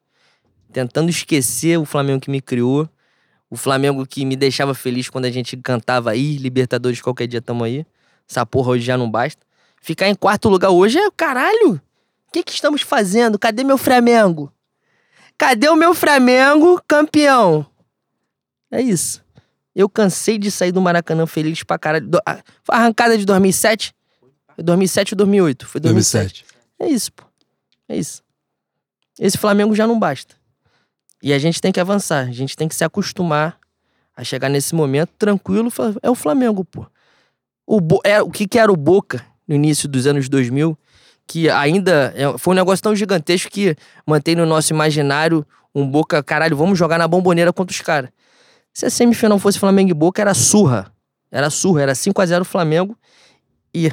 Tentando 0.72 1.10
esquecer 1.10 1.78
o 1.78 1.86
Flamengo 1.86 2.22
que 2.22 2.30
me 2.30 2.42
criou. 2.42 2.88
O 3.50 3.58
Flamengo 3.58 4.06
que 4.06 4.24
me 4.26 4.36
deixava 4.36 4.76
feliz 4.76 5.10
quando 5.10 5.26
a 5.26 5.32
gente 5.32 5.58
cantava 5.58 6.12
aí, 6.12 6.38
Libertadores, 6.38 7.02
qualquer 7.02 7.26
dia 7.26 7.42
tamo 7.42 7.64
aí. 7.64 7.84
Essa 8.30 8.46
porra 8.46 8.72
hoje 8.72 8.86
já 8.86 8.96
não 8.96 9.10
basta. 9.10 9.44
Ficar 9.82 10.08
em 10.08 10.14
quarto 10.14 10.50
lugar 10.50 10.70
hoje 10.70 11.00
é 11.00 11.10
caralho. 11.10 11.82
O 12.28 12.32
que, 12.32 12.44
que 12.44 12.52
estamos 12.52 12.84
fazendo? 12.84 13.40
Cadê 13.40 13.64
meu 13.64 13.78
Flamengo? 13.78 14.54
Cadê 15.36 15.68
o 15.68 15.76
meu 15.76 15.96
Flamengo 15.96 16.80
campeão? 16.88 17.66
É 18.70 18.80
isso. 18.82 19.24
Eu 19.80 19.88
cansei 19.90 20.38
de 20.38 20.52
sair 20.52 20.72
do 20.74 20.82
Maracanã 20.82 21.26
feliz 21.26 21.64
pra 21.64 21.80
caralho. 21.80 22.06
Do- 22.08 22.20
a- 22.26 22.42
arrancada 22.68 23.18
de 23.18 23.26
2007? 23.26 23.94
Foi 24.56 24.64
2007 24.64 25.14
ou 25.14 25.18
2008? 25.18 25.66
Foi 25.68 25.80
2007. 25.80 26.44
2007. 26.44 26.46
É 26.80 26.88
isso, 26.94 27.14
pô. 27.14 27.24
É 27.88 27.98
isso. 27.98 28.22
Esse 29.18 29.38
Flamengo 29.38 29.74
já 29.74 29.88
não 29.88 29.98
basta. 29.98 30.36
E 31.24 31.32
a 31.34 31.40
gente 31.40 31.62
tem 31.62 31.72
que 31.72 31.80
avançar. 31.80 32.28
A 32.28 32.32
gente 32.32 32.58
tem 32.58 32.68
que 32.68 32.76
se 32.76 32.84
acostumar 32.84 33.58
a 34.16 34.24
chegar 34.24 34.50
nesse 34.50 34.76
momento 34.76 35.12
tranquilo. 35.18 35.72
É 36.02 36.10
o 36.10 36.16
Flamengo, 36.16 36.66
pô. 36.66 36.86
O, 37.66 37.80
Bo- 37.80 38.02
é, 38.04 38.22
o 38.22 38.30
que, 38.30 38.48
que 38.48 38.60
era 38.60 38.72
o 38.72 38.76
Boca 38.76 39.26
no 39.48 39.56
início 39.56 39.88
dos 39.88 40.06
anos 40.08 40.28
2000? 40.28 40.78
Que 41.26 41.50
ainda 41.50 42.14
é- 42.18 42.38
foi 42.38 42.54
um 42.54 42.56
negócio 42.56 42.84
tão 42.84 42.94
gigantesco 42.96 43.50
que 43.50 43.76
mantém 44.06 44.36
no 44.36 44.46
nosso 44.46 44.74
imaginário 44.74 45.46
um 45.74 45.88
Boca, 45.88 46.22
caralho, 46.24 46.58
vamos 46.58 46.78
jogar 46.78 46.98
na 46.98 47.08
bomboneira 47.08 47.54
contra 47.54 47.74
os 47.74 47.80
caras. 47.82 48.10
Se 48.74 48.86
a 48.86 48.90
semifinal 48.90 49.40
fosse 49.40 49.60
Flamengo 49.60 49.92
e 49.92 49.94
Boca, 49.94 50.22
era 50.22 50.34
surra. 50.34 50.92
Era 51.32 51.50
surra, 51.50 51.82
era 51.82 51.96
5 51.96 52.22
a 52.22 52.26
0 52.26 52.46
Flamengo. 52.46 52.98
E 53.74 53.92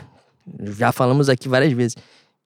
já 0.75 0.93
falamos 0.93 1.29
aqui 1.29 1.49
várias 1.49 1.73
vezes. 1.73 1.97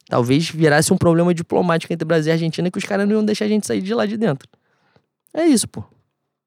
Talvez 0.08 0.50
virasse 0.50 0.92
um 0.92 0.96
problema 0.96 1.32
diplomático 1.32 1.92
entre 1.92 2.04
Brasil 2.04 2.30
e 2.30 2.32
Argentina 2.32 2.70
que 2.70 2.78
os 2.78 2.84
caras 2.84 3.06
não 3.06 3.16
iam 3.16 3.24
deixar 3.24 3.44
a 3.44 3.48
gente 3.48 3.66
sair 3.66 3.80
de 3.80 3.94
lá 3.94 4.06
de 4.06 4.16
dentro. 4.16 4.48
É 5.32 5.44
isso, 5.44 5.68
pô. 5.68 5.84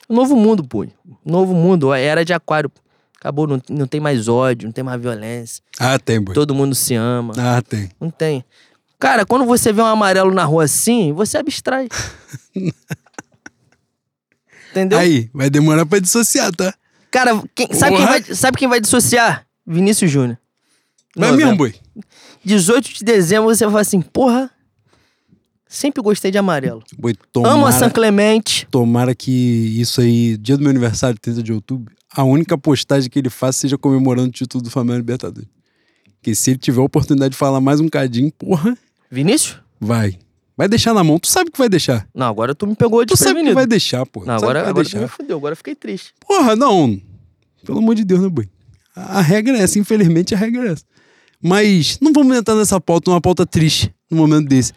Novo 0.09 0.35
mundo, 0.35 0.63
pô. 0.63 0.85
Novo 1.25 1.53
mundo, 1.53 1.93
era 1.93 2.25
de 2.25 2.33
aquário. 2.33 2.69
Acabou, 3.17 3.47
não, 3.47 3.61
não 3.69 3.87
tem 3.87 4.01
mais 4.01 4.27
ódio, 4.27 4.67
não 4.67 4.73
tem 4.73 4.83
mais 4.83 5.01
violência. 5.01 5.63
Ah, 5.79 5.97
tem, 5.97 6.19
boi. 6.19 6.35
Todo 6.35 6.53
mundo 6.53 6.75
se 6.75 6.93
ama. 6.93 7.33
Ah, 7.37 7.61
tem. 7.61 7.89
Não 7.99 8.09
tem. 8.09 8.43
Cara, 8.99 9.25
quando 9.25 9.45
você 9.45 9.71
vê 9.71 9.81
um 9.81 9.85
amarelo 9.85 10.33
na 10.33 10.43
rua 10.43 10.65
assim, 10.65 11.13
você 11.13 11.37
abstrai. 11.37 11.87
Entendeu? 14.73 14.97
Aí, 14.99 15.29
vai 15.33 15.49
demorar 15.49 15.85
pra 15.85 15.99
dissociar, 15.99 16.51
tá? 16.55 16.73
Cara, 17.11 17.41
quem- 17.53 17.71
sabe, 17.73 17.95
quem 17.95 18.05
vai, 18.05 18.23
sabe 18.23 18.57
quem 18.57 18.67
vai 18.67 18.81
dissociar? 18.81 19.45
Vinícius 19.65 20.09
Júnior. 20.09 20.37
Vai 21.15 21.29
Novembro. 21.29 21.45
mesmo, 21.51 21.57
boi. 21.57 21.75
18 22.43 22.91
de 22.95 23.03
dezembro 23.05 23.45
você 23.55 23.63
vai 23.65 23.71
falar 23.71 23.81
assim, 23.81 24.01
porra, 24.01 24.49
sempre 25.67 26.01
gostei 26.01 26.31
de 26.31 26.37
amarelo. 26.39 26.83
Boi, 26.97 27.15
Amo 27.37 27.65
a 27.67 27.71
São 27.71 27.79
tomara, 27.81 27.93
Clemente. 27.93 28.67
tomara 28.71 29.15
que 29.15 29.31
isso 29.79 30.01
aí, 30.01 30.37
dia 30.37 30.57
do 30.57 30.61
meu 30.63 30.71
aniversário, 30.71 31.17
30 31.19 31.43
de 31.43 31.53
outubro, 31.53 31.93
a 32.11 32.23
única 32.23 32.57
postagem 32.57 33.09
que 33.09 33.19
ele 33.19 33.29
faça 33.29 33.59
seja 33.59 33.77
comemorando 33.77 34.29
o 34.29 34.31
título 34.31 34.63
do 34.63 34.69
Flamengo 34.71 34.97
Libertadores. 34.97 35.47
Porque 36.19 36.33
se 36.35 36.51
ele 36.51 36.57
tiver 36.59 36.79
a 36.81 36.83
oportunidade 36.83 37.31
de 37.33 37.37
falar 37.37 37.61
mais 37.61 37.79
um 37.79 37.87
cadinho, 37.89 38.31
porra, 38.31 38.77
Vinícius? 39.11 39.57
vai. 39.79 40.17
Vai 40.55 40.67
deixar 40.67 40.93
na 40.93 41.03
mão. 41.03 41.17
Tu 41.19 41.27
sabe 41.27 41.49
que 41.51 41.57
vai 41.57 41.67
deixar. 41.67 42.07
Não, 42.13 42.27
agora 42.27 42.53
tu 42.53 42.67
me 42.67 42.75
pegou 42.75 43.03
Tu 43.05 43.17
sabe 43.17 43.43
que 43.43 43.53
vai 43.53 43.65
deixar, 43.65 44.05
pô. 44.05 44.19
Não, 44.23 44.37
Tu 44.37 44.43
agora, 44.43 44.59
agora 44.61 44.73
tu 44.73 44.91
deixar. 44.91 44.99
me 45.01 45.07
fudeu, 45.07 45.37
agora 45.37 45.53
eu 45.53 45.57
fiquei 45.57 45.73
triste. 45.75 46.13
Porra, 46.27 46.55
não. 46.55 46.99
Pelo 47.65 47.79
amor 47.79 47.95
de 47.95 48.03
Deus, 48.03 48.21
né, 48.21 48.29
boi? 48.29 48.47
A 48.95 49.19
a 49.19 49.21
regra 49.21 49.57
é 49.57 49.61
essa, 49.61 49.79
infelizmente 49.79 50.35
a 50.35 50.37
regra 50.37 50.67
é 50.69 50.71
essa. 50.73 50.83
Mas 51.41 51.97
não 51.99 52.13
vamos 52.13 52.37
entrar 52.37 52.55
nessa 52.55 52.79
pauta, 52.79 53.09
numa 53.09 53.19
pauta 53.19 53.45
triste, 53.45 53.93
num 54.09 54.17
momento 54.17 54.47
desse. 54.47 54.71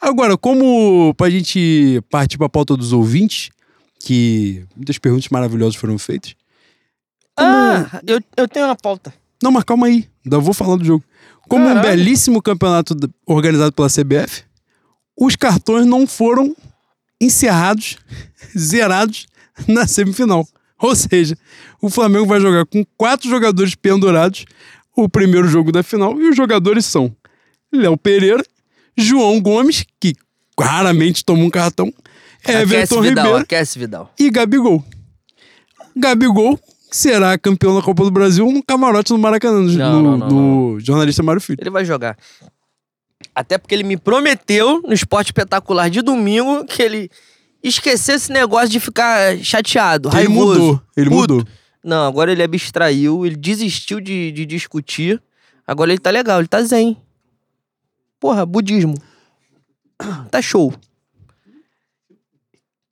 Agora, 0.00 0.36
como 0.36 1.12
pra 1.14 1.28
gente 1.28 2.00
partir 2.10 2.38
pra 2.38 2.48
pauta 2.48 2.76
dos 2.76 2.92
ouvintes, 2.92 3.50
que 4.00 4.64
muitas 4.76 4.98
perguntas 4.98 5.28
maravilhosas 5.30 5.74
foram 5.74 5.98
feitas. 5.98 6.34
Ah, 7.38 8.00
eu, 8.06 8.20
eu 8.36 8.48
tenho 8.48 8.66
uma 8.66 8.76
pauta. 8.76 9.12
Não, 9.42 9.50
mas 9.50 9.64
calma 9.64 9.86
aí, 9.88 10.08
ainda 10.24 10.38
vou 10.38 10.54
falar 10.54 10.76
do 10.76 10.84
jogo. 10.84 11.04
Como 11.48 11.64
um 11.64 11.68
Caralho. 11.74 11.88
belíssimo 11.88 12.40
campeonato 12.42 12.94
organizado 13.26 13.72
pela 13.72 13.88
CBF, 13.88 14.44
os 15.18 15.36
cartões 15.36 15.86
não 15.86 16.06
foram 16.06 16.54
encerrados, 17.20 17.96
zerados 18.56 19.26
na 19.66 19.86
semifinal. 19.86 20.46
Ou 20.78 20.94
seja, 20.94 21.36
o 21.80 21.88
Flamengo 21.88 22.26
vai 22.26 22.40
jogar 22.40 22.66
com 22.66 22.84
quatro 22.96 23.28
jogadores 23.28 23.74
pendurados 23.74 24.44
o 24.94 25.08
primeiro 25.08 25.46
jogo 25.46 25.70
da 25.70 25.82
final 25.82 26.20
e 26.20 26.28
os 26.28 26.36
jogadores 26.36 26.86
são 26.86 27.14
Léo 27.72 27.96
Pereira, 27.96 28.42
João 28.96 29.40
Gomes, 29.40 29.84
que 30.00 30.14
raramente 30.58 31.24
toma 31.24 31.44
um 31.44 31.50
cartão, 31.50 31.92
Everton 32.46 33.02
Vidal, 33.02 33.24
Ribeiro 33.24 33.42
aquece 33.42 33.78
Vidal. 33.78 34.12
e 34.18 34.30
Gabigol. 34.30 34.82
Gabigol 35.94 36.58
será 36.90 37.36
campeão 37.36 37.74
da 37.74 37.82
Copa 37.82 38.04
do 38.04 38.10
Brasil 38.10 38.50
no 38.50 38.62
camarote 38.62 39.12
do 39.12 39.18
Maracanã, 39.18 39.60
no, 39.60 39.72
Não, 39.72 40.02
não, 40.02 40.16
não, 40.16 40.28
no 40.28 40.80
jornalista 40.80 41.22
Mário 41.22 41.40
Filho. 41.40 41.58
Ele 41.60 41.70
vai 41.70 41.84
jogar. 41.84 42.16
Até 43.36 43.58
porque 43.58 43.74
ele 43.74 43.84
me 43.84 43.98
prometeu 43.98 44.80
no 44.80 44.94
esporte 44.94 45.26
espetacular 45.26 45.90
de 45.90 46.00
domingo 46.00 46.64
que 46.64 46.80
ele 46.80 47.10
esquecesse 47.62 48.12
esse 48.12 48.32
negócio 48.32 48.70
de 48.70 48.80
ficar 48.80 49.36
chateado, 49.44 50.08
Ele 50.08 50.16
raivoso. 50.16 50.60
mudou, 50.60 50.82
ele 50.96 51.10
puto. 51.10 51.34
mudou. 51.34 51.52
Não, 51.84 52.06
agora 52.06 52.32
ele 52.32 52.42
abstraiu, 52.42 53.26
ele 53.26 53.36
desistiu 53.36 54.00
de, 54.00 54.32
de 54.32 54.46
discutir. 54.46 55.22
Agora 55.66 55.90
ele 55.92 56.00
tá 56.00 56.10
legal, 56.10 56.38
ele 56.38 56.48
tá 56.48 56.62
zen. 56.62 56.96
Porra, 58.18 58.46
budismo. 58.46 58.94
Tá 60.30 60.40
show. 60.40 60.72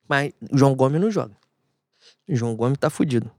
Mas 0.08 0.32
o 0.52 0.58
João 0.58 0.74
Gomes 0.74 1.00
não 1.00 1.10
joga. 1.10 1.34
O 2.28 2.34
João 2.36 2.54
Gomes 2.54 2.78
tá 2.78 2.90
fudido. 2.90 3.30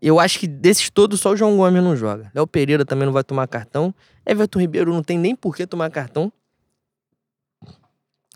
Eu 0.00 0.20
acho 0.20 0.38
que 0.38 0.46
desses 0.46 0.88
todos, 0.90 1.20
só 1.20 1.32
o 1.32 1.36
João 1.36 1.56
Gomes 1.56 1.82
não 1.82 1.96
joga. 1.96 2.30
Léo 2.34 2.46
Pereira 2.46 2.84
também 2.84 3.06
não 3.06 3.12
vai 3.12 3.24
tomar 3.24 3.48
cartão. 3.48 3.94
Everton 4.24 4.60
Ribeiro 4.60 4.92
não 4.92 5.02
tem 5.02 5.18
nem 5.18 5.34
por 5.34 5.56
que 5.56 5.66
tomar 5.66 5.90
cartão. 5.90 6.32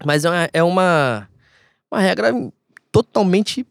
Mas 0.04 0.24
é 0.24 0.30
uma, 0.30 0.50
é 0.52 0.62
uma, 0.62 1.28
uma 1.90 2.00
regra 2.00 2.32
totalmente 2.90 3.64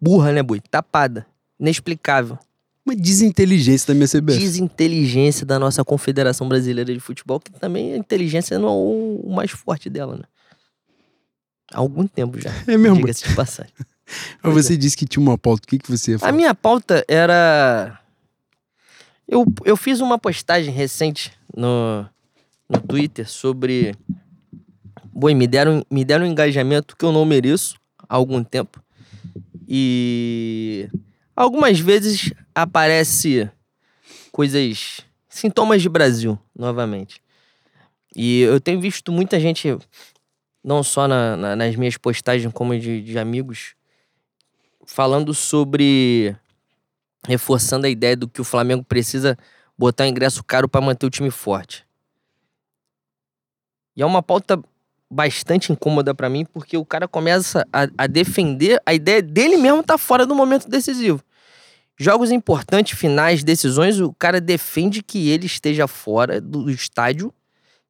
burra, 0.00 0.32
né, 0.32 0.42
Bui? 0.42 0.60
Tapada. 0.60 1.26
Inexplicável. 1.58 2.38
Uma 2.84 2.96
desinteligência 2.96 3.86
da 3.86 3.94
minha 3.94 4.08
CBF. 4.08 4.38
Desinteligência 4.38 5.46
da 5.46 5.58
nossa 5.58 5.84
Confederação 5.84 6.48
Brasileira 6.48 6.92
de 6.92 6.98
Futebol, 6.98 7.38
que 7.38 7.52
também 7.52 7.94
a 7.94 7.96
inteligência 7.96 8.58
não 8.58 8.68
é 8.68 8.72
o, 8.72 9.30
mais 9.30 9.52
forte 9.52 9.88
dela, 9.88 10.16
né? 10.16 10.24
Há 11.72 11.78
algum 11.78 12.06
tempo 12.06 12.40
já. 12.40 12.50
É 12.66 12.76
mesmo. 12.76 12.96
Diga-se 12.96 13.28
de 13.28 13.34
passagem. 13.34 13.72
Mas 14.42 14.52
você 14.54 14.76
disse 14.76 14.96
que 14.96 15.06
tinha 15.06 15.22
uma 15.22 15.38
pauta. 15.38 15.62
O 15.64 15.66
que, 15.68 15.78
que 15.78 15.90
você 15.90 16.12
ia 16.12 16.16
A 16.16 16.20
falar? 16.20 16.32
minha 16.32 16.54
pauta 16.54 17.04
era. 17.08 17.98
Eu, 19.28 19.46
eu 19.64 19.76
fiz 19.76 20.00
uma 20.00 20.18
postagem 20.18 20.72
recente 20.72 21.32
no, 21.56 22.04
no 22.68 22.80
Twitter 22.80 23.28
sobre. 23.28 23.94
Boi, 25.14 25.34
me 25.34 25.46
deram, 25.46 25.84
me 25.90 26.04
deram 26.04 26.24
um 26.26 26.28
engajamento 26.28 26.96
que 26.96 27.04
eu 27.04 27.12
não 27.12 27.24
mereço 27.24 27.76
há 28.08 28.16
algum 28.16 28.42
tempo. 28.42 28.82
E 29.68 30.88
algumas 31.36 31.78
vezes 31.80 32.32
aparece 32.54 33.48
coisas. 34.30 35.00
sintomas 35.28 35.80
de 35.80 35.88
Brasil, 35.88 36.38
novamente. 36.56 37.22
E 38.14 38.40
eu 38.42 38.60
tenho 38.60 38.78
visto 38.80 39.10
muita 39.10 39.40
gente, 39.40 39.74
não 40.62 40.82
só 40.82 41.08
na- 41.08 41.36
na- 41.36 41.56
nas 41.56 41.74
minhas 41.76 41.96
postagens, 41.96 42.52
como 42.52 42.78
de, 42.78 43.00
de 43.02 43.18
amigos, 43.18 43.74
falando 44.92 45.32
sobre 45.32 46.36
reforçando 47.26 47.86
a 47.86 47.90
ideia 47.90 48.14
do 48.14 48.28
que 48.28 48.42
o 48.42 48.44
Flamengo 48.44 48.84
precisa 48.84 49.38
botar 49.76 50.06
ingresso 50.06 50.44
caro 50.44 50.68
para 50.68 50.82
manter 50.82 51.06
o 51.06 51.10
time 51.10 51.30
forte. 51.30 51.86
E 53.96 54.02
é 54.02 54.06
uma 54.06 54.22
pauta 54.22 54.62
bastante 55.10 55.72
incômoda 55.72 56.14
para 56.14 56.28
mim, 56.28 56.44
porque 56.44 56.76
o 56.76 56.84
cara 56.84 57.08
começa 57.08 57.66
a, 57.72 57.86
a 57.96 58.06
defender 58.06 58.80
a 58.84 58.92
ideia 58.92 59.22
dele 59.22 59.56
mesmo 59.56 59.82
tá 59.82 59.96
fora 59.96 60.26
do 60.26 60.34
momento 60.34 60.68
decisivo. 60.68 61.22
Jogos 61.96 62.30
importantes, 62.30 62.98
finais, 62.98 63.42
decisões, 63.42 63.98
o 63.98 64.12
cara 64.12 64.40
defende 64.40 65.02
que 65.02 65.30
ele 65.30 65.46
esteja 65.46 65.86
fora 65.86 66.40
do 66.40 66.70
estádio, 66.70 67.32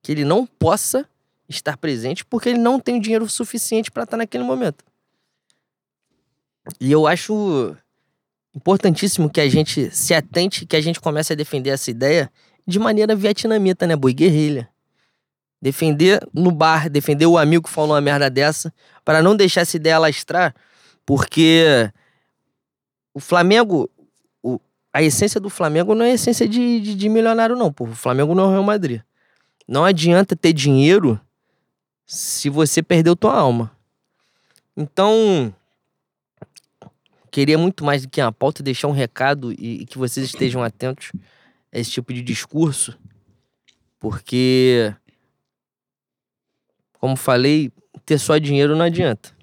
que 0.03 0.13
ele 0.13 0.25
não 0.25 0.47
possa 0.47 1.09
estar 1.49 1.77
presente 1.77 2.25
porque 2.25 2.51
ele 2.51 2.59
não 2.59 2.79
tem 2.79 3.01
dinheiro 3.01 3.29
suficiente 3.29 3.91
para 3.91 4.05
estar 4.05 4.17
naquele 4.17 4.45
momento. 4.45 4.85
E 6.81 6.91
eu 6.93 7.07
acho 7.07 7.77
importantíssimo 8.55 9.31
que 9.31 9.41
a 9.41 9.49
gente 9.49 9.91
se 9.91 10.15
atente, 10.15 10.67
que 10.67 10.77
a 10.77 10.81
gente 10.81 11.01
comece 11.01 11.33
a 11.33 11.37
defender 11.37 11.71
essa 11.71 11.91
ideia 11.91 12.31
de 12.67 12.79
maneira 12.79 13.17
vietnamita, 13.17 13.87
né, 13.87 13.97
boi? 13.97 14.13
Guerrilha. 14.13 14.69
Defender 15.61 16.21
no 16.33 16.51
bar, 16.51 16.89
defender 16.91 17.27
o 17.27 17.39
amigo 17.39 17.65
que 17.65 17.71
falou 17.71 17.91
uma 17.93 18.01
merda 18.01 18.29
dessa, 18.29 18.73
para 19.05 19.23
não 19.23 19.35
deixar 19.37 19.63
essa 19.63 19.77
ideia 19.77 19.99
lastrar, 19.99 20.55
porque 21.07 21.91
o 23.15 23.21
Flamengo, 23.21 23.89
o- 24.43 24.61
a 24.93 25.03
essência 25.03 25.41
do 25.41 25.49
Flamengo 25.49 25.95
não 25.95 26.05
é 26.05 26.11
a 26.11 26.15
essência 26.15 26.49
de, 26.49 26.81
de, 26.81 26.95
de 26.95 27.09
milionário, 27.09 27.57
não, 27.57 27.73
pô. 27.73 27.85
O 27.85 27.95
Flamengo 27.95 28.35
não 28.35 28.45
é 28.45 28.47
o 28.49 28.51
Real 28.51 28.63
Madrid. 28.63 29.01
Não 29.67 29.85
adianta 29.85 30.35
ter 30.37 30.53
dinheiro 30.53 31.21
se 32.05 32.49
você 32.51 32.83
perdeu 32.83 33.15
tua 33.17 33.35
alma. 33.35 33.71
Então, 34.77 35.55
queria 37.33 37.57
muito 37.57 37.83
mais 37.83 38.03
do 38.03 38.11
que 38.11 38.21
uma 38.21 38.31
pauta 38.31 38.63
deixar 38.63 38.87
um 38.89 38.93
recado 38.93 39.53
e, 39.53 39.81
e 39.81 39.87
que 39.87 39.97
vocês 39.99 40.27
estejam 40.27 40.63
atentos 40.63 41.11
a 41.73 41.79
esse 41.79 41.91
tipo 41.91 42.13
de 42.13 42.23
discurso, 42.23 42.97
porque, 43.99 44.95
como 47.01 47.17
falei, 47.17 47.73
ter 48.05 48.19
só 48.19 48.37
dinheiro 48.37 48.77
não 48.77 48.85
adianta. 48.85 49.35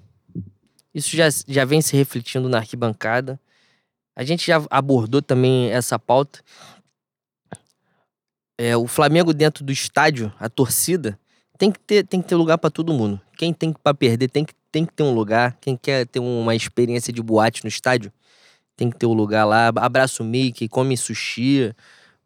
Isso 0.94 1.16
já, 1.16 1.28
já 1.48 1.64
vem 1.64 1.82
se 1.82 1.96
refletindo 1.96 2.48
na 2.48 2.58
arquibancada. 2.58 3.38
A 4.14 4.22
gente 4.22 4.46
já 4.46 4.62
abordou 4.70 5.20
também 5.20 5.70
essa 5.70 5.98
pauta. 5.98 6.40
É, 8.56 8.76
o 8.76 8.86
Flamengo 8.86 9.32
dentro 9.32 9.64
do 9.64 9.72
estádio, 9.72 10.32
a 10.38 10.48
torcida, 10.48 11.18
tem 11.58 11.72
que 11.72 11.78
ter, 11.80 12.06
tem 12.06 12.22
que 12.22 12.28
ter 12.28 12.34
lugar 12.34 12.58
para 12.58 12.70
todo 12.70 12.92
mundo. 12.92 13.20
Quem 13.36 13.52
tem 13.52 13.72
para 13.72 13.94
perder 13.94 14.28
tem 14.28 14.44
que, 14.44 14.54
tem 14.70 14.84
que 14.84 14.92
ter 14.92 15.02
um 15.02 15.14
lugar. 15.14 15.56
Quem 15.60 15.76
quer 15.76 16.06
ter 16.06 16.20
uma 16.20 16.54
experiência 16.54 17.12
de 17.12 17.22
boate 17.22 17.64
no 17.64 17.68
estádio, 17.68 18.12
tem 18.76 18.90
que 18.90 18.96
ter 18.96 19.06
um 19.06 19.12
lugar 19.12 19.44
lá. 19.44 19.68
Abraça 19.76 20.22
o 20.22 20.26
Mickey, 20.26 20.68
come 20.68 20.96
sushi. 20.96 21.74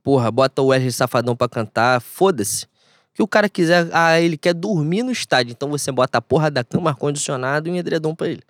Porra, 0.03 0.31
bota 0.31 0.63
o 0.63 0.67
Wesley 0.67 0.93
Safadão 0.93 1.35
pra 1.35 1.49
cantar. 1.49 2.01
Foda-se. 2.01 2.67
Que 3.15 3.23
o 3.23 3.27
cara 3.27 3.49
quiser. 3.49 3.89
Ah, 3.93 4.21
ele 4.21 4.37
quer 4.37 4.55
dormir 4.55 5.03
no 5.03 5.11
estádio. 5.11 5.53
Então 5.53 5.69
você 5.69 5.91
bota 5.91 6.19
a 6.19 6.23
porra 6.23 6.51
da 6.51 6.63
cama, 6.63 6.91
ar-condicionado 6.91 7.69
e 7.69 7.73
um 7.73 7.77
edredom 7.77 8.15
pra 8.15 8.29
ele. 8.29 8.43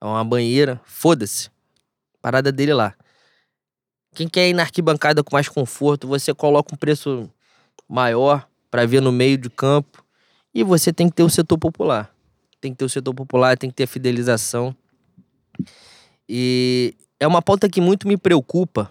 É 0.00 0.04
uma 0.04 0.22
banheira. 0.22 0.80
Foda-se. 0.84 1.50
Parada 2.20 2.52
dele 2.52 2.74
lá. 2.74 2.94
Quem 4.14 4.28
quer 4.28 4.48
ir 4.48 4.52
na 4.52 4.62
arquibancada 4.62 5.24
com 5.24 5.34
mais 5.34 5.48
conforto, 5.48 6.06
você 6.06 6.32
coloca 6.32 6.72
um 6.72 6.76
preço 6.76 7.28
maior 7.88 8.46
pra 8.70 8.86
ver 8.86 9.00
no 9.00 9.10
meio 9.10 9.36
de 9.36 9.50
campo. 9.50 10.04
E 10.54 10.62
você 10.62 10.92
tem 10.92 11.08
que 11.08 11.16
ter 11.16 11.24
o 11.24 11.30
setor 11.30 11.58
popular. 11.58 12.13
Tem 12.64 12.72
que 12.72 12.78
ter 12.78 12.86
o 12.86 12.88
setor 12.88 13.12
popular, 13.12 13.58
tem 13.58 13.68
que 13.68 13.76
ter 13.76 13.82
a 13.82 13.86
fidelização. 13.86 14.74
E 16.26 16.94
é 17.20 17.26
uma 17.26 17.42
pauta 17.42 17.68
que 17.68 17.78
muito 17.78 18.08
me 18.08 18.16
preocupa. 18.16 18.90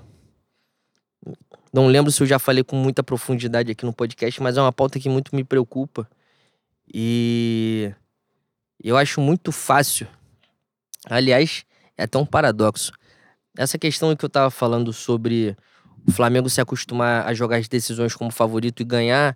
Não 1.73 1.87
lembro 1.87 2.11
se 2.11 2.21
eu 2.21 2.27
já 2.27 2.37
falei 2.37 2.63
com 2.63 2.75
muita 2.75 3.01
profundidade 3.01 3.71
aqui 3.71 3.83
no 3.83 3.91
podcast, 3.91 4.43
mas 4.43 4.57
é 4.57 4.61
uma 4.61 4.71
pauta 4.71 4.99
que 4.99 5.09
muito 5.09 5.35
me 5.35 5.43
preocupa. 5.43 6.07
E 6.93 7.91
eu 8.83 8.95
acho 8.95 9.19
muito 9.19 9.51
fácil. 9.51 10.07
Aliás, 11.09 11.65
é 11.97 12.03
até 12.03 12.19
um 12.19 12.27
paradoxo. 12.27 12.91
Essa 13.57 13.79
questão 13.79 14.15
que 14.15 14.23
eu 14.23 14.29
tava 14.29 14.51
falando 14.51 14.93
sobre 14.93 15.57
o 16.07 16.11
Flamengo 16.11 16.47
se 16.47 16.61
acostumar 16.61 17.25
a 17.25 17.33
jogar 17.33 17.57
as 17.57 17.67
decisões 17.67 18.15
como 18.15 18.29
favorito 18.29 18.83
e 18.83 18.85
ganhar, 18.85 19.35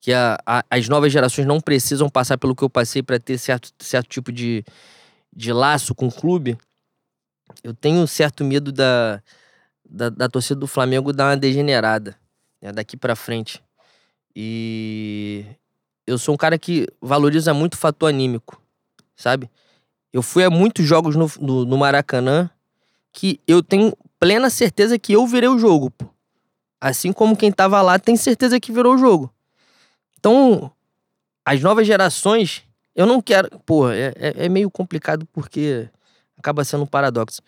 que 0.00 0.12
a- 0.12 0.38
a- 0.46 0.64
as 0.70 0.88
novas 0.88 1.12
gerações 1.12 1.46
não 1.46 1.60
precisam 1.60 2.08
passar 2.08 2.38
pelo 2.38 2.54
que 2.56 2.62
eu 2.62 2.70
passei 2.70 3.02
para 3.02 3.18
ter 3.18 3.38
certo, 3.38 3.70
certo 3.78 4.08
tipo 4.08 4.32
de, 4.32 4.64
de 5.34 5.52
laço 5.52 5.94
com 5.94 6.08
o 6.08 6.12
clube. 6.12 6.56
Eu 7.62 7.74
tenho 7.74 8.06
certo 8.06 8.44
medo 8.44 8.72
da, 8.72 9.22
da, 9.88 10.08
da 10.08 10.28
torcida 10.28 10.58
do 10.58 10.66
Flamengo 10.66 11.12
dar 11.12 11.26
uma 11.28 11.36
degenerada 11.36 12.16
né, 12.62 12.72
daqui 12.72 12.96
para 12.96 13.14
frente. 13.14 13.62
E 14.34 15.44
eu 16.06 16.16
sou 16.16 16.34
um 16.34 16.38
cara 16.38 16.58
que 16.58 16.86
valoriza 17.00 17.52
muito 17.52 17.74
o 17.74 17.78
fator 17.78 18.08
anímico, 18.08 18.60
sabe? 19.16 19.50
Eu 20.12 20.22
fui 20.22 20.44
a 20.44 20.50
muitos 20.50 20.86
jogos 20.86 21.14
no, 21.16 21.30
no, 21.40 21.64
no 21.64 21.76
Maracanã 21.78 22.48
que 23.12 23.40
eu 23.46 23.62
tenho 23.62 23.92
plena 24.18 24.48
certeza 24.48 24.98
que 24.98 25.12
eu 25.12 25.26
virei 25.26 25.48
o 25.48 25.58
jogo, 25.58 25.90
pô. 25.90 26.06
Assim 26.80 27.12
como 27.12 27.36
quem 27.36 27.52
tava 27.52 27.82
lá 27.82 27.98
tem 27.98 28.16
certeza 28.16 28.58
que 28.58 28.72
virou 28.72 28.94
o 28.94 28.98
jogo. 28.98 29.32
Então, 30.20 30.70
as 31.44 31.62
novas 31.62 31.86
gerações, 31.86 32.62
eu 32.94 33.06
não 33.06 33.22
quero. 33.22 33.48
Porra, 33.60 33.96
é, 33.96 34.12
é, 34.16 34.46
é 34.46 34.48
meio 34.48 34.70
complicado 34.70 35.26
porque 35.32 35.88
acaba 36.36 36.62
sendo 36.62 36.84
um 36.84 36.86
paradoxo. 36.86 37.40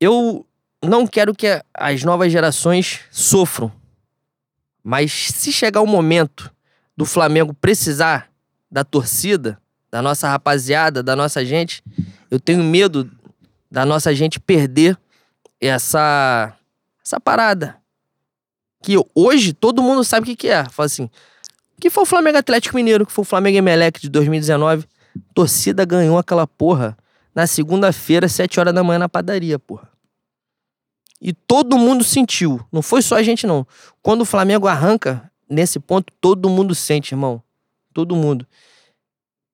Eu 0.00 0.44
não 0.84 1.06
quero 1.06 1.32
que 1.34 1.62
as 1.72 2.02
novas 2.02 2.32
gerações 2.32 3.00
sofram. 3.10 3.72
Mas 4.82 5.12
se 5.12 5.52
chegar 5.52 5.80
o 5.80 5.86
momento 5.86 6.52
do 6.96 7.04
Flamengo 7.04 7.54
precisar 7.54 8.28
da 8.70 8.84
torcida, 8.84 9.60
da 9.90 10.02
nossa 10.02 10.28
rapaziada, 10.28 11.02
da 11.02 11.14
nossa 11.14 11.44
gente, 11.44 11.82
eu 12.30 12.40
tenho 12.40 12.62
medo 12.64 13.10
da 13.70 13.86
nossa 13.86 14.12
gente 14.14 14.40
perder 14.40 14.98
essa 15.60 16.52
essa 17.04 17.20
parada. 17.20 17.76
Que 18.86 18.94
hoje 19.16 19.52
todo 19.52 19.82
mundo 19.82 20.04
sabe 20.04 20.22
o 20.22 20.26
que, 20.26 20.36
que 20.36 20.48
é. 20.48 20.64
Fala 20.68 20.86
assim: 20.86 21.10
Que 21.80 21.90
foi 21.90 22.04
o 22.04 22.06
Flamengo 22.06 22.38
Atlético 22.38 22.76
Mineiro, 22.76 23.04
que 23.04 23.10
foi 23.10 23.22
o 23.22 23.26
Flamengo 23.26 23.58
Emelec 23.58 24.00
de 24.00 24.08
2019. 24.08 24.86
Torcida 25.34 25.84
ganhou 25.84 26.16
aquela 26.16 26.46
porra 26.46 26.96
na 27.34 27.48
segunda-feira, 27.48 28.28
sete 28.28 28.60
horas 28.60 28.72
da 28.72 28.84
manhã 28.84 29.00
na 29.00 29.08
padaria, 29.08 29.58
porra. 29.58 29.90
E 31.20 31.32
todo 31.32 31.76
mundo 31.76 32.04
sentiu. 32.04 32.64
Não 32.70 32.80
foi 32.80 33.02
só 33.02 33.16
a 33.16 33.24
gente, 33.24 33.44
não. 33.44 33.66
Quando 34.00 34.20
o 34.20 34.24
Flamengo 34.24 34.68
arranca, 34.68 35.32
nesse 35.50 35.80
ponto, 35.80 36.12
todo 36.20 36.48
mundo 36.48 36.72
sente, 36.72 37.12
irmão. 37.12 37.42
Todo 37.92 38.14
mundo. 38.14 38.46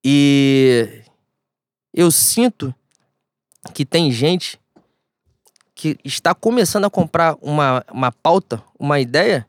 E 0.05 1.05
eu 1.95 2.11
sinto 2.11 2.75
que 3.73 3.87
tem 3.87 4.13
gente 4.13 4.61
que 5.83 5.99
está 6.05 6.33
começando 6.33 6.85
a 6.85 6.91
comprar 6.91 7.37
uma, 7.43 7.85
uma 7.93 8.13
pauta, 8.13 8.63
uma 8.79 9.01
ideia, 9.01 9.45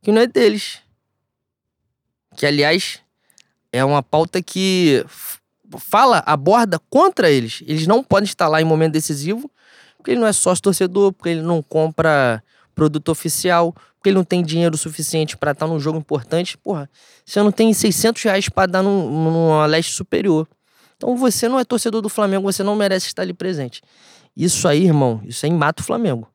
que 0.00 0.12
não 0.12 0.22
é 0.22 0.28
deles. 0.28 0.78
Que, 2.36 2.46
aliás, 2.46 3.00
é 3.72 3.84
uma 3.84 4.00
pauta 4.00 4.40
que 4.40 5.04
fala, 5.76 6.22
aborda 6.24 6.78
contra 6.88 7.28
eles. 7.28 7.64
Eles 7.66 7.88
não 7.88 8.04
podem 8.04 8.26
estar 8.26 8.46
lá 8.46 8.62
em 8.62 8.64
momento 8.64 8.92
decisivo, 8.92 9.50
porque 9.96 10.12
ele 10.12 10.20
não 10.20 10.26
é 10.28 10.32
sócio 10.32 10.62
torcedor, 10.62 11.12
porque 11.12 11.30
ele 11.30 11.42
não 11.42 11.60
compra 11.60 12.40
produto 12.76 13.08
oficial, 13.08 13.74
porque 13.96 14.10
ele 14.10 14.18
não 14.18 14.24
tem 14.24 14.40
dinheiro 14.40 14.78
suficiente 14.78 15.36
para 15.36 15.50
estar 15.50 15.66
num 15.66 15.80
jogo 15.80 15.98
importante. 15.98 16.56
Porra, 16.56 16.88
você 17.26 17.42
não 17.42 17.50
tem 17.50 17.74
600 17.74 18.22
reais 18.22 18.48
para 18.48 18.70
dar 18.70 18.82
num, 18.84 19.10
numa 19.10 19.66
leste 19.66 19.92
superior. 19.92 20.46
Então 20.96 21.16
você 21.16 21.48
não 21.48 21.58
é 21.58 21.64
torcedor 21.64 22.00
do 22.00 22.08
Flamengo, 22.08 22.44
você 22.44 22.62
não 22.62 22.76
merece 22.76 23.08
estar 23.08 23.22
ali 23.22 23.32
presente. 23.32 23.82
Isso 24.36 24.66
aí, 24.66 24.84
irmão, 24.84 25.20
isso 25.24 25.44
aí 25.44 25.52
mata 25.52 25.82
o 25.82 25.84
Flamengo. 25.84 26.28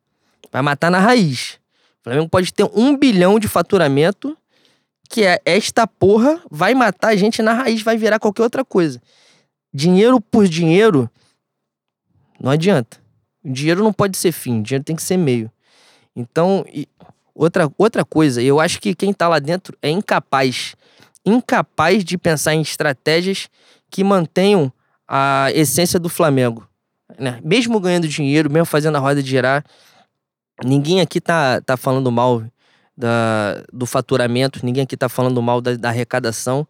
Vai 0.52 0.62
matar 0.62 0.92
na 0.92 1.00
raiz. 1.00 1.60
O 2.00 2.04
Flamengo 2.04 2.30
pode 2.30 2.54
ter 2.54 2.70
um 2.74 2.96
bilhão 2.96 3.40
de 3.40 3.48
faturamento, 3.48 4.38
que 5.10 5.24
é 5.24 5.42
esta 5.46 5.88
porra 5.88 6.42
vai 6.50 6.74
matar 6.74 7.10
a 7.10 7.16
gente 7.16 7.42
na 7.42 7.54
raiz, 7.54 7.82
vai 7.82 7.98
virar 7.98 8.20
qualquer 8.20 8.44
outra 8.44 8.64
coisa. 8.64 9.02
Dinheiro 9.74 10.22
por 10.22 10.48
dinheiro, 10.48 11.10
não 12.40 12.52
adianta. 12.52 12.98
O 13.44 13.52
dinheiro 13.52 13.84
não 13.84 13.94
pode 13.94 14.18
ser 14.18 14.32
fim, 14.32 14.60
o 14.60 14.64
dinheiro 14.64 14.84
tem 14.84 14.96
que 14.96 15.04
ser 15.04 15.18
meio. 15.18 15.52
Então, 16.16 16.66
outra, 17.34 17.72
outra 17.78 18.04
coisa, 18.04 18.42
eu 18.42 18.60
acho 18.60 18.80
que 18.80 18.96
quem 18.96 19.14
tá 19.14 19.28
lá 19.28 19.40
dentro 19.40 19.78
é 19.82 19.90
incapaz, 19.90 20.76
incapaz 21.26 22.04
de 22.04 22.18
pensar 22.18 22.54
em 22.54 22.62
estratégias 22.62 23.50
que 23.90 24.04
mantenham 24.04 24.72
a 25.08 25.50
essência 25.54 26.00
do 26.00 26.10
Flamengo. 26.10 26.68
Né? 27.20 27.40
Mesmo 27.44 27.80
ganhando 27.80 28.08
dinheiro, 28.08 28.50
mesmo 28.50 28.66
fazendo 28.66 28.96
a 28.96 29.00
roda 29.00 29.22
girar, 29.22 29.64
ninguém 30.64 31.02
aqui 31.02 31.20
tá, 31.20 31.62
tá 31.62 31.76
falando 31.76 32.12
mal 32.12 32.44
da, 32.96 33.64
do 33.72 33.86
faturamento, 33.86 34.66
ninguém 34.66 34.84
aqui 34.84 34.98
tá 34.98 35.10
falando 35.10 35.42
mal 35.42 35.62
da, 35.62 35.76
da 35.76 35.90
arrecadação. 35.90 36.68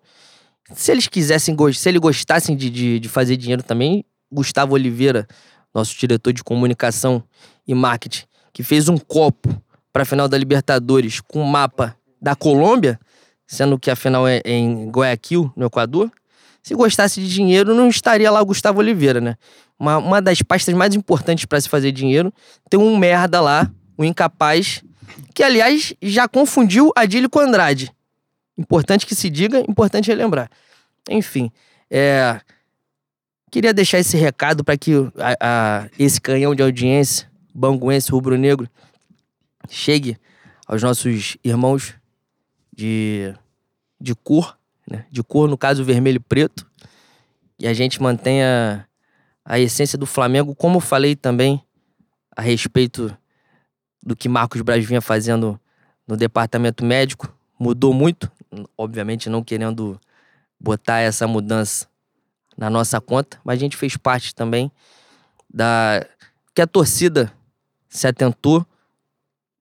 Se 0.73 0.91
eles 0.91 1.07
quisessem, 1.07 1.55
se 1.73 1.89
eles 1.89 2.01
gostassem 2.01 2.55
de, 2.55 2.69
de, 2.69 2.99
de 2.99 3.09
fazer 3.09 3.37
dinheiro 3.37 3.63
também, 3.63 4.03
Gustavo 4.31 4.73
Oliveira, 4.73 5.25
nosso 5.73 5.97
diretor 5.97 6.33
de 6.33 6.43
comunicação 6.43 7.23
e 7.65 7.73
marketing, 7.73 8.25
que 8.51 8.63
fez 8.63 8.89
um 8.89 8.97
copo 8.97 9.61
para 9.93 10.03
a 10.03 10.05
final 10.05 10.27
da 10.27 10.37
Libertadores 10.37 11.21
com 11.21 11.41
o 11.41 11.45
mapa 11.45 11.95
da 12.21 12.35
Colômbia, 12.35 12.99
sendo 13.45 13.79
que 13.79 13.89
a 13.89 13.95
final 13.95 14.27
é, 14.27 14.41
em 14.43 14.89
Guayaquil, 14.89 15.51
no 15.55 15.67
Equador. 15.67 16.11
Se 16.61 16.75
gostasse 16.75 17.21
de 17.21 17.29
dinheiro, 17.29 17.73
não 17.73 17.87
estaria 17.87 18.29
lá 18.29 18.41
o 18.41 18.45
Gustavo 18.45 18.79
Oliveira, 18.79 19.21
né? 19.21 19.37
Uma, 19.79 19.97
uma 19.97 20.21
das 20.21 20.41
pastas 20.41 20.73
mais 20.73 20.95
importantes 20.95 21.45
para 21.45 21.61
se 21.61 21.69
fazer 21.69 21.91
dinheiro, 21.91 22.33
tem 22.69 22.79
um 22.79 22.97
merda 22.97 23.39
lá, 23.39 23.71
um 23.97 24.03
incapaz, 24.03 24.83
que 25.33 25.43
aliás 25.43 25.93
já 26.01 26.27
confundiu 26.27 26.91
Adílio 26.95 27.29
com 27.29 27.39
Andrade. 27.39 27.91
Importante 28.57 29.05
que 29.05 29.13
se 29.13 29.29
diga, 29.29 29.59
importante 29.69 30.07
relembrar. 30.07 30.49
Enfim, 31.09 31.51
é, 31.91 32.41
queria 33.51 33.73
deixar 33.73 33.99
esse 33.99 34.17
recado 34.17 34.63
para 34.63 34.77
que 34.77 34.93
a, 35.17 35.37
a, 35.39 35.89
esse 35.97 36.19
canhão 36.19 36.55
de 36.55 36.63
audiência 36.63 37.29
banguense 37.53 38.11
rubro-negro 38.11 38.69
chegue 39.69 40.17
aos 40.67 40.83
nossos 40.83 41.37
irmãos 41.43 41.93
de, 42.75 43.33
de 43.99 44.13
cor, 44.13 44.57
né? 44.89 45.05
de 45.09 45.23
cor, 45.23 45.49
no 45.49 45.57
caso, 45.57 45.83
vermelho 45.83 46.17
e 46.17 46.19
preto, 46.19 46.67
e 47.59 47.67
a 47.67 47.73
gente 47.73 48.01
mantenha 48.01 48.87
a 49.49 49.57
essência 49.57 49.97
do 49.97 50.05
Flamengo, 50.05 50.53
como 50.53 50.75
eu 50.75 50.81
falei 50.81 51.15
também 51.15 51.63
a 52.35 52.41
respeito 52.41 53.17
do 54.03 54.13
que 54.13 54.27
Marcos 54.27 54.61
Braz 54.61 54.85
vinha 54.85 54.99
fazendo 54.99 55.57
no 56.05 56.17
departamento 56.17 56.83
médico, 56.83 57.33
mudou 57.57 57.93
muito, 57.93 58.29
obviamente 58.77 59.29
não 59.29 59.41
querendo 59.41 59.97
botar 60.59 60.99
essa 60.99 61.25
mudança 61.25 61.87
na 62.57 62.69
nossa 62.69 62.99
conta, 62.99 63.39
mas 63.41 63.57
a 63.57 63.59
gente 63.59 63.77
fez 63.77 63.95
parte 63.95 64.35
também 64.35 64.69
da 65.49 66.05
que 66.53 66.61
a 66.61 66.67
torcida 66.67 67.31
se 67.87 68.05
atentou 68.05 68.65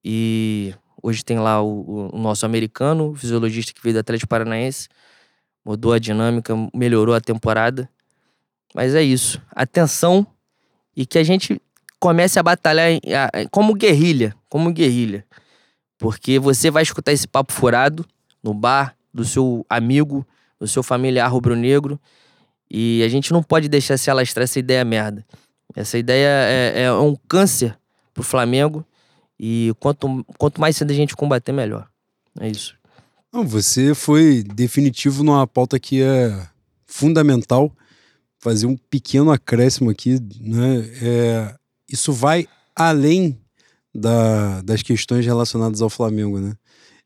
e 0.04 0.74
hoje 1.00 1.24
tem 1.24 1.38
lá 1.38 1.62
o, 1.62 2.10
o 2.12 2.18
nosso 2.18 2.44
americano, 2.44 3.10
o 3.10 3.14
fisiologista 3.14 3.72
que 3.72 3.82
veio 3.82 3.94
do 3.94 4.00
Atlético 4.00 4.28
Paranaense, 4.28 4.88
mudou 5.64 5.92
a 5.92 5.98
dinâmica, 6.00 6.54
melhorou 6.74 7.14
a 7.14 7.20
temporada. 7.20 7.88
Mas 8.76 8.94
é 8.94 9.02
isso. 9.02 9.40
Atenção 9.52 10.26
e 10.94 11.06
que 11.06 11.18
a 11.18 11.22
gente 11.22 11.58
comece 11.98 12.38
a 12.38 12.42
batalhar 12.42 12.90
como 13.50 13.72
guerrilha, 13.72 14.36
como 14.50 14.70
guerrilha. 14.70 15.24
Porque 15.96 16.38
você 16.38 16.70
vai 16.70 16.82
escutar 16.82 17.10
esse 17.10 17.26
papo 17.26 17.54
furado 17.54 18.04
no 18.42 18.52
bar 18.52 18.94
do 19.14 19.24
seu 19.24 19.64
amigo, 19.66 20.26
do 20.60 20.68
seu 20.68 20.82
familiar 20.82 21.26
rubro-negro, 21.28 21.98
e 22.70 23.02
a 23.02 23.08
gente 23.08 23.32
não 23.32 23.42
pode 23.42 23.66
deixar 23.66 23.96
se 23.96 24.10
alastrar 24.10 24.44
essa 24.44 24.58
ideia 24.58 24.84
merda. 24.84 25.24
Essa 25.74 25.96
ideia 25.96 26.28
é, 26.28 26.82
é 26.82 26.92
um 26.92 27.16
câncer 27.26 27.78
pro 28.12 28.22
Flamengo. 28.22 28.84
E 29.40 29.72
quanto, 29.80 30.22
quanto 30.36 30.60
mais 30.60 30.76
cedo 30.76 30.90
a 30.90 30.94
gente 30.94 31.16
combater, 31.16 31.52
melhor. 31.52 31.88
É 32.38 32.46
isso. 32.46 32.76
Não, 33.32 33.46
você 33.46 33.94
foi 33.94 34.42
definitivo 34.42 35.24
numa 35.24 35.46
pauta 35.46 35.80
que 35.80 36.02
é 36.02 36.46
fundamental. 36.86 37.72
Fazer 38.46 38.66
um 38.66 38.76
pequeno 38.76 39.32
acréscimo 39.32 39.90
aqui, 39.90 40.20
né? 40.40 40.88
É, 41.02 41.54
isso 41.90 42.12
vai 42.12 42.46
além 42.76 43.36
da, 43.92 44.62
das 44.62 44.84
questões 44.84 45.26
relacionadas 45.26 45.82
ao 45.82 45.90
Flamengo, 45.90 46.38
né? 46.38 46.54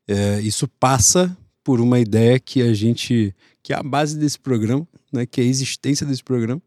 É, 0.07 0.39
isso 0.41 0.67
passa 0.67 1.35
por 1.63 1.81
uma 1.81 1.99
ideia 1.99 2.39
que 2.39 2.61
a 2.61 2.71
gente, 2.75 3.33
que 3.63 3.73
é 3.73 3.75
a 3.75 3.81
base 3.81 4.19
desse 4.19 4.37
programa, 4.37 4.87
né? 5.11 5.25
Que 5.25 5.41
é 5.41 5.43
a 5.43 5.47
existência 5.47 6.05
desse 6.05 6.23
programa, 6.23 6.61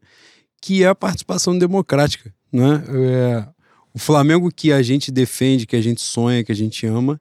que 0.61 0.83
é 0.83 0.87
a 0.87 0.93
participação 0.93 1.57
democrática, 1.57 2.33
né? 2.51 2.83
É, 2.89 3.47
o 3.93 3.97
Flamengo 3.97 4.51
que 4.53 4.73
a 4.73 4.81
gente 4.81 5.09
defende, 5.09 5.65
que 5.65 5.77
a 5.77 5.81
gente 5.81 6.01
sonha, 6.01 6.43
que 6.43 6.51
a 6.51 6.55
gente 6.55 6.85
ama, 6.85 7.17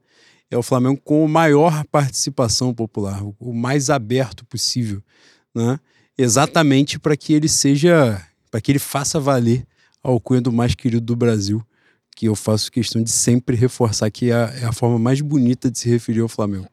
é 0.51 0.59
o 0.59 0.63
Flamengo 0.63 1.01
com 1.05 1.25
maior 1.29 1.85
participação 1.85 2.75
popular, 2.75 3.23
o 3.39 3.55
mais 3.55 3.91
aberto 3.91 4.45
possível, 4.45 5.01
né? 5.55 5.79
Exatamente 6.17 6.99
para 6.99 7.17
que 7.17 7.33
ele 7.33 7.49
seja, 7.49 8.21
para 8.51 8.61
que 8.61 8.71
ele 8.73 8.79
faça 8.79 9.19
valer 9.19 9.67
a 10.03 10.09
alcunha 10.09 10.41
do 10.41 10.53
mais 10.53 10.75
querido 10.75 11.05
do 11.05 11.17
Brasil, 11.17 11.65
que 12.15 12.27
eu 12.27 12.37
faço 12.37 12.71
questão 12.71 13.03
de 13.03 13.11
sempre 13.11 13.57
reforçar 13.57 14.11
que 14.11 14.31
é 14.31 14.35
a, 14.35 14.55
é 14.63 14.65
a 14.65 14.73
forma 14.73 14.99
mais 14.99 15.21
bonita 15.21 15.71
de 15.71 15.79
se 15.79 15.89
referir 15.89 16.21
ao 16.21 16.29
Flamengo. 16.29 16.69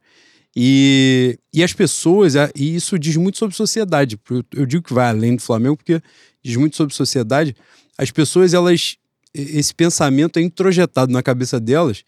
E, 0.56 1.40
e 1.54 1.64
as 1.64 1.74
pessoas, 1.74 2.34
e 2.56 2.76
isso 2.76 3.00
diz 3.00 3.16
muito 3.16 3.38
sobre 3.38 3.56
sociedade. 3.56 4.20
Eu 4.54 4.66
digo 4.66 4.84
que 4.84 4.94
vai 4.94 5.08
além 5.08 5.36
do 5.36 5.42
Flamengo, 5.42 5.78
porque 5.78 6.02
diz 6.44 6.56
muito 6.58 6.76
sobre 6.76 6.94
sociedade. 6.94 7.56
As 7.98 8.12
pessoas, 8.12 8.54
elas 8.54 8.98
esse 9.34 9.74
pensamento 9.74 10.38
é 10.38 10.42
introjetado 10.42 11.12
na 11.12 11.24
cabeça 11.24 11.60
delas 11.60 12.04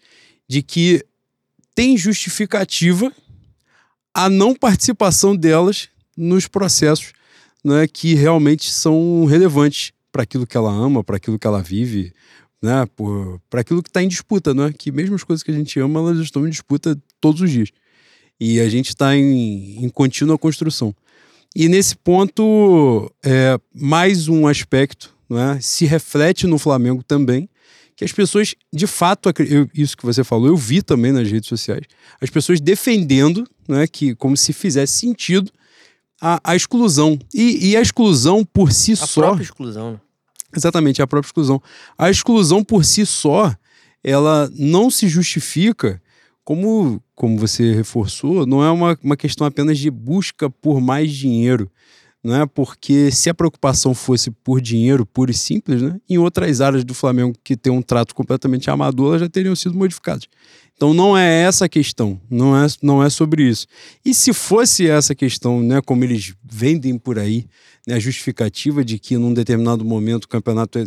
de 0.48 0.62
que 0.62 1.06
tem 1.74 1.98
justificativa 1.98 3.12
a 4.14 4.30
não 4.30 4.54
participação 4.54 5.36
delas 5.36 5.90
nos 6.16 6.48
processos 6.48 7.14
né, 7.64 7.88
que 7.88 8.14
realmente 8.14 8.72
são 8.72 9.26
relevantes 9.26 9.92
para 10.12 10.24
aquilo 10.24 10.46
que 10.46 10.58
ela 10.58 10.72
ama, 10.72 11.04
para 11.04 11.18
aquilo 11.18 11.40
que 11.40 11.48
ela 11.48 11.62
vive, 11.62 12.14
né, 12.62 12.88
para 13.50 13.62
aquilo 13.62 13.82
que 13.82 13.90
está 13.90 14.04
em 14.04 14.08
disputa, 14.08 14.54
né, 14.54 14.74
que 14.78 14.92
mesmo 14.92 15.16
as 15.16 15.24
coisas 15.24 15.44
que 15.44 15.52
a 15.52 15.54
gente 15.54 15.80
ama, 15.80 16.00
elas 16.00 16.20
estão 16.20 16.46
em 16.46 16.50
disputa 16.50 16.98
todos 17.20 17.42
os 17.42 17.50
dias. 17.50 17.70
E 18.40 18.60
a 18.60 18.68
gente 18.68 18.90
está 18.90 19.16
em, 19.16 19.84
em 19.84 19.90
contínua 19.90 20.38
construção. 20.38 20.94
E 21.56 21.70
nesse 21.70 21.96
ponto, 21.96 23.12
é, 23.24 23.60
mais 23.74 24.28
um 24.28 24.48
aspecto 24.48 25.14
é? 25.32 25.60
se 25.62 25.86
reflete 25.86 26.48
no 26.48 26.58
Flamengo 26.58 27.04
também, 27.04 27.50
que 27.96 28.04
as 28.04 28.12
pessoas, 28.12 28.56
de 28.72 28.88
fato, 28.88 29.32
eu, 29.48 29.70
isso 29.74 29.96
que 29.96 30.06
você 30.06 30.24
falou, 30.24 30.48
eu 30.48 30.58
vi 30.58 30.82
também 30.82 31.12
nas 31.12 31.30
redes 31.30 31.48
sociais, 31.48 31.86
as 32.20 32.30
pessoas 32.30 32.60
defendendo 32.60 33.48
é, 33.70 33.88
que 33.88 34.16
como 34.16 34.36
se 34.36 34.52
fizesse 34.52 34.94
sentido 34.94 35.52
a, 36.24 36.40
a 36.42 36.56
exclusão. 36.56 37.20
E, 37.34 37.72
e, 37.72 37.76
a 37.76 37.82
exclusão 37.82 38.46
por 38.46 38.72
si 38.72 38.94
a 38.94 38.96
só. 38.96 39.04
A 39.04 39.24
própria 39.26 39.44
exclusão, 39.44 39.92
né? 39.92 40.00
Exatamente, 40.56 41.02
a 41.02 41.08
própria 41.08 41.28
exclusão. 41.28 41.62
A 41.98 42.10
exclusão 42.10 42.64
por 42.64 42.86
si 42.86 43.06
só, 43.06 43.54
ela 44.02 44.50
não 44.56 44.90
se 44.90 45.10
justifica 45.10 46.02
como, 46.46 47.02
como 47.14 47.38
você 47.38 47.74
reforçou, 47.74 48.46
não 48.46 48.64
é 48.64 48.72
uma, 48.72 48.98
uma 49.04 49.18
questão 49.18 49.46
apenas 49.46 49.78
de 49.78 49.92
busca 49.92 50.50
por 50.50 50.80
mais 50.80 51.12
dinheiro. 51.12 51.70
Não 52.24 52.42
é 52.42 52.46
porque 52.46 53.12
se 53.12 53.30
a 53.30 53.34
preocupação 53.34 53.94
fosse 53.94 54.32
por 54.32 54.62
dinheiro 54.62 55.06
puro 55.06 55.30
e 55.30 55.34
simples, 55.34 55.82
né, 55.82 56.00
em 56.10 56.18
outras 56.18 56.62
áreas 56.62 56.86
do 56.86 56.94
Flamengo 56.94 57.36
que 57.44 57.58
tem 57.58 57.74
um 57.74 57.82
trato 57.82 58.16
completamente 58.16 58.70
amador, 58.70 59.10
elas 59.10 59.22
já 59.22 59.30
teriam 59.30 59.56
sido 59.58 59.76
modificadas. 59.76 60.30
Então 60.84 60.94
não 60.94 61.18
é 61.18 61.44
essa 61.44 61.64
a 61.64 61.70
questão, 61.70 62.20
não 62.30 62.62
é, 62.62 62.68
não 62.82 63.02
é 63.02 63.10
sobre 63.10 63.48
isso. 63.48 63.66
E 64.04 64.14
se 64.14 64.34
fosse 64.34 64.86
essa 64.86 65.16
questão, 65.16 65.62
né, 65.62 65.80
como 65.80 66.04
eles 66.04 66.34
vendem 66.44 66.98
por 66.98 67.18
aí, 67.18 67.48
né, 67.88 67.96
a 67.96 68.00
justificativa 68.00 68.84
de 68.84 69.00
que 69.00 69.18
num 69.18 69.34
determinado 69.34 69.86
momento 69.86 70.26
o 70.26 70.28
campeonato 70.28 70.78
é 70.78 70.84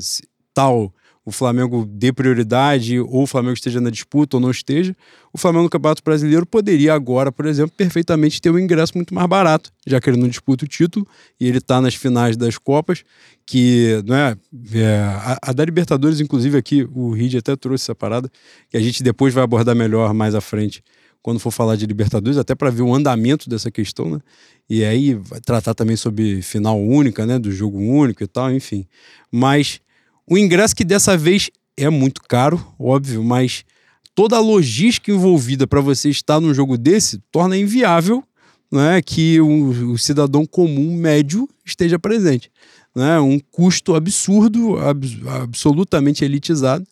tal, 0.53 0.93
o 1.27 1.33
Flamengo 1.33 1.85
dê 1.85 2.13
prioridade, 2.13 3.01
ou 3.01 3.25
o 3.25 3.27
Flamengo 3.27 3.55
esteja 3.55 3.81
na 3.81 3.91
disputa 3.91 4.37
ou 4.37 4.41
não 4.41 4.53
esteja, 4.53 4.97
o 5.33 5.37
Flamengo 5.37 5.65
no 5.65 5.71
Campeonato 5.71 6.01
Brasileiro 6.05 6.47
poderia 6.47 6.95
agora, 6.95 7.33
por 7.33 7.47
exemplo, 7.47 7.75
perfeitamente 7.77 8.41
ter 8.41 8.49
um 8.53 8.59
ingresso 8.59 8.93
muito 8.95 9.13
mais 9.13 9.27
barato, 9.27 9.73
já 9.85 10.01
que 10.01 10.09
ele 10.09 10.19
não 10.19 10.29
disputa 10.29 10.65
o 10.65 10.69
título 10.69 11.05
e 11.41 11.49
ele 11.49 11.59
está 11.59 11.81
nas 11.81 11.97
finais 11.97 12.37
das 12.37 12.57
Copas, 12.57 13.03
que 13.45 14.01
não 14.07 14.15
é, 14.15 14.37
é 14.73 14.99
a, 14.99 15.39
a, 15.43 15.53
da 15.53 15.65
Libertadores, 15.65 16.21
inclusive 16.21 16.57
aqui 16.57 16.89
o 16.95 17.11
Rid 17.11 17.37
até 17.39 17.57
trouxe 17.57 17.83
essa 17.83 17.95
parada, 17.95 18.31
que 18.71 18.77
a 18.77 18.81
gente 18.81 19.03
depois 19.03 19.35
vai 19.35 19.43
abordar 19.43 19.75
melhor 19.75 20.15
mais 20.15 20.33
à 20.33 20.41
frente 20.41 20.81
quando 21.23 21.41
for 21.41 21.51
falar 21.51 21.75
de 21.75 21.87
Libertadores, 21.87 22.39
até 22.39 22.55
para 22.55 22.71
ver 22.71 22.83
o 22.83 22.95
andamento 22.95 23.51
dessa 23.51 23.69
questão, 23.69 24.09
né? 24.09 24.21
E 24.71 24.85
aí 24.85 25.15
vai 25.15 25.41
tratar 25.41 25.75
também 25.75 25.97
sobre 25.97 26.41
final 26.41 26.81
única, 26.81 27.27
né, 27.27 27.37
do 27.37 27.51
jogo 27.51 27.79
único 27.79 28.23
e 28.23 28.29
tal, 28.29 28.53
enfim. 28.53 28.87
Mas 29.29 29.81
o 30.29 30.37
ingresso 30.37 30.75
que 30.75 30.85
dessa 30.85 31.17
vez 31.17 31.51
é 31.77 31.89
muito 31.89 32.23
caro, 32.23 32.65
óbvio, 32.79 33.23
mas 33.23 33.65
toda 34.15 34.37
a 34.37 34.41
logística 34.41 35.13
envolvida 35.13 35.67
para 35.67 35.81
você 35.81 36.09
estar 36.09 36.41
num 36.41 36.55
jogo 36.55 36.79
desse 36.79 37.19
torna 37.31 37.57
inviável 37.57 38.25
né, 38.73 39.01
que 39.03 39.41
o, 39.41 39.93
o 39.93 39.99
cidadão 39.99 40.45
comum 40.45 40.97
médio 40.97 41.49
esteja 41.65 41.99
presente. 41.99 42.51
Né? 42.95 43.21
Um 43.21 43.39
custo 43.39 43.95
absurdo, 43.95 44.79
ab, 44.79 45.07
absolutamente 45.43 46.25
elitizado. 46.25 46.87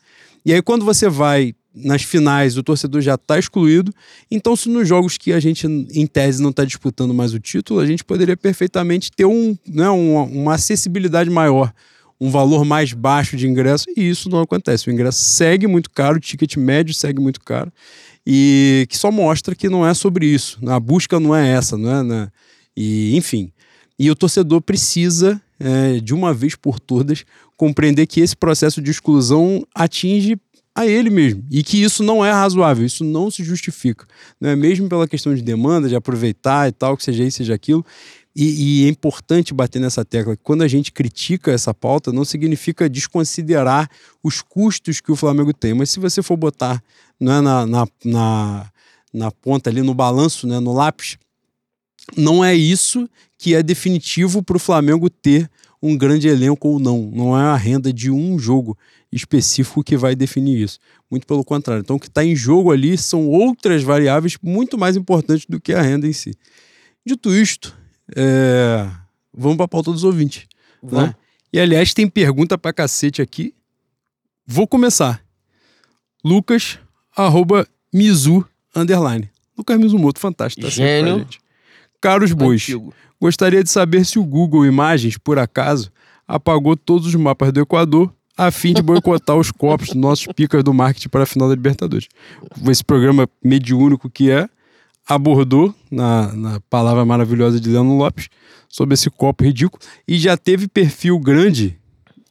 E 0.45 0.53
aí, 0.53 0.61
quando 0.61 0.85
você 0.85 1.09
vai 1.09 1.55
nas 1.75 2.03
finais, 2.03 2.57
o 2.57 2.63
torcedor 2.63 3.01
já 3.01 3.15
está 3.15 3.39
excluído. 3.39 3.93
Então, 4.31 4.55
se 4.55 4.69
nos 4.69 4.87
jogos 4.87 5.19
que 5.19 5.33
a 5.33 5.41
gente, 5.41 5.67
em 5.67 6.07
tese, 6.07 6.41
não 6.41 6.51
está 6.51 6.65
disputando 6.65 7.13
mais 7.13 7.35
o 7.35 7.41
título, 7.41 7.81
a 7.81 7.87
gente 7.87 8.05
poderia 8.05 8.37
perfeitamente 8.37 9.11
ter 9.11 9.25
um, 9.25 9.57
né, 9.67 9.89
uma, 9.89 10.23
uma 10.23 10.55
acessibilidade 10.55 11.31
maior 11.31 11.73
um 12.21 12.31
valor 12.31 12.65
mais 12.65 12.93
baixo 12.93 13.37
de 13.37 13.47
ingresso 13.47 13.87
e 13.97 14.09
isso 14.09 14.29
não 14.29 14.41
acontece. 14.41 14.89
O 14.89 14.93
ingresso 14.93 15.19
segue 15.19 15.67
muito 15.67 15.91
caro, 15.91 16.17
o 16.17 16.21
ticket 16.21 16.57
médio 16.57 16.95
segue 16.95 17.21
muito 17.21 17.41
caro 17.41 17.73
e 18.27 18.87
que 18.89 18.97
só 18.97 19.11
mostra 19.11 19.55
que 19.55 19.69
não 19.69 19.87
é 19.87 19.93
sobre 19.93 20.27
isso. 20.27 20.59
A 20.67 20.81
busca 20.81 21.21
não 21.21 21.35
é 21.35 21.51
essa, 21.51 21.77
não 21.77 21.91
é? 21.91 22.03
Né? 22.03 22.29
E 22.77 23.17
enfim, 23.17 23.53
e 23.99 24.11
o 24.11 24.17
torcedor 24.17 24.61
precisa 24.61 25.41
é, 25.59 26.01
de 26.01 26.15
uma 26.15 26.33
vez 26.33 26.55
por 26.55 26.81
todas 26.81 27.25
compreender 27.57 28.07
que 28.07 28.21
esse 28.21 28.37
processo 28.37 28.83
de 28.83 28.91
exclusão 28.91 29.65
atinge 29.75 30.37
a 30.75 30.87
ele 30.87 31.09
mesmo 31.09 31.45
e 31.51 31.63
que 31.63 31.81
isso 31.81 32.03
não 32.03 32.25
é 32.25 32.33
razoável, 32.33 32.85
isso 32.85 33.05
não 33.05 33.31
se 33.31 33.45
justifica, 33.45 34.07
não 34.41 34.51
é 34.51 34.57
mesmo 34.57 34.89
pela 34.89 35.07
questão 35.07 35.33
de 35.35 35.41
demanda, 35.41 35.89
de 35.89 35.95
aproveitar 35.95 36.69
e 36.69 36.73
tal, 36.73 36.97
que 36.97 37.05
seja 37.05 37.23
isso, 37.23 37.39
seja 37.39 37.55
aquilo. 37.55 37.85
E, 38.37 38.83
e, 38.83 38.87
é 38.87 38.89
importante 38.89 39.55
bater 39.55 39.81
nessa 39.81 40.05
tecla. 40.05 40.37
Quando 40.43 40.63
a 40.63 40.69
gente 40.69 40.91
critica 40.91 41.53
essa 41.53 41.73
pauta, 41.73 42.13
não 42.13 42.25
significa 42.25 42.89
desconsiderar 42.89 43.89
os 44.23 44.43
custos 44.43 45.01
que 45.01 45.13
o 45.13 45.17
Flamengo 45.17 45.53
tem. 45.53 45.73
Mas 45.73 45.91
se 45.91 46.01
você 46.01 46.21
for 46.21 46.37
botar 46.37 46.83
né, 47.21 47.41
na, 47.41 47.65
na, 47.65 47.87
na, 48.05 48.73
na 49.13 49.31
ponta 49.31 49.71
ali, 49.71 49.83
no 49.83 49.95
balanço, 49.95 50.49
né, 50.49 50.59
no 50.59 50.73
lápis, 50.73 51.17
não 52.17 52.45
é 52.45 52.55
isso 52.55 53.09
que 53.39 53.55
é 53.55 53.63
definitivo 53.63 54.43
para 54.43 54.57
o 54.57 54.61
Flamengo 54.61 55.09
ter 55.09 55.49
um 55.81 55.97
grande 55.97 56.27
elenco 56.27 56.69
ou 56.69 56.81
não. 56.81 57.11
Não 57.15 57.39
é 57.39 57.43
a 57.43 57.57
renda 57.57 57.93
de 57.93 58.11
um 58.11 58.39
jogo 58.39 58.77
específico 59.13 59.85
que 59.85 59.97
vai 59.97 60.17
definir 60.17 60.61
isso. 60.61 60.81
Muito 61.11 61.27
pelo 61.27 61.45
contrário. 61.45 61.83
Então, 61.83 61.97
o 61.97 62.01
que 62.01 62.09
está 62.09 62.25
em 62.25 62.35
jogo 62.35 62.73
ali 62.73 62.99
são 62.99 63.29
outras 63.29 63.83
variáveis 63.83 64.37
muito 64.43 64.77
mais 64.77 64.97
importantes 64.97 65.47
do 65.49 65.61
que 65.61 65.73
a 65.73 65.83
renda 65.83 66.09
em 66.09 66.13
si. 66.13 66.35
Dito 67.07 67.33
isto, 67.35 67.77
é... 68.15 68.89
Vamos 69.37 69.57
para 69.57 69.65
a 69.65 69.69
pauta 69.69 69.91
dos 69.91 70.05
ouvintes. 70.05 70.47
Né? 70.83 71.15
E 71.53 71.59
aliás, 71.59 71.93
tem 71.93 72.09
pergunta 72.09 72.57
para 72.57 72.73
cacete 72.73 73.21
aqui. 73.21 73.55
Vou 74.47 74.67
começar. 74.67 75.23
Lucas, 76.25 76.79
arroba 77.17 77.67
Mizu, 77.93 78.45
underline. 78.75 79.31
Lucas 79.57 79.79
Mizumoto, 79.79 80.21
fantástico. 80.21 80.63
Tá 80.67 80.71
Gênio. 80.71 81.27
Caros 82.01 82.33
bois, 82.33 82.67
gostaria 83.21 83.65
de 83.65 83.71
saber 83.71 84.05
se 84.05 84.19
o 84.19 84.25
Google 84.25 84.67
Imagens, 84.67 85.17
por 85.17 85.39
acaso, 85.39 85.91
apagou 86.29 86.77
todos 86.77 87.07
os 87.07 87.15
mapas 87.15 87.53
do 87.53 87.61
Equador 87.61 88.13
a 88.37 88.51
fim 88.51 88.75
de 88.75 88.83
boicotar 88.83 89.37
os 89.37 89.51
copos 89.51 89.89
dos 89.89 89.97
nossos 89.97 90.27
picas 90.35 90.63
do 90.65 90.75
marketing 90.75 91.09
para 91.09 91.23
a 91.23 91.27
final 91.27 91.49
da 91.49 91.55
Libertadores. 91.55 92.09
Esse 92.69 92.85
programa 92.85 93.29
mediúnico 93.43 94.11
que 94.11 94.31
é, 94.31 94.49
abordou, 95.09 95.75
na, 95.91 96.33
na 96.33 96.61
palavra 96.69 97.05
maravilhosa 97.05 97.61
de 97.61 97.69
Leandro 97.69 97.95
Lopes, 97.95 98.29
sobre 98.69 98.95
esse 98.95 99.11
copo 99.11 99.45
ridículo. 99.45 99.81
E 100.07 100.19
já 100.19 100.37
teve 100.37 100.67
perfil 100.67 101.19
grande. 101.19 101.79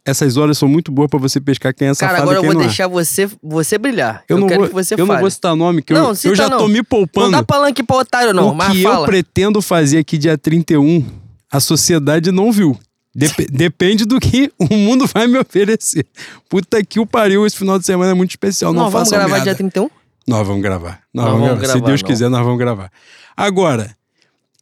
Essas 0.05 0.35
horas 0.35 0.57
são 0.57 0.67
muito 0.67 0.91
boas 0.91 1.09
para 1.09 1.19
você 1.19 1.39
pescar 1.39 1.73
quem 1.73 1.87
é 1.87 1.93
safado 1.93 2.11
Cara, 2.11 2.23
agora 2.23 2.37
eu 2.39 2.51
vou 2.51 2.61
é. 2.61 2.65
deixar 2.65 2.87
você, 2.87 3.29
você 3.41 3.77
brilhar. 3.77 4.23
Eu, 4.27 4.35
eu 4.35 4.41
não 4.41 4.47
quero 4.47 4.59
vou, 4.61 4.67
que 4.67 4.73
você 4.75 4.95
eu 4.95 4.97
fale. 4.97 5.11
não 5.13 5.19
vou 5.21 5.31
citar 5.31 5.55
nome, 5.55 5.81
que 5.81 5.93
não, 5.93 6.09
eu, 6.09 6.17
eu 6.25 6.35
já 6.35 6.49
não. 6.49 6.57
tô 6.57 6.67
me 6.67 6.83
poupando. 6.83 7.31
Não 7.31 7.39
dá 7.39 7.43
palanque 7.43 7.81
pra 7.81 7.97
otário, 7.97 8.33
não, 8.33 8.49
o 8.49 8.55
mas 8.55 8.75
que 8.75 8.83
fala. 8.83 9.03
eu 9.03 9.05
pretendo 9.05 9.61
fazer 9.61 9.99
aqui 9.99 10.17
dia 10.17 10.37
31, 10.37 11.05
a 11.49 11.59
sociedade 11.61 12.33
não 12.33 12.51
viu. 12.51 12.77
Dep 13.15 13.33
depende 13.49 14.03
do 14.05 14.19
que 14.19 14.51
o 14.59 14.75
mundo 14.75 15.07
vai 15.07 15.25
me 15.25 15.37
oferecer. 15.37 16.05
Puta 16.49 16.83
que 16.83 16.99
o 16.99 17.05
pariu, 17.05 17.45
esse 17.45 17.55
final 17.55 17.79
de 17.79 17.85
semana 17.85 18.11
é 18.11 18.13
muito 18.13 18.31
especial. 18.31 18.73
Não, 18.73 18.83
não 18.83 18.89
vamos 18.89 19.09
gravar 19.09 19.27
merda. 19.27 19.43
dia 19.43 19.55
31? 19.55 19.89
Nós 20.27 20.47
vamos 20.47 20.61
gravar. 20.61 21.01
Nós, 21.13 21.25
Nós 21.25 21.33
vamos, 21.33 21.45
gravar. 21.47 21.61
gravar, 21.61 21.73
Se 21.79 21.85
Deus 21.85 22.01
não. 22.01 22.07
quiser, 22.09 22.29
nós 22.29 22.43
vamos 22.43 22.57
gravar. 22.59 22.91
Agora, 23.35 23.95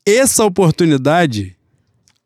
essa 0.05 0.43
oportunidade 0.45 1.55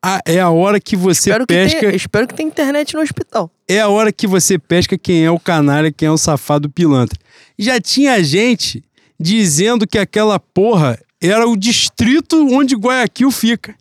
a- 0.02 0.22
é 0.26 0.40
a 0.40 0.50
hora 0.50 0.80
que 0.80 0.96
você 0.96 1.30
Espero 1.32 1.48
que, 1.48 1.54
pesca. 1.54 1.80
tenha, 1.80 1.96
espero 1.96 2.28
que 2.28 2.34
tenha 2.36 2.48
internet 2.48 2.94
no 2.94 3.02
hospital. 3.02 3.52
É 3.68 3.80
a 3.82 3.90
hora 3.90 4.12
que 4.12 4.28
você 4.28 4.58
pesca 4.60 4.98
quem 4.98 5.26
é 5.26 5.32
o 5.32 5.40
canalha, 5.40 5.92
quem 5.92 6.08
é 6.08 6.12
o 6.12 6.18
safado 6.18 6.70
pilantra. 6.70 7.20
Já 7.58 7.80
tinha 7.82 8.24
gente 8.24 8.84
dizendo 9.20 9.88
que 9.88 9.98
aquela 9.98 10.40
porra 10.40 11.00
era 11.22 11.48
o 11.48 11.58
distrito 11.58 12.48
onde 12.54 12.76
Guayaquil 12.76 13.32
fica. 13.32 13.74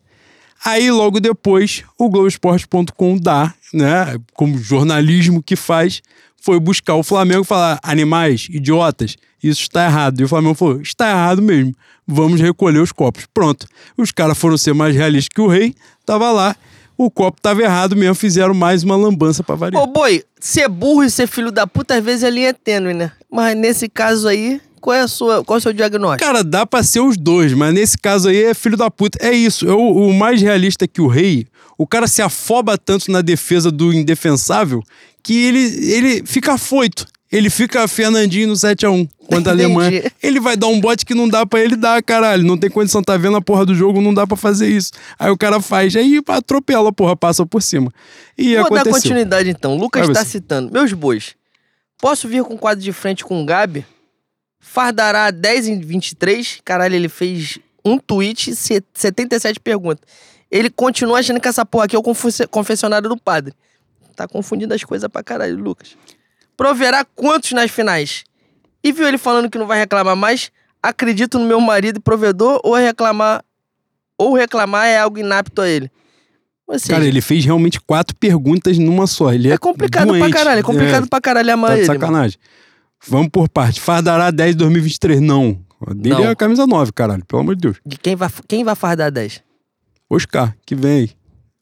Aí, 0.65 0.91
logo 0.91 1.21
depois, 1.21 1.85
o 1.99 2.09
Globoesporte.com 2.09 3.19
dá, 3.19 3.53
né, 3.75 4.17
como 4.33 4.57
jornalismo 4.57 5.43
que 5.43 5.57
faz, 5.57 6.01
foi 6.41 6.59
buscar 6.59 6.95
o 6.95 7.03
Flamengo 7.03 7.43
e 7.43 7.47
falar: 7.47 7.79
animais, 7.83 8.47
idiotas, 8.51 9.17
isso 9.49 9.63
está 9.63 9.85
errado. 9.85 10.21
E 10.21 10.25
o 10.25 10.29
Flamengo 10.29 10.55
falou: 10.55 10.81
está 10.81 11.11
errado 11.11 11.43
mesmo, 11.43 11.75
vamos 12.07 12.41
recolher 12.41 12.81
os 12.81 12.93
copos. 12.93 13.27
Pronto. 13.33 13.67
Os 13.97 14.11
caras 14.11 14.39
foram 14.39 14.57
ser 14.57 14.75
mais 14.75 14.95
realistas 14.95 15.29
que 15.29 15.41
o 15.41 15.47
rei, 15.47 15.75
tava 16.05 16.31
lá, 16.33 16.57
o 16.97 17.11
copo 17.11 17.41
tava 17.41 17.63
errado 17.63 17.97
mesmo, 17.97 18.15
fizeram 18.15 18.55
mais 18.55 18.83
uma 18.83 18.97
lambança 18.97 19.43
pra 19.43 19.55
variar. 19.55 19.83
Ô, 19.83 19.87
boi, 19.87 20.23
ser 20.39 20.69
burro 20.69 21.05
e 21.05 21.11
ser 21.11 21.27
filho 21.27 21.51
da 21.51 21.67
puta, 21.67 21.97
às 21.97 22.05
vezes 22.05 22.25
a 22.25 22.31
linha 22.31 22.49
é 22.49 22.53
tênue, 22.53 22.95
né? 22.95 23.13
Mas 23.31 23.57
nesse 23.57 23.89
caso 23.89 24.29
aí, 24.29 24.61
qual 24.81 24.95
é, 24.95 25.01
a 25.01 25.09
sua, 25.09 25.43
qual 25.45 25.57
é 25.57 25.59
o 25.59 25.63
seu 25.63 25.73
diagnóstico? 25.73 26.25
Cara, 26.25 26.45
dá 26.45 26.67
pra 26.67 26.83
ser 26.83 27.01
os 27.01 27.17
dois, 27.17 27.53
mas 27.53 27.75
nesse 27.75 27.99
caso 27.99 28.29
aí 28.29 28.45
é 28.45 28.55
filho 28.55 28.77
da 28.77 28.91
puta. 28.91 29.19
É 29.21 29.33
isso, 29.33 29.69
é 29.69 29.73
o, 29.73 30.09
o 30.09 30.15
mais 30.15 30.41
realista 30.41 30.87
que 30.87 31.01
o 31.01 31.07
rei, 31.07 31.47
o 31.77 31.87
cara 31.87 32.07
se 32.07 32.23
afoba 32.23 32.79
tanto 32.79 33.11
na 33.11 33.23
defesa 33.23 33.71
do 33.71 33.93
indefensável 33.93 34.83
que 35.23 35.43
ele, 35.43 35.91
ele 35.91 36.23
fica 36.27 36.53
afoito. 36.53 37.07
Ele 37.37 37.51
fica 37.51 37.87
Fernandinho 37.89 38.49
no 38.49 38.55
7x1 38.55 39.09
contra 39.27 39.51
a. 39.51 39.55
Alemanha. 39.55 40.11
Ele 40.23 40.39
vai 40.39 40.57
dar 40.57 40.69
um 40.69 40.81
bote 40.81 41.05
que 41.05 41.15
não 41.15 41.29
dá 41.29 41.45
pra 41.45 41.61
ele 41.61 41.75
dar, 41.77 42.03
caralho. 42.03 42.45
Não 42.45 42.57
tem 42.57 42.71
condição, 42.71 43.03
tá 43.03 43.17
vendo 43.17 43.37
a 43.37 43.41
porra 43.43 43.67
do 43.67 43.75
jogo, 43.75 44.01
não 44.01 44.15
dá 44.15 44.27
pra 44.27 44.37
fazer 44.37 44.69
isso. 44.69 44.93
Aí 45.19 45.31
o 45.31 45.37
cara 45.37 45.61
faz, 45.61 45.97
aí 45.97 46.21
atropela 46.29 46.91
a 46.91 46.93
porra, 46.93 47.17
passa 47.17 47.45
por 47.45 47.61
cima. 47.63 47.91
E 48.39 48.55
Vou 48.55 48.63
dar 48.71 48.81
aconteceu. 48.83 48.93
continuidade 48.93 49.51
então. 49.51 49.77
Lucas 49.77 50.09
está 50.09 50.25
citando. 50.25 50.71
Meus 50.73 50.93
bois, 50.93 51.35
posso 52.01 52.29
vir 52.29 52.45
com 52.45 52.57
quadro 52.57 52.83
de 52.85 52.93
frente 52.93 53.25
com 53.25 53.43
o 53.43 53.45
Gabi? 53.45 53.85
Fardará 54.61 55.31
10 55.31 55.69
em 55.69 55.81
23. 55.81 56.61
Caralho, 56.65 56.95
ele 56.95 57.09
fez 57.09 57.59
um 57.85 57.99
tweet 57.99 58.51
e 58.51 58.57
se- 58.57 58.83
77 58.95 59.61
perguntas. 59.61 60.05
Ele 60.51 60.71
continua 60.71 61.19
achando 61.19 61.41
que 61.41 61.49
essa 61.49 61.67
porra 61.67 61.85
aqui 61.87 61.97
é 61.97 61.99
o 61.99 62.03
confessionário 62.49 63.09
do 63.09 63.17
padre. 63.17 63.53
Tá 64.15 64.29
confundindo 64.29 64.73
as 64.73 64.85
coisas 64.85 65.09
pra 65.11 65.23
caralho, 65.23 65.57
Lucas. 65.59 65.97
Proverá 66.57 67.05
quantos 67.05 67.53
nas 67.53 67.71
finais? 67.71 68.25
E 68.83 68.93
viu 68.93 69.07
ele 69.09 69.19
falando 69.19 69.51
que 69.51 69.59
não 69.59 69.67
vai 69.67 69.79
reclamar 69.79 70.15
mais? 70.17 70.51
Acredito 70.83 71.39
no 71.39 71.47
meu 71.47 71.61
marido 71.61 71.97
e 71.97 72.01
provedor 72.01 72.61
ou 72.63 72.75
reclamar 72.75 73.43
ou 74.19 74.35
reclamar 74.35 74.87
é 74.87 74.99
algo 74.99 75.19
inapto 75.19 75.63
a 75.63 75.69
ele? 75.69 75.91
Seja, 76.79 76.95
Cara, 76.95 77.05
ele 77.07 77.21
fez 77.21 77.45
realmente 77.45 77.81
quatro 77.81 78.17
perguntas 78.17 78.79
numa 78.79 79.07
só. 79.07 79.33
Ele 79.33 79.51
é, 79.51 79.53
é 79.55 79.59
complicado 79.59 80.09
doente. 80.09 80.21
pra 80.23 80.31
caralho, 80.31 80.61
é 80.61 80.63
complicado 80.63 81.09
pra 81.09 81.21
caralho 81.21 81.47
Tá 81.49 81.53
amar 81.55 81.71
de 81.73 81.79
ele. 81.81 81.87
mano. 81.89 82.01
sacanagem. 82.01 82.39
Vamos 83.07 83.29
por 83.29 83.49
parte. 83.51 83.81
Fardará 83.81 84.31
10 84.31 84.55
2023? 84.57 85.21
Não. 85.21 85.61
A 85.87 85.93
dele 85.93 86.15
Não. 86.15 86.25
é 86.25 86.31
a 86.31 86.37
camisa 86.37 86.67
9, 86.67 86.91
caralho. 86.93 87.23
Pelo 87.27 87.41
amor 87.43 87.55
de 87.55 87.61
Deus. 87.63 87.77
De 87.85 87.99
quem 87.99 88.17
vai, 88.17 88.31
quem 88.49 88.65
vai 88.65 88.75
fardar 88.75 89.11
10? 89.11 89.43
Oscar, 90.09 90.57
que 90.65 90.75
vem 90.75 90.93
aí. 91.01 91.11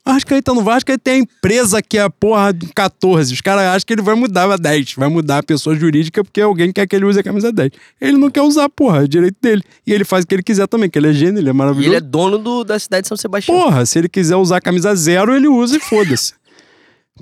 Arrascaeta 0.04 0.52
não 0.52 0.64
vai, 0.64 0.72
Arrascaeta 0.74 1.00
tem 1.04 1.14
a 1.14 1.18
empresa 1.18 1.80
que 1.80 1.96
é 1.96 2.02
a 2.02 2.10
porra 2.10 2.52
de 2.52 2.66
14. 2.66 3.32
Os 3.32 3.40
caras 3.40 3.62
acham 3.66 3.86
que 3.86 3.92
ele 3.92 4.02
vai 4.02 4.16
mudar 4.16 4.50
a 4.50 4.56
10. 4.56 4.94
Vai 4.96 5.08
mudar 5.08 5.38
a 5.38 5.42
pessoa 5.44 5.76
jurídica 5.76 6.24
porque 6.24 6.40
alguém 6.40 6.72
quer 6.72 6.86
que 6.88 6.96
ele 6.96 7.04
use 7.04 7.20
a 7.20 7.22
camisa 7.22 7.52
10. 7.52 7.70
Ele 8.00 8.16
não 8.18 8.28
quer 8.28 8.42
usar, 8.42 8.68
porra, 8.68 9.04
é 9.04 9.06
direito 9.06 9.36
dele. 9.40 9.62
E 9.86 9.92
ele 9.92 10.04
faz 10.04 10.24
o 10.24 10.26
que 10.26 10.34
ele 10.34 10.42
quiser 10.42 10.66
também, 10.66 10.90
que 10.90 10.98
ele 10.98 11.08
é 11.10 11.12
gênio, 11.12 11.38
ele 11.40 11.48
é 11.48 11.52
E 11.52 11.54
maravilhoso. 11.54 11.88
ele 11.88 11.96
é 11.96 12.00
dono 12.00 12.36
do, 12.36 12.64
da 12.64 12.78
cidade 12.78 13.02
de 13.02 13.08
São 13.08 13.16
Sebastião. 13.16 13.56
Porra, 13.56 13.86
se 13.86 13.96
ele 13.98 14.08
quiser 14.08 14.34
usar 14.34 14.56
a 14.56 14.60
camisa 14.60 14.92
zero, 14.96 15.34
ele 15.36 15.46
usa 15.46 15.76
e 15.76 15.80
foda-se. 15.80 16.34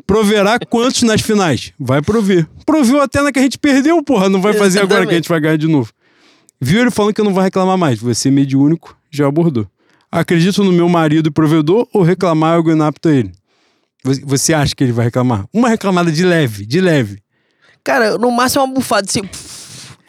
Proverá 0.07 0.59
quantos 0.59 1.03
nas 1.03 1.21
finais? 1.21 1.73
Vai 1.79 2.01
prover. 2.01 2.47
Proveu 2.65 3.03
até 3.03 3.21
na 3.23 3.31
que 3.33 3.39
a 3.39 3.43
gente 3.43 3.59
perdeu, 3.59 4.03
porra. 4.03 4.29
Não 4.29 4.41
vai 4.41 4.55
fazer 4.55 4.81
agora 4.81 5.05
que 5.05 5.13
a 5.13 5.17
gente 5.17 5.29
vai 5.29 5.41
ganhar 5.41 5.57
de 5.59 5.67
novo. 5.67 5.93
Viu 6.61 6.81
ele 6.81 6.91
falando 6.91 7.13
que 7.15 7.23
não 7.23 7.35
vai 7.35 7.45
reclamar 7.45 7.77
mais. 7.77 7.99
Você 7.99 8.29
é 8.29 8.31
mediúnico, 8.31 8.97
já 9.11 9.27
abordou. 9.27 9.67
Acredito 10.11 10.65
no 10.65 10.73
meu 10.73 10.89
marido 10.89 11.29
e 11.29 11.31
provedor 11.31 11.87
ou 11.93 12.03
reclamar 12.03 12.55
algo 12.55 12.71
inapto 12.71 13.09
a 13.09 13.13
ele? 13.13 13.33
Você- 14.25 14.55
acha 14.55 14.75
que 14.75 14.83
ele 14.83 14.93
vai 14.93 15.05
reclamar? 15.07 15.45
Uma 15.53 15.69
reclamada 15.69 16.11
de 16.11 16.25
leve, 16.25 16.65
de 16.67 16.81
leve. 16.81 17.23
Cara, 17.85 18.19
no 18.19 18.31
máximo 18.31 18.65
uma 18.65 18.75
bufada 18.75 19.07
assim. 19.09 19.23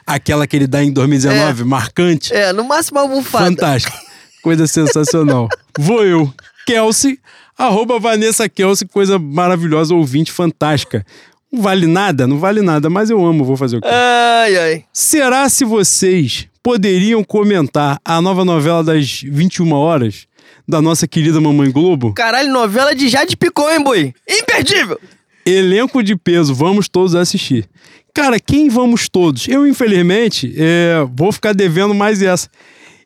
Aquela 0.08 0.48
que 0.48 0.56
ele 0.56 0.66
dá 0.68 0.84
em 0.84 0.92
2019, 0.92 1.64
marcante. 1.64 2.34
É, 2.34 2.52
no 2.54 2.64
máximo 2.64 3.00
uma 3.00 3.08
bufada. 3.08 3.46
Fantástico. 3.46 3.96
Coisa 4.42 4.66
sensacional. 4.66 5.48
Vou 5.78 6.04
eu. 6.04 6.34
Kelsey, 6.66 7.20
arroba 7.58 8.00
Vanessa 8.00 8.48
Kelsey, 8.50 8.88
coisa 8.88 9.20
maravilhosa, 9.20 9.94
ouvinte 9.94 10.32
fantástica. 10.32 11.06
Não 11.52 11.62
vale 11.62 11.86
nada, 11.86 12.26
não 12.26 12.40
vale 12.40 12.62
nada, 12.62 12.90
mas 12.90 13.10
eu 13.10 13.24
amo, 13.26 13.44
vou 13.44 13.58
fazer 13.58 13.78
o 13.78 13.82
quê? 13.82 13.88
Ai, 13.92 14.58
ai. 14.58 14.86
Será 14.94 15.50
se 15.50 15.66
vocês 15.66 16.48
poderiam 16.64 17.24
comentar 17.24 18.00
a 18.04 18.22
nova 18.22 18.46
novela 18.46 18.84
das 18.84 19.22
21 19.24 19.72
horas 19.74 20.28
da 20.68 20.82
nossa 20.82 21.08
querida 21.08 21.42
Mamãe 21.42 21.72
Globo? 21.72 22.14
Caralho, 22.14 22.52
novela 22.52 22.94
de 22.96 23.10
Jade 23.10 23.36
Picon, 23.36 23.70
hein, 23.70 23.84
boi? 23.84 24.14
Imperdível! 24.28 25.00
Elenco 25.46 26.04
de 26.04 26.16
peso, 26.16 26.54
vamos 26.54 26.88
todos 26.88 27.16
assistir. 27.16 27.68
Cara, 28.14 28.40
quem 28.40 28.70
vamos 28.70 29.10
todos? 29.10 29.48
Eu, 29.48 29.66
infelizmente, 29.66 30.54
é, 30.58 31.06
vou 31.16 31.32
ficar 31.32 31.54
devendo 31.54 31.94
mais 31.96 32.22
essa. 32.22 32.48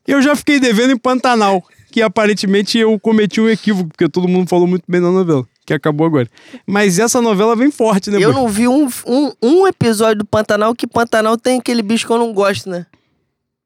Eu 0.08 0.22
já 0.22 0.36
fiquei 0.36 0.60
devendo 0.60 0.92
em 0.92 0.98
Pantanal, 0.98 1.64
que 1.92 2.02
aparentemente 2.02 2.78
eu 2.78 3.00
cometi 3.00 3.40
um 3.40 3.50
equívoco, 3.50 3.90
porque 3.90 4.10
todo 4.10 4.28
mundo 4.28 4.50
falou 4.50 4.68
muito 4.68 4.84
bem 4.88 5.00
da 5.02 5.10
novela, 5.12 5.46
que 5.66 5.74
acabou 5.74 6.06
agora. 6.06 6.28
Mas 6.68 7.00
essa 7.00 7.22
novela 7.22 7.56
vem 7.56 7.72
forte, 7.72 8.10
né, 8.12 8.18
Eu 8.18 8.34
boi? 8.34 8.42
não 8.42 8.50
vi 8.50 8.68
um, 8.68 8.88
um, 9.08 9.32
um 9.42 9.68
episódio 9.68 10.18
do 10.20 10.26
Pantanal 10.26 10.76
que 10.76 10.86
Pantanal 10.86 11.38
tem 11.38 11.60
aquele 11.60 11.82
bicho 11.82 12.06
que 12.06 12.12
eu 12.12 12.18
não 12.18 12.34
gosto, 12.34 12.70
né? 12.70 12.86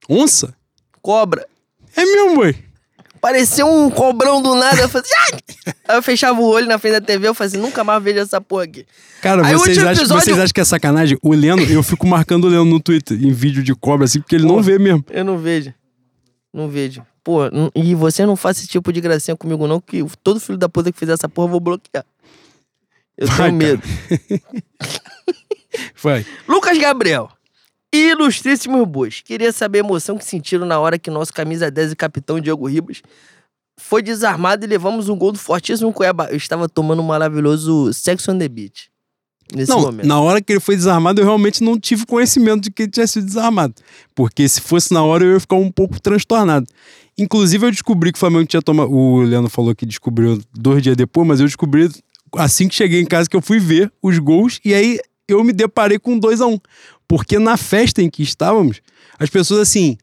Onça? 0.09 0.53
Cobra. 1.01 1.47
É 1.95 2.03
mesmo, 2.03 2.35
boi. 2.35 2.55
Parecia 3.21 3.65
um 3.65 3.89
cobrão 3.89 4.41
do 4.41 4.55
nada. 4.55 4.81
Eu 4.81 4.87
falei, 4.89 5.09
"Ai!" 5.33 5.39
Aí 5.89 5.97
eu 5.97 6.03
fechava 6.03 6.39
o 6.39 6.45
olho 6.45 6.67
na 6.67 6.77
frente 6.79 6.93
da 6.93 7.01
TV, 7.01 7.27
eu 7.27 7.33
falei 7.33 7.49
assim, 7.49 7.57
nunca 7.57 7.83
mais 7.83 8.01
vejo 8.01 8.19
essa 8.19 8.39
porra 8.39 8.63
aqui. 8.63 8.85
Cara, 9.21 9.45
Aí 9.45 9.53
vocês, 9.55 9.77
acham, 9.77 9.91
episódio- 10.03 10.23
vocês 10.23 10.37
acham 10.37 10.53
que 10.53 10.61
é 10.61 10.65
sacanagem? 10.65 11.17
O 11.21 11.33
Leno, 11.33 11.61
eu 11.63 11.83
fico 11.83 12.07
marcando 12.07 12.45
o 12.45 12.47
Leno 12.47 12.63
no 12.65 12.79
Twitter, 12.79 13.21
em 13.21 13.31
vídeo 13.33 13.61
de 13.61 13.75
cobra, 13.75 14.05
assim, 14.05 14.21
porque 14.21 14.35
ele 14.35 14.45
não 14.45 14.61
vê 14.63 14.79
mesmo. 14.79 15.03
Eu 15.09 15.25
não 15.25 15.37
vejo. 15.37 15.73
Não 16.53 16.69
vejo. 16.69 17.05
Pô, 17.21 17.41
e 17.75 17.93
você 17.93 18.25
não 18.25 18.37
faz 18.37 18.57
esse 18.57 18.67
tipo 18.67 18.91
de 18.93 19.01
gracinha 19.01 19.35
comigo, 19.35 19.67
não, 19.67 19.81
que 19.81 20.03
todo 20.23 20.39
filho 20.39 20.57
da 20.57 20.69
puta 20.69 20.89
que 20.91 20.97
fizer 20.97 21.13
essa 21.13 21.27
porra 21.27 21.47
eu 21.47 21.51
vou 21.51 21.59
bloquear. 21.59 22.05
Eu 23.17 23.27
Vai, 23.27 23.37
tenho 23.49 23.53
medo. 23.53 23.83
Vai. 26.01 26.25
Lucas 26.47 26.77
Gabriel. 26.77 27.29
Ilustríssimos 27.93 28.87
bois. 28.87 29.21
Queria 29.21 29.51
saber 29.51 29.79
a 29.79 29.85
emoção 29.85 30.17
que 30.17 30.25
sentiram 30.25 30.65
na 30.65 30.79
hora 30.79 30.99
que 30.99 31.09
nosso 31.09 31.33
camisa 31.33 31.71
10 31.71 31.93
e 31.93 31.95
capitão 31.95 32.39
Diego 32.39 32.67
Ribas 32.67 33.01
foi 33.79 34.01
desarmado 34.03 34.65
e 34.65 34.67
levamos 34.67 35.09
um 35.09 35.15
gol 35.15 35.31
do 35.31 35.39
fortíssimo 35.39 35.91
Cuiabá. 35.91 36.27
Eu 36.29 36.37
estava 36.37 36.67
tomando 36.67 37.01
um 37.01 37.05
maravilhoso 37.05 37.91
Sex 37.93 38.27
on 38.27 38.37
the 38.37 38.47
Beach. 38.47 38.89
Nesse 39.55 39.71
Não, 39.71 39.81
momento. 39.81 40.05
na 40.05 40.19
hora 40.19 40.41
que 40.41 40.53
ele 40.53 40.59
foi 40.59 40.75
desarmado, 40.75 41.19
eu 41.19 41.25
realmente 41.25 41.63
não 41.63 41.79
tive 41.79 42.05
conhecimento 42.05 42.61
de 42.61 42.71
que 42.71 42.83
ele 42.83 42.91
tinha 42.91 43.07
sido 43.07 43.25
desarmado. 43.25 43.73
Porque 44.13 44.47
se 44.47 44.61
fosse 44.61 44.93
na 44.93 45.03
hora, 45.03 45.23
eu 45.23 45.33
ia 45.33 45.39
ficar 45.39 45.55
um 45.55 45.71
pouco 45.71 45.99
transtornado. 45.99 46.67
Inclusive, 47.17 47.65
eu 47.65 47.71
descobri 47.71 48.11
que 48.11 48.17
o 48.17 48.19
Flamengo 48.19 48.45
tinha 48.45 48.61
tomado. 48.61 48.91
O 48.91 49.21
Leandro 49.21 49.49
falou 49.49 49.73
que 49.73 49.87
descobriu 49.87 50.39
dois 50.53 50.83
dias 50.83 50.95
depois, 50.95 51.27
mas 51.27 51.39
eu 51.39 51.47
descobri 51.47 51.89
assim 52.35 52.67
que 52.67 52.75
cheguei 52.75 53.01
em 53.01 53.05
casa 53.05 53.27
que 53.27 53.35
eu 53.35 53.41
fui 53.41 53.59
ver 53.59 53.91
os 54.03 54.19
gols 54.19 54.59
e 54.63 54.73
aí 54.73 54.99
eu 55.27 55.43
me 55.43 55.51
deparei 55.51 55.97
com 55.97 56.17
2 56.17 56.41
a 56.41 56.47
1 56.47 56.53
um. 56.53 56.59
Porque 57.09 57.39
na 57.39 57.57
festa 57.57 58.03
em 58.03 58.09
que 58.09 58.21
estávamos, 58.21 58.81
as 59.17 59.31
pessoas 59.31 59.61
assim, 59.61 59.97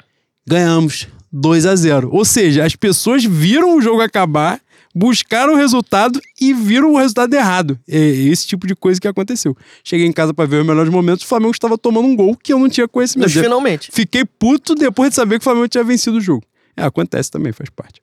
ganhamos 0.45 1.07
2 1.33 1.65
a 1.65 1.77
0 1.77 2.11
Ou 2.13 2.25
seja, 2.25 2.65
as 2.65 2.75
pessoas 2.75 3.25
viram 3.25 3.77
o 3.77 3.81
jogo 3.81 4.01
acabar, 4.01 4.61
buscaram 4.93 5.53
o 5.53 5.57
resultado 5.57 6.21
e 6.41 6.53
viram 6.53 6.93
o 6.93 6.99
resultado 6.99 7.33
errado. 7.33 7.79
É 7.89 7.97
esse 7.97 8.49
tipo 8.49 8.67
de 8.67 8.75
coisa 8.75 9.01
que 9.01 9.07
aconteceu. 9.07 9.57
Cheguei 9.85 10.05
em 10.05 10.13
casa 10.13 10.35
para 10.35 10.47
ver 10.47 10.63
os 10.63 10.67
melhores 10.67 10.91
momentos, 10.91 11.25
o 11.25 11.29
Flamengo 11.29 11.53
estava 11.53 11.79
tomando 11.79 12.09
um 12.09 12.17
gol 12.17 12.37
que 12.37 12.53
eu 12.53 12.59
não 12.59 12.69
tinha 12.69 12.89
conhecimento. 12.89 13.33
Nos 13.33 13.41
finalmente. 13.41 13.89
Fiquei 13.93 14.25
puto 14.25 14.75
depois 14.75 15.11
de 15.11 15.15
saber 15.15 15.39
que 15.39 15.43
o 15.43 15.45
Flamengo 15.45 15.69
tinha 15.69 15.85
vencido 15.85 16.17
o 16.17 16.21
jogo. 16.21 16.43
É, 16.77 16.83
acontece 16.83 17.31
também, 17.31 17.53
faz 17.53 17.71
parte. 17.71 18.03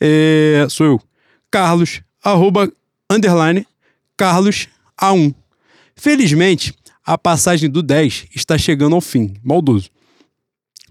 É, 0.00 0.66
sou 0.68 0.86
eu. 0.86 1.00
Carlos, 1.52 2.02
arroba, 2.24 2.72
underline, 3.08 3.64
Carlos 4.16 4.66
A1. 5.00 5.34
Felizmente, 5.94 6.74
a 7.10 7.18
passagem 7.18 7.68
do 7.68 7.82
10 7.82 8.26
está 8.36 8.56
chegando 8.56 8.94
ao 8.94 9.00
fim. 9.00 9.34
Maldoso. 9.42 9.90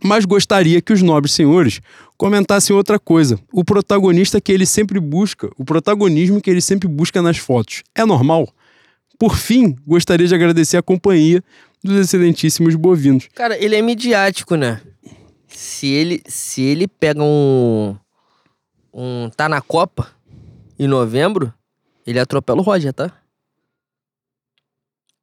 Mas 0.03 0.25
gostaria 0.25 0.81
que 0.81 0.91
os 0.91 1.01
nobres 1.01 1.33
senhores 1.33 1.79
comentassem 2.17 2.75
outra 2.75 2.99
coisa. 2.99 3.39
O 3.53 3.63
protagonista 3.63 4.41
que 4.41 4.51
ele 4.51 4.65
sempre 4.65 4.99
busca, 4.99 5.49
o 5.57 5.63
protagonismo 5.63 6.41
que 6.41 6.49
ele 6.49 6.59
sempre 6.59 6.89
busca 6.89 7.21
nas 7.21 7.37
fotos. 7.37 7.83
É 7.95 8.05
normal? 8.05 8.49
Por 9.17 9.37
fim, 9.37 9.77
gostaria 9.87 10.27
de 10.27 10.35
agradecer 10.35 10.75
a 10.75 10.83
companhia 10.83 11.41
dos 11.81 11.95
excelentíssimos 11.95 12.75
bovinos. 12.75 13.29
Cara, 13.33 13.57
ele 13.57 13.77
é 13.77 13.81
midiático, 13.81 14.55
né? 14.55 14.81
Se 15.47 15.87
ele, 15.87 16.21
se 16.27 16.61
ele 16.61 16.85
pega 16.85 17.23
um. 17.23 17.95
Um. 18.93 19.29
Tá 19.37 19.47
na 19.47 19.61
Copa 19.61 20.09
em 20.77 20.85
novembro, 20.87 21.53
ele 22.05 22.19
atropela 22.19 22.59
o 22.59 22.63
Roger, 22.63 22.91
tá? 22.91 23.18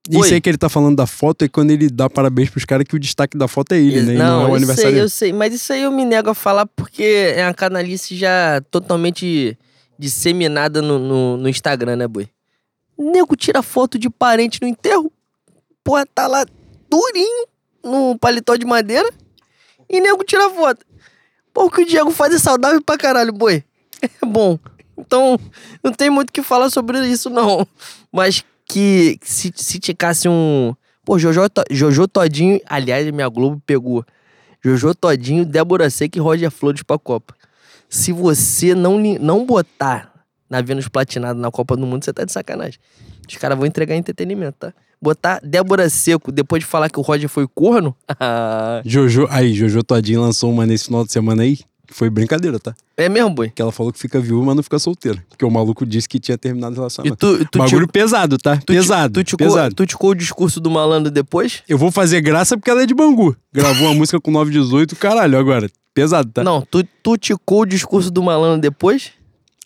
Isso 0.09 0.21
Oi. 0.21 0.35
aí 0.35 0.41
que 0.41 0.49
ele 0.49 0.59
tá 0.59 0.69
falando 0.69 0.97
da 0.97 1.07
foto 1.07 1.45
é 1.45 1.49
quando 1.49 1.71
ele 1.73 1.89
dá 1.89 2.09
parabéns 2.09 2.51
pros 2.51 2.65
caras 2.65 2.87
que 2.89 2.95
o 2.95 2.99
destaque 2.99 3.37
da 3.37 3.49
foto 3.49 3.73
é 3.73 3.79
ele, 3.79 4.03
né? 4.03 4.15
E 4.15 4.17
não, 4.17 4.43
é 4.43 4.45
o 4.45 4.49
eu 4.49 4.55
aniversário 4.55 4.93
sei, 4.93 5.03
eu 5.03 5.09
sei, 5.09 5.33
mas 5.33 5.53
isso 5.53 5.73
aí 5.73 5.83
eu 5.83 5.91
me 5.91 6.05
nego 6.05 6.31
a 6.31 6.35
falar 6.35 6.67
porque 6.67 7.33
é 7.35 7.45
uma 7.45 7.55
canalice 7.55 8.15
já 8.17 8.61
totalmente 8.71 9.59
disseminada 9.99 10.81
no, 10.81 10.99
no, 10.99 11.37
no 11.37 11.49
Instagram, 11.49 11.97
né, 11.97 12.07
boi? 12.07 12.29
Nego 12.97 13.37
tira 13.37 13.63
foto 13.63 13.99
de 13.99 14.09
parente 14.09 14.61
no 14.63 14.69
enterro, 14.69 15.13
porra, 15.83 16.07
tá 16.07 16.27
lá 16.27 16.47
durinho 16.89 17.47
no 17.83 18.17
paletó 18.19 18.57
de 18.57 18.65
madeira 18.65 19.09
e 19.89 20.01
nego 20.01 20.23
tira 20.25 20.49
foto. 20.51 20.85
Pô, 21.53 21.65
o 21.65 21.71
que 21.71 21.83
o 21.83 21.87
Diego 21.87 22.11
faz 22.11 22.35
é 22.35 22.39
saudável 22.39 22.83
pra 22.83 22.97
caralho, 22.97 23.33
boi. 23.33 23.65
É 24.23 24.27
bom. 24.27 24.59
Então, 24.97 25.39
não 25.83 25.91
tem 25.91 26.11
muito 26.11 26.31
o 26.31 26.33
que 26.33 26.43
falar 26.43 26.71
sobre 26.71 27.07
isso, 27.07 27.31
não. 27.31 27.67
Mas 28.13 28.45
que 28.67 29.19
se, 29.23 29.53
se 29.55 29.79
ticasse 29.79 30.29
um. 30.29 30.75
Pô, 31.05 31.19
Jojo, 31.19 31.41
Jojo 31.71 32.09
Todinho. 32.09 32.61
Aliás, 32.67 33.09
minha 33.11 33.29
Globo 33.29 33.63
pegou. 33.65 34.05
Jojo 34.63 34.95
Todinho, 34.95 35.47
Débora 35.47 35.89
Seca 35.89 36.19
e 36.19 36.21
Roger 36.21 36.51
Flores 36.51 36.83
pra 36.83 36.99
Copa. 36.99 37.35
Se 37.89 38.13
você 38.13 38.75
não, 38.75 38.99
não 38.99 39.47
botar 39.47 40.13
na 40.51 40.61
Vênus 40.61 40.89
Platinada 40.89 41.39
na 41.39 41.51
Copa 41.51 41.77
do 41.77 41.87
Mundo, 41.87 42.05
você 42.05 42.13
tá 42.13 42.25
de 42.25 42.33
sacanagem. 42.33 42.81
Os 43.29 43.37
caras 43.37 43.57
vão 43.57 43.67
entregar 43.67 43.97
entretenimento, 43.97 44.57
tá? 44.59 44.75
Botar 45.01 45.41
Débora 45.43 45.89
Seco 45.89 46.33
depois 46.33 46.63
de 46.63 46.67
falar 46.67 46.89
que 46.89 46.99
o 46.99 47.03
Roger 47.03 47.29
foi 47.29 47.47
corno. 47.47 47.95
Jojo, 48.85 49.29
aí, 49.31 49.53
Jojo 49.55 49.83
Todinho 49.85 50.21
lançou 50.21 50.51
uma 50.51 50.67
nesse 50.67 50.87
final 50.87 51.05
de 51.05 51.13
semana 51.13 51.43
aí. 51.43 51.59
Foi 51.89 52.11
brincadeira, 52.11 52.59
tá? 52.59 52.75
é 52.97 53.09
mesmo, 53.09 53.31
boi? 53.31 53.51
Que 53.51 53.61
ela 53.63 53.71
falou 53.73 53.93
que 53.93 53.99
fica 53.99 54.19
viúva, 54.21 54.47
mas 54.47 54.57
não 54.57 54.63
fica 54.63 54.79
solteira. 54.79 55.23
Porque 55.29 55.45
o 55.45 55.51
maluco 55.51 55.85
disse 55.87 56.09
que 56.09 56.19
tinha 56.19 56.37
terminado 56.39 56.73
o 56.73 56.77
E 56.77 56.79
relacionamento. 56.79 57.17
tu, 57.39 57.45
tu, 57.51 57.59
Bagulho 57.59 57.87
ti- 57.87 57.93
pesado, 57.93 58.39
tá? 58.39 58.57
tu, 58.57 58.67
pesado. 58.67 59.15
tu, 59.15 59.25
ticou, 59.25 59.47
pesado. 59.47 59.75
tu 59.75 59.87
ticou 59.87 60.11
o 60.11 60.15
discurso 60.15 60.59
do 60.61 60.71
malandro 60.71 61.11
depois? 61.11 61.63
Eu 61.69 61.77
vou 61.79 61.91
fazer 61.93 62.21
graça 62.21 62.57
porque 62.57 62.71
ela 62.71 62.83
é 62.83 62.87
de 62.87 62.95
Bangu. 62.95 63.37
Gravou 63.53 63.87
uma 63.89 63.95
música 63.95 64.21
com 64.21 64.31
918, 64.31 64.97
caralho, 64.97 65.39
agora. 65.39 65.71
Pesado, 65.95 66.31
tá? 66.31 66.43
Não, 66.45 66.61
tu, 66.63 66.83
tu 67.03 67.17
ticou 67.17 67.61
o 67.63 67.67
discurso 67.67 68.11
do 68.11 68.23
malandro 68.23 68.61
depois? 68.61 69.13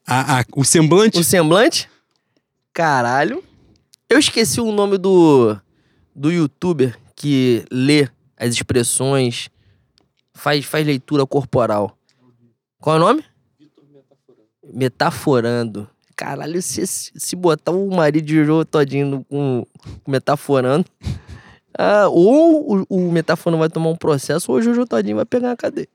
A- 0.07 0.45
o 0.57 0.65
semblante. 0.65 1.19
O 1.19 1.25
semblante? 1.25 1.89
Caralho. 2.73 3.43
Eu 4.09 4.19
esqueci 4.19 4.61
o 4.61 4.73
nome 4.73 4.99
do, 4.99 5.57
do 6.15 6.31
youtuber 6.33 6.97
que 7.15 7.65
lê 7.71 8.09
as 8.37 8.55
expressões, 8.55 9.49
faz, 10.35 10.65
faz 10.65 10.85
leitura 10.87 11.27
corporal. 11.27 11.97
Qual 12.81 12.97
é 12.97 12.99
o 12.99 13.03
nome? 13.03 13.25
Metaforando. 14.73 15.89
Caralho, 16.17 16.61
se, 16.61 16.87
se 16.87 17.37
botar 17.37 17.73
o 17.73 17.91
marido 17.91 18.25
de 18.25 18.45
Jojo 18.45 18.65
todinho 18.65 19.25
com 19.29 19.67
metaforando, 20.07 20.85
Ah, 21.83 22.09
ou 22.09 22.83
o, 22.83 22.87
o 22.89 23.59
vai 23.59 23.69
tomar 23.69 23.91
um 23.91 23.97
processo, 23.97 24.51
ou 24.51 24.59
o 24.59 24.63
Jojo 24.63 24.85
Todinho 24.87 25.17
vai 25.17 25.25
pegar 25.25 25.49
na 25.49 25.57
cadeia. 25.57 25.89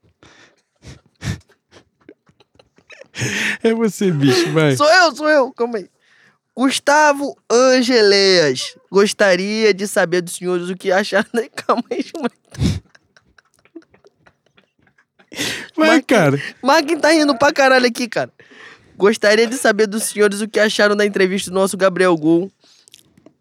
É 3.64 3.74
você, 3.74 4.12
bicho, 4.12 4.52
vai. 4.52 4.76
Sou 4.76 4.90
eu, 4.90 5.16
sou 5.16 5.30
eu, 5.30 5.52
calma 5.54 5.78
aí. 5.78 5.90
Gustavo 6.58 7.38
Angeleias. 7.52 8.76
Gostaria 8.90 9.74
de 9.74 9.88
saber 9.88 10.22
dos 10.22 10.36
senhores 10.36 10.70
o 10.70 10.76
que 10.76 10.92
acharam 10.92 11.30
da. 11.34 11.48
Calma 11.54 11.84
aí, 11.92 12.04
Mas- 15.78 16.04
cara. 16.06 16.42
Quem 16.88 17.00
tá 17.00 17.12
rindo 17.12 17.38
pra 17.38 17.52
caralho 17.52 17.86
aqui, 17.86 18.08
cara? 18.08 18.32
Gostaria 18.98 19.46
de 19.46 19.56
saber 19.56 19.88
dos 19.88 20.04
senhores 20.04 20.42
o 20.42 20.48
que 20.48 20.60
acharam 20.60 20.96
da 20.96 21.06
entrevista 21.06 21.52
do 21.52 21.54
nosso 21.56 21.76
Gabriel 21.76 22.16
Gol. 22.16 22.50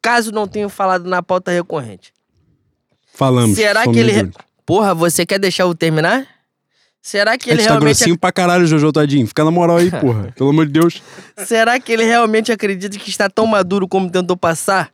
Caso 0.02 0.32
não 0.32 0.46
tenham 0.46 0.68
falado 0.68 1.08
na 1.08 1.22
pauta 1.22 1.50
recorrente. 1.50 2.12
Falamos. 3.14 3.56
Será 3.56 3.84
que 3.84 3.98
ele. 3.98 4.12
re-. 4.12 4.30
Porra, 4.66 4.94
você 4.94 5.24
quer 5.24 5.38
deixar 5.38 5.64
eu 5.64 5.74
terminar? 5.74 6.26
Será 7.00 7.36
que 7.36 7.50
ele 7.50 7.58
tá 7.62 7.68
realmente. 7.70 7.84
grossinho 7.98 8.18
pra 8.18 8.32
caralho, 8.32 8.66
Jojo 8.66 8.90
Todinho. 8.90 9.26
Fica 9.26 9.44
na 9.44 9.50
moral 9.50 9.76
aí, 9.76 9.90
porra. 10.00 10.32
Pelo 10.36 10.50
amor 10.50 10.66
de 10.66 10.72
Deus. 10.72 11.02
Será 11.46 11.78
que 11.78 11.92
ele 11.92 12.04
realmente 12.04 12.50
acredita 12.50 12.98
que 12.98 13.10
está 13.10 13.28
tão 13.28 13.46
maduro 13.46 13.86
como 13.86 14.10
tentou 14.10 14.36
passar? 14.36 14.90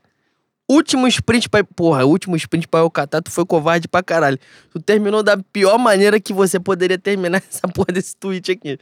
Último 0.70 1.08
sprint 1.08 1.48
pra. 1.48 1.64
Porra, 1.64 2.04
último 2.04 2.36
sprint 2.36 2.68
pra 2.68 2.78
eu 2.78 2.90
catar, 2.90 3.20
tu 3.20 3.28
foi 3.28 3.44
covarde 3.44 3.88
pra 3.88 4.04
caralho. 4.04 4.38
Tu 4.70 4.80
terminou 4.80 5.20
da 5.20 5.36
pior 5.36 5.76
maneira 5.76 6.20
que 6.20 6.32
você 6.32 6.60
poderia 6.60 6.96
terminar 6.96 7.42
essa 7.50 7.66
porra 7.66 7.92
desse 7.92 8.14
tweet 8.14 8.52
aqui. 8.52 8.78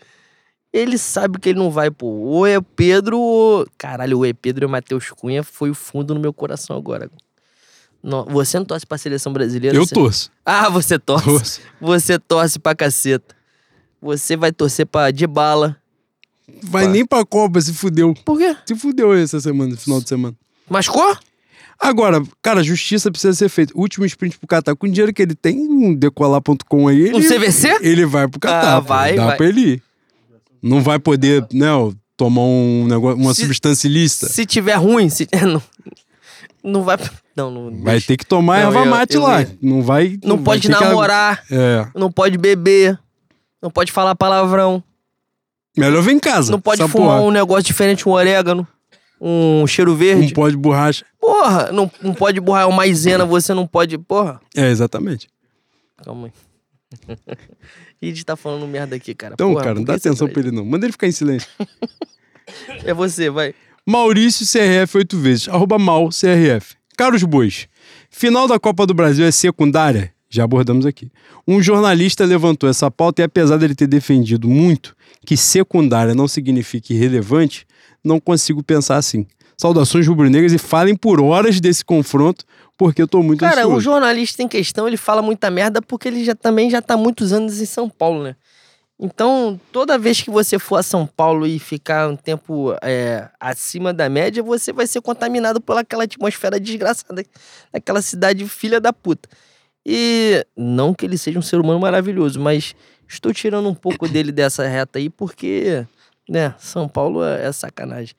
Ele 0.71 0.99
sabe 0.99 1.39
que 1.39 1.49
ele 1.49 1.59
não 1.59 1.71
vai, 1.71 1.91
pô. 1.91 2.07
Ou 2.07 2.47
é 2.47 2.61
Pedro 2.61 3.19
ou. 3.19 3.67
Caralho, 3.79 4.19
ou 4.19 4.27
é 4.27 4.35
Pedro 4.35 4.65
e 4.65 4.67
o 4.67 4.69
Matheus 4.69 5.11
Cunha 5.13 5.43
foi 5.43 5.71
o 5.71 5.75
fundo 5.75 6.13
no 6.13 6.21
meu 6.21 6.31
coração 6.31 6.77
agora. 6.77 7.11
Não, 8.03 8.27
você 8.27 8.59
não 8.59 8.67
torce 8.67 8.87
pra 8.87 8.99
seleção 8.99 9.33
brasileira? 9.33 9.75
Eu 9.75 9.87
você... 9.87 9.95
torço. 9.95 10.31
Ah, 10.45 10.69
você 10.69 10.99
torce. 10.99 11.25
Torço. 11.25 11.61
Você 11.81 12.19
torce 12.19 12.59
pra 12.59 12.75
caceta. 12.75 13.35
Você 14.03 14.37
vai 14.37 14.53
torcer 14.53 14.85
pra 14.85 15.11
de 15.11 15.27
bala. 15.27 15.75
Vai 16.65 16.85
Pá. 16.85 16.91
nem 16.91 17.07
pra 17.07 17.25
Copa, 17.25 17.59
se 17.63 17.73
fudeu. 17.73 18.13
Por 18.27 18.37
quê? 18.37 18.55
Se 18.67 18.75
fudeu 18.75 19.15
essa 19.15 19.41
semana, 19.41 19.75
final 19.75 20.03
de 20.03 20.09
semana. 20.11 20.37
Machucou? 20.69 21.17
Agora, 21.81 22.23
cara, 22.43 22.63
justiça 22.63 23.11
precisa 23.11 23.33
ser 23.35 23.49
feita. 23.49 23.73
Último 23.77 24.05
sprint 24.05 24.37
pro 24.39 24.49
Catar. 24.49 24.75
Com 24.75 24.87
o 24.87 24.91
dinheiro 24.91 25.13
que 25.13 25.23
ele 25.23 25.35
tem, 25.35 25.57
um 25.59 25.95
decolar.com 25.95 26.89
aí, 26.89 27.01
ele, 27.03 27.17
Um 27.17 27.21
CVC? 27.21 27.79
ele 27.83 28.05
vai 28.05 28.27
pro 28.27 28.41
Catar. 28.41 28.77
Ah, 28.77 28.81
vai, 28.81 29.15
Dá 29.15 29.27
vai. 29.27 29.37
pra 29.37 29.47
ele 29.47 29.61
ir. 29.61 29.83
Não 30.61 30.83
vai 30.83 30.99
poder, 30.99 31.47
né, 31.53 31.69
tomar 32.17 32.43
um 32.43 32.85
negócio, 32.89 33.17
uma 33.21 33.33
Se- 33.33 33.43
substância 33.43 33.87
ilícita. 33.87 34.29
Se 34.29 34.45
tiver 34.45 34.75
ruim, 34.75 35.09
se... 35.09 35.29
não, 35.47 35.63
não 36.65 36.83
vai. 36.83 36.97
Não, 37.37 37.49
não. 37.51 37.81
Vai 37.85 38.01
ter 38.01 38.17
que 38.17 38.27
tomar 38.27 38.59
Não, 38.63 38.67
erva 38.71 38.81
eu- 38.81 38.91
mate 38.91 39.15
eu 39.15 39.23
lá. 39.23 39.41
ia. 39.43 39.57
Não 39.63 39.81
vai. 39.81 40.19
Não 40.25 40.35
vai 40.37 40.45
pode 40.45 40.63
que- 40.63 40.69
namorar, 40.69 41.45
É. 41.49 41.87
não 41.95 42.11
pode 42.11 42.37
beber, 42.37 42.99
não 43.63 43.71
pode 43.71 43.93
falar 43.93 44.17
palavrão, 44.17 44.83
Melhor 45.77 46.03
vir 46.03 46.11
em 46.15 46.19
casa. 46.19 46.51
não 46.51 46.61
pode 46.61 46.81
fumar 46.89 47.19
porra. 47.19 47.21
um 47.21 47.31
negócio 47.31 47.63
diferente, 47.63 48.09
um 48.09 48.13
orégano, 48.13 48.67
um 49.21 49.67
cheiro 49.67 49.95
verde. 49.95 50.33
Um 50.33 50.35
pó 50.35 50.49
de 50.49 50.57
borracha. 50.57 51.05
Porra, 51.21 51.73
não, 51.73 51.91
não 52.03 52.15
pode 52.15 52.41
borrar 52.41 52.69
uma 52.69 52.77
maisena, 52.77 53.25
você 53.25 53.53
não 53.53 53.67
pode. 53.67 53.99
Porra. 53.99 54.41
É, 54.57 54.71
exatamente. 54.71 55.29
Calma 56.03 56.29
aí. 56.29 57.09
Ih, 58.01 58.13
de 58.13 58.25
tá 58.25 58.37
falando 58.37 58.67
merda 58.67 58.95
aqui, 58.97 59.15
cara. 59.15 59.35
Então, 59.35 59.51
Porra, 59.51 59.65
cara, 59.65 59.75
não 59.75 59.85
dá 59.85 59.95
atenção 59.95 60.27
faz 60.27 60.33
pra 60.33 60.43
ele, 60.43 60.53
não. 60.53 60.65
Manda 60.65 60.87
ele 60.87 60.93
ficar 60.93 61.07
em 61.07 61.13
silêncio. 61.13 61.49
É 62.83 62.95
você, 62.95 63.29
vai. 63.29 63.55
Maurício 63.85 64.47
CRF 64.47 64.97
oito 64.97 65.19
vezes. 65.19 65.51
Arroba 65.51 65.79
mal 65.79 66.09
CRF. 66.09 66.77
Caros 66.97 67.23
bois, 67.23 67.69
final 68.11 68.49
da 68.49 68.59
Copa 68.59 68.87
do 68.87 68.95
Brasil 68.95 69.27
é 69.27 69.31
secundária? 69.31 70.13
Já 70.31 70.45
abordamos 70.45 70.85
aqui. 70.85 71.11
Um 71.47 71.63
jornalista 71.63 72.25
levantou 72.25 72.69
essa 72.69 72.91
pauta 72.91 73.23
e 73.23 73.25
apesar 73.25 73.57
dele 73.57 73.75
ter 73.75 73.87
defendido 73.87 74.49
muito 74.49 74.97
que 75.25 75.37
secundária 75.37 76.15
não 76.15 76.27
significa 76.27 76.93
irrelevante, 76.93 77.67
não 78.09 78.19
consigo 78.19 78.63
pensar 78.63 78.97
assim. 78.97 79.27
Saudações 79.57 80.07
rubro-negras 80.07 80.53
e 80.53 80.59
falem 80.59 80.97
por 80.97 81.21
horas 81.21 81.61
desse 81.61 81.85
confronto, 81.85 82.45
porque 82.77 83.03
eu 83.03 83.09
tô 83.09 83.23
muito 83.23 83.41
Cara, 83.41 83.63
o 83.63 83.71
ansioso. 83.71 83.81
jornalista 83.81 84.43
em 84.43 84.49
questão, 84.49 84.87
ele 84.87 84.97
fala 84.97 85.21
muita 85.21 85.51
merda 85.51 85.83
porque 85.83 86.09
ele 86.09 86.25
já 86.25 86.35
também 86.35 86.71
já 86.71 86.81
tá 86.81 86.97
muitos 86.97 87.33
anos 87.33 87.61
em 87.61 87.67
São 87.67 87.89
Paulo, 87.89 88.23
né? 88.23 88.37
Então, 89.01 89.61
toda 89.71 89.97
vez 89.97 90.21
que 90.21 90.31
você 90.31 90.59
for 90.59 90.77
a 90.77 90.83
São 90.83 91.07
Paulo 91.07 91.47
e 91.47 91.59
ficar 91.61 92.09
um 92.09 92.17
tempo 92.17 92.75
é, 92.83 93.29
acima 93.39 93.93
da 93.93 94.09
média, 94.09 94.43
você 94.43 94.73
vai 94.73 94.89
ser 94.89 95.01
contaminado 95.01 95.61
por 95.61 95.77
aquela 95.77 96.03
atmosfera 96.03 96.59
desgraçada 96.59 97.25
daquela 97.73 98.03
cidade 98.03 98.49
filha 98.49 98.81
da 98.81 98.93
puta. 98.93 99.29
E 99.87 100.45
não 100.57 100.93
que 100.93 101.07
ele 101.07 101.17
seja 101.17 101.39
um 101.39 101.43
ser 101.43 101.61
humano 101.61 101.79
maravilhoso, 101.79 102.41
mas 102.41 102.75
estou 103.09 103.33
tirando 103.33 103.69
um 103.69 103.75
pouco 103.75 104.09
dele 104.09 104.33
dessa 104.33 104.67
reta 104.67 104.99
aí 104.99 105.09
porque, 105.09 105.87
né, 106.29 106.55
São 106.59 106.89
Paulo 106.89 107.23
é, 107.25 107.47
é 107.47 107.53
sacanagem. 107.53 108.15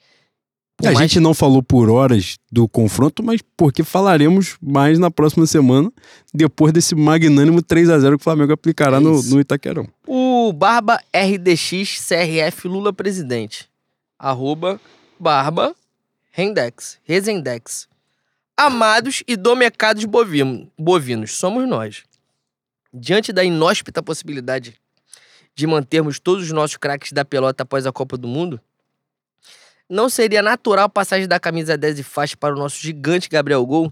Por 0.77 0.88
A 0.88 0.91
mais- 0.94 0.99
gente 1.11 1.19
não 1.19 1.34
falou 1.34 1.61
por 1.61 1.90
horas 1.90 2.38
do 2.49 2.68
confronto, 2.68 3.22
mas 3.22 3.41
porque 3.57 3.84
falaremos 3.84 4.57
mais 4.61 4.98
na 4.98 5.11
próxima 5.11 5.45
semana, 5.45 5.91
depois 6.34 6.72
desse 6.72 6.95
magnânimo 6.95 7.61
3 7.61 7.90
a 7.90 7.99
0 7.99 8.18
que 8.18 8.22
o 8.22 8.23
Flamengo 8.23 8.53
aplicará 8.53 8.95
É 8.98 8.99
no, 9.02 9.22
no 9.22 9.40
Itaquerão. 9.41 9.86
O 10.07 10.53
Barba 10.53 11.02
RDX 11.14 11.99
CRF 12.07 12.68
Lula 12.68 12.94
Presidente. 12.94 13.69
Arroba 14.18 14.80
Barba 15.19 15.76
Rendex. 16.31 16.98
Resendex. 17.03 17.88
Amados 18.56 19.22
e 19.27 19.36
domecados 19.36 20.06
bovino- 20.06 20.69
bovinos, 20.77 21.36
somos 21.38 21.68
nós. 21.68 22.03
Diante 22.94 23.31
da 23.34 23.44
inóspita 23.44 24.02
possibilidade 24.02 24.76
de 25.60 25.68
mantermos 25.68 26.19
todos 26.19 26.45
os 26.45 26.52
nossos 26.52 26.77
craques 26.77 27.11
da 27.11 27.26
pelota 27.26 27.64
após 27.64 27.86
a 27.86 27.91
Copa 27.91 28.15
do 28.15 28.30
Mundo, 28.30 28.61
não 29.90 30.10
seria 30.10 30.41
natural 30.41 30.86
a 30.86 30.90
passagem 30.90 31.27
da 31.27 31.38
camisa 31.38 31.77
10 31.77 31.99
e 31.99 32.03
faixa 32.03 32.38
para 32.38 32.56
o 32.56 32.57
nosso 32.57 32.80
gigante 32.80 33.27
Gabriel 33.27 33.65
Gol 33.65 33.91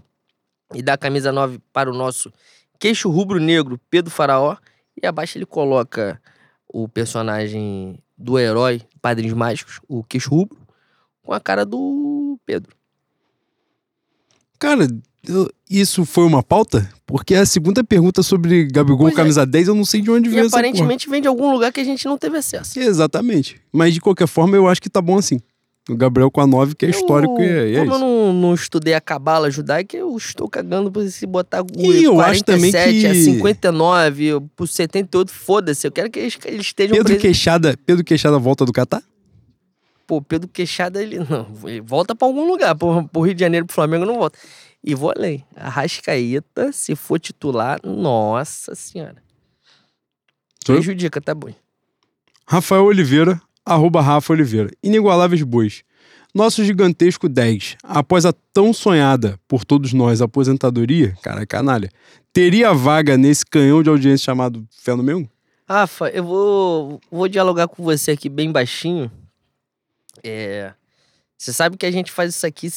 e 0.74 0.80
da 0.82 0.96
camisa 0.96 1.30
9 1.30 1.58
para 1.70 1.90
o 1.90 1.94
nosso 1.94 2.32
queixo 2.78 3.10
rubro-negro 3.10 3.78
Pedro 3.90 4.10
Faraó 4.10 4.56
e 5.00 5.06
abaixo 5.06 5.36
ele 5.36 5.44
coloca 5.44 6.18
o 6.66 6.88
personagem 6.88 7.98
do 8.16 8.38
herói 8.38 8.80
Padrinhos 9.02 9.34
Mágicos, 9.34 9.78
o 9.86 10.02
queixo 10.02 10.30
rubro, 10.30 10.58
com 11.22 11.34
a 11.34 11.40
cara 11.40 11.66
do 11.66 12.38
Pedro. 12.46 12.74
Cara, 14.58 14.88
isso 15.68 16.04
foi 16.04 16.24
uma 16.24 16.42
pauta? 16.42 16.88
Porque 17.06 17.34
a 17.34 17.44
segunda 17.46 17.82
pergunta 17.84 18.22
sobre 18.22 18.66
Gabigol 18.66 18.98
Pois 18.98 19.12
é. 19.14 19.16
camisa 19.16 19.46
10, 19.46 19.68
eu 19.68 19.74
não 19.74 19.84
sei 19.84 20.00
de 20.00 20.10
onde 20.10 20.28
E 20.28 20.30
veio 20.32 20.40
essa 20.42 20.50
porra. 20.50 20.60
aparentemente 20.62 21.08
vem 21.08 21.20
de 21.22 21.28
algum 21.28 21.50
lugar 21.52 21.72
que 21.72 21.80
a 21.80 21.84
gente 21.84 22.04
não 22.06 22.16
teve 22.18 22.36
acesso. 22.38 22.78
Exatamente. 22.78 23.60
Mas 23.72 23.94
de 23.94 24.00
qualquer 24.00 24.26
forma, 24.28 24.56
eu 24.56 24.66
acho 24.68 24.80
que 24.82 24.90
tá 24.90 25.00
bom 25.00 25.18
assim. 25.18 25.38
O 25.90 25.96
Gabriel 25.96 26.30
com 26.30 26.42
a 26.42 26.46
9, 26.46 26.74
que 26.74 26.84
é 26.84 26.90
histórico, 26.90 27.40
e 27.40 27.46
é, 27.46 27.68
e 27.70 27.76
é 27.76 27.78
como 27.80 27.94
eu 27.94 27.98
não, 27.98 28.32
não 28.34 28.54
estudei 28.54 28.92
a 28.92 29.00
cabala 29.00 29.50
judaica, 29.50 29.96
eu 29.96 30.14
estou 30.18 30.46
cagando 30.46 30.92
por 30.92 31.02
se 31.08 31.24
botar 31.24 31.62
o 31.62 31.66
E 31.78 32.04
eu 32.04 32.20
acho 32.20 32.44
também 32.44 32.70
47 32.70 33.06
a 33.06 33.10
que- 33.14 33.24
59, 33.24 34.40
por 34.54 34.68
78, 34.68 35.32
foda-se. 35.32 35.86
Eu 35.86 35.90
quero 35.92 36.10
que 36.10 36.18
eles, 36.18 36.36
eles 36.44 36.66
estejam 36.66 36.92
Pedro 36.92 37.06
presos. 37.06 37.22
Queixada, 37.22 37.74
Pedro 37.86 38.04
Queixada 38.04 38.38
volta 38.38 38.66
do 38.66 38.72
Catar? 38.72 39.02
Pô, 40.08 40.22
Pedro 40.22 40.48
Queixada, 40.48 41.02
ele 41.02 41.18
não. 41.18 41.46
Ele 41.64 41.82
volta 41.82 42.14
pra 42.14 42.26
algum 42.26 42.48
lugar. 42.48 42.74
Pro, 42.74 43.06
pro 43.06 43.20
Rio 43.20 43.34
de 43.34 43.40
Janeiro, 43.40 43.66
pro 43.66 43.74
Flamengo, 43.74 44.06
não 44.06 44.16
volta. 44.16 44.38
E 44.82 44.94
vou 44.94 45.12
além. 45.14 45.44
Arrascaeta, 45.54 46.72
se 46.72 46.96
for 46.96 47.20
titular, 47.20 47.78
nossa 47.84 48.74
senhora. 48.74 49.22
Sou? 50.64 50.76
Prejudica, 50.76 51.20
tá 51.20 51.34
bom. 51.34 51.52
Rafael 52.46 52.84
Oliveira, 52.84 53.38
arroba 53.66 54.00
Rafa 54.00 54.32
Oliveira. 54.32 54.70
Inigualáveis 54.82 55.42
Bois. 55.42 55.84
Nosso 56.34 56.64
gigantesco 56.64 57.28
10, 57.28 57.76
após 57.82 58.24
a 58.24 58.32
tão 58.52 58.72
sonhada 58.72 59.38
por 59.46 59.64
todos 59.64 59.92
nós 59.92 60.22
aposentadoria, 60.22 61.16
cara, 61.22 61.46
canalha, 61.46 61.90
teria 62.32 62.72
vaga 62.72 63.18
nesse 63.18 63.44
canhão 63.44 63.82
de 63.82 63.90
audiência 63.90 64.26
chamado 64.26 64.66
Fé 64.70 64.94
no 64.94 65.02
Mengo? 65.02 65.28
Rafa, 65.68 66.08
eu 66.10 66.24
vou, 66.24 67.00
vou 67.10 67.28
dialogar 67.28 67.68
com 67.68 67.82
você 67.82 68.12
aqui 68.12 68.28
bem 68.28 68.52
baixinho. 68.52 69.10
É, 70.24 70.72
você 71.36 71.52
sabe 71.52 71.76
que 71.76 71.86
a 71.86 71.90
gente 71.90 72.10
faz 72.10 72.34
isso 72.34 72.46
aqui 72.46 72.68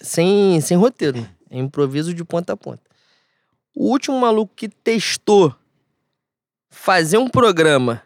sem, 0.00 0.60
sem 0.60 0.76
roteiro, 0.76 1.20
né? 1.20 1.30
É 1.50 1.58
improviso 1.58 2.12
de 2.14 2.24
ponta 2.24 2.52
a 2.52 2.56
ponta. 2.56 2.82
O 3.74 3.90
último 3.90 4.18
maluco 4.20 4.52
que 4.54 4.68
testou 4.68 5.54
fazer 6.70 7.18
um 7.18 7.28
programa 7.28 8.02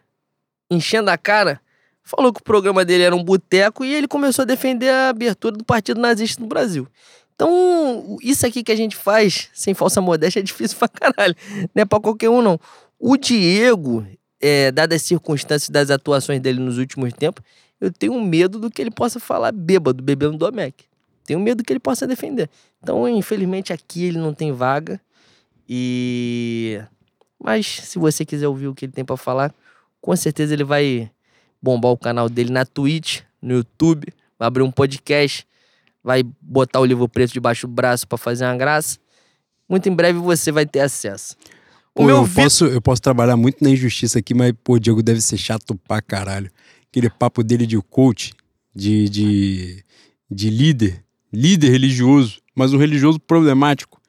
enchendo 0.70 1.10
a 1.10 1.18
cara 1.18 1.60
falou 2.02 2.32
que 2.32 2.40
o 2.40 2.44
programa 2.44 2.84
dele 2.84 3.02
era 3.02 3.14
um 3.14 3.22
boteco 3.22 3.84
e 3.84 3.92
ele 3.92 4.06
começou 4.06 4.42
a 4.44 4.46
defender 4.46 4.90
a 4.90 5.08
abertura 5.08 5.56
do 5.56 5.64
Partido 5.64 6.00
Nazista 6.00 6.40
no 6.40 6.48
Brasil. 6.48 6.86
Então, 7.34 8.16
isso 8.22 8.46
aqui 8.46 8.62
que 8.62 8.72
a 8.72 8.76
gente 8.76 8.96
faz, 8.96 9.50
sem 9.52 9.74
falsa 9.74 10.00
modéstia, 10.00 10.40
é 10.40 10.42
difícil 10.42 10.78
pra 10.78 10.88
caralho. 10.88 11.34
Não 11.74 11.82
é 11.82 11.84
pra 11.84 12.00
qualquer 12.00 12.30
um, 12.30 12.40
não. 12.40 12.58
O 12.98 13.16
Diego, 13.16 14.06
é, 14.40 14.70
dadas 14.70 15.02
as 15.02 15.02
circunstâncias 15.02 15.68
das 15.68 15.90
atuações 15.90 16.40
dele 16.40 16.60
nos 16.60 16.78
últimos 16.78 17.12
tempos, 17.12 17.44
eu 17.80 17.92
tenho 17.92 18.20
medo 18.24 18.58
do 18.58 18.70
que 18.70 18.80
ele 18.80 18.90
possa 18.90 19.18
falar 19.20 19.52
bêbado, 19.52 20.02
bebendo 20.02 20.36
Domec. 20.38 20.84
Tenho 21.24 21.40
medo 21.40 21.64
que 21.64 21.72
ele 21.72 21.80
possa 21.80 22.06
defender. 22.06 22.48
Então, 22.82 23.08
infelizmente, 23.08 23.72
aqui 23.72 24.04
ele 24.04 24.18
não 24.18 24.32
tem 24.32 24.52
vaga. 24.52 25.00
E. 25.68 26.80
Mas 27.42 27.66
se 27.66 27.98
você 27.98 28.24
quiser 28.24 28.48
ouvir 28.48 28.68
o 28.68 28.74
que 28.74 28.86
ele 28.86 28.92
tem 28.92 29.04
pra 29.04 29.16
falar, 29.16 29.52
com 30.00 30.14
certeza 30.16 30.54
ele 30.54 30.64
vai 30.64 31.10
bombar 31.60 31.90
o 31.92 31.96
canal 31.98 32.28
dele 32.28 32.50
na 32.50 32.64
Twitch, 32.64 33.20
no 33.42 33.54
YouTube, 33.54 34.06
vai 34.38 34.46
abrir 34.48 34.62
um 34.62 34.70
podcast, 34.70 35.46
vai 36.02 36.22
botar 36.40 36.80
o 36.80 36.84
livro 36.84 37.08
preto 37.08 37.32
debaixo 37.32 37.66
do 37.66 37.72
braço 37.72 38.06
pra 38.06 38.16
fazer 38.16 38.44
uma 38.44 38.56
graça. 38.56 38.98
Muito 39.68 39.88
em 39.88 39.94
breve 39.94 40.18
você 40.18 40.50
vai 40.50 40.64
ter 40.64 40.80
acesso. 40.80 41.36
Pô, 41.94 42.08
eu, 42.08 42.24
vi- 42.24 42.42
posso, 42.42 42.66
eu 42.66 42.80
posso 42.80 43.02
trabalhar 43.02 43.36
muito 43.36 43.62
na 43.62 43.70
injustiça 43.70 44.18
aqui, 44.18 44.32
mas, 44.34 44.52
pô, 44.62 44.74
o 44.74 44.78
Diego 44.78 45.02
deve 45.02 45.20
ser 45.20 45.36
chato 45.38 45.74
pra 45.88 46.00
caralho. 46.00 46.50
Aquele 46.96 47.10
papo 47.10 47.44
dele 47.44 47.66
de 47.66 47.76
coach, 47.90 48.32
de, 48.74 49.06
de, 49.10 49.84
de 50.30 50.48
líder, 50.48 51.04
líder 51.30 51.68
religioso, 51.70 52.40
mas 52.54 52.72
um 52.72 52.78
religioso 52.78 53.20
problemático. 53.20 54.00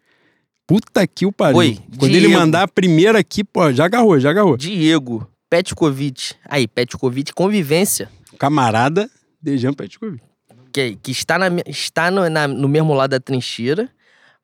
Puta 0.66 1.06
que 1.06 1.26
o 1.26 1.32
pariu. 1.34 1.58
Oi, 1.58 1.80
Quando 2.00 2.12
ele 2.16 2.28
Diego. 2.28 2.40
mandar 2.40 2.64
a 2.64 2.68
primeira 2.68 3.20
aqui, 3.20 3.44
pô, 3.44 3.74
já 3.74 3.84
agarrou, 3.84 4.18
já 4.22 4.30
agarrou. 4.30 4.56
Diego 4.56 5.30
Petkovic. 5.50 6.36
Aí, 6.46 6.66
Petkovic, 6.66 7.34
convivência. 7.34 8.10
Camarada 8.40 9.10
Dejan 9.42 9.74
Petkovic. 9.74 10.24
que, 10.72 10.96
que 11.04 11.12
está, 11.12 11.38
na, 11.38 11.48
está 11.68 12.10
no, 12.10 12.30
na- 12.30 12.48
no 12.48 12.70
mesmo 12.70 12.94
lado 12.94 13.10
da 13.12 13.20
trincheira, 13.20 13.90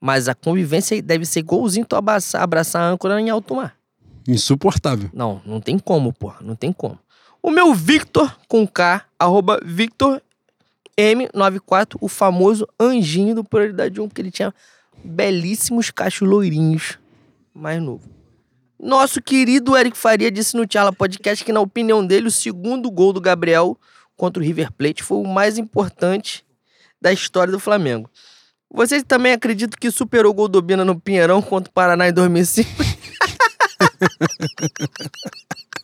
mas 0.01 0.27
a 0.27 0.35
convivência 0.35 1.01
deve 1.01 1.25
ser 1.25 1.39
igualzinho 1.39 1.85
tu 1.85 1.95
abraçar, 1.95 2.41
abraçar 2.41 2.81
a 2.81 2.89
âncora 2.91 3.21
em 3.21 3.29
alto 3.29 3.55
mar. 3.55 3.73
Insuportável. 4.27 5.09
Não, 5.13 5.41
não 5.45 5.61
tem 5.61 5.79
como, 5.79 6.11
porra, 6.11 6.39
não 6.41 6.55
tem 6.57 6.73
como. 6.73 6.99
O 7.45 7.51
meu 7.51 7.73
Victor 7.73 8.33
com 8.47 8.65
K, 8.65 9.03
arroba 9.19 9.59
Victor 9.65 10.23
M94, 10.97 11.97
o 11.99 12.07
famoso 12.07 12.65
anjinho 12.79 13.35
do 13.35 13.43
Prioridade 13.43 13.99
1, 13.99 14.07
porque 14.07 14.21
ele 14.21 14.31
tinha 14.31 14.55
belíssimos 15.03 15.91
cachos 15.91 16.25
loirinhos, 16.25 16.97
mais 17.53 17.81
novo. 17.81 18.09
Nosso 18.79 19.21
querido 19.21 19.75
Eric 19.75 19.97
Faria 19.97 20.31
disse 20.31 20.55
no 20.55 20.65
Tchala 20.65 20.93
Podcast 20.93 21.43
que, 21.43 21.51
na 21.51 21.59
opinião 21.59 22.05
dele, 22.05 22.27
o 22.27 22.31
segundo 22.31 22.89
gol 22.89 23.11
do 23.11 23.19
Gabriel 23.19 23.77
contra 24.15 24.41
o 24.41 24.45
River 24.45 24.71
Plate 24.71 25.03
foi 25.03 25.17
o 25.17 25.27
mais 25.27 25.57
importante 25.57 26.45
da 27.01 27.11
história 27.11 27.51
do 27.51 27.59
Flamengo. 27.59 28.09
Vocês 28.71 29.03
também 29.03 29.33
acreditam 29.33 29.77
que 29.77 29.91
superou 29.91 30.31
o 30.31 30.35
gol 30.35 30.47
do 30.47 30.61
Bina 30.61 30.85
no 30.85 30.97
Pinheirão 30.97 31.41
contra 31.41 31.69
o 31.69 31.73
Paraná 31.73 32.07
em 32.07 32.13
2005? 32.13 32.69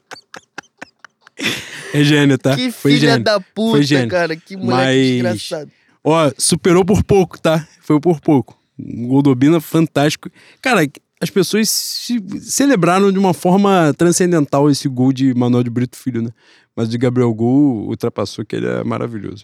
É 1.94 2.04
gênio, 2.04 2.38
tá? 2.38 2.56
Que 2.56 2.72
Foi 2.72 2.92
filha 2.94 3.12
gênio. 3.12 3.24
da 3.24 3.34
Foi 3.40 3.46
puta, 3.56 3.82
gênio. 3.84 4.10
cara. 4.10 4.36
Que 4.36 4.56
moleque 4.56 5.22
Mas- 5.24 5.34
desgraçado. 5.38 5.72
Ó, 6.04 6.32
superou 6.38 6.86
por 6.86 7.04
pouco, 7.04 7.40
tá? 7.40 7.68
Foi 7.82 8.00
por 8.00 8.20
pouco. 8.22 8.58
Um 8.78 9.08
gol 9.08 9.22
do 9.22 9.30
Obina 9.32 9.60
fantástico. 9.60 10.30
Cara, 10.62 10.88
as 11.20 11.30
pessoas 11.30 11.70
se- 11.70 12.24
celebraram 12.42 13.12
de 13.12 13.20
uma 13.20 13.34
forma 13.34 13.94
transcendental 13.98 14.70
esse 14.70 14.88
gol 14.88 15.12
de 15.12 15.34
Manuel 15.34 15.64
de 15.64 15.70
Brito 15.70 15.98
Filho, 15.98 16.22
né? 16.22 16.30
Mas 16.76 16.88
o 16.88 16.92
de 16.92 16.98
Gabriel 16.98 17.34
Gol 17.34 17.88
ultrapassou, 17.90 18.46
que 18.46 18.56
ele 18.56 18.68
é 18.68 18.84
maravilhoso. 18.84 19.44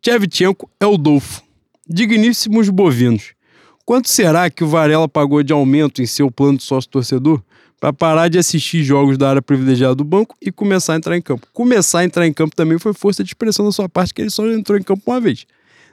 Tchevchenko 0.00 0.70
é 0.78 0.86
o 0.86 0.96
Dolfo. 0.96 1.42
Digníssimos 1.88 2.68
bovinos. 2.68 3.32
Quanto 3.84 4.08
será 4.08 4.48
que 4.50 4.62
o 4.62 4.68
Varela 4.68 5.08
pagou 5.08 5.42
de 5.42 5.52
aumento 5.52 6.00
em 6.02 6.06
seu 6.06 6.30
plano 6.30 6.58
de 6.58 6.64
sócio-torcedor 6.64 7.42
para 7.80 7.92
parar 7.92 8.28
de 8.28 8.38
assistir 8.38 8.82
jogos 8.82 9.16
da 9.16 9.30
área 9.30 9.42
privilegiada 9.42 9.94
do 9.94 10.04
banco 10.04 10.36
e 10.42 10.50
começar 10.50 10.94
a 10.94 10.96
entrar 10.96 11.16
em 11.16 11.22
campo? 11.22 11.46
Começar 11.52 12.00
a 12.00 12.04
entrar 12.04 12.26
em 12.26 12.32
campo 12.32 12.54
também 12.54 12.78
foi 12.78 12.92
força 12.92 13.22
de 13.22 13.30
expressão 13.30 13.64
da 13.64 13.72
sua 13.72 13.88
parte, 13.88 14.12
que 14.12 14.22
ele 14.22 14.30
só 14.30 14.46
entrou 14.48 14.78
em 14.78 14.82
campo 14.82 15.02
uma 15.06 15.20
vez 15.20 15.46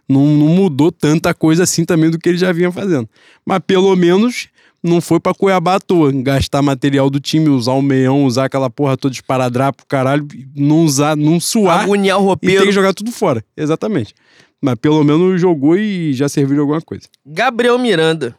não, 0.07 0.25
não 0.25 0.47
mudou 0.47 0.91
tanta 0.91 1.33
coisa 1.33 1.63
assim 1.63 1.83
também 1.83 2.09
do 2.09 2.19
que 2.19 2.29
ele 2.29 2.37
já 2.37 2.51
vinha 2.51 2.71
fazendo. 2.71 3.09
Mas 3.45 3.59
pelo 3.65 3.95
menos 3.95 4.47
não 4.83 5.01
foi 5.01 5.19
pra 5.19 5.33
Cuiabá 5.33 5.75
à 5.75 5.79
toa. 5.79 6.11
Gastar 6.11 6.61
material 6.61 7.09
do 7.09 7.19
time, 7.19 7.49
usar 7.49 7.73
o 7.73 7.81
meião, 7.81 8.23
usar 8.25 8.45
aquela 8.45 8.69
porra 8.69 8.95
toda 8.95 9.11
de 9.11 9.17
esparadrapo, 9.17 9.83
caralho, 9.87 10.27
não 10.55 10.85
usar, 10.85 11.17
não 11.17 11.39
suar 11.39 11.81
Agoniar 11.81 12.19
o 12.19 12.21
e 12.21 12.25
roupeiro. 12.25 12.61
ter 12.61 12.67
que 12.67 12.71
jogar 12.71 12.93
tudo 12.93 13.11
fora. 13.11 13.43
Exatamente. 13.57 14.13
Mas 14.61 14.75
pelo 14.75 15.03
menos 15.03 15.41
jogou 15.41 15.75
e 15.75 16.13
já 16.13 16.29
serviu 16.29 16.55
de 16.55 16.61
alguma 16.61 16.81
coisa. 16.81 17.07
Gabriel 17.25 17.77
Miranda. 17.77 18.35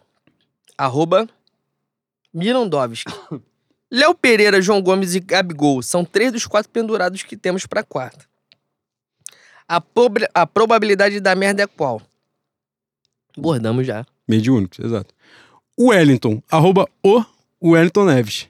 Arroba 0.78 1.28
Mirandovski. 2.38 3.12
Léo 3.90 4.14
Pereira, 4.14 4.60
João 4.60 4.82
Gomes 4.82 5.14
e 5.14 5.20
Gabigol 5.20 5.82
são 5.82 6.04
três 6.04 6.32
dos 6.32 6.46
quatro 6.46 6.70
pendurados 6.70 7.22
que 7.22 7.36
temos 7.36 7.66
pra 7.66 7.82
quarta. 7.82 8.26
A, 9.68 9.80
proba- 9.80 10.28
a 10.34 10.46
probabilidade 10.46 11.18
da 11.20 11.34
merda 11.34 11.62
é 11.62 11.66
qual? 11.66 12.00
Bordamos 13.36 13.86
já. 13.86 14.04
Mediúnicos, 14.28 14.78
exato. 14.84 15.14
Wellington, 15.78 16.42
arroba 16.50 16.88
o 17.02 17.22
Wellington 17.62 18.04
Neves. 18.06 18.48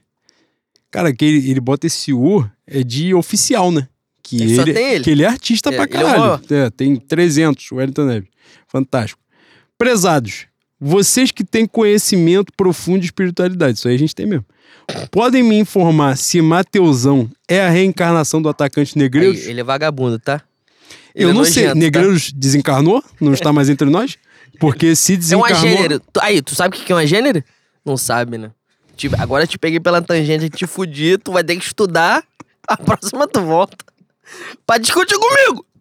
Cara, 0.91 1.13
que 1.15 1.25
ele, 1.25 1.51
ele 1.51 1.61
bota 1.61 1.87
esse 1.87 2.13
O 2.13 2.49
é 2.67 2.83
de 2.83 3.13
oficial, 3.15 3.71
né? 3.73 3.89
Que 4.23 4.41
Ele 4.43 4.57
só 4.57 4.65
tem 4.65 4.93
ele. 4.95 5.05
Que 5.05 5.11
ele 5.11 5.23
é 5.23 5.27
artista 5.27 5.71
É, 5.71 5.77
pra 5.77 5.85
ele 5.85 5.95
é 5.95 5.97
caralho. 6.15 6.43
É, 6.51 6.71
tem 6.71 6.97
300, 6.97 7.71
o 7.73 7.77
Wellington 7.77 8.05
Neves. 8.07 8.29
Fantástico. 8.69 9.21
Prezados, 9.77 10.47
vocês 10.81 11.31
que 11.31 11.45
têm 11.45 11.67
conhecimento 11.67 12.53
profundo 12.57 13.01
de 13.01 13.07
espiritualidade, 13.07 13.79
isso 13.79 13.89
aí 13.89 13.95
a 13.95 13.99
gente 13.99 14.15
tem 14.15 14.27
mesmo. 14.27 14.45
Podem 15.11 15.43
me 15.43 15.57
informar 15.59 16.17
se 16.17 16.41
Mateusão 16.41 17.29
é 17.49 17.61
a 17.61 17.69
reencarnação 17.71 18.41
do 18.41 18.49
atacante 18.49 18.97
Negreiros? 18.97 19.41
Aí, 19.45 19.51
ele 19.51 19.61
é 19.61 19.65
vagabundo, 19.65 20.19
tá? 20.19 20.43
Ele 21.15 21.25
Eu 21.25 21.31
é 21.31 21.33
não 21.33 21.45
sei. 21.45 21.65
nojento, 21.65 21.75
tá? 21.75 21.81
Negreiros 21.81 22.33
desencarnou? 22.33 23.03
Não 23.21 23.33
está 23.33 23.53
mais 23.53 23.69
entre 23.69 23.89
nós? 23.91 24.17
Porque 24.61 24.95
se 24.95 25.15
É 25.15 25.17
desencarnou... 25.17 25.61
gênero. 25.61 26.01
Tu- 26.13 26.21
Aí, 26.23 26.41
tu 26.43 26.55
sabe 26.55 26.77
o 26.77 26.81
que 26.81 26.93
é 26.93 26.95
uma 26.95 27.07
gênero? 27.07 27.43
Não 27.85 27.97
sabe, 27.97 28.39
né? 28.39 28.51
Te- 28.97 29.11
agora 29.19 29.45
eu 29.45 29.49
te 29.49 29.59
peguei 29.59 29.81
pela 29.81 30.01
tangente, 30.01 30.49
te 30.51 30.67
fudi, 30.67 31.19
tu 31.19 31.33
vai 31.33 31.43
ter 31.43 31.57
que 31.57 31.65
estudar. 31.65 32.23
A 32.69 32.77
próxima 32.77 33.27
tu 33.27 33.41
volta. 33.43 33.77
Pra 34.67 34.79
discutir 34.79 35.17
comigo. 35.19 35.65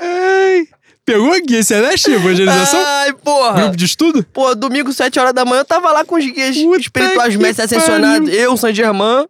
Ai, 0.00 0.66
pegou 1.04 1.32
aqui, 1.32 1.62
Celeste? 1.62 2.10
Evangelização? 2.12 2.80
Ai, 2.84 3.12
porra. 3.14 3.60
Grupo 3.62 3.76
de 3.76 3.84
estudo? 3.84 4.24
Pô, 4.32 4.54
domingo, 4.54 4.92
7 4.92 5.18
horas 5.18 5.32
da 5.32 5.44
manhã, 5.44 5.60
eu 5.60 5.64
tava 5.64 5.90
lá 5.92 6.04
com 6.04 6.16
os 6.16 6.24
guias 6.24 6.56
Puta 6.56 6.80
espirituais 6.80 7.36
mestres 7.36 7.72
ascensionados. 7.72 8.28
Eu, 8.32 8.56
San 8.56 8.72
Germain, 8.74 9.26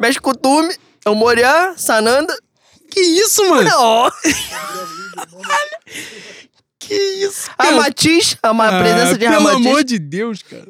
Mestre 0.00 0.20
Kutume, 0.22 0.74
El 1.04 1.14
Moriá, 1.14 1.74
Sananda. 1.76 2.34
Que 2.90 3.00
isso, 3.00 3.48
mano? 3.48 3.68
Não. 3.68 4.10
Que 6.78 6.94
isso, 6.94 7.50
A 7.56 7.70
Matiz, 7.72 8.36
a 8.42 8.52
ma- 8.52 8.80
presença 8.80 9.16
de 9.16 9.26
Ah, 9.26 9.30
Pelo 9.32 9.44
Ramatiz. 9.44 9.66
amor 9.66 9.84
de 9.84 9.98
Deus, 9.98 10.42
cara. 10.42 10.66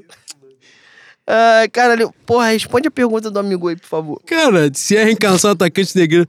Ai, 1.26 1.68
caralho. 1.68 2.12
Porra, 2.26 2.48
responde 2.48 2.88
a 2.88 2.90
pergunta 2.90 3.30
do 3.30 3.38
amigo 3.38 3.68
aí, 3.68 3.76
por 3.76 3.86
favor. 3.86 4.20
Cara, 4.26 4.70
se 4.74 4.96
é 4.96 5.04
reencarnação 5.04 5.52
atacante 5.52 5.96
negreiro. 5.96 6.28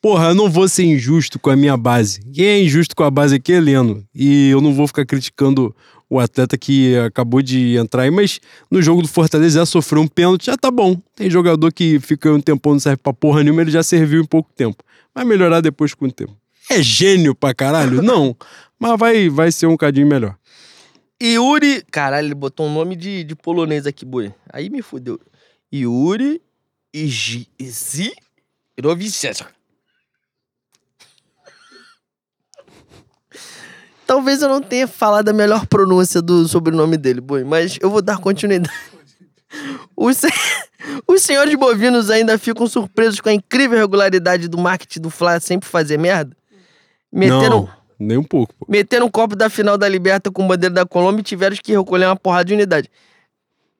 Porra, 0.00 0.28
eu 0.28 0.34
não 0.34 0.50
vou 0.50 0.68
ser 0.68 0.84
injusto 0.84 1.38
com 1.38 1.50
a 1.50 1.56
minha 1.56 1.76
base. 1.76 2.20
Quem 2.32 2.46
é 2.46 2.62
injusto 2.62 2.94
com 2.94 3.02
a 3.02 3.10
base 3.10 3.36
aqui 3.36 3.52
é 3.52 3.60
Leno. 3.60 4.04
E 4.14 4.50
eu 4.50 4.60
não 4.60 4.72
vou 4.72 4.86
ficar 4.86 5.04
criticando 5.04 5.74
o 6.08 6.20
atleta 6.20 6.56
que 6.56 6.96
acabou 6.98 7.42
de 7.42 7.76
entrar 7.76 8.02
aí, 8.02 8.10
mas 8.10 8.38
no 8.70 8.80
jogo 8.80 9.02
do 9.02 9.08
Fortaleza 9.08 9.58
já 9.58 9.66
sofreu 9.66 10.02
um 10.02 10.06
pênalti, 10.06 10.46
já 10.46 10.56
tá 10.56 10.70
bom. 10.70 10.96
Tem 11.16 11.28
jogador 11.28 11.72
que 11.72 11.98
fica 11.98 12.32
um 12.32 12.40
tempão, 12.40 12.74
não 12.74 12.80
serve 12.80 12.98
pra 13.02 13.12
porra 13.12 13.42
nenhuma, 13.42 13.62
ele 13.62 13.72
já 13.72 13.82
serviu 13.82 14.22
em 14.22 14.26
pouco 14.26 14.52
tempo. 14.54 14.84
Vai 15.14 15.24
melhorar 15.24 15.60
depois 15.60 15.94
com 15.94 16.06
o 16.06 16.12
tempo. 16.12 16.36
É 16.70 16.82
gênio 16.82 17.34
pra 17.34 17.54
caralho? 17.54 18.02
Não. 18.02 18.36
Mas 18.78 18.98
vai, 18.98 19.28
vai 19.28 19.50
ser 19.50 19.66
um 19.66 19.76
cadinho 19.76 20.06
melhor. 20.06 20.36
Yuri. 21.22 21.82
Caralho, 21.90 22.26
ele 22.26 22.34
botou 22.34 22.66
um 22.66 22.74
nome 22.74 22.94
de, 22.94 23.24
de 23.24 23.34
polonês 23.34 23.86
aqui, 23.86 24.04
boi. 24.04 24.34
Aí 24.52 24.68
me 24.68 24.82
fudeu. 24.82 25.18
Yuri 25.72 26.42
Zirovicek. 28.78 29.55
Talvez 34.06 34.40
eu 34.42 34.48
não 34.48 34.60
tenha 34.62 34.86
falado 34.86 35.28
a 35.28 35.32
melhor 35.32 35.66
pronúncia 35.66 36.22
do 36.22 36.46
sobrenome 36.46 36.96
dele, 36.96 37.20
boi, 37.20 37.44
mas 37.44 37.78
eu 37.80 37.90
vou 37.90 38.00
dar 38.00 38.18
continuidade. 38.18 38.72
Os, 39.96 40.20
Os 41.06 41.22
senhores 41.22 41.54
bovinos 41.54 42.10
ainda 42.10 42.38
ficam 42.38 42.66
surpresos 42.66 43.20
com 43.20 43.28
a 43.28 43.32
incrível 43.32 43.78
regularidade 43.78 44.48
do 44.48 44.58
marketing 44.58 45.00
do 45.00 45.10
Fla 45.10 45.40
sempre 45.40 45.68
fazer 45.68 45.98
merda? 45.98 46.36
Meteram, 47.12 47.62
Não, 47.62 47.70
nem 47.98 48.18
um 48.18 48.22
pouco. 48.22 48.54
Pô. 48.54 48.66
meteram 48.68 49.06
um 49.06 49.10
copo 49.10 49.34
da 49.34 49.48
final 49.48 49.76
da 49.78 49.88
Liberta 49.88 50.30
com 50.30 50.46
bandeira 50.46 50.74
da 50.74 50.86
Colômbia 50.86 51.20
e 51.20 51.24
tiveram 51.24 51.56
que 51.56 51.72
recolher 51.72 52.06
uma 52.06 52.16
porrada 52.16 52.44
de 52.44 52.54
unidade. 52.54 52.90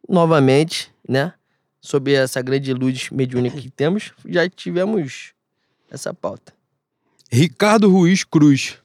Novamente, 0.08 0.90
né? 1.08 1.32
Sob 1.80 2.12
essa 2.12 2.42
grande 2.42 2.72
luz 2.72 3.10
mediúnica 3.10 3.60
que 3.60 3.70
temos, 3.70 4.12
já 4.24 4.48
tivemos 4.48 5.32
essa 5.90 6.12
pauta. 6.12 6.52
Ricardo 7.30 7.90
Ruiz 7.90 8.24
Cruz. 8.24 8.78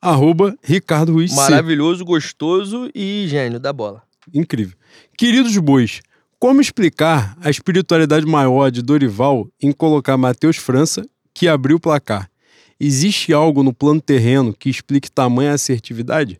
Arroba 0.00 0.56
Ricardo 0.62 1.12
Ruiz 1.12 1.32
C. 1.32 1.36
Maravilhoso, 1.36 2.04
gostoso 2.04 2.90
e 2.94 3.26
gênio 3.28 3.58
da 3.58 3.72
bola. 3.72 4.02
Incrível. 4.32 4.76
Queridos 5.16 5.56
bois, 5.58 6.00
como 6.38 6.60
explicar 6.60 7.36
a 7.40 7.48
espiritualidade 7.48 8.26
maior 8.26 8.70
de 8.70 8.82
Dorival 8.82 9.48
em 9.60 9.72
colocar 9.72 10.16
Matheus 10.16 10.56
França, 10.56 11.06
que 11.32 11.48
abriu 11.48 11.76
o 11.76 11.80
placar? 11.80 12.30
Existe 12.78 13.32
algo 13.32 13.62
no 13.62 13.72
plano 13.72 14.00
terreno 14.00 14.52
que 14.52 14.68
explique 14.68 15.10
tamanha 15.10 15.54
assertividade? 15.54 16.38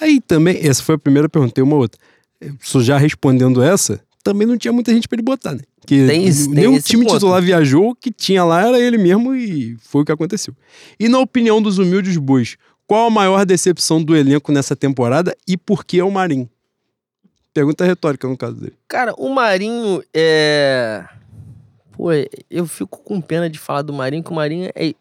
Aí 0.00 0.20
também, 0.20 0.58
essa 0.64 0.82
foi 0.82 0.94
a 0.94 0.98
primeira 0.98 1.28
pergunta, 1.28 1.54
tem 1.54 1.64
uma 1.64 1.76
outra. 1.76 2.00
Só 2.60 2.80
já 2.80 2.96
respondendo 2.96 3.62
essa, 3.62 4.00
também 4.22 4.46
não 4.46 4.56
tinha 4.56 4.72
muita 4.72 4.94
gente 4.94 5.08
pra 5.08 5.16
ele 5.16 5.24
botar, 5.24 5.54
né? 5.54 5.62
Que 5.88 6.06
Tem 6.06 6.26
isso, 6.26 6.44
tem 6.44 6.54
nem 6.54 6.66
o 6.66 6.74
esse 6.74 6.86
time 6.86 7.02
ponto. 7.06 7.14
titular 7.14 7.40
viajou, 7.40 7.92
o 7.92 7.94
que 7.94 8.10
tinha 8.10 8.44
lá 8.44 8.60
era 8.60 8.78
ele 8.78 8.98
mesmo 8.98 9.34
e 9.34 9.74
foi 9.80 10.02
o 10.02 10.04
que 10.04 10.12
aconteceu. 10.12 10.54
E 11.00 11.08
na 11.08 11.18
opinião 11.18 11.62
dos 11.62 11.78
humildes 11.78 12.14
bois, 12.18 12.58
qual 12.86 13.06
a 13.06 13.10
maior 13.10 13.46
decepção 13.46 14.04
do 14.04 14.14
elenco 14.14 14.52
nessa 14.52 14.76
temporada 14.76 15.34
e 15.46 15.56
por 15.56 15.86
que 15.86 15.98
é 15.98 16.04
o 16.04 16.10
Marinho? 16.10 16.46
Pergunta 17.54 17.86
retórica 17.86 18.28
no 18.28 18.36
caso 18.36 18.56
dele. 18.56 18.74
Cara, 18.86 19.14
o 19.16 19.30
Marinho 19.30 20.04
é. 20.12 21.08
Pô, 21.92 22.10
eu 22.50 22.66
fico 22.66 22.98
com 23.02 23.18
pena 23.18 23.48
de 23.48 23.58
falar 23.58 23.80
do 23.80 23.94
Marinho, 23.94 24.22
que 24.22 24.30
o 24.30 24.34
Marinho 24.34 24.70
é. 24.74 24.94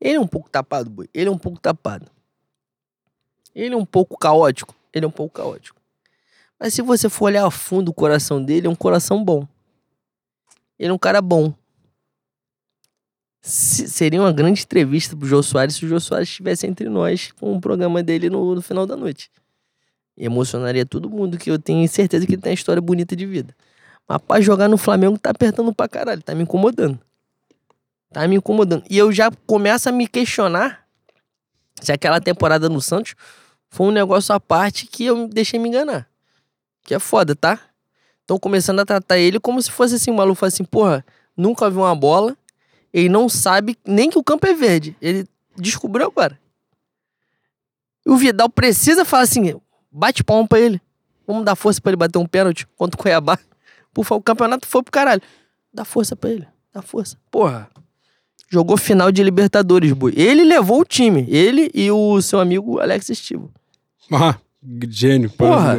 Ele 0.00 0.16
é 0.16 0.20
um 0.20 0.26
pouco 0.26 0.48
tapado, 0.48 0.88
boi. 0.88 1.06
Ele 1.12 1.28
é 1.28 1.30
um 1.30 1.36
pouco 1.36 1.60
tapado. 1.60 2.06
Ele 3.54 3.74
é 3.74 3.76
um 3.76 3.84
pouco 3.84 4.16
caótico. 4.16 4.74
Ele 4.90 5.04
é 5.04 5.08
um 5.08 5.10
pouco 5.12 5.34
caótico. 5.34 5.78
Mas 6.58 6.72
se 6.72 6.80
você 6.80 7.10
for 7.10 7.26
olhar 7.26 7.44
a 7.46 7.50
fundo 7.50 7.90
o 7.90 7.94
coração 7.94 8.42
dele, 8.42 8.68
é 8.68 8.70
um 8.70 8.74
coração 8.74 9.22
bom. 9.22 9.46
Ele 10.78 10.90
é 10.90 10.92
um 10.92 10.98
cara 10.98 11.20
bom. 11.22 11.54
Se- 13.40 13.88
seria 13.88 14.20
uma 14.20 14.32
grande 14.32 14.62
entrevista 14.62 15.16
pro 15.16 15.26
Jô 15.26 15.42
Soares 15.42 15.74
se 15.76 15.84
o 15.84 15.88
Jô 15.88 16.00
Soares 16.00 16.28
estivesse 16.28 16.66
entre 16.66 16.88
nós 16.88 17.30
com 17.32 17.54
o 17.56 17.60
programa 17.60 18.02
dele 18.02 18.30
no, 18.30 18.54
no 18.54 18.62
final 18.62 18.86
da 18.86 18.96
noite. 18.96 19.30
Emocionaria 20.16 20.86
todo 20.86 21.10
mundo, 21.10 21.36
que 21.36 21.50
eu 21.50 21.58
tenho 21.58 21.86
certeza 21.88 22.24
que 22.26 22.32
ele 22.34 22.42
tem 22.42 22.50
uma 22.52 22.54
história 22.54 22.80
bonita 22.80 23.14
de 23.14 23.26
vida. 23.26 23.54
Mas 24.08 24.18
pra 24.22 24.40
jogar 24.40 24.68
no 24.68 24.76
Flamengo 24.78 25.18
tá 25.18 25.30
apertando 25.30 25.74
pra 25.74 25.88
caralho, 25.88 26.22
tá 26.22 26.34
me 26.34 26.42
incomodando. 26.44 26.98
Tá 28.12 28.26
me 28.28 28.36
incomodando. 28.36 28.84
E 28.88 28.96
eu 28.96 29.12
já 29.12 29.30
começo 29.46 29.88
a 29.88 29.92
me 29.92 30.06
questionar 30.06 30.86
se 31.80 31.90
aquela 31.92 32.20
temporada 32.20 32.68
no 32.68 32.80
Santos 32.80 33.14
foi 33.68 33.88
um 33.88 33.90
negócio 33.90 34.34
à 34.34 34.38
parte 34.40 34.86
que 34.86 35.04
eu 35.04 35.26
deixei 35.28 35.58
me 35.58 35.68
enganar. 35.68 36.08
Que 36.84 36.94
é 36.94 36.98
foda, 36.98 37.34
tá? 37.34 37.58
Estão 38.24 38.38
começando 38.38 38.80
a 38.80 38.86
tratar 38.86 39.18
ele 39.18 39.38
como 39.38 39.60
se 39.60 39.70
fosse 39.70 39.96
assim, 39.96 40.10
o 40.10 40.14
maluco 40.14 40.36
fala 40.36 40.48
assim, 40.48 40.64
porra, 40.64 41.04
nunca 41.36 41.68
viu 41.68 41.82
uma 41.82 41.94
bola, 41.94 42.34
ele 42.90 43.10
não 43.10 43.28
sabe 43.28 43.76
nem 43.86 44.08
que 44.08 44.18
o 44.18 44.24
campo 44.24 44.46
é 44.46 44.54
verde. 44.54 44.96
Ele 44.98 45.28
descobriu 45.58 46.06
agora. 46.06 46.40
E 48.06 48.10
o 48.10 48.16
Vidal 48.16 48.48
precisa 48.48 49.04
falar 49.04 49.24
assim, 49.24 49.60
bate 49.92 50.24
palma 50.24 50.48
pra 50.48 50.58
ele. 50.58 50.80
Vamos 51.26 51.44
dar 51.44 51.54
força 51.54 51.82
pra 51.82 51.90
ele 51.90 51.98
bater 51.98 52.18
um 52.18 52.26
pênalti 52.26 52.66
contra 52.78 52.98
o 52.98 53.02
Cuiabá. 53.02 53.38
Por 53.92 54.06
favor, 54.06 54.20
o 54.20 54.24
campeonato 54.24 54.66
foi 54.66 54.82
pro 54.82 54.90
caralho. 54.90 55.20
Dá 55.72 55.84
força 55.84 56.16
pra 56.16 56.30
ele, 56.30 56.48
dá 56.72 56.80
força. 56.80 57.18
Porra. 57.30 57.68
Jogou 58.48 58.78
final 58.78 59.12
de 59.12 59.22
Libertadores, 59.22 59.92
boi. 59.92 60.14
Ele 60.16 60.44
levou 60.44 60.80
o 60.80 60.84
time. 60.84 61.26
Ele 61.28 61.70
e 61.74 61.90
o 61.90 62.22
seu 62.22 62.40
amigo 62.40 62.78
Alex 62.78 63.10
Estivo. 63.10 63.52
Ah, 64.10 64.38
gênio, 64.88 65.28
Porra. 65.30 65.78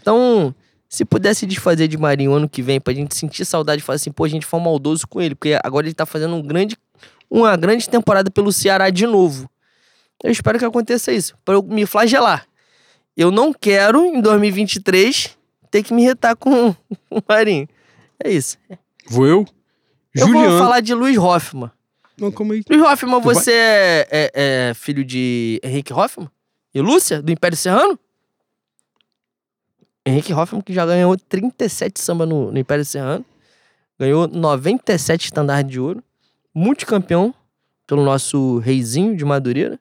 Então, 0.00 0.54
se 0.88 1.04
pudesse 1.04 1.44
desfazer 1.46 1.88
de 1.88 1.96
Marinho 1.98 2.32
ano 2.32 2.48
que 2.48 2.62
vem, 2.62 2.80
pra 2.80 2.92
gente 2.94 3.14
sentir 3.16 3.44
saudade 3.44 3.82
e 3.82 3.84
falar 3.84 3.96
assim, 3.96 4.12
pô, 4.12 4.24
a 4.24 4.28
gente 4.28 4.46
foi 4.46 4.60
maldoso 4.60 5.06
com 5.08 5.20
ele, 5.20 5.34
porque 5.34 5.58
agora 5.64 5.86
ele 5.86 5.94
tá 5.94 6.06
fazendo 6.06 6.34
um 6.36 6.42
grande, 6.42 6.76
uma 7.30 7.56
grande 7.56 7.88
temporada 7.88 8.30
pelo 8.30 8.52
Ceará 8.52 8.90
de 8.90 9.06
novo. 9.06 9.48
Eu 10.22 10.30
espero 10.30 10.58
que 10.58 10.64
aconteça 10.64 11.12
isso, 11.12 11.36
pra 11.44 11.54
eu 11.54 11.62
me 11.62 11.84
flagelar. 11.86 12.46
Eu 13.16 13.30
não 13.30 13.52
quero, 13.52 14.04
em 14.04 14.20
2023, 14.20 15.36
ter 15.70 15.82
que 15.82 15.92
me 15.92 16.04
retar 16.04 16.36
com 16.36 16.70
o 17.10 17.22
Marinho. 17.28 17.68
É 18.22 18.30
isso. 18.30 18.56
Vou 19.08 19.26
eu? 19.26 19.44
Eu 20.14 20.26
Juliano. 20.26 20.50
vou 20.50 20.58
falar 20.58 20.80
de 20.80 20.94
Luiz 20.94 21.16
Hoffman. 21.18 21.70
Não, 22.16 22.30
calma 22.30 22.54
aí. 22.54 22.62
Luiz 22.70 22.80
Hoffman, 22.82 23.20
Tu 23.20 23.24
você 23.24 23.52
é, 23.52 24.08
é- 24.10 24.30
é 24.70 24.74
filho 24.74 25.04
de 25.04 25.60
Henrique 25.64 25.92
Hoffman? 25.92 26.30
E 26.72 26.80
Lúcia, 26.80 27.20
do 27.20 27.32
Império 27.32 27.56
Serrano? 27.58 27.98
Henrique 30.06 30.32
Hoffman, 30.32 30.60
que 30.60 30.72
já 30.72 30.84
ganhou 30.84 31.16
37 31.16 32.00
samba 32.00 32.26
no, 32.26 32.52
no 32.52 32.58
Império 32.58 32.84
Serrano. 32.84 33.24
Ganhou 33.98 34.28
97 34.28 35.26
estandartes 35.26 35.70
de 35.70 35.80
ouro. 35.80 36.02
Multicampeão 36.54 37.34
pelo 37.86 38.04
nosso 38.04 38.58
reizinho 38.58 39.16
de 39.16 39.24
Madureira. 39.24 39.78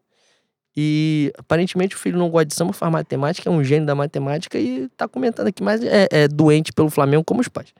E 0.76 1.32
aparentemente 1.38 1.96
o 1.96 2.00
filho 2.00 2.18
não 2.18 2.30
gosta 2.30 2.46
de 2.46 2.56
samba, 2.56 2.74
faz 2.74 2.92
matemática, 2.92 3.48
é 3.48 3.52
um 3.52 3.64
gênio 3.64 3.86
da 3.86 3.94
matemática 3.94 4.58
e 4.58 4.90
tá 4.98 5.08
comentando 5.08 5.48
aqui, 5.48 5.62
mas 5.62 5.84
é, 5.84 6.08
é 6.10 6.28
doente 6.28 6.74
pelo 6.74 6.90
Flamengo 6.90 7.24
como 7.24 7.42
os 7.42 7.48
pais. 7.48 7.72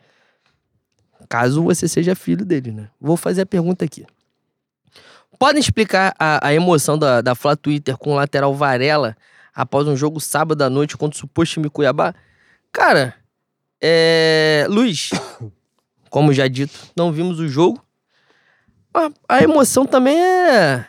Caso 1.28 1.64
você 1.64 1.88
seja 1.88 2.14
filho 2.14 2.46
dele, 2.46 2.72
né? 2.72 2.90
Vou 3.02 3.18
fazer 3.18 3.42
a 3.42 3.46
pergunta 3.46 3.84
aqui. 3.84 4.06
Podem 5.40 5.60
explicar 5.60 6.14
a, 6.20 6.48
a 6.48 6.54
emoção 6.54 6.98
da, 6.98 7.22
da 7.22 7.34
Flá 7.34 7.56
Twitter 7.56 7.98
com 7.98 8.12
o 8.12 8.16
lateral 8.16 8.54
Varela 8.54 9.18
após 9.56 9.88
um 9.88 9.96
jogo 9.96 10.20
sábado 10.20 10.62
à 10.62 10.70
noite 10.70 10.96
contra 10.96 11.18
o 11.18 11.20
suposto 11.20 11.56
time 11.56 11.70
Cuiabá? 11.70 12.14
Cara, 12.74 13.16
é... 13.82 14.66
Luiz, 14.68 15.12
como 16.10 16.34
já 16.34 16.48
dito, 16.50 16.78
não 16.98 17.14
vimos 17.14 17.40
o 17.40 17.48
jogo. 17.48 17.82
A, 19.30 19.42
emoção 19.42 19.86
também 19.86 20.20
é... 20.20 20.86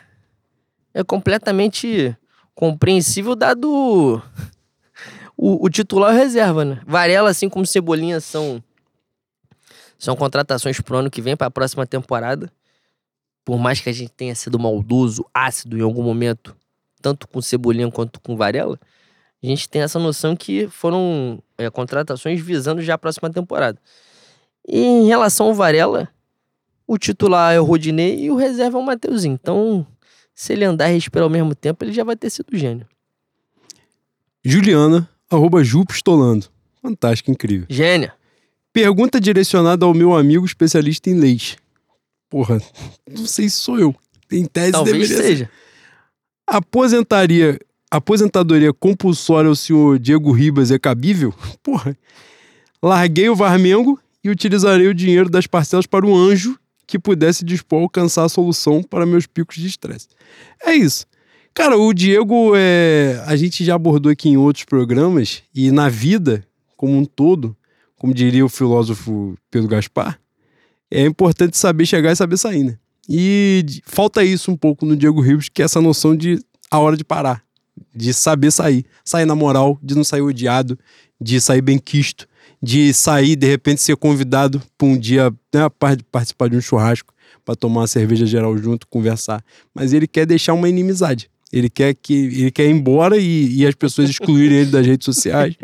É 0.93 1.03
completamente 1.03 2.15
compreensível 2.53 3.35
dado 3.35 4.21
o, 5.37 5.65
o 5.65 5.69
titular 5.69 6.13
e 6.13 6.17
reserva, 6.17 6.65
né? 6.65 6.81
Varela, 6.85 7.29
assim 7.29 7.47
como 7.47 7.65
Cebolinha, 7.65 8.19
são... 8.19 8.61
São 9.97 10.15
contratações 10.15 10.81
pro 10.81 10.97
ano 10.97 11.09
que 11.09 11.21
vem, 11.21 11.37
para 11.37 11.47
a 11.47 11.51
próxima 11.51 11.87
temporada 11.87 12.51
por 13.45 13.59
mais 13.59 13.79
que 13.79 13.89
a 13.89 13.93
gente 13.93 14.11
tenha 14.11 14.33
sido 14.33 14.57
maldoso, 14.57 15.23
ácido 15.31 15.77
em 15.77 15.81
algum 15.81 16.01
momento, 16.01 16.57
tanto 16.99 17.27
com 17.27 17.39
Cebolinha 17.39 17.89
quanto 17.91 18.19
com 18.19 18.35
Varela, 18.35 18.79
a 19.41 19.45
gente 19.45 19.69
tem 19.69 19.83
essa 19.83 19.99
noção 19.99 20.35
que 20.35 20.67
foram 20.67 21.39
é, 21.57 21.69
contratações 21.69 22.41
visando 22.41 22.81
já 22.81 22.95
a 22.95 22.97
próxima 22.97 23.29
temporada. 23.29 23.79
E 24.67 24.79
em 24.79 25.07
relação 25.07 25.47
ao 25.47 25.53
Varela, 25.53 26.07
o 26.87 26.97
titular 26.97 27.53
é 27.53 27.59
o 27.59 27.63
Rodinei 27.63 28.25
e 28.25 28.31
o 28.31 28.35
reserva 28.35 28.77
é 28.77 28.81
o 28.81 28.85
Mateuzinho. 28.85 29.37
Então, 29.41 29.85
se 30.33 30.53
ele 30.53 30.65
andar 30.65 30.89
e 30.89 30.93
respirar 30.93 31.23
ao 31.23 31.29
mesmo 31.29 31.55
tempo, 31.55 31.83
ele 31.83 31.93
já 31.93 32.03
vai 32.03 32.15
ter 32.15 32.29
sido 32.29 32.57
gênio. 32.57 32.87
Juliana, 34.43 35.09
arroba 35.29 35.63
Ju 35.63 35.85
Pistolando. 35.85 36.47
Fantástico, 36.81 37.31
incrível. 37.31 37.65
Gênio. 37.69 38.11
Pergunta 38.71 39.19
direcionada 39.19 39.85
ao 39.85 39.93
meu 39.93 40.15
amigo 40.15 40.45
especialista 40.45 41.09
em 41.09 41.15
leis. 41.15 41.55
Porra, 42.29 42.61
não 43.09 43.25
sei 43.25 43.49
se 43.49 43.57
sou 43.57 43.79
eu. 43.79 43.95
Em 44.31 44.45
tese 44.45 44.71
Talvez 44.73 44.97
deveria 44.97 45.17
ser. 45.17 45.27
seja. 45.27 45.49
Aposentaria, 46.45 47.59
aposentadoria 47.95 48.73
compulsória 48.73 49.49
ao 49.49 49.55
senhor 49.55 49.99
Diego 49.99 50.31
Ribas 50.31 50.71
é 50.71 50.79
cabível? 50.79 51.33
Porra. 51.63 51.97
Larguei 52.81 53.29
o 53.29 53.35
Varmengo 53.35 53.99
e 54.23 54.29
utilizarei 54.29 54.87
o 54.87 54.93
dinheiro 54.93 55.29
das 55.29 55.47
parcelas 55.47 55.85
para 55.85 56.05
um 56.05 56.15
anjo 56.15 56.57
que 56.87 56.99
pudesse 56.99 57.43
dispor 57.43 57.81
alcançar 57.81 58.25
a 58.25 58.29
solução 58.29 58.83
para 58.83 59.05
meus 59.05 59.25
picos 59.25 59.57
de 59.57 59.67
estresse. 59.67 60.07
É 60.63 60.75
isso. 60.75 61.05
Cara, 61.53 61.77
o 61.77 61.93
Diego, 61.93 62.51
é... 62.55 63.23
a 63.25 63.35
gente 63.35 63.63
já 63.63 63.75
abordou 63.75 64.11
aqui 64.11 64.29
em 64.29 64.37
outros 64.37 64.65
programas 64.65 65.41
e 65.53 65.71
na 65.71 65.89
vida 65.89 66.45
como 66.75 66.97
um 66.97 67.05
todo, 67.05 67.55
como 67.97 68.13
diria 68.13 68.45
o 68.45 68.49
filósofo 68.49 69.35
Pedro 69.49 69.69
Gaspar, 69.69 70.19
é 70.91 71.05
importante 71.05 71.57
saber 71.57 71.85
chegar 71.85 72.11
e 72.11 72.15
saber 72.15 72.37
sair, 72.37 72.63
né? 72.63 72.77
E 73.07 73.65
falta 73.85 74.23
isso 74.23 74.51
um 74.51 74.57
pouco 74.57 74.85
no 74.85 74.95
Diego 74.95 75.21
Ribas, 75.21 75.49
que 75.49 75.61
é 75.61 75.65
essa 75.65 75.81
noção 75.81 76.15
de 76.15 76.39
a 76.69 76.79
hora 76.79 76.97
de 76.97 77.03
parar, 77.03 77.44
de 77.95 78.13
saber 78.13 78.51
sair. 78.51 78.85
Sair 79.03 79.25
na 79.25 79.35
moral, 79.35 79.79
de 79.81 79.95
não 79.95 80.03
sair 80.03 80.21
odiado, 80.21 80.77
de 81.19 81.39
sair 81.39 81.61
bem 81.61 81.77
quisto, 81.79 82.27
de 82.61 82.93
sair, 82.93 83.35
de 83.35 83.47
repente, 83.47 83.81
ser 83.81 83.95
convidado 83.95 84.61
para 84.77 84.87
um 84.87 84.97
dia 84.97 85.31
né, 85.53 85.69
par- 85.79 85.97
participar 86.11 86.49
de 86.49 86.57
um 86.57 86.61
churrasco, 86.61 87.13
para 87.43 87.55
tomar 87.55 87.81
uma 87.81 87.87
cerveja 87.87 88.25
geral 88.25 88.57
junto, 88.57 88.87
conversar. 88.87 89.43
Mas 89.73 89.93
ele 89.93 90.07
quer 90.07 90.25
deixar 90.25 90.53
uma 90.53 90.67
inimizade. 90.67 91.29
Ele 91.53 91.69
quer 91.69 91.93
que 91.93 92.13
ele 92.13 92.51
quer 92.51 92.65
ir 92.65 92.71
embora 92.71 93.17
e, 93.17 93.57
e 93.57 93.67
as 93.67 93.75
pessoas 93.75 94.09
excluírem 94.09 94.57
ele 94.57 94.71
das 94.71 94.85
redes 94.85 95.05
sociais 95.05 95.55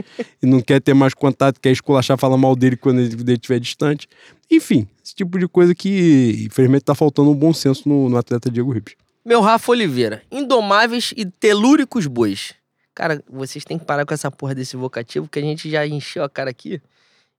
e 0.41 0.45
não 0.45 0.61
quer 0.61 0.79
ter 0.79 0.93
mais 0.93 1.13
contato, 1.13 1.59
quer 1.59 1.71
esculachar, 1.71 2.17
falar 2.17 2.37
mal 2.37 2.55
dele 2.55 2.77
quando 2.77 3.01
ele 3.01 3.33
estiver 3.33 3.59
distante. 3.59 4.07
Enfim, 4.49 4.87
esse 5.03 5.15
tipo 5.15 5.39
de 5.39 5.47
coisa 5.47 5.73
que, 5.73 6.45
infelizmente, 6.47 6.83
tá 6.83 6.93
faltando 6.95 7.31
um 7.31 7.35
bom 7.35 7.51
senso 7.51 7.89
no, 7.89 8.07
no 8.09 8.15
atleta 8.15 8.49
Diego 8.49 8.71
Ribas. 8.71 8.93
Meu 9.23 9.39
Rafa 9.39 9.71
Oliveira. 9.71 10.23
Indomáveis 10.31 11.13
e 11.15 11.25
telúricos 11.25 12.07
bois. 12.07 12.55
Cara, 12.95 13.23
vocês 13.29 13.63
têm 13.63 13.77
que 13.77 13.85
parar 13.85 14.03
com 14.03 14.13
essa 14.15 14.31
porra 14.31 14.55
desse 14.55 14.75
vocativo, 14.75 15.27
que 15.27 15.37
a 15.37 15.41
gente 15.43 15.69
já 15.69 15.85
encheu 15.85 16.23
a 16.23 16.29
cara 16.29 16.49
aqui 16.49 16.81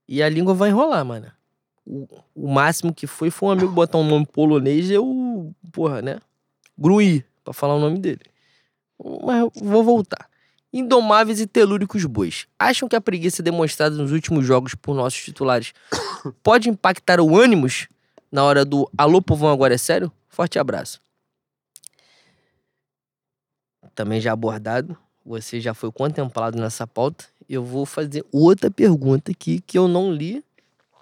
e 0.07 0.23
a 0.23 0.29
língua 0.29 0.53
vai 0.53 0.69
enrolar, 0.69 1.03
mano. 1.03 1.29
O, 1.85 2.07
o 2.33 2.53
máximo 2.53 2.93
que 2.93 3.05
foi 3.05 3.29
foi 3.29 3.49
um 3.49 3.51
amigo 3.51 3.71
botar 3.73 3.97
um 3.97 4.07
nome 4.07 4.25
polonês 4.25 4.89
e 4.89 4.93
eu, 4.93 5.53
porra, 5.73 6.01
né? 6.01 6.19
Gruí, 6.77 7.25
pra 7.43 7.53
falar 7.53 7.75
o 7.75 7.79
nome 7.79 7.99
dele. 7.99 8.21
Mas 9.21 9.49
vou 9.55 9.83
voltar. 9.83 10.29
Indomáveis 10.71 11.41
e 11.41 11.45
telúricos 11.45 12.05
bois. 12.05 12.47
Acham 12.57 12.87
que 12.87 12.95
a 12.95 13.01
preguiça 13.01 13.43
demonstrada 13.43 13.97
nos 13.97 14.13
últimos 14.13 14.45
jogos 14.45 14.73
por 14.73 14.95
nossos 14.95 15.21
titulares 15.21 15.73
pode 16.41 16.69
impactar 16.69 17.19
o 17.19 17.37
ânimos 17.37 17.89
na 18.31 18.41
hora 18.45 18.63
do 18.63 18.89
alô 18.97 19.21
povão 19.21 19.51
agora 19.51 19.73
é 19.73 19.77
sério? 19.77 20.09
Forte 20.29 20.57
abraço. 20.57 21.02
Também 23.95 24.19
já 24.19 24.33
abordado. 24.33 24.97
você 25.25 25.61
já 25.61 25.73
foi 25.73 25.91
contemplado 25.91 26.57
nessa 26.59 26.85
pauta. 26.85 27.25
Eu 27.49 27.63
vou 27.63 27.85
fazer 27.85 28.25
outra 28.31 28.69
pergunta 28.69 29.31
aqui 29.31 29.61
que 29.61 29.77
eu 29.77 29.87
não 29.87 30.11
li. 30.11 30.43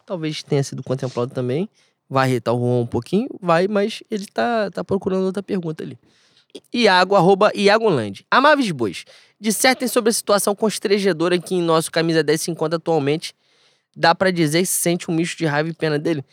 Talvez 0.05 0.43
tenha 0.43 0.63
sido 0.63 0.83
contemplado 0.83 1.33
também. 1.33 1.69
Vai 2.09 2.29
irritar 2.29 2.53
o 2.53 2.59
Juan 2.59 2.81
um 2.81 2.85
pouquinho? 2.85 3.29
Vai, 3.39 3.67
mas 3.67 4.03
ele 4.11 4.25
tá, 4.25 4.69
tá 4.69 4.83
procurando 4.83 5.25
outra 5.25 5.41
pergunta 5.41 5.83
ali. 5.83 5.97
Iago, 6.73 7.15
arroba 7.15 7.51
Iagoland. 7.55 8.25
Amáveis 8.29 8.69
bois, 8.71 9.05
dissertem 9.39 9.87
sobre 9.87 10.09
a 10.09 10.13
situação 10.13 10.53
constrangedora 10.53 11.39
que 11.39 11.55
em 11.55 11.61
nosso 11.61 11.89
camisa 11.89 12.21
10 12.21 12.41
se 12.41 12.51
encontra 12.51 12.77
atualmente. 12.77 13.33
Dá 13.95 14.13
pra 14.13 14.31
dizer 14.31 14.65
se 14.65 14.73
sente 14.73 15.09
um 15.09 15.13
misto 15.13 15.37
de 15.37 15.45
raiva 15.45 15.69
e 15.69 15.73
pena 15.73 15.97
dele? 15.97 16.23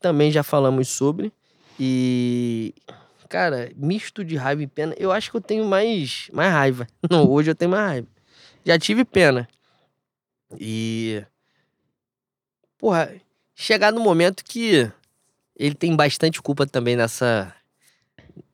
Também 0.00 0.30
já 0.30 0.42
falamos 0.42 0.88
sobre. 0.88 1.32
E. 1.78 2.74
Cara, 3.28 3.70
misto 3.76 4.24
de 4.24 4.36
raiva 4.36 4.62
e 4.62 4.66
pena. 4.66 4.94
Eu 4.98 5.10
acho 5.10 5.30
que 5.30 5.36
eu 5.36 5.40
tenho 5.40 5.64
mais, 5.64 6.28
mais 6.32 6.52
raiva. 6.52 6.86
Não, 7.10 7.28
hoje 7.28 7.50
eu 7.50 7.54
tenho 7.54 7.70
mais 7.70 7.86
raiva. 7.86 8.08
Já 8.64 8.78
tive 8.78 9.04
pena. 9.04 9.48
E. 10.58 11.24
Porra, 12.78 13.14
chegar 13.54 13.92
no 13.92 14.00
momento 14.00 14.44
que 14.44 14.90
ele 15.56 15.74
tem 15.74 15.94
bastante 15.94 16.40
culpa 16.40 16.66
também 16.66 16.96
nessa. 16.96 17.54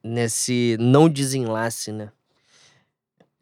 Nesse 0.02 0.76
não 0.80 1.10
desenlace, 1.10 1.92
né? 1.92 2.10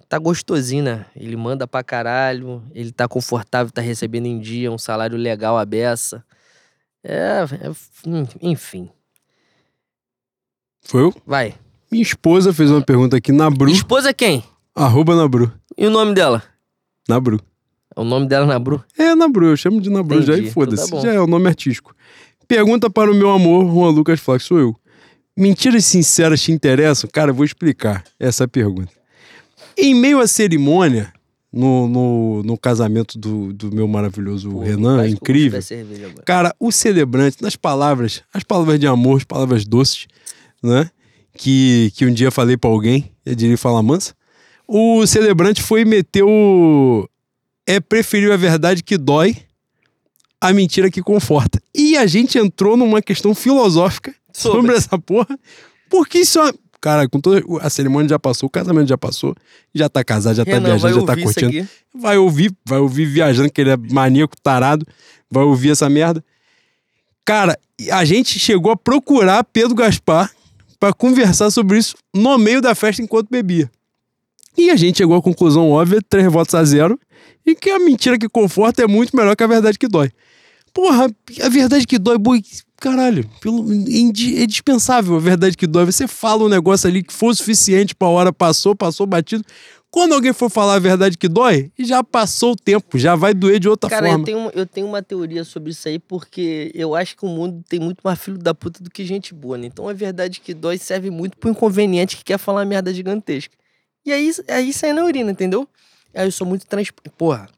Tá 0.08 0.18
gostosinho, 0.18 0.82
né? 0.82 1.06
Ele 1.14 1.36
manda 1.36 1.68
pra 1.68 1.84
caralho, 1.84 2.64
ele 2.74 2.90
tá 2.90 3.06
confortável, 3.06 3.70
tá 3.70 3.80
recebendo 3.80 4.26
em 4.26 4.40
dia, 4.40 4.72
um 4.72 4.78
salário 4.78 5.16
legal 5.16 5.56
a 5.56 5.64
beça. 5.64 6.24
É, 7.02 7.44
é, 7.44 7.70
enfim. 8.40 8.90
Foi 10.82 11.02
eu? 11.02 11.14
Vai. 11.26 11.54
Minha 11.90 12.02
esposa 12.02 12.52
fez 12.52 12.70
uma 12.70 12.82
pergunta 12.82 13.16
aqui 13.16 13.32
na 13.32 13.50
Bru. 13.50 13.70
Esposa 13.70 14.12
quem? 14.12 14.42
Arroba 14.74 15.16
na 15.16 15.26
Bru. 15.26 15.50
E 15.76 15.86
o 15.86 15.90
nome 15.90 16.14
dela? 16.14 16.42
Na 17.08 17.18
Bru. 17.18 17.40
O 17.98 18.04
nome 18.04 18.28
dela 18.28 18.44
é 18.44 18.48
Nabru? 18.48 18.84
É, 18.96 19.12
na 19.16 19.26
Bru, 19.28 19.46
eu 19.46 19.56
chamo 19.56 19.80
de 19.80 19.90
Nabru 19.90 20.22
já 20.22 20.34
Entendi, 20.34 20.48
e 20.48 20.52
foda-se. 20.52 20.86
então 20.86 21.00
tá 21.00 21.06
já 21.08 21.14
é 21.14 21.20
o 21.20 21.26
nome 21.26 21.48
artístico. 21.48 21.92
Pergunta 22.46 22.88
para 22.88 23.10
o 23.10 23.14
meu 23.14 23.28
amor, 23.28 23.66
Juan 23.66 23.90
Lucas 23.90 24.20
Flax, 24.20 24.44
sou 24.44 24.60
eu. 24.60 24.76
Mentiras 25.36 25.84
sinceras 25.84 26.40
te 26.40 26.52
interessam? 26.52 27.10
Cara, 27.12 27.32
eu 27.32 27.34
vou 27.34 27.44
explicar 27.44 28.04
essa 28.18 28.46
pergunta. 28.46 28.92
Em 29.76 29.94
meio 29.94 30.20
à 30.20 30.28
cerimônia, 30.28 31.12
no, 31.52 31.88
no, 31.88 32.42
no 32.44 32.56
casamento 32.56 33.18
do, 33.18 33.52
do 33.52 33.74
meu 33.74 33.88
maravilhoso 33.88 34.48
Pô, 34.48 34.60
Renan, 34.60 35.02
eu 35.02 35.08
incrível. 35.08 35.60
cerveja. 35.60 36.14
Cara, 36.24 36.54
o 36.60 36.70
celebrante, 36.70 37.42
nas 37.42 37.56
palavras, 37.56 38.22
as 38.32 38.44
palavras 38.44 38.78
de 38.78 38.86
amor, 38.86 39.16
as 39.16 39.24
palavras 39.24 39.64
doces, 39.64 40.06
né? 40.62 40.90
Que, 41.36 41.92
que 41.94 42.04
um 42.06 42.12
dia 42.12 42.30
falei 42.30 42.56
pra 42.56 42.70
alguém, 42.70 43.12
eu 43.24 43.34
diria 43.34 43.56
falar 43.56 43.82
mansa. 43.82 44.14
O 44.66 45.06
celebrante 45.06 45.62
foi 45.62 45.82
e 45.82 45.84
meteu. 45.84 47.08
É 47.66 47.80
preferir 47.80 48.32
a 48.32 48.36
verdade 48.36 48.82
que 48.82 48.96
dói 48.96 49.36
a 50.40 50.52
mentira 50.52 50.90
que 50.90 51.02
conforta. 51.02 51.60
E 51.74 51.96
a 51.96 52.06
gente 52.06 52.38
entrou 52.38 52.76
numa 52.76 53.02
questão 53.02 53.34
filosófica 53.34 54.14
sobre, 54.32 54.60
Sobre. 54.60 54.76
essa 54.76 54.98
porra, 54.98 55.38
porque 55.90 56.18
isso 56.18 56.38
é. 56.40 56.52
Cara, 56.80 57.08
com 57.08 57.20
toda 57.20 57.42
a 57.60 57.68
cerimônia 57.68 58.08
já 58.08 58.20
passou, 58.20 58.46
o 58.46 58.50
casamento 58.50 58.88
já 58.88 58.96
passou, 58.96 59.34
já 59.74 59.88
tá 59.88 60.04
casado, 60.04 60.36
já 60.36 60.44
tá 60.44 60.52
Renan, 60.52 60.78
vai 60.78 60.78
viajando, 60.78 61.00
já 61.00 61.06
tá 61.06 61.16
curtindo 61.20 61.68
vai 61.92 62.16
ouvir, 62.16 62.54
vai 62.64 62.78
ouvir 62.78 63.04
viajando, 63.04 63.50
que 63.50 63.60
ele 63.60 63.70
é 63.70 63.76
maníaco, 63.76 64.36
tarado, 64.40 64.86
vai 65.28 65.42
ouvir 65.42 65.70
essa 65.70 65.88
merda. 65.88 66.24
Cara, 67.24 67.58
a 67.90 68.04
gente 68.04 68.38
chegou 68.38 68.70
a 68.70 68.76
procurar 68.76 69.42
Pedro 69.44 69.74
Gaspar 69.74 70.30
pra 70.78 70.92
conversar 70.92 71.50
sobre 71.50 71.78
isso 71.78 71.96
no 72.14 72.38
meio 72.38 72.60
da 72.60 72.74
festa 72.74 73.02
enquanto 73.02 73.28
bebia. 73.30 73.70
E 74.56 74.70
a 74.70 74.76
gente 74.76 74.98
chegou 74.98 75.16
à 75.16 75.22
conclusão 75.22 75.70
óbvia, 75.70 76.00
três 76.08 76.30
votos 76.32 76.54
a 76.54 76.64
zero, 76.64 76.98
e 77.46 77.54
que 77.54 77.70
a 77.70 77.78
mentira 77.78 78.18
que 78.18 78.28
conforta 78.28 78.82
é 78.82 78.86
muito 78.86 79.16
melhor 79.16 79.36
que 79.36 79.44
a 79.44 79.46
verdade 79.46 79.78
que 79.78 79.88
dói. 79.88 80.10
Porra, 80.74 81.10
a 81.42 81.48
verdade 81.48 81.86
que 81.86 81.98
dói, 81.98 82.18
boi, 82.18 82.42
caralho, 82.76 83.28
pelo, 83.40 83.72
indi- 83.72 84.36
é 84.40 84.46
dispensável 84.46 85.16
a 85.16 85.18
verdade 85.20 85.56
que 85.56 85.66
dói. 85.66 85.86
Você 85.86 86.06
fala 86.06 86.44
um 86.44 86.48
negócio 86.48 86.88
ali 86.88 87.02
que 87.02 87.12
foi 87.12 87.30
o 87.30 87.34
suficiente 87.34 87.94
pra 87.94 88.08
hora, 88.08 88.32
passou, 88.32 88.74
passou 88.74 89.06
batido. 89.06 89.44
Quando 89.90 90.12
alguém 90.12 90.32
for 90.34 90.50
falar 90.50 90.74
a 90.74 90.78
verdade 90.78 91.16
que 91.16 91.28
dói, 91.28 91.72
já 91.78 92.04
passou 92.04 92.52
o 92.52 92.56
tempo, 92.56 92.98
já 92.98 93.16
vai 93.16 93.32
doer 93.32 93.58
de 93.58 93.68
outra 93.68 93.88
Cara, 93.88 94.06
forma. 94.06 94.20
eu 94.20 94.24
tenho, 94.24 94.50
eu 94.54 94.66
tenho 94.66 94.86
uma 94.86 95.02
teoria 95.02 95.44
sobre 95.44 95.70
isso 95.70 95.88
aí, 95.88 95.98
porque 95.98 96.70
eu 96.74 96.94
acho 96.94 97.16
que 97.16 97.24
o 97.24 97.28
mundo 97.28 97.64
tem 97.66 97.80
muito 97.80 98.00
mais 98.04 98.18
filho 98.18 98.36
da 98.36 98.54
puta 98.54 98.82
do 98.82 98.90
que 98.90 99.04
gente 99.04 99.32
boa, 99.32 99.56
né? 99.56 99.66
Então 99.66 99.88
a 99.88 99.94
verdade 99.94 100.40
que 100.40 100.52
dói 100.52 100.76
serve 100.76 101.10
muito 101.10 101.38
pro 101.38 101.50
inconveniente 101.50 102.18
que 102.18 102.24
quer 102.24 102.38
falar 102.38 102.66
merda 102.66 102.92
gigantesca. 102.92 103.56
E 104.04 104.12
aí, 104.12 104.30
aí 104.48 104.72
sai 104.72 104.92
na 104.92 105.04
urina, 105.04 105.30
entendeu? 105.30 105.66
Aí 106.14 106.26
eu 106.26 106.32
sou 106.32 106.46
muito 106.46 106.66
trans... 106.66 106.90
Porra, 107.16 107.48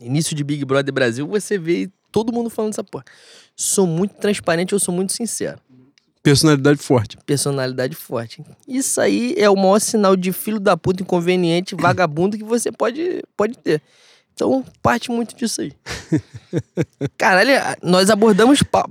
início 0.00 0.34
de 0.34 0.42
Big 0.42 0.64
Brother 0.64 0.92
Brasil, 0.92 1.26
você 1.26 1.56
vê 1.56 1.88
todo 2.10 2.32
mundo 2.32 2.50
falando 2.50 2.72
essa 2.72 2.84
porra. 2.84 3.04
Sou 3.54 3.86
muito 3.86 4.14
transparente, 4.14 4.72
eu 4.72 4.80
sou 4.80 4.94
muito 4.94 5.12
sincero. 5.12 5.60
Personalidade 6.28 6.78
forte. 6.78 7.18
Personalidade 7.26 7.94
forte. 7.96 8.42
Isso 8.66 9.00
aí 9.00 9.34
é 9.36 9.48
o 9.48 9.56
maior 9.56 9.78
sinal 9.80 10.14
de 10.16 10.32
filho 10.32 10.60
da 10.60 10.76
puta, 10.76 11.02
inconveniente, 11.02 11.74
vagabundo 11.80 12.36
que 12.36 12.44
você 12.44 12.70
pode, 12.70 13.22
pode 13.36 13.56
ter. 13.58 13.80
Então, 14.34 14.64
parte 14.82 15.10
muito 15.10 15.34
disso 15.34 15.60
aí. 15.62 15.72
Caralho, 17.16 17.50
nós 17.82 18.08
abordamos 18.10 18.62
pa- 18.62 18.88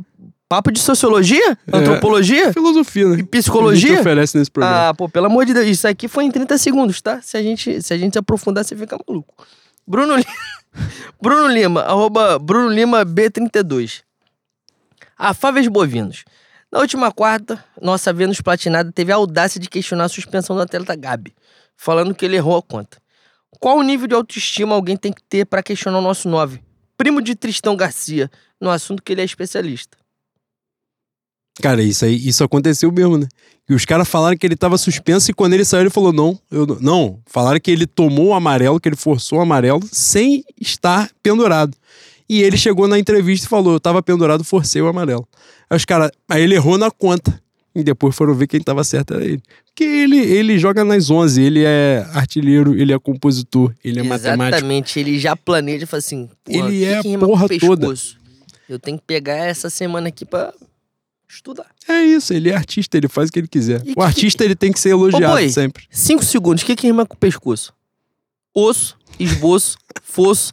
papo 0.49 0.71
de 0.71 0.79
sociologia, 0.79 1.57
antropologia 1.71 2.51
Filosofia, 2.53 3.07
né? 3.09 3.19
e 3.19 3.23
psicologia. 3.23 3.87
A 3.91 3.95
gente 3.95 3.99
oferece 4.01 4.37
nesse 4.37 4.51
programa. 4.51 4.89
Ah, 4.89 4.93
pô, 4.93 5.07
pelo 5.07 5.25
amor 5.27 5.45
de 5.45 5.53
Deus, 5.53 5.67
isso 5.67 5.87
aqui 5.87 6.07
foi 6.07 6.25
em 6.25 6.31
30 6.31 6.57
segundos, 6.57 7.01
tá? 7.01 7.21
Se 7.21 7.37
a 7.37 7.41
gente 7.43 7.81
se, 7.81 7.93
a 7.93 7.97
gente 7.97 8.17
aprofundar, 8.17 8.65
você 8.65 8.75
fica 8.75 8.97
maluco. 9.07 9.45
Bruno, 9.87 10.15
Li- 10.17 10.25
Bruno 11.21 11.47
Lima, 11.47 11.81
arroba 11.81 12.37
Bruno 12.39 12.69
Lima 12.69 13.05
B32. 13.05 14.01
Afáveis 15.17 15.67
bovinos. 15.67 16.23
Na 16.71 16.79
última 16.79 17.11
quarta, 17.11 17.63
nossa 17.81 18.11
Vênus 18.11 18.41
Platinada 18.41 18.91
teve 18.91 19.11
a 19.11 19.15
audácia 19.15 19.59
de 19.59 19.69
questionar 19.69 20.05
a 20.05 20.09
suspensão 20.09 20.55
do 20.55 20.61
atleta 20.61 20.95
Gabi, 20.95 21.33
falando 21.77 22.13
que 22.13 22.25
ele 22.25 22.35
errou 22.35 22.57
a 22.57 22.61
conta. 22.61 22.97
Qual 23.59 23.77
o 23.77 23.83
nível 23.83 24.07
de 24.07 24.13
autoestima 24.13 24.75
alguém 24.75 24.97
tem 24.97 25.13
que 25.13 25.23
ter 25.23 25.45
pra 25.45 25.63
questionar 25.63 25.99
o 25.99 26.01
nosso 26.01 26.27
9? 26.27 26.61
Primo 26.97 27.21
de 27.21 27.35
Tristão 27.35 27.75
Garcia, 27.75 28.29
no 28.59 28.69
assunto 28.69 29.01
que 29.01 29.13
ele 29.13 29.21
é 29.21 29.25
especialista. 29.25 29.97
Cara, 31.61 31.81
isso 31.81 32.05
aí, 32.05 32.15
isso 32.27 32.43
aconteceu 32.43 32.91
mesmo, 32.91 33.17
né? 33.17 33.27
E 33.69 33.73
os 33.73 33.83
caras 33.83 34.07
falaram 34.07 34.37
que 34.37 34.45
ele 34.45 34.55
tava 34.55 34.77
suspenso 34.77 35.31
e 35.31 35.33
quando 35.33 35.53
ele 35.53 35.65
saiu 35.65 35.81
ele 35.81 35.89
falou: 35.89 36.13
não, 36.13 36.39
eu 36.51 36.65
não. 36.79 37.19
Falaram 37.25 37.59
que 37.59 37.71
ele 37.71 37.87
tomou 37.87 38.27
o 38.27 38.33
amarelo, 38.33 38.79
que 38.79 38.87
ele 38.87 38.95
forçou 38.95 39.39
o 39.39 39.41
amarelo 39.41 39.81
sem 39.91 40.43
estar 40.59 41.09
pendurado. 41.23 41.75
E 42.29 42.43
ele 42.43 42.57
chegou 42.57 42.87
na 42.87 42.99
entrevista 42.99 43.47
e 43.47 43.49
falou: 43.49 43.73
eu 43.73 43.79
tava 43.79 44.03
pendurado, 44.03 44.43
forcei 44.43 44.81
o 44.81 44.87
amarelo. 44.87 45.27
Aí 45.69 45.77
os 45.77 45.85
caras. 45.85 46.11
Aí 46.29 46.41
ele 46.43 46.55
errou 46.55 46.77
na 46.77 46.89
conta. 46.91 47.41
E 47.75 47.83
depois 47.83 48.15
foram 48.15 48.33
ver 48.33 48.47
quem 48.47 48.59
tava 48.59 48.83
certo 48.83 49.13
era 49.13 49.23
ele. 49.23 49.41
Porque 49.65 49.83
ele, 49.83 50.17
ele 50.17 50.57
joga 50.57 50.83
nas 50.83 51.11
11, 51.11 51.39
ele 51.43 51.63
é 51.63 52.07
artilheiro, 52.11 52.73
ele 52.75 52.91
é 52.91 52.97
compositor, 52.97 53.71
ele 53.83 53.99
é 53.99 54.03
matemático. 54.03 54.55
Exatamente, 54.55 54.99
ele 54.99 55.19
já 55.19 55.35
planeja 55.35 55.83
e 55.83 55.85
fala 55.87 55.99
assim: 55.99 56.27
Ele 56.47 56.71
que 56.79 56.85
é 56.85 56.89
que 57.01 57.07
a 57.07 57.11
rima 57.11 57.27
com 57.27 57.33
porra 57.33 57.47
toda. 57.59 57.77
pescoço? 57.87 58.17
Eu 58.67 58.79
tenho 58.79 58.97
que 58.97 59.03
pegar 59.05 59.35
essa 59.35 59.69
semana 59.69 60.07
aqui 60.07 60.25
pra 60.25 60.51
estudar. 61.29 61.67
É 61.87 62.01
isso, 62.03 62.33
ele 62.33 62.49
é 62.49 62.55
artista, 62.55 62.97
ele 62.97 63.07
faz 63.07 63.29
o 63.29 63.31
que 63.31 63.37
ele 63.39 63.47
quiser. 63.47 63.83
E 63.85 63.91
o 63.91 63.95
que- 63.95 64.01
artista 64.01 64.43
ele 64.43 64.55
tem 64.55 64.71
que 64.71 64.79
ser 64.79 64.89
elogiado 64.89 65.33
boi. 65.33 65.47
sempre. 65.49 65.83
Cinco 65.91 66.25
segundos, 66.25 66.63
o 66.63 66.65
que, 66.65 66.75
que 66.75 66.87
rima 66.87 67.05
com 67.05 67.15
pescoço? 67.15 67.71
Osso, 68.55 68.97
esboço, 69.19 69.77
fosso. 70.01 70.49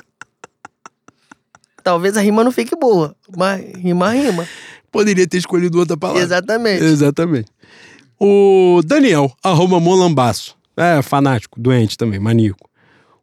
Talvez 1.83 2.17
a 2.17 2.21
rima 2.21 2.43
não 2.45 2.53
fique 2.53 2.77
boa, 2.77 3.15
mas 3.37 3.63
rima, 3.77 4.11
rima. 4.11 4.47
Poderia 4.95 5.27
ter 5.27 5.39
escolhido 5.39 5.79
outra 5.79 5.97
palavra. 5.97 6.23
Exatamente. 6.23 6.83
Exatamente. 6.85 7.49
O 8.19 8.81
Daniel, 8.85 9.31
arroba 9.43 9.81
Molambaço. 9.81 10.57
É, 10.77 11.03
fanático, 11.03 11.61
doente 11.61 11.99
também, 11.99 12.19
maníaco. 12.21 12.69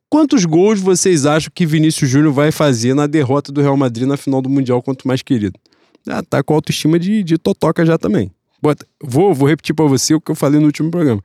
Quantos 0.10 0.44
gols 0.44 0.80
vocês 0.82 1.26
acham 1.26 1.50
que 1.56 1.66
Vinícius 1.66 2.10
Júnior 2.10 2.34
vai 2.34 2.52
fazer 2.52 2.94
na 2.94 3.08
derrota 3.08 3.52
do 3.52 3.62
Real 3.62 3.78
Madrid 3.78 4.06
na 4.06 4.18
final 4.18 4.42
do 4.42 4.50
Mundial 4.50 4.82
contra 4.82 5.06
o 5.06 5.08
mais 5.08 5.22
querido? 5.22 5.58
Ah, 6.08 6.22
tá 6.22 6.44
com 6.44 6.54
autoestima 6.54 7.00
de, 7.00 7.24
de 7.24 7.38
totoca 7.38 7.86
já 7.86 7.98
também. 7.98 8.30
Bota- 8.62 8.86
vou, 9.02 9.34
vou 9.34 9.48
repetir 9.48 9.74
pra 9.74 9.86
você 9.86 10.14
o 10.14 10.20
que 10.20 10.30
eu 10.32 10.36
falei 10.36 10.60
no 10.60 10.66
último 10.66 10.92
programa. 10.92 11.22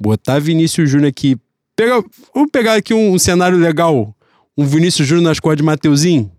Botar 0.00 0.38
Vinícius 0.38 0.88
Júnior 0.90 1.08
aqui. 1.10 1.36
Pega, 1.76 2.02
vamos 2.34 2.50
pegar 2.50 2.74
aqui 2.74 2.94
um, 2.94 3.12
um 3.12 3.18
cenário 3.18 3.58
legal. 3.58 4.14
Um 4.56 4.64
Vinícius 4.64 5.06
Júnior 5.06 5.24
nas 5.24 5.38
costas 5.38 5.58
de 5.58 5.62
Mateuzinho. 5.62 6.32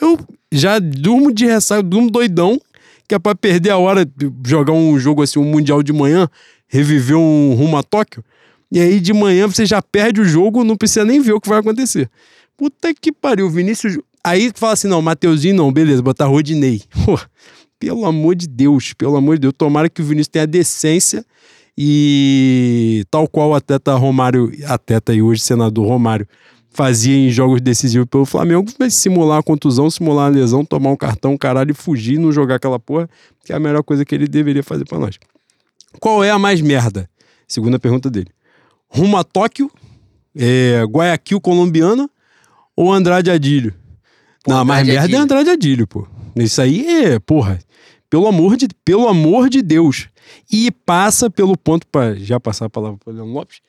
Eu 0.00 0.18
já 0.50 0.78
durmo 0.78 1.32
de 1.32 1.46
ressaca, 1.46 1.82
durmo 1.82 2.10
doidão, 2.10 2.60
que 3.08 3.14
é 3.14 3.18
pra 3.18 3.34
perder 3.34 3.70
a 3.70 3.78
hora 3.78 4.08
jogar 4.46 4.72
um 4.72 4.98
jogo 4.98 5.22
assim, 5.22 5.38
um 5.38 5.44
Mundial 5.44 5.82
de 5.82 5.92
manhã, 5.92 6.28
reviver 6.66 7.16
um 7.16 7.54
rumo 7.54 7.76
a 7.76 7.82
Tóquio. 7.82 8.24
E 8.70 8.78
aí 8.80 9.00
de 9.00 9.12
manhã 9.12 9.46
você 9.46 9.64
já 9.64 9.80
perde 9.80 10.20
o 10.20 10.24
jogo, 10.24 10.62
não 10.62 10.76
precisa 10.76 11.04
nem 11.04 11.20
ver 11.20 11.32
o 11.32 11.40
que 11.40 11.48
vai 11.48 11.58
acontecer. 11.58 12.10
Puta 12.56 12.92
que 12.92 13.10
pariu, 13.10 13.48
Vinícius. 13.48 13.98
Aí 14.22 14.50
fala 14.54 14.74
assim: 14.74 14.88
não, 14.88 15.00
Mateuzinho 15.00 15.54
não, 15.54 15.72
beleza, 15.72 16.02
botar 16.02 16.26
Rodinei. 16.26 16.82
Pô, 17.04 17.18
pelo 17.78 18.04
amor 18.04 18.34
de 18.34 18.46
Deus, 18.46 18.92
pelo 18.92 19.16
amor 19.16 19.36
de 19.36 19.42
Deus. 19.42 19.54
Tomara 19.56 19.88
que 19.88 20.02
o 20.02 20.04
Vinícius 20.04 20.28
tenha 20.28 20.46
decência 20.46 21.24
E 21.76 23.04
tal 23.10 23.28
qual 23.28 23.50
o 23.50 23.54
atleta 23.54 23.94
Romário, 23.94 24.52
atleta 24.66 25.14
e 25.14 25.22
hoje 25.22 25.40
senador 25.40 25.86
Romário, 25.86 26.26
fazia 26.78 27.16
em 27.16 27.28
jogos 27.28 27.60
decisivos 27.60 28.06
pelo 28.08 28.24
Flamengo, 28.24 28.70
vai 28.78 28.88
simular 28.88 29.40
a 29.40 29.42
contusão, 29.42 29.90
simular 29.90 30.26
a 30.26 30.28
lesão, 30.28 30.64
tomar 30.64 30.90
um 30.90 30.96
cartão, 30.96 31.36
caralho, 31.36 31.72
e 31.72 31.74
fugir, 31.74 32.20
não 32.20 32.30
jogar 32.30 32.54
aquela 32.54 32.78
porra, 32.78 33.10
que 33.44 33.52
é 33.52 33.56
a 33.56 33.58
melhor 33.58 33.82
coisa 33.82 34.04
que 34.04 34.14
ele 34.14 34.28
deveria 34.28 34.62
fazer 34.62 34.84
para 34.84 34.96
nós. 34.96 35.18
Qual 35.98 36.22
é 36.22 36.30
a 36.30 36.38
mais 36.38 36.60
merda? 36.60 37.10
Segunda 37.48 37.80
pergunta 37.80 38.08
dele. 38.08 38.28
Rumo 38.88 39.16
a 39.16 39.24
Tóquio, 39.24 39.68
é, 40.36 40.84
Guayaquil 40.84 41.40
colombiana 41.40 42.08
ou 42.76 42.92
Andrade 42.92 43.28
Adílio? 43.28 43.74
Pô, 44.44 44.52
não, 44.52 44.58
a 44.60 44.64
mais 44.64 44.86
merda 44.86 45.00
é 45.00 45.02
Adílio. 45.02 45.20
Andrade 45.20 45.50
Adílio, 45.50 45.86
pô. 45.88 46.06
Isso 46.36 46.62
aí 46.62 46.86
é, 46.86 47.18
porra, 47.18 47.58
pelo 48.08 48.28
amor 48.28 48.56
de, 48.56 48.68
pelo 48.84 49.08
amor 49.08 49.50
de 49.50 49.62
Deus. 49.62 50.08
E 50.48 50.70
passa 50.70 51.28
pelo 51.28 51.56
ponto, 51.56 51.88
para 51.88 52.14
já 52.14 52.38
passar 52.38 52.66
a 52.66 52.70
palavra 52.70 52.98
para 53.02 53.12
Leandro 53.12 53.32
Lopes, 53.32 53.60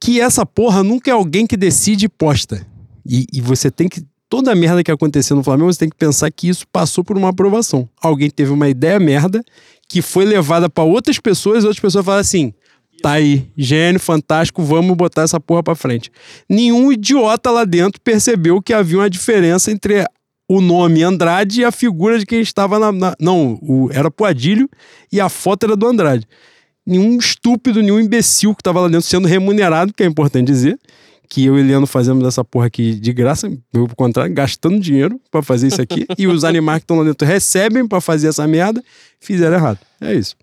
que 0.00 0.20
essa 0.20 0.44
porra 0.44 0.82
nunca 0.82 1.10
é 1.10 1.14
alguém 1.14 1.46
que 1.46 1.56
decide 1.56 2.06
e 2.06 2.08
posta. 2.08 2.66
E, 3.04 3.26
e 3.32 3.40
você 3.40 3.70
tem 3.70 3.88
que. 3.88 4.02
Toda 4.28 4.50
a 4.50 4.56
merda 4.56 4.82
que 4.82 4.90
aconteceu 4.90 5.36
no 5.36 5.44
Flamengo, 5.44 5.72
você 5.72 5.78
tem 5.78 5.88
que 5.88 5.96
pensar 5.96 6.28
que 6.32 6.48
isso 6.48 6.66
passou 6.72 7.04
por 7.04 7.16
uma 7.16 7.28
aprovação. 7.28 7.88
Alguém 8.02 8.28
teve 8.28 8.50
uma 8.50 8.68
ideia 8.68 8.98
merda 8.98 9.40
que 9.88 10.02
foi 10.02 10.24
levada 10.24 10.68
para 10.68 10.82
outras 10.82 11.20
pessoas, 11.20 11.62
e 11.62 11.66
outras 11.66 11.80
pessoas 11.80 12.04
falaram 12.04 12.22
assim: 12.22 12.52
tá 13.00 13.12
aí, 13.12 13.48
gênio, 13.56 14.00
fantástico, 14.00 14.62
vamos 14.62 14.96
botar 14.96 15.22
essa 15.22 15.38
porra 15.38 15.62
pra 15.62 15.76
frente. 15.76 16.10
Nenhum 16.48 16.90
idiota 16.90 17.52
lá 17.52 17.64
dentro 17.64 18.00
percebeu 18.00 18.60
que 18.60 18.72
havia 18.72 18.98
uma 18.98 19.08
diferença 19.08 19.70
entre 19.70 20.04
o 20.48 20.60
nome 20.60 21.04
Andrade 21.04 21.60
e 21.60 21.64
a 21.64 21.70
figura 21.70 22.18
de 22.18 22.26
quem 22.26 22.40
estava 22.40 22.80
na. 22.80 22.90
na- 22.90 23.14
não, 23.20 23.58
o, 23.62 23.88
era 23.92 24.10
pro 24.10 24.26
Adílio 24.26 24.68
e 25.12 25.20
a 25.20 25.28
foto 25.28 25.66
era 25.66 25.76
do 25.76 25.86
Andrade. 25.86 26.26
Nenhum 26.86 27.18
estúpido, 27.18 27.82
nenhum 27.82 27.98
imbecil 27.98 28.54
que 28.54 28.60
estava 28.60 28.80
lá 28.80 28.88
dentro 28.88 29.06
sendo 29.06 29.26
remunerado, 29.26 29.92
que 29.92 30.02
é 30.02 30.06
importante 30.06 30.46
dizer, 30.46 30.78
que 31.28 31.44
eu 31.44 31.58
e 31.58 31.60
Eliano 31.60 31.86
fazemos 31.86 32.24
essa 32.26 32.44
porra 32.44 32.66
aqui 32.66 32.94
de 32.94 33.12
graça, 33.12 33.50
por 33.72 33.94
contrário, 33.96 34.32
gastando 34.32 34.78
dinheiro 34.78 35.20
pra 35.30 35.42
fazer 35.42 35.66
isso 35.66 35.82
aqui, 35.82 36.06
e 36.16 36.26
os 36.28 36.44
animais 36.44 36.78
que 36.78 36.84
estão 36.84 36.98
lá 36.98 37.04
dentro 37.04 37.26
recebem 37.26 37.86
pra 37.86 38.00
fazer 38.00 38.28
essa 38.28 38.46
merda, 38.46 38.82
fizeram 39.18 39.56
errado. 39.56 39.80
É 40.00 40.14
isso. 40.14 40.36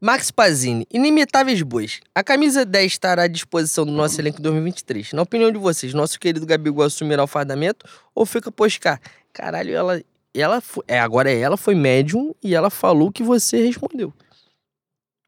Max 0.00 0.30
Pazini, 0.30 0.86
Inimitáveis 0.92 1.60
Bois. 1.62 2.00
A 2.14 2.22
camisa 2.22 2.64
10 2.64 2.92
estará 2.92 3.24
à 3.24 3.26
disposição 3.26 3.84
do 3.84 3.90
nosso 3.90 4.20
elenco 4.20 4.38
em 4.38 4.42
2023. 4.42 5.12
Na 5.12 5.22
opinião 5.22 5.50
de 5.50 5.58
vocês, 5.58 5.92
nosso 5.92 6.20
querido 6.20 6.46
Gabigol 6.46 6.84
assumirá 6.84 7.24
o 7.24 7.26
fardamento 7.26 7.84
ou 8.14 8.24
fica 8.24 8.52
pro 8.52 8.64
Oscar? 8.64 9.00
Caralho, 9.32 9.74
ela. 9.74 10.00
Ela 10.40 10.60
fo- 10.60 10.82
é, 10.88 10.98
agora 10.98 11.30
ela 11.30 11.56
foi 11.56 11.74
médium 11.74 12.34
e 12.42 12.54
ela 12.54 12.70
falou 12.70 13.10
que 13.12 13.22
você 13.22 13.64
respondeu. 13.64 14.12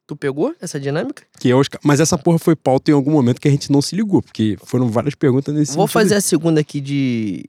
Tu 0.06 0.16
pegou 0.16 0.54
essa 0.60 0.78
dinâmica? 0.80 1.24
Que 1.38 1.50
ca- 1.70 1.78
Mas 1.84 2.00
essa 2.00 2.18
porra 2.18 2.38
foi 2.38 2.56
pauta 2.56 2.90
em 2.90 2.94
algum 2.94 3.12
momento 3.12 3.40
que 3.40 3.46
a 3.46 3.50
gente 3.50 3.70
não 3.70 3.80
se 3.80 3.94
ligou, 3.94 4.20
porque 4.20 4.56
foram 4.64 4.88
várias 4.88 5.14
perguntas 5.14 5.54
nesse 5.54 5.74
Vou 5.76 5.86
sentido. 5.86 5.92
fazer 6.02 6.14
a 6.16 6.20
segunda 6.20 6.60
aqui 6.60 6.80
de. 6.80 7.44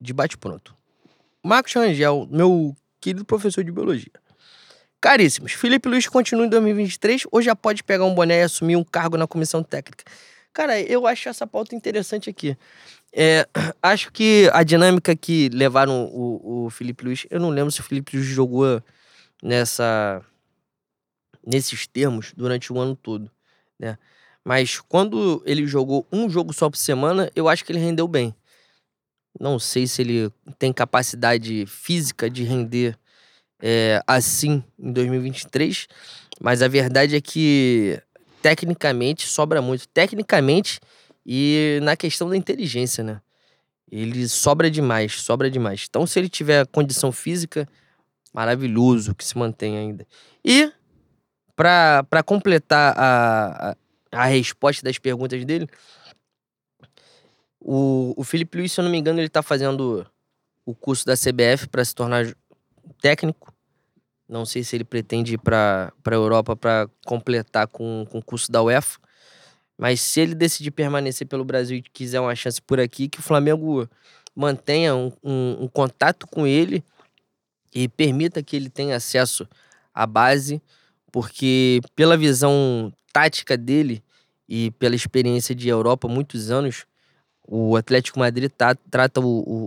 de 0.00 0.12
bate-pronto. 0.12 0.76
Marcos 1.44 1.72
Rangel, 1.74 2.28
meu 2.30 2.76
querido 3.00 3.24
professor 3.24 3.64
de 3.64 3.72
biologia. 3.72 4.12
Caríssimos, 5.00 5.52
Felipe 5.52 5.88
Luiz 5.88 6.08
continua 6.08 6.44
em 6.46 6.48
2023 6.48 7.22
ou 7.30 7.40
já 7.40 7.54
pode 7.54 7.84
pegar 7.84 8.04
um 8.04 8.14
boné 8.14 8.40
e 8.40 8.42
assumir 8.42 8.76
um 8.76 8.82
cargo 8.84 9.16
na 9.16 9.26
comissão 9.26 9.62
técnica? 9.62 10.04
Cara, 10.52 10.80
eu 10.80 11.06
acho 11.06 11.28
essa 11.28 11.46
pauta 11.46 11.74
interessante 11.76 12.28
aqui. 12.28 12.56
É, 13.20 13.48
acho 13.82 14.12
que 14.12 14.48
a 14.52 14.62
dinâmica 14.62 15.16
que 15.16 15.48
levaram 15.48 16.04
o, 16.04 16.66
o 16.66 16.70
Felipe 16.70 17.04
Luiz, 17.04 17.26
eu 17.28 17.40
não 17.40 17.50
lembro 17.50 17.72
se 17.72 17.80
o 17.80 17.82
Felipe 17.82 18.16
Luiz 18.16 18.28
jogou 18.28 18.80
nessa 19.42 20.24
nesses 21.44 21.86
termos 21.86 22.32
durante 22.36 22.72
o 22.72 22.78
ano 22.78 22.94
todo, 22.94 23.28
né? 23.78 23.98
Mas 24.44 24.80
quando 24.80 25.42
ele 25.44 25.66
jogou 25.66 26.06
um 26.12 26.30
jogo 26.30 26.52
só 26.52 26.70
por 26.70 26.76
semana, 26.76 27.30
eu 27.34 27.48
acho 27.48 27.64
que 27.64 27.72
ele 27.72 27.80
rendeu 27.80 28.06
bem. 28.06 28.34
Não 29.38 29.58
sei 29.58 29.86
se 29.86 30.02
ele 30.02 30.30
tem 30.58 30.72
capacidade 30.72 31.66
física 31.66 32.30
de 32.30 32.44
render 32.44 32.96
é, 33.60 34.00
assim 34.06 34.62
em 34.78 34.92
2023, 34.92 35.88
mas 36.40 36.62
a 36.62 36.68
verdade 36.68 37.16
é 37.16 37.20
que 37.20 38.00
tecnicamente 38.40 39.26
sobra 39.26 39.60
muito. 39.60 39.88
Tecnicamente 39.88 40.80
e 41.30 41.78
na 41.82 41.94
questão 41.94 42.30
da 42.30 42.36
inteligência, 42.38 43.04
né? 43.04 43.20
Ele 43.92 44.26
sobra 44.26 44.70
demais, 44.70 45.20
sobra 45.20 45.50
demais. 45.50 45.84
Então, 45.86 46.06
se 46.06 46.18
ele 46.18 46.28
tiver 46.28 46.66
condição 46.68 47.12
física, 47.12 47.68
maravilhoso 48.32 49.14
que 49.14 49.22
se 49.22 49.36
mantém 49.36 49.76
ainda. 49.76 50.06
E, 50.42 50.72
para 51.54 52.22
completar 52.24 52.94
a, 52.96 53.76
a, 54.10 54.22
a 54.22 54.24
resposta 54.24 54.82
das 54.82 54.96
perguntas 54.96 55.44
dele, 55.44 55.68
o, 57.60 58.14
o 58.16 58.24
Felipe 58.24 58.56
Luiz, 58.56 58.72
se 58.72 58.80
eu 58.80 58.84
não 58.84 58.90
me 58.90 58.96
engano, 58.96 59.20
ele 59.20 59.28
tá 59.28 59.42
fazendo 59.42 60.06
o 60.64 60.74
curso 60.74 61.04
da 61.04 61.14
CBF 61.14 61.68
para 61.68 61.84
se 61.84 61.94
tornar 61.94 62.34
técnico. 63.02 63.52
Não 64.26 64.46
sei 64.46 64.64
se 64.64 64.76
ele 64.76 64.84
pretende 64.84 65.34
ir 65.34 65.38
para 65.38 65.92
a 66.06 66.14
Europa 66.14 66.56
para 66.56 66.88
completar 67.04 67.66
com, 67.66 68.06
com 68.10 68.18
o 68.18 68.24
curso 68.24 68.50
da 68.50 68.62
UEFA. 68.62 68.98
Mas 69.78 70.00
se 70.00 70.20
ele 70.20 70.34
decidir 70.34 70.72
permanecer 70.72 71.26
pelo 71.26 71.44
Brasil 71.44 71.76
e 71.78 71.82
quiser 71.82 72.20
uma 72.20 72.34
chance 72.34 72.60
por 72.60 72.80
aqui, 72.80 73.08
que 73.08 73.20
o 73.20 73.22
Flamengo 73.22 73.88
mantenha 74.34 74.94
um, 74.94 75.12
um- 75.22 75.64
um 75.64 75.68
contato 75.68 76.26
com 76.26 76.46
ele 76.46 76.82
e 77.74 77.88
permita 77.88 78.42
que 78.42 78.56
ele 78.56 78.68
tenha 78.68 78.96
acesso 78.96 79.48
à 79.94 80.06
base, 80.06 80.60
porque 81.12 81.80
pela 81.94 82.16
visão 82.16 82.92
tática 83.12 83.56
dele 83.56 84.02
e 84.48 84.70
pela 84.72 84.96
experiência 84.96 85.54
de 85.54 85.68
Europa, 85.68 86.08
muitos 86.08 86.50
anos, 86.50 86.84
o 87.46 87.76
Atlético 87.76 88.18
Madrid 88.18 88.50
tá- 88.50 88.76
trata 88.90 89.20
o, 89.20 89.24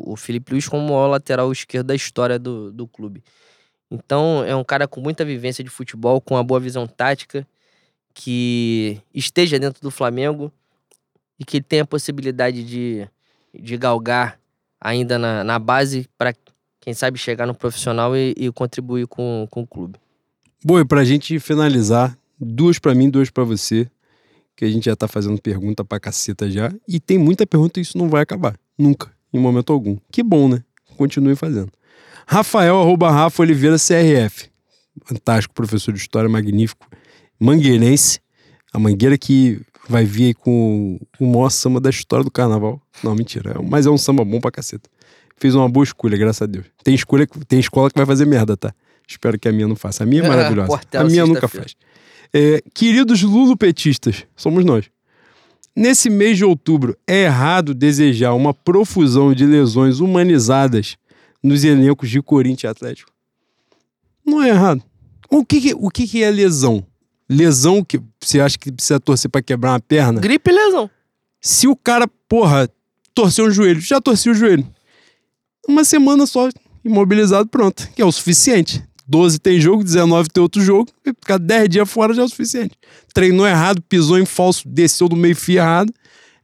o, 0.09 0.13
o 0.13 0.15
Felipe 0.15 0.51
Luiz 0.51 0.67
como 0.67 0.83
o 0.83 0.87
maior 0.89 1.07
lateral 1.07 1.51
esquerdo 1.51 1.87
da 1.87 1.95
história 1.95 2.37
do, 2.37 2.71
do 2.71 2.87
clube. 2.87 3.23
Então, 3.89 4.43
é 4.45 4.55
um 4.55 4.63
cara 4.63 4.87
com 4.87 5.01
muita 5.01 5.25
vivência 5.25 5.63
de 5.63 5.69
futebol, 5.69 6.21
com 6.21 6.35
uma 6.35 6.43
boa 6.43 6.59
visão 6.59 6.87
tática, 6.87 7.45
que 8.13 9.01
esteja 9.13 9.59
dentro 9.59 9.81
do 9.81 9.91
Flamengo 9.91 10.51
e 11.39 11.45
que 11.45 11.61
tenha 11.61 11.83
a 11.83 11.87
possibilidade 11.87 12.63
de, 12.63 13.07
de 13.53 13.77
galgar 13.77 14.39
ainda 14.79 15.17
na, 15.17 15.43
na 15.43 15.59
base 15.59 16.07
para, 16.17 16.33
quem 16.79 16.93
sabe, 16.93 17.17
chegar 17.17 17.45
no 17.45 17.53
profissional 17.53 18.15
e, 18.15 18.33
e 18.37 18.51
contribuir 18.51 19.07
com, 19.07 19.47
com 19.49 19.61
o 19.61 19.67
clube. 19.67 19.99
Boi, 20.63 20.85
pra 20.85 21.03
gente 21.03 21.39
finalizar, 21.39 22.17
duas 22.39 22.79
pra 22.79 22.93
mim, 22.93 23.09
duas 23.09 23.29
pra 23.29 23.43
você, 23.43 23.89
que 24.55 24.65
a 24.65 24.69
gente 24.69 24.85
já 24.85 24.95
tá 24.95 25.07
fazendo 25.07 25.41
pergunta 25.41 25.83
pra 25.83 25.99
caceta 25.99 26.49
já, 26.49 26.71
e 26.87 26.99
tem 26.99 27.17
muita 27.17 27.47
pergunta 27.47 27.79
e 27.79 27.83
isso 27.83 27.97
não 27.97 28.09
vai 28.09 28.21
acabar, 28.21 28.55
nunca, 28.77 29.11
em 29.33 29.39
momento 29.39 29.73
algum. 29.73 29.97
Que 30.11 30.21
bom, 30.21 30.47
né? 30.47 30.63
Continue 30.97 31.35
fazendo. 31.35 31.71
Rafael, 32.27 32.79
arroba 32.79 33.09
Rafa 33.11 33.41
Oliveira 33.41 33.77
CRF. 33.77 34.49
Fantástico, 35.05 35.53
professor 35.53 35.91
de 35.91 35.99
história, 35.99 36.29
magnífico. 36.29 36.87
Mangueirense, 37.45 38.19
a 38.71 38.77
mangueira 38.79 39.17
que 39.17 39.59
vai 39.89 40.05
vir 40.05 40.25
aí 40.27 40.33
com 40.33 40.99
o 41.19 41.25
maior 41.25 41.49
samba 41.49 41.79
da 41.79 41.89
história 41.89 42.23
do 42.23 42.29
carnaval. 42.31 42.79
Não, 43.03 43.15
mentira, 43.15 43.55
é- 43.59 43.61
mas 43.61 43.85
é 43.85 43.89
um 43.89 43.97
samba 43.97 44.23
bom 44.23 44.39
pra 44.39 44.51
caceta. 44.51 44.89
Fez 45.37 45.55
uma 45.55 45.67
boa 45.67 45.83
escolha, 45.83 46.15
graças 46.17 46.43
a 46.43 46.45
Deus. 46.45 46.65
Tem, 46.83 46.93
escolha, 46.93 47.25
tem 47.47 47.59
escola 47.59 47.89
que 47.89 47.97
vai 47.97 48.05
fazer 48.05 48.25
merda, 48.25 48.55
tá? 48.55 48.71
Espero 49.07 49.39
que 49.39 49.47
a 49.49 49.51
minha 49.51 49.67
não 49.67 49.75
faça. 49.75 50.03
A 50.03 50.05
minha 50.05 50.21
é 50.21 50.25
Ah, 50.25 50.29
maravilhosa. 50.29 50.79
A 50.93 51.03
minha 51.03 51.25
nunca 51.25 51.47
faz. 51.47 51.75
É, 52.31 52.61
queridos 52.73 53.23
lulopetistas, 53.23 54.25
somos 54.35 54.63
nós. 54.63 54.85
Nesse 55.75 56.09
mês 56.09 56.37
de 56.37 56.45
outubro, 56.45 56.95
é 57.07 57.23
errado 57.23 57.73
desejar 57.73 58.33
uma 58.35 58.53
profusão 58.53 59.33
de 59.33 59.45
lesões 59.45 59.99
humanizadas 59.99 60.95
nos 61.41 61.63
elencos 61.63 62.09
de 62.09 62.21
Corinthians 62.21 62.63
e 62.63 62.67
Atlético? 62.67 63.11
Não 64.23 64.43
é 64.43 64.49
errado. 64.49 64.83
O 65.29 65.43
que, 65.43 65.59
que- 65.59 65.73
o 65.73 65.89
que, 65.89 66.07
que 66.07 66.23
é 66.23 66.29
lesão? 66.29 66.85
Lesão 67.31 67.83
que 67.83 67.99
você 68.19 68.41
acha 68.41 68.57
que 68.57 68.71
precisa 68.71 68.99
torcer 68.99 69.31
pra 69.31 69.41
quebrar 69.41 69.71
uma 69.71 69.79
perna? 69.79 70.19
Gripe 70.19 70.51
e 70.51 70.53
lesão. 70.53 70.89
Se 71.39 71.67
o 71.67 71.75
cara, 71.75 72.05
porra, 72.27 72.69
torceu 73.15 73.45
um 73.45 73.51
joelho, 73.51 73.79
já 73.79 74.01
torceu 74.01 74.33
o 74.33 74.35
joelho. 74.35 74.67
Uma 75.67 75.85
semana 75.85 76.25
só, 76.25 76.49
imobilizado, 76.83 77.47
pronto. 77.47 77.89
Que 77.95 78.01
é 78.01 78.05
o 78.05 78.11
suficiente. 78.11 78.83
12 79.07 79.39
tem 79.39 79.59
jogo, 79.59 79.83
19 79.83 80.29
tem 80.29 80.41
outro 80.41 80.61
jogo, 80.61 80.89
ficar 81.03 81.37
10 81.37 81.69
dias 81.69 81.89
fora 81.89 82.13
já 82.13 82.21
é 82.21 82.25
o 82.25 82.29
suficiente. 82.29 82.77
Treinou 83.13 83.47
errado, 83.47 83.81
pisou 83.81 84.17
em 84.19 84.25
falso, 84.25 84.67
desceu 84.67 85.09
do 85.09 85.15
meio 85.15 85.35
fio 85.35 85.57
errado. 85.57 85.93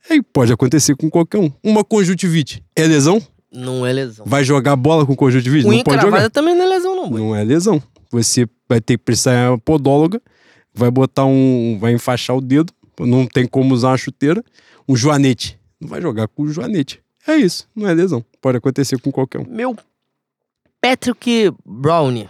Aí 0.09 0.21
pode 0.21 0.51
acontecer 0.51 0.95
com 0.95 1.09
qualquer 1.09 1.37
um. 1.37 1.51
Uma 1.63 1.83
conjuntivite 1.83 2.63
é 2.75 2.85
lesão? 2.87 3.21
Não 3.51 3.85
é 3.85 3.93
lesão. 3.93 4.25
Vai 4.25 4.43
jogar 4.43 4.75
bola 4.75 5.05
com 5.05 5.15
conjuntivite? 5.15 5.65
Unha 5.65 5.77
Não 5.77 5.83
pode 5.83 6.01
jogar. 6.01 6.29
também 6.29 6.55
não 6.55 6.63
é 6.65 6.67
lesão, 6.67 6.95
não, 6.95 7.09
boi. 7.09 7.19
Não 7.19 7.35
é 7.35 7.43
lesão. 7.43 7.81
Você 8.11 8.47
vai 8.69 8.79
ter 8.81 8.97
que 8.97 9.03
precisar 9.03 9.43
de 9.45 9.49
uma 9.51 9.57
podóloga, 9.57 10.21
vai 10.77 10.91
botar 10.91 11.25
um. 11.25 11.77
vai 11.79 11.93
enfaixar 11.93 12.35
o 12.35 12.41
dedo, 12.41 12.71
não 12.99 13.25
tem 13.25 13.47
como 13.47 13.73
usar 13.73 13.89
uma 13.89 13.97
chuteira, 13.97 14.43
um 14.87 14.95
joanete. 14.95 15.59
Não 15.79 15.89
vai 15.89 16.01
jogar 16.01 16.27
com 16.27 16.43
o 16.43 16.47
joanete. 16.47 17.01
É 17.27 17.35
isso, 17.35 17.67
não 17.75 17.87
é 17.87 17.93
lesão. 17.93 18.23
Pode 18.39 18.57
acontecer 18.57 18.99
com 18.99 19.11
qualquer 19.11 19.41
um. 19.41 19.45
Meu 19.47 19.75
Patrick 20.79 21.53
Brownie. 21.65 22.29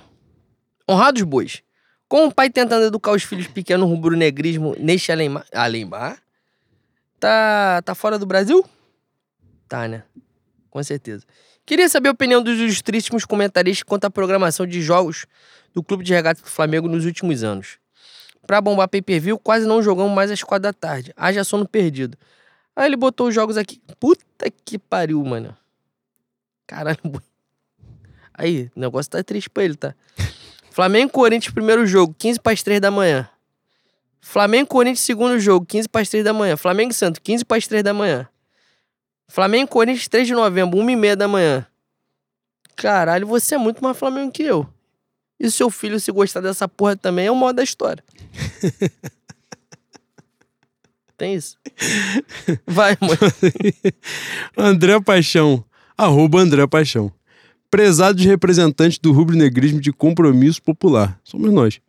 Honrados 0.90 1.22
bois. 1.24 1.61
Com 2.07 2.28
o 2.28 2.34
pai 2.34 2.49
tentando 2.49 2.86
educar 2.86 3.11
os 3.11 3.24
filhos 3.24 3.48
pequenos 3.48 3.88
no 3.88 3.94
rubro-negrismo 3.94 4.76
neste 4.80 5.11
Alemar, 5.11 5.45
Alemar, 5.53 6.18
tá, 7.19 7.82
tá 7.84 7.94
fora 7.94 8.18
do 8.18 8.26
Brasil? 8.26 8.64
Tá, 9.68 9.88
né? 9.90 10.03
Com 10.69 10.82
certeza. 10.82 11.26
Queria 11.65 11.90
saber 11.90 12.07
a 12.07 12.14
opinião 12.14 12.41
dos 12.41 12.57
ilustríssimos 12.57 13.26
comentaristas 13.26 13.84
quanto 13.84 14.06
à 14.06 14.10
programação 14.10 14.65
de 14.65 14.82
jogos 14.82 15.26
do 15.74 15.84
Clube 15.84 16.03
de 16.03 16.14
Regatas 16.14 16.41
do 16.41 16.49
Flamengo 16.49 16.88
nos 16.88 17.03
últimos 17.03 17.44
anos. 17.44 17.78
Pra 18.48 18.61
bombar 18.61 18.88
pay-per-view, 18.88 19.38
quase 19.38 19.68
não 19.68 19.84
jogamos 19.84 20.14
mais 20.14 20.32
às 20.32 20.41
quatro 20.41 20.64
da 20.64 20.74
tarde. 20.74 21.14
Haja 21.18 21.44
sono 21.44 21.68
perdido. 21.68 22.18
Aí 22.74 22.86
ele 22.86 22.95
botou 22.95 23.28
os 23.28 23.36
jogos 23.36 23.57
aqui. 23.57 23.82
Puta 23.99 24.49
que 24.64 24.80
pariu, 24.80 25.22
mano. 25.24 25.56
Caralho. 26.65 26.98
Aí, 28.34 28.72
o 28.76 28.80
negócio 28.80 29.11
tá 29.11 29.22
triste 29.22 29.49
pra 29.49 29.64
ele, 29.64 29.76
tá? 29.76 29.94
Flamengo 30.72 31.11
Corinthians, 31.11 31.53
primeiro 31.53 31.86
jogo, 31.86 32.15
15 32.18 32.40
para 32.40 32.53
as 32.53 32.64
3 32.64 32.80
da 32.80 32.91
manhã. 32.91 33.28
Flamengo 34.22 34.69
Corinthians, 34.69 34.99
segundo 34.99 35.40
jogo, 35.40 35.65
15 35.65 35.90
para 35.90 36.02
as 36.02 36.10
3 36.10 36.24
da 36.24 36.34
manhã. 36.34 36.56
Flamengo 36.56 36.94
Santos, 36.94 37.19
15 37.19 37.44
para 37.44 37.57
as 37.57 37.68
3 37.68 37.84
da 37.84 37.94
manhã. 37.94 38.30
Flamengo 39.28 39.69
Corinthians, 39.69 40.07
3 40.07 40.28
de 40.28 40.34
novembro, 40.34 40.80
1 40.80 40.90
e 40.90 40.95
meia 40.95 41.15
da 41.15 41.28
manhã. 41.28 41.65
Caralho, 42.76 43.28
você 43.28 43.56
é 43.56 43.57
muito 43.57 43.84
mais 43.84 43.98
Flamengo 43.98 44.32
que 44.32 44.44
eu. 44.44 44.69
E 45.39 45.51
seu 45.51 45.69
filho, 45.69 45.99
se 45.99 46.11
gostar 46.11 46.41
dessa 46.41 46.68
porra 46.68 46.95
também, 46.95 47.27
é 47.27 47.31
o 47.31 47.35
modo 47.35 47.57
da 47.57 47.64
história. 47.64 48.03
Tem 51.18 51.34
isso? 51.34 51.57
Vai, 52.65 52.97
mano. 53.01 53.18
André 54.55 54.99
Paixão. 55.01 55.64
Arroba 55.97 56.39
André 56.39 56.65
Paixão. 56.68 57.11
Prezados 57.72 58.23
representantes 58.23 58.99
do 58.99 59.11
rubro-negrismo 59.11 59.81
de 59.81 59.91
compromisso 59.91 60.61
popular. 60.61 61.19
Somos 61.23 61.51
nós. 61.51 61.81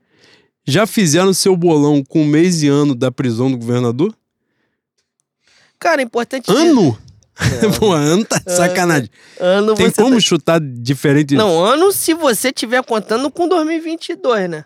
Já 0.67 0.87
fizeram 0.87 1.33
seu 1.33 1.57
bolão 1.57 2.03
com 2.03 2.25
mês 2.25 2.63
e 2.63 2.69
ano 2.69 2.95
da 2.95 3.11
prisão 3.13 3.51
do 3.51 3.59
governador? 3.59 4.15
Cara, 5.79 6.03
é 6.03 6.05
importante. 6.05 6.51
Ano? 6.51 6.99
Pô, 7.79 7.93
ano 7.93 8.25
tá 8.25 8.39
de 8.39 8.53
sacanagem. 8.53 9.11
Ano 9.39 9.75
Tem 9.75 9.91
como 9.91 10.15
tá- 10.17 10.21
chutar 10.21 10.61
diferente? 10.61 11.35
Não, 11.35 11.63
ano 11.65 11.93
se 11.93 12.13
você 12.15 12.53
tiver 12.53 12.83
contando 12.85 13.31
com 13.31 13.49
2022, 13.49 14.51
né? 14.51 14.65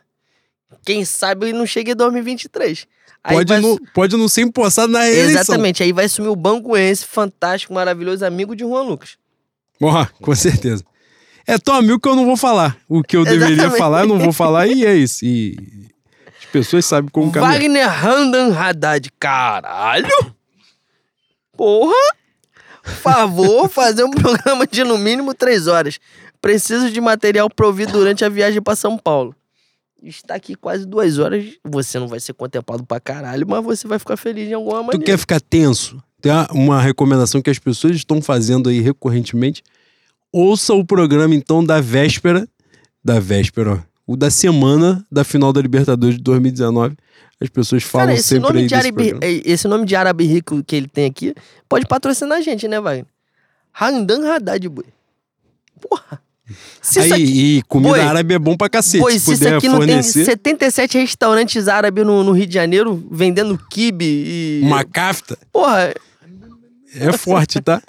Quem 0.85 1.05
sabe 1.05 1.53
não 1.53 1.67
chega 1.67 1.93
em 1.93 1.97
2023. 1.97 2.87
Aí 3.25 3.37
Pode, 3.37 3.49
vai 3.49 3.61
não, 3.61 3.79
pode 3.95 4.17
não 4.17 4.27
ser 4.27 4.41
empossado 4.43 4.91
na 4.93 5.07
eleição. 5.07 5.41
Exatamente, 5.43 5.83
aí 5.83 5.93
vai 5.93 6.09
sumir 6.09 6.29
o 6.29 6.35
Banguense, 6.35 7.05
fantástico, 7.05 7.73
maravilhoso 7.73 8.25
amigo 8.25 8.57
de 8.57 8.65
Juan 8.65 8.83
Lucas. 8.83 9.17
Porra, 9.79 10.11
com 10.21 10.35
certeza. 10.35 10.85
É 11.47 11.57
tão 11.59 11.75
amigo 11.75 12.01
que 12.01 12.09
eu 12.09 12.17
não 12.17 12.25
vou 12.25 12.37
falar. 12.37 12.77
O 12.89 13.03
que 13.03 13.17
eu 13.17 13.25
deveria 13.25 13.55
Exatamente. 13.55 13.79
falar, 13.79 14.01
eu 14.03 14.07
não 14.09 14.19
vou 14.19 14.33
falar 14.33 14.67
e 14.67 14.85
é 14.85 14.95
isso. 14.95 15.25
E 15.25 15.57
as 16.41 16.47
pessoas 16.47 16.85
sabem 16.85 17.11
como 17.11 17.31
caminhar. 17.31 17.53
Wagner 17.53 17.89
Randan 17.89 18.57
Haddad, 18.57 19.11
caralho! 19.21 20.09
Porra! 21.57 21.95
Favor, 22.83 23.69
fazer 23.69 24.05
um 24.05 24.11
programa 24.11 24.67
de 24.67 24.85
no 24.85 24.99
mínimo 24.99 25.35
três 25.35 25.67
horas. 25.67 25.99
Preciso 26.41 26.91
de 26.91 27.01
material 27.01 27.49
provido 27.49 27.93
durante 27.93 28.25
a 28.25 28.29
viagem 28.29 28.61
para 28.61 28.75
São 28.77 28.99
Paulo. 28.99 29.35
Está 30.03 30.35
aqui 30.35 30.57
quase 30.57 30.85
duas 30.85 31.19
horas. 31.19 31.45
Você 31.65 31.99
não 31.99 32.09
vai 32.09 32.19
ser 32.19 32.33
contemplado 32.33 32.85
pra 32.85 32.99
caralho, 32.99 33.47
mas 33.49 33.63
você 33.65 33.87
vai 33.87 33.99
ficar 34.01 34.17
feliz 34.17 34.49
de 34.49 34.55
alguma 34.55 34.79
Tu 34.81 34.85
maneira. 34.87 35.05
quer 35.05 35.17
ficar 35.19 35.41
tenso? 35.41 36.03
Tem 36.21 36.33
uma- 36.33 36.49
uma 36.53 36.81
recomendação 36.81 37.41
que 37.41 37.51
as 37.51 37.59
pessoas 37.59 37.95
estão 37.97 38.21
fazendo 38.21 38.69
aí 38.69 38.81
recorrentemente. 38.81 39.63
Ouça 40.33 40.75
o 40.75 40.85
programa, 40.85 41.35
então, 41.35 41.65
da 41.65 41.81
véspera. 41.81 42.49
Da 43.05 43.21
véspera, 43.21 43.75
ó. 43.75 43.79
O 44.05 44.17
da 44.17 44.31
semana 44.31 45.05
da 45.11 45.23
final 45.23 45.53
da 45.53 45.61
Libertadores 45.63 46.17
de 46.17 46.23
2019. 46.23 46.97
As 47.43 47.49
pessoas 47.49 47.83
falam 47.83 48.09
Cara, 48.09 48.19
esse 48.19 48.29
sempre 48.29 48.43
nome, 48.43 48.61
aí 48.61 48.67
de 48.67 48.75
árabe, 48.75 49.09
programa. 49.11 49.43
esse 49.45 49.69
nome 49.69 49.85
de 49.85 49.97
árabe 49.97 50.25
rico 50.25 50.63
que 50.63 50.77
ele 50.77 50.87
tem 50.87 51.07
aqui 51.07 51.35
pode 51.69 51.87
patrocinar 51.87 52.39
a 52.39 52.41
gente, 52.41 52.69
né, 52.69 52.81
Wagner? 52.81 53.07
Randan 53.73 54.31
Haddad, 54.31 54.69
boi. 54.69 54.85
Porra. 55.81 56.23
Aí, 56.97 57.13
aqui, 57.13 57.23
e 57.57 57.63
comida 57.63 57.91
Boi, 57.91 58.01
árabe 58.01 58.35
é 58.35 58.39
bom 58.39 58.57
pra 58.57 58.69
cacete. 58.69 59.01
Boi, 59.01 59.13
se 59.13 59.21
se 59.21 59.33
isso 59.33 59.49
aqui 59.49 59.69
não 59.69 59.79
tem 59.79 59.89
fornecer 59.89 60.25
77 60.25 60.99
restaurantes 60.99 61.67
árabes 61.67 62.05
no, 62.05 62.23
no 62.23 62.33
Rio 62.33 62.47
de 62.47 62.55
Janeiro 62.55 63.03
vendendo 63.11 63.59
kibe 63.71 64.05
e. 64.05 64.61
uma 64.63 64.85
cafta, 64.85 65.39
Porra, 65.51 65.95
é 66.95 67.13
forte, 67.13 67.61
tá? 67.61 67.83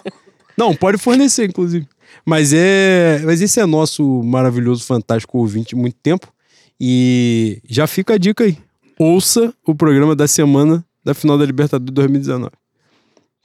Não, 0.57 0.73
pode 0.75 0.97
fornecer, 0.97 1.49
inclusive. 1.49 1.87
Mas 2.25 2.53
é. 2.53 3.21
Mas 3.25 3.41
esse 3.41 3.59
é 3.59 3.65
nosso 3.65 4.23
maravilhoso, 4.23 4.85
fantástico 4.85 5.37
ouvinte 5.37 5.69
de 5.69 5.75
muito 5.75 5.97
tempo. 6.01 6.31
E 6.79 7.61
já 7.67 7.87
fica 7.87 8.13
a 8.13 8.17
dica 8.17 8.43
aí. 8.43 8.57
Ouça 8.99 9.53
o 9.65 9.75
programa 9.75 10.15
da 10.15 10.27
semana 10.27 10.85
da 11.03 11.13
final 11.13 11.37
da 11.37 11.45
Libertadores 11.45 11.93
2019. 11.93 12.51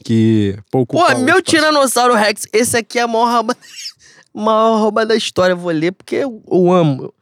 Que 0.05 0.57
pouco. 0.71 0.97
Pô, 0.97 1.19
meu 1.19 1.43
Tiranossauro 1.43 2.15
Rex, 2.15 2.47
esse 2.53 2.77
aqui 2.77 2.99
é 2.99 3.03
a 3.03 3.09
maior 3.09 3.33
rouba, 3.33 3.57
maior 4.33 4.79
rouba 4.81 5.05
da 5.05 5.17
história. 5.17 5.53
Eu 5.53 5.57
vou 5.57 5.73
ler 5.73 5.93
porque 5.93 6.17
eu, 6.17 6.43
eu 6.51 6.73
amo. 6.73 7.13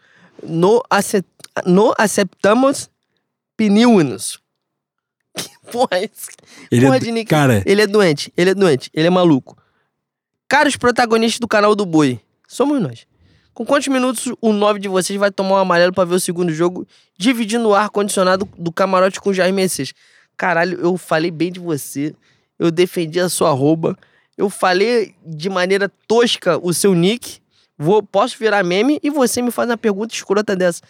No, 0.43 0.83
acet, 0.91 1.27
no 1.65 1.95
acceptamos 1.97 2.91
piniunos. 3.57 4.39
Que 5.37 5.51
porra 5.71 5.99
é 5.99 6.05
esse? 6.05 6.31
Ele 6.71 6.87
porra 6.87 6.97
é, 6.97 7.01
de 7.01 7.13
nick. 7.13 7.29
cara, 7.29 7.63
Ele 7.67 7.83
é 7.83 7.87
doente, 7.87 8.33
ele 8.37 8.51
é 8.51 8.55
doente, 8.55 8.91
ele 8.95 9.07
é 9.07 9.11
maluco. 9.11 9.55
Caros 10.49 10.77
protagonistas 10.77 11.41
do 11.41 11.47
canal 11.49 11.75
do 11.75 11.85
Boi, 11.85 12.19
somos 12.49 12.81
nós. 12.81 13.07
Com 13.57 13.65
quantos 13.65 13.89
minutos 13.89 14.31
o 14.39 14.53
9 14.53 14.79
de 14.79 14.87
vocês 14.87 15.19
vai 15.19 15.31
tomar 15.31 15.55
um 15.55 15.57
amarelo 15.57 15.91
pra 15.91 16.05
ver 16.05 16.17
o 16.17 16.21
segundo 16.21 16.53
jogo, 16.53 16.87
dividindo 17.17 17.67
o 17.71 17.75
ar-condicionado 17.75 18.47
do 18.59 18.71
camarote 18.71 19.19
com 19.19 19.31
o 19.31 19.33
Jair 19.33 19.55
Messias? 19.55 19.95
Caralho, 20.37 20.79
eu 20.79 20.99
falei 20.99 21.31
bem 21.31 21.51
de 21.51 21.59
você, 21.59 22.15
eu 22.59 22.71
defendi 22.71 23.19
a 23.19 23.31
sua 23.31 23.49
arroba, 23.49 23.97
eu 24.37 24.51
falei 24.51 25.15
de 25.25 25.49
maneira 25.49 25.91
tosca 26.07 26.59
o 26.63 26.75
seu 26.75 26.95
nick, 26.95 27.39
vou, 27.79 28.03
posso 28.03 28.37
virar 28.39 28.63
meme 28.63 29.01
e 29.03 29.09
você 29.09 29.41
me 29.41 29.51
faz 29.51 29.71
uma 29.71 29.79
pergunta 29.79 30.15
escrota 30.15 30.55
dessa. 30.55 30.83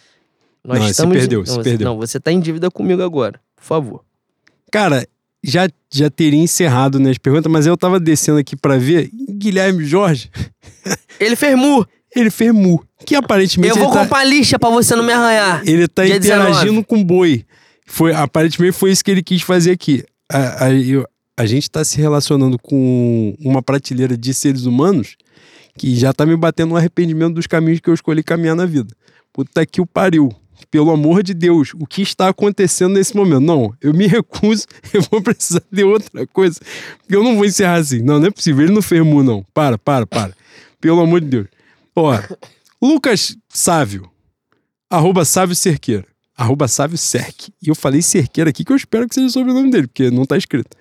Nós 0.64 0.78
Não, 0.80 0.84
se 0.86 0.90
estamos 0.90 1.16
perdeu, 1.16 1.38
não, 1.38 1.46
se 1.46 1.52
você- 1.54 1.62
perdeu. 1.62 1.84
Não, 1.88 1.96
você 1.96 2.18
tá 2.18 2.32
em 2.32 2.40
dívida 2.40 2.68
comigo 2.68 3.00
agora, 3.00 3.40
por 3.54 3.62
favor. 3.62 4.04
cara, 4.72 5.06
já, 5.40 5.68
já 5.88 6.10
teria 6.10 6.40
encerrado 6.42 6.98
nas 6.98 7.16
perguntas, 7.16 7.52
mas 7.52 7.64
eu 7.64 7.76
tava 7.76 8.00
descendo 8.00 8.38
aqui 8.40 8.56
pra 8.56 8.76
ver. 8.76 9.08
Guilherme 9.12 9.84
Jorge, 9.84 10.28
Ele 11.20 11.36
fez 11.36 11.56
mu. 11.56 11.86
Ele 12.16 12.30
fez 12.30 12.52
mu. 12.52 12.82
Que 13.04 13.14
aparentemente 13.14 13.76
Eu 13.76 13.82
vou 13.84 13.92
tá, 13.92 14.00
comprar 14.02 14.24
lixa 14.24 14.58
pra 14.58 14.70
você 14.70 14.96
não 14.96 15.04
me 15.04 15.12
arranhar. 15.12 15.62
ele 15.66 15.86
tá 15.86 16.04
Dia 16.04 16.16
interagindo 16.16 16.82
19. 16.82 16.84
com 16.84 17.00
o 17.00 17.04
boi. 17.04 17.44
Foi, 17.86 18.12
aparentemente 18.12 18.72
foi 18.76 18.90
isso 18.90 19.04
que 19.04 19.10
ele 19.10 19.22
quis 19.22 19.42
fazer 19.42 19.70
aqui. 19.72 20.02
A, 20.32 20.64
a, 20.66 20.72
eu- 20.72 21.06
a 21.36 21.46
gente 21.46 21.70
tá 21.70 21.84
se 21.84 21.98
relacionando 21.98 22.58
com 22.58 23.34
uma 23.38 23.62
prateleira 23.62 24.16
de 24.16 24.32
seres 24.34 24.64
humanos 24.64 25.16
que 25.78 25.94
já 25.94 26.12
tá 26.12 26.24
me 26.24 26.34
batendo 26.36 26.70
no 26.70 26.76
arrependimento 26.76 27.34
dos 27.34 27.46
caminhos 27.46 27.80
que 27.80 27.88
eu 27.90 27.94
escolhi 27.94 28.22
caminhar 28.22 28.56
na 28.56 28.64
vida. 28.66 28.92
Puta 29.32 29.64
que 29.66 29.80
o 29.80 29.86
pariu. 29.86 30.30
Pelo 30.70 30.90
amor 30.90 31.22
de 31.22 31.32
Deus, 31.34 31.72
o 31.78 31.86
que 31.86 32.00
está 32.02 32.28
acontecendo 32.28 32.94
nesse 32.94 33.14
momento? 33.14 33.40
Não, 33.40 33.72
eu 33.80 33.92
me 33.92 34.06
recuso, 34.06 34.64
eu 34.92 35.02
vou 35.10 35.20
precisar 35.22 35.62
de 35.70 35.84
outra 35.84 36.26
coisa. 36.26 36.58
Eu 37.08 37.22
não 37.22 37.36
vou 37.36 37.44
encerrar 37.44 37.74
assim. 37.74 38.00
Não, 38.00 38.18
não 38.18 38.26
é 38.26 38.30
possível, 38.30 38.64
ele 38.64 38.72
não 38.74 38.80
fermou, 38.82 39.22
não. 39.22 39.44
Para, 39.54 39.76
para, 39.78 40.06
para. 40.06 40.32
Pelo 40.80 41.00
amor 41.00 41.20
de 41.20 41.26
Deus. 41.28 41.46
Ó, 41.96 42.12
Lucas 42.80 43.36
Sávio, 43.48 44.10
arroba 44.90 45.24
Sávio 45.24 45.56
Cerqueira, 45.56 46.06
arroba 46.36 46.68
Sávio 46.68 46.98
Cerque. 46.98 47.52
E 47.62 47.68
eu 47.68 47.74
falei 47.74 48.02
Cerqueira 48.02 48.50
aqui 48.50 48.64
que 48.64 48.72
eu 48.72 48.76
espero 48.76 49.08
que 49.08 49.14
seja 49.14 49.26
o 49.26 49.30
sobrenome 49.30 49.70
dele, 49.70 49.86
porque 49.86 50.10
não 50.10 50.24
tá 50.26 50.36
escrito. 50.36 50.76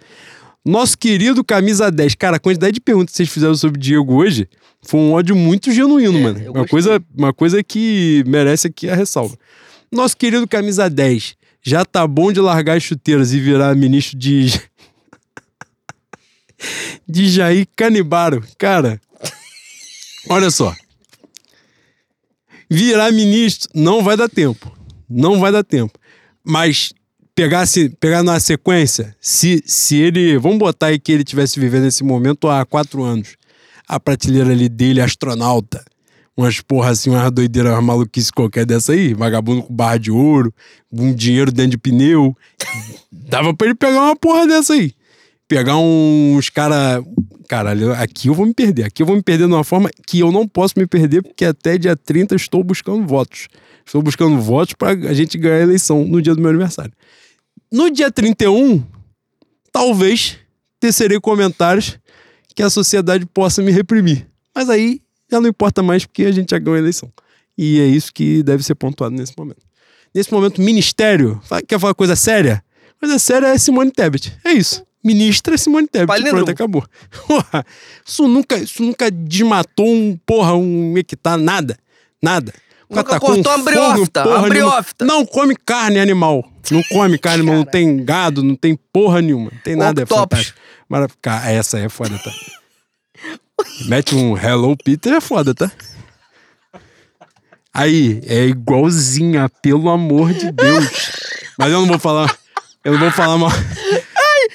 Nosso 0.63 0.97
querido 0.97 1.43
Camisa 1.43 1.91
10. 1.91 2.15
Cara, 2.15 2.37
a 2.37 2.39
quantidade 2.39 2.73
de 2.73 2.81
perguntas 2.81 3.11
que 3.11 3.17
vocês 3.17 3.29
fizeram 3.29 3.55
sobre 3.55 3.77
o 3.77 3.81
Diego 3.81 4.15
hoje 4.15 4.49
foi 4.81 4.99
um 4.99 5.13
ódio 5.13 5.35
muito 5.35 5.71
genuíno, 5.71 6.17
É, 6.17 6.21
mano. 6.21 6.39
Uma 6.39 6.45
gostei. 6.51 6.67
coisa, 6.67 7.03
uma 7.15 7.33
coisa 7.33 7.63
que 7.63 8.23
merece 8.25 8.67
aqui 8.67 8.89
a 8.89 8.95
ressalva. 8.95 9.37
Nosso 9.91 10.17
querido 10.17 10.47
Camisa 10.47 10.89
10. 10.89 11.35
Já 11.61 11.85
tá 11.85 12.05
bom 12.07 12.31
de 12.31 12.39
largar 12.39 12.77
as 12.77 12.83
chuteiras 12.83 13.31
e 13.31 13.39
virar 13.39 13.75
ministro 13.75 14.17
de. 14.17 14.47
de 17.07 17.29
Jair 17.29 17.67
Canibaro. 17.75 18.43
Cara, 18.57 18.99
olha 20.29 20.49
só. 20.49 20.73
Virar 22.69 23.11
ministro 23.11 23.69
não 23.73 24.03
vai 24.03 24.17
dar 24.17 24.29
tempo. 24.29 24.75
Não 25.09 25.39
vai 25.39 25.51
dar 25.51 25.63
tempo. 25.63 25.97
Mas 26.43 26.93
pegar, 27.35 27.65
se, 27.65 27.89
pegar 27.89 28.23
na 28.23 28.39
sequência, 28.39 29.15
se, 29.19 29.61
se 29.65 29.97
ele. 29.97 30.37
Vamos 30.37 30.57
botar 30.57 30.87
aí 30.87 30.99
que 30.99 31.11
ele 31.11 31.23
tivesse 31.23 31.59
vivendo 31.59 31.85
esse 31.85 32.03
momento 32.03 32.47
há 32.47 32.65
quatro 32.65 33.03
anos. 33.03 33.35
A 33.87 33.99
prateleira 33.99 34.51
ali 34.51 34.69
dele, 34.69 35.01
astronauta. 35.01 35.83
Umas 36.37 36.59
porra 36.59 36.89
assim, 36.89 37.11
umas 37.11 37.31
doideiras, 37.31 37.73
umas 37.73 37.83
maluquice 37.83 38.31
qualquer 38.31 38.65
dessa 38.65 38.93
aí. 38.93 39.13
Vagabundo 39.13 39.63
com 39.63 39.73
barra 39.73 39.97
de 39.97 40.11
ouro, 40.11 40.53
um 40.91 41.13
dinheiro 41.13 41.51
dentro 41.51 41.71
de 41.71 41.77
pneu. 41.77 42.35
Dava 43.11 43.53
pra 43.53 43.67
ele 43.67 43.75
pegar 43.75 44.01
uma 44.01 44.15
porra 44.15 44.47
dessa 44.47 44.73
aí. 44.73 44.93
Pegar 45.47 45.77
uns 45.77 46.49
cara. 46.49 47.03
Caralho, 47.47 47.93
aqui 47.93 48.27
eu 48.27 48.33
vou 48.33 48.45
me 48.45 48.53
perder. 48.53 48.85
Aqui 48.85 49.03
eu 49.03 49.05
vou 49.05 49.15
me 49.15 49.21
perder 49.21 49.47
de 49.47 49.53
uma 49.53 49.63
forma 49.63 49.89
que 50.07 50.19
eu 50.19 50.31
não 50.31 50.47
posso 50.47 50.73
me 50.77 50.87
perder, 50.87 51.21
porque 51.21 51.45
até 51.45 51.77
dia 51.77 51.95
30 51.95 52.33
eu 52.33 52.37
estou 52.37 52.63
buscando 52.63 53.05
votos. 53.05 53.47
Estou 53.85 54.01
buscando 54.01 54.41
votos 54.41 54.73
para 54.73 54.91
a 55.09 55.13
gente 55.13 55.37
ganhar 55.37 55.57
a 55.57 55.61
eleição 55.61 56.03
no 56.05 56.21
dia 56.21 56.33
do 56.33 56.41
meu 56.41 56.49
aniversário. 56.49 56.91
No 57.71 57.91
dia 57.91 58.11
31, 58.11 58.83
talvez 59.71 60.37
tecerei 60.79 61.19
comentários 61.19 61.99
que 62.55 62.63
a 62.63 62.69
sociedade 62.69 63.25
possa 63.27 63.61
me 63.61 63.71
reprimir. 63.71 64.27
Mas 64.55 64.69
aí 64.69 65.01
já 65.29 65.39
não 65.39 65.49
importa 65.49 65.83
mais 65.83 66.05
porque 66.05 66.25
a 66.25 66.31
gente 66.31 66.49
já 66.49 66.57
ganhou 66.57 66.75
a 66.75 66.79
eleição. 66.79 67.11
E 67.55 67.79
é 67.79 67.85
isso 67.85 68.11
que 68.11 68.41
deve 68.41 68.63
ser 68.63 68.75
pontuado 68.75 69.15
nesse 69.15 69.33
momento. 69.37 69.61
Nesse 70.13 70.31
momento, 70.31 70.61
ministério. 70.61 71.39
Quer 71.67 71.79
falar 71.79 71.93
coisa 71.93 72.15
séria? 72.15 72.63
Coisa 72.99 73.19
séria 73.19 73.47
é 73.47 73.57
Simone 73.57 73.91
Tebet. 73.91 74.35
É 74.43 74.53
isso. 74.53 74.85
Ministra 75.05 75.55
Simone 75.55 75.87
Tebet. 75.87 76.23
Pronto, 76.29 76.49
acabou. 76.49 76.83
Porra, 77.27 77.63
isso 78.03 78.27
nunca, 78.27 78.57
isso 78.57 78.81
nunca 78.81 79.11
desmatou 79.11 79.87
um, 79.87 80.17
porra, 80.25 80.55
um 80.55 80.97
hectare, 80.97 81.39
nada. 81.39 81.77
Nada. 82.19 82.51
Nunca 82.89 83.19
com 83.19 83.27
cortou 83.27 83.51
fogo, 83.51 83.63
briófita, 83.65 84.23
nenhuma. 84.25 84.49
briófita. 84.49 85.05
Não 85.05 85.23
come 85.23 85.55
carne 85.55 85.99
animal. 85.99 86.43
Não 86.71 86.81
come 86.83 87.19
carne 87.19 87.41
animal. 87.41 87.55
Não 87.57 87.65
tem 87.65 88.03
gado, 88.03 88.41
não 88.41 88.55
tem 88.55 88.75
porra 88.91 89.21
nenhuma. 89.21 89.51
Não 89.51 89.59
tem 89.59 89.75
nada. 89.75 90.01
É 90.01 90.03
Octopus. 90.03 90.23
fantástico. 90.23 90.59
Maravilha. 90.89 91.17
Cara, 91.21 91.51
Essa 91.51 91.77
é 91.77 91.87
foda, 91.87 92.17
tá? 92.17 92.31
Mete 93.87 94.15
um 94.15 94.35
Hello 94.35 94.75
Peter 94.75 95.13
é 95.13 95.21
foda, 95.21 95.53
tá? 95.53 95.71
Aí, 97.71 98.21
é 98.25 98.45
igualzinha, 98.45 99.49
pelo 99.61 99.89
amor 99.89 100.33
de 100.33 100.51
Deus. 100.51 101.11
Mas 101.59 101.71
eu 101.71 101.81
não 101.81 101.87
vou 101.87 101.99
falar. 101.99 102.35
Eu 102.83 102.93
não 102.93 102.99
vou 102.99 103.11
falar 103.11 103.37
mal. 103.37 103.51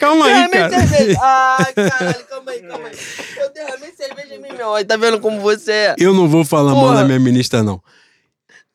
Calma 0.01 0.25
aí, 0.25 0.33
Derramei 0.33 0.59
cara. 0.59 0.89
cerveja. 0.89 1.21
Ai, 1.23 1.73
caralho, 1.75 2.25
calma 2.25 2.51
aí, 2.53 2.61
calma 2.63 2.89
aí. 2.89 2.97
Eu 3.37 3.53
derramei 3.53 3.93
cerveja 3.93 4.35
em 4.35 4.41
mim, 4.41 4.53
meu. 4.57 4.75
Aí 4.75 4.85
tá 4.85 4.97
vendo 4.97 5.21
como 5.21 5.39
você 5.41 5.71
é? 5.73 5.95
Eu 5.99 6.15
não 6.15 6.27
vou 6.27 6.43
falar 6.45 6.73
mal 6.73 6.85
Porra. 6.85 6.95
da 7.01 7.05
minha 7.05 7.21
ministra, 7.21 7.63
não. 7.63 7.81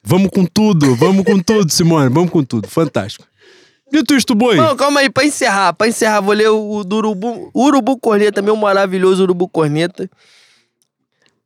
Vamos 0.03 0.29
com 0.29 0.45
tudo, 0.45 0.95
vamos 0.95 1.25
com 1.25 1.39
tudo, 1.39 1.71
Simone, 1.71 2.09
vamos 2.09 2.29
com 2.29 2.43
tudo. 2.43 2.67
Fantástico. 2.67 3.25
Dito 3.91 4.13
isto, 4.15 4.35
boi. 4.35 4.55
Não, 4.55 4.75
calma 4.75 4.99
aí, 4.99 5.09
pra 5.09 5.25
encerrar, 5.25 5.73
pra 5.73 5.87
encerrar, 5.87 6.21
vou 6.21 6.33
ler 6.35 6.49
o, 6.49 6.77
o 6.77 6.83
do 6.83 6.97
Urubu, 6.97 7.49
Urubu 7.55 7.97
Corneta, 7.97 8.39
meu 8.41 8.55
maravilhoso 8.55 9.23
Urubu 9.23 9.47
Corneta. 9.49 10.07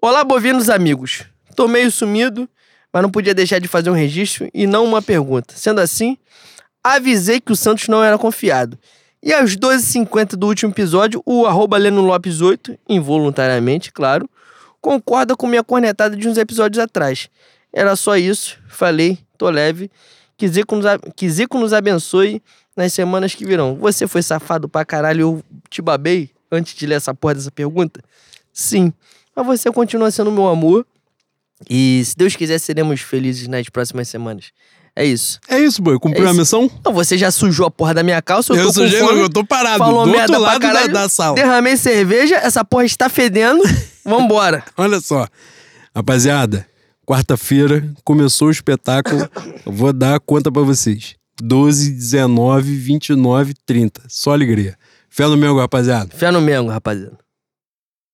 Olá, 0.01 0.25
bovinos 0.25 0.69
amigos. 0.69 1.23
Tô 1.55 1.69
meio 1.69 1.89
sumido, 1.89 2.49
mas 2.91 3.01
não 3.01 3.09
podia 3.09 3.33
deixar 3.33 3.59
de 3.59 3.67
fazer 3.69 3.89
um 3.89 3.93
registro 3.93 4.49
e 4.53 4.67
não 4.67 4.83
uma 4.83 5.01
pergunta. 5.01 5.53
Sendo 5.55 5.79
assim, 5.79 6.17
avisei 6.83 7.39
que 7.39 7.53
o 7.53 7.55
Santos 7.55 7.87
não 7.87 8.03
era 8.03 8.17
confiado. 8.17 8.77
E 9.21 9.33
aos 9.33 9.57
12h50 9.57 10.37
do 10.37 10.47
último 10.47 10.71
episódio, 10.71 11.21
o 11.25 11.45
arroba 11.45 11.77
Leno 11.77 12.01
Lopes 12.01 12.39
8, 12.39 12.79
involuntariamente, 12.87 13.91
claro, 13.91 14.29
concorda 14.79 15.35
com 15.35 15.45
minha 15.45 15.63
cornetada 15.63 16.15
de 16.15 16.27
uns 16.27 16.37
episódios 16.37 16.81
atrás. 16.81 17.29
Era 17.73 17.95
só 17.97 18.15
isso, 18.15 18.57
falei, 18.69 19.19
tô 19.37 19.49
leve. 19.49 19.91
Que 20.37 20.47
Zico, 20.47 20.73
nos, 20.73 20.85
que 21.17 21.29
Zico 21.29 21.59
nos 21.59 21.73
abençoe 21.73 22.41
nas 22.77 22.93
semanas 22.93 23.35
que 23.35 23.45
virão. 23.45 23.75
Você 23.75 24.07
foi 24.07 24.23
safado 24.23 24.69
pra 24.69 24.85
caralho, 24.85 25.21
eu 25.21 25.43
te 25.69 25.81
babei 25.81 26.29
antes 26.49 26.73
de 26.73 26.85
ler 26.87 26.95
essa 26.95 27.13
porra 27.13 27.35
dessa 27.35 27.51
pergunta? 27.51 28.01
Sim. 28.53 28.93
Mas 29.35 29.45
você 29.45 29.69
continua 29.69 30.09
sendo 30.11 30.31
meu 30.31 30.47
amor. 30.47 30.85
E 31.69 32.01
se 32.05 32.15
Deus 32.15 32.37
quiser, 32.37 32.57
seremos 32.57 33.01
felizes 33.01 33.49
nas 33.49 33.67
próximas 33.67 34.07
semanas. 34.07 34.53
É 34.99 35.05
isso. 35.05 35.39
É 35.47 35.57
isso, 35.57 35.81
boi. 35.81 35.97
Cumpriu 35.97 36.27
É 36.27 36.29
a 36.29 36.33
missão? 36.33 36.69
Então, 36.79 36.91
você 36.91 37.17
já 37.17 37.31
sujou 37.31 37.65
a 37.65 37.71
porra 37.71 37.93
da 37.93 38.03
minha 38.03 38.21
calça, 38.21 38.51
eu, 38.51 38.57
Eu 38.57 38.65
tô 38.65 38.73
sujei, 38.73 38.99
fome, 38.99 39.13
não, 39.13 39.21
eu 39.21 39.29
tô 39.29 39.45
parado. 39.45 39.77
falou 39.77 40.05
do 40.05 40.13
outro 40.13 40.39
lado 40.39 40.59
da, 40.59 40.67
caralho, 40.67 40.91
da 40.91 41.07
sala. 41.07 41.35
derramei 41.35 41.77
cerveja, 41.77 42.35
essa 42.35 42.65
porra 42.65 42.83
está 42.83 43.07
fedendo. 43.07 43.63
Vambora. 44.03 44.61
Olha 44.75 44.99
só. 44.99 45.25
Rapaziada, 45.95 46.67
quarta-feira 47.05 47.89
começou 48.03 48.49
o 48.49 48.51
espetáculo. 48.51 49.29
Eu 49.65 49.71
vou 49.71 49.93
dar 49.93 50.15
a 50.15 50.19
conta 50.19 50.51
pra 50.51 50.63
vocês. 50.63 51.15
12, 51.41 51.91
19, 51.91 52.75
29, 52.75 53.53
30. 53.65 54.01
Só 54.09 54.33
alegria. 54.33 54.75
Fé 55.09 55.25
no 55.27 55.37
meu, 55.37 55.55
rapaziada. 55.57 56.09
Fé 56.13 56.29
no 56.29 56.41
Mengo, 56.41 56.69
rapaziada. 56.69 57.17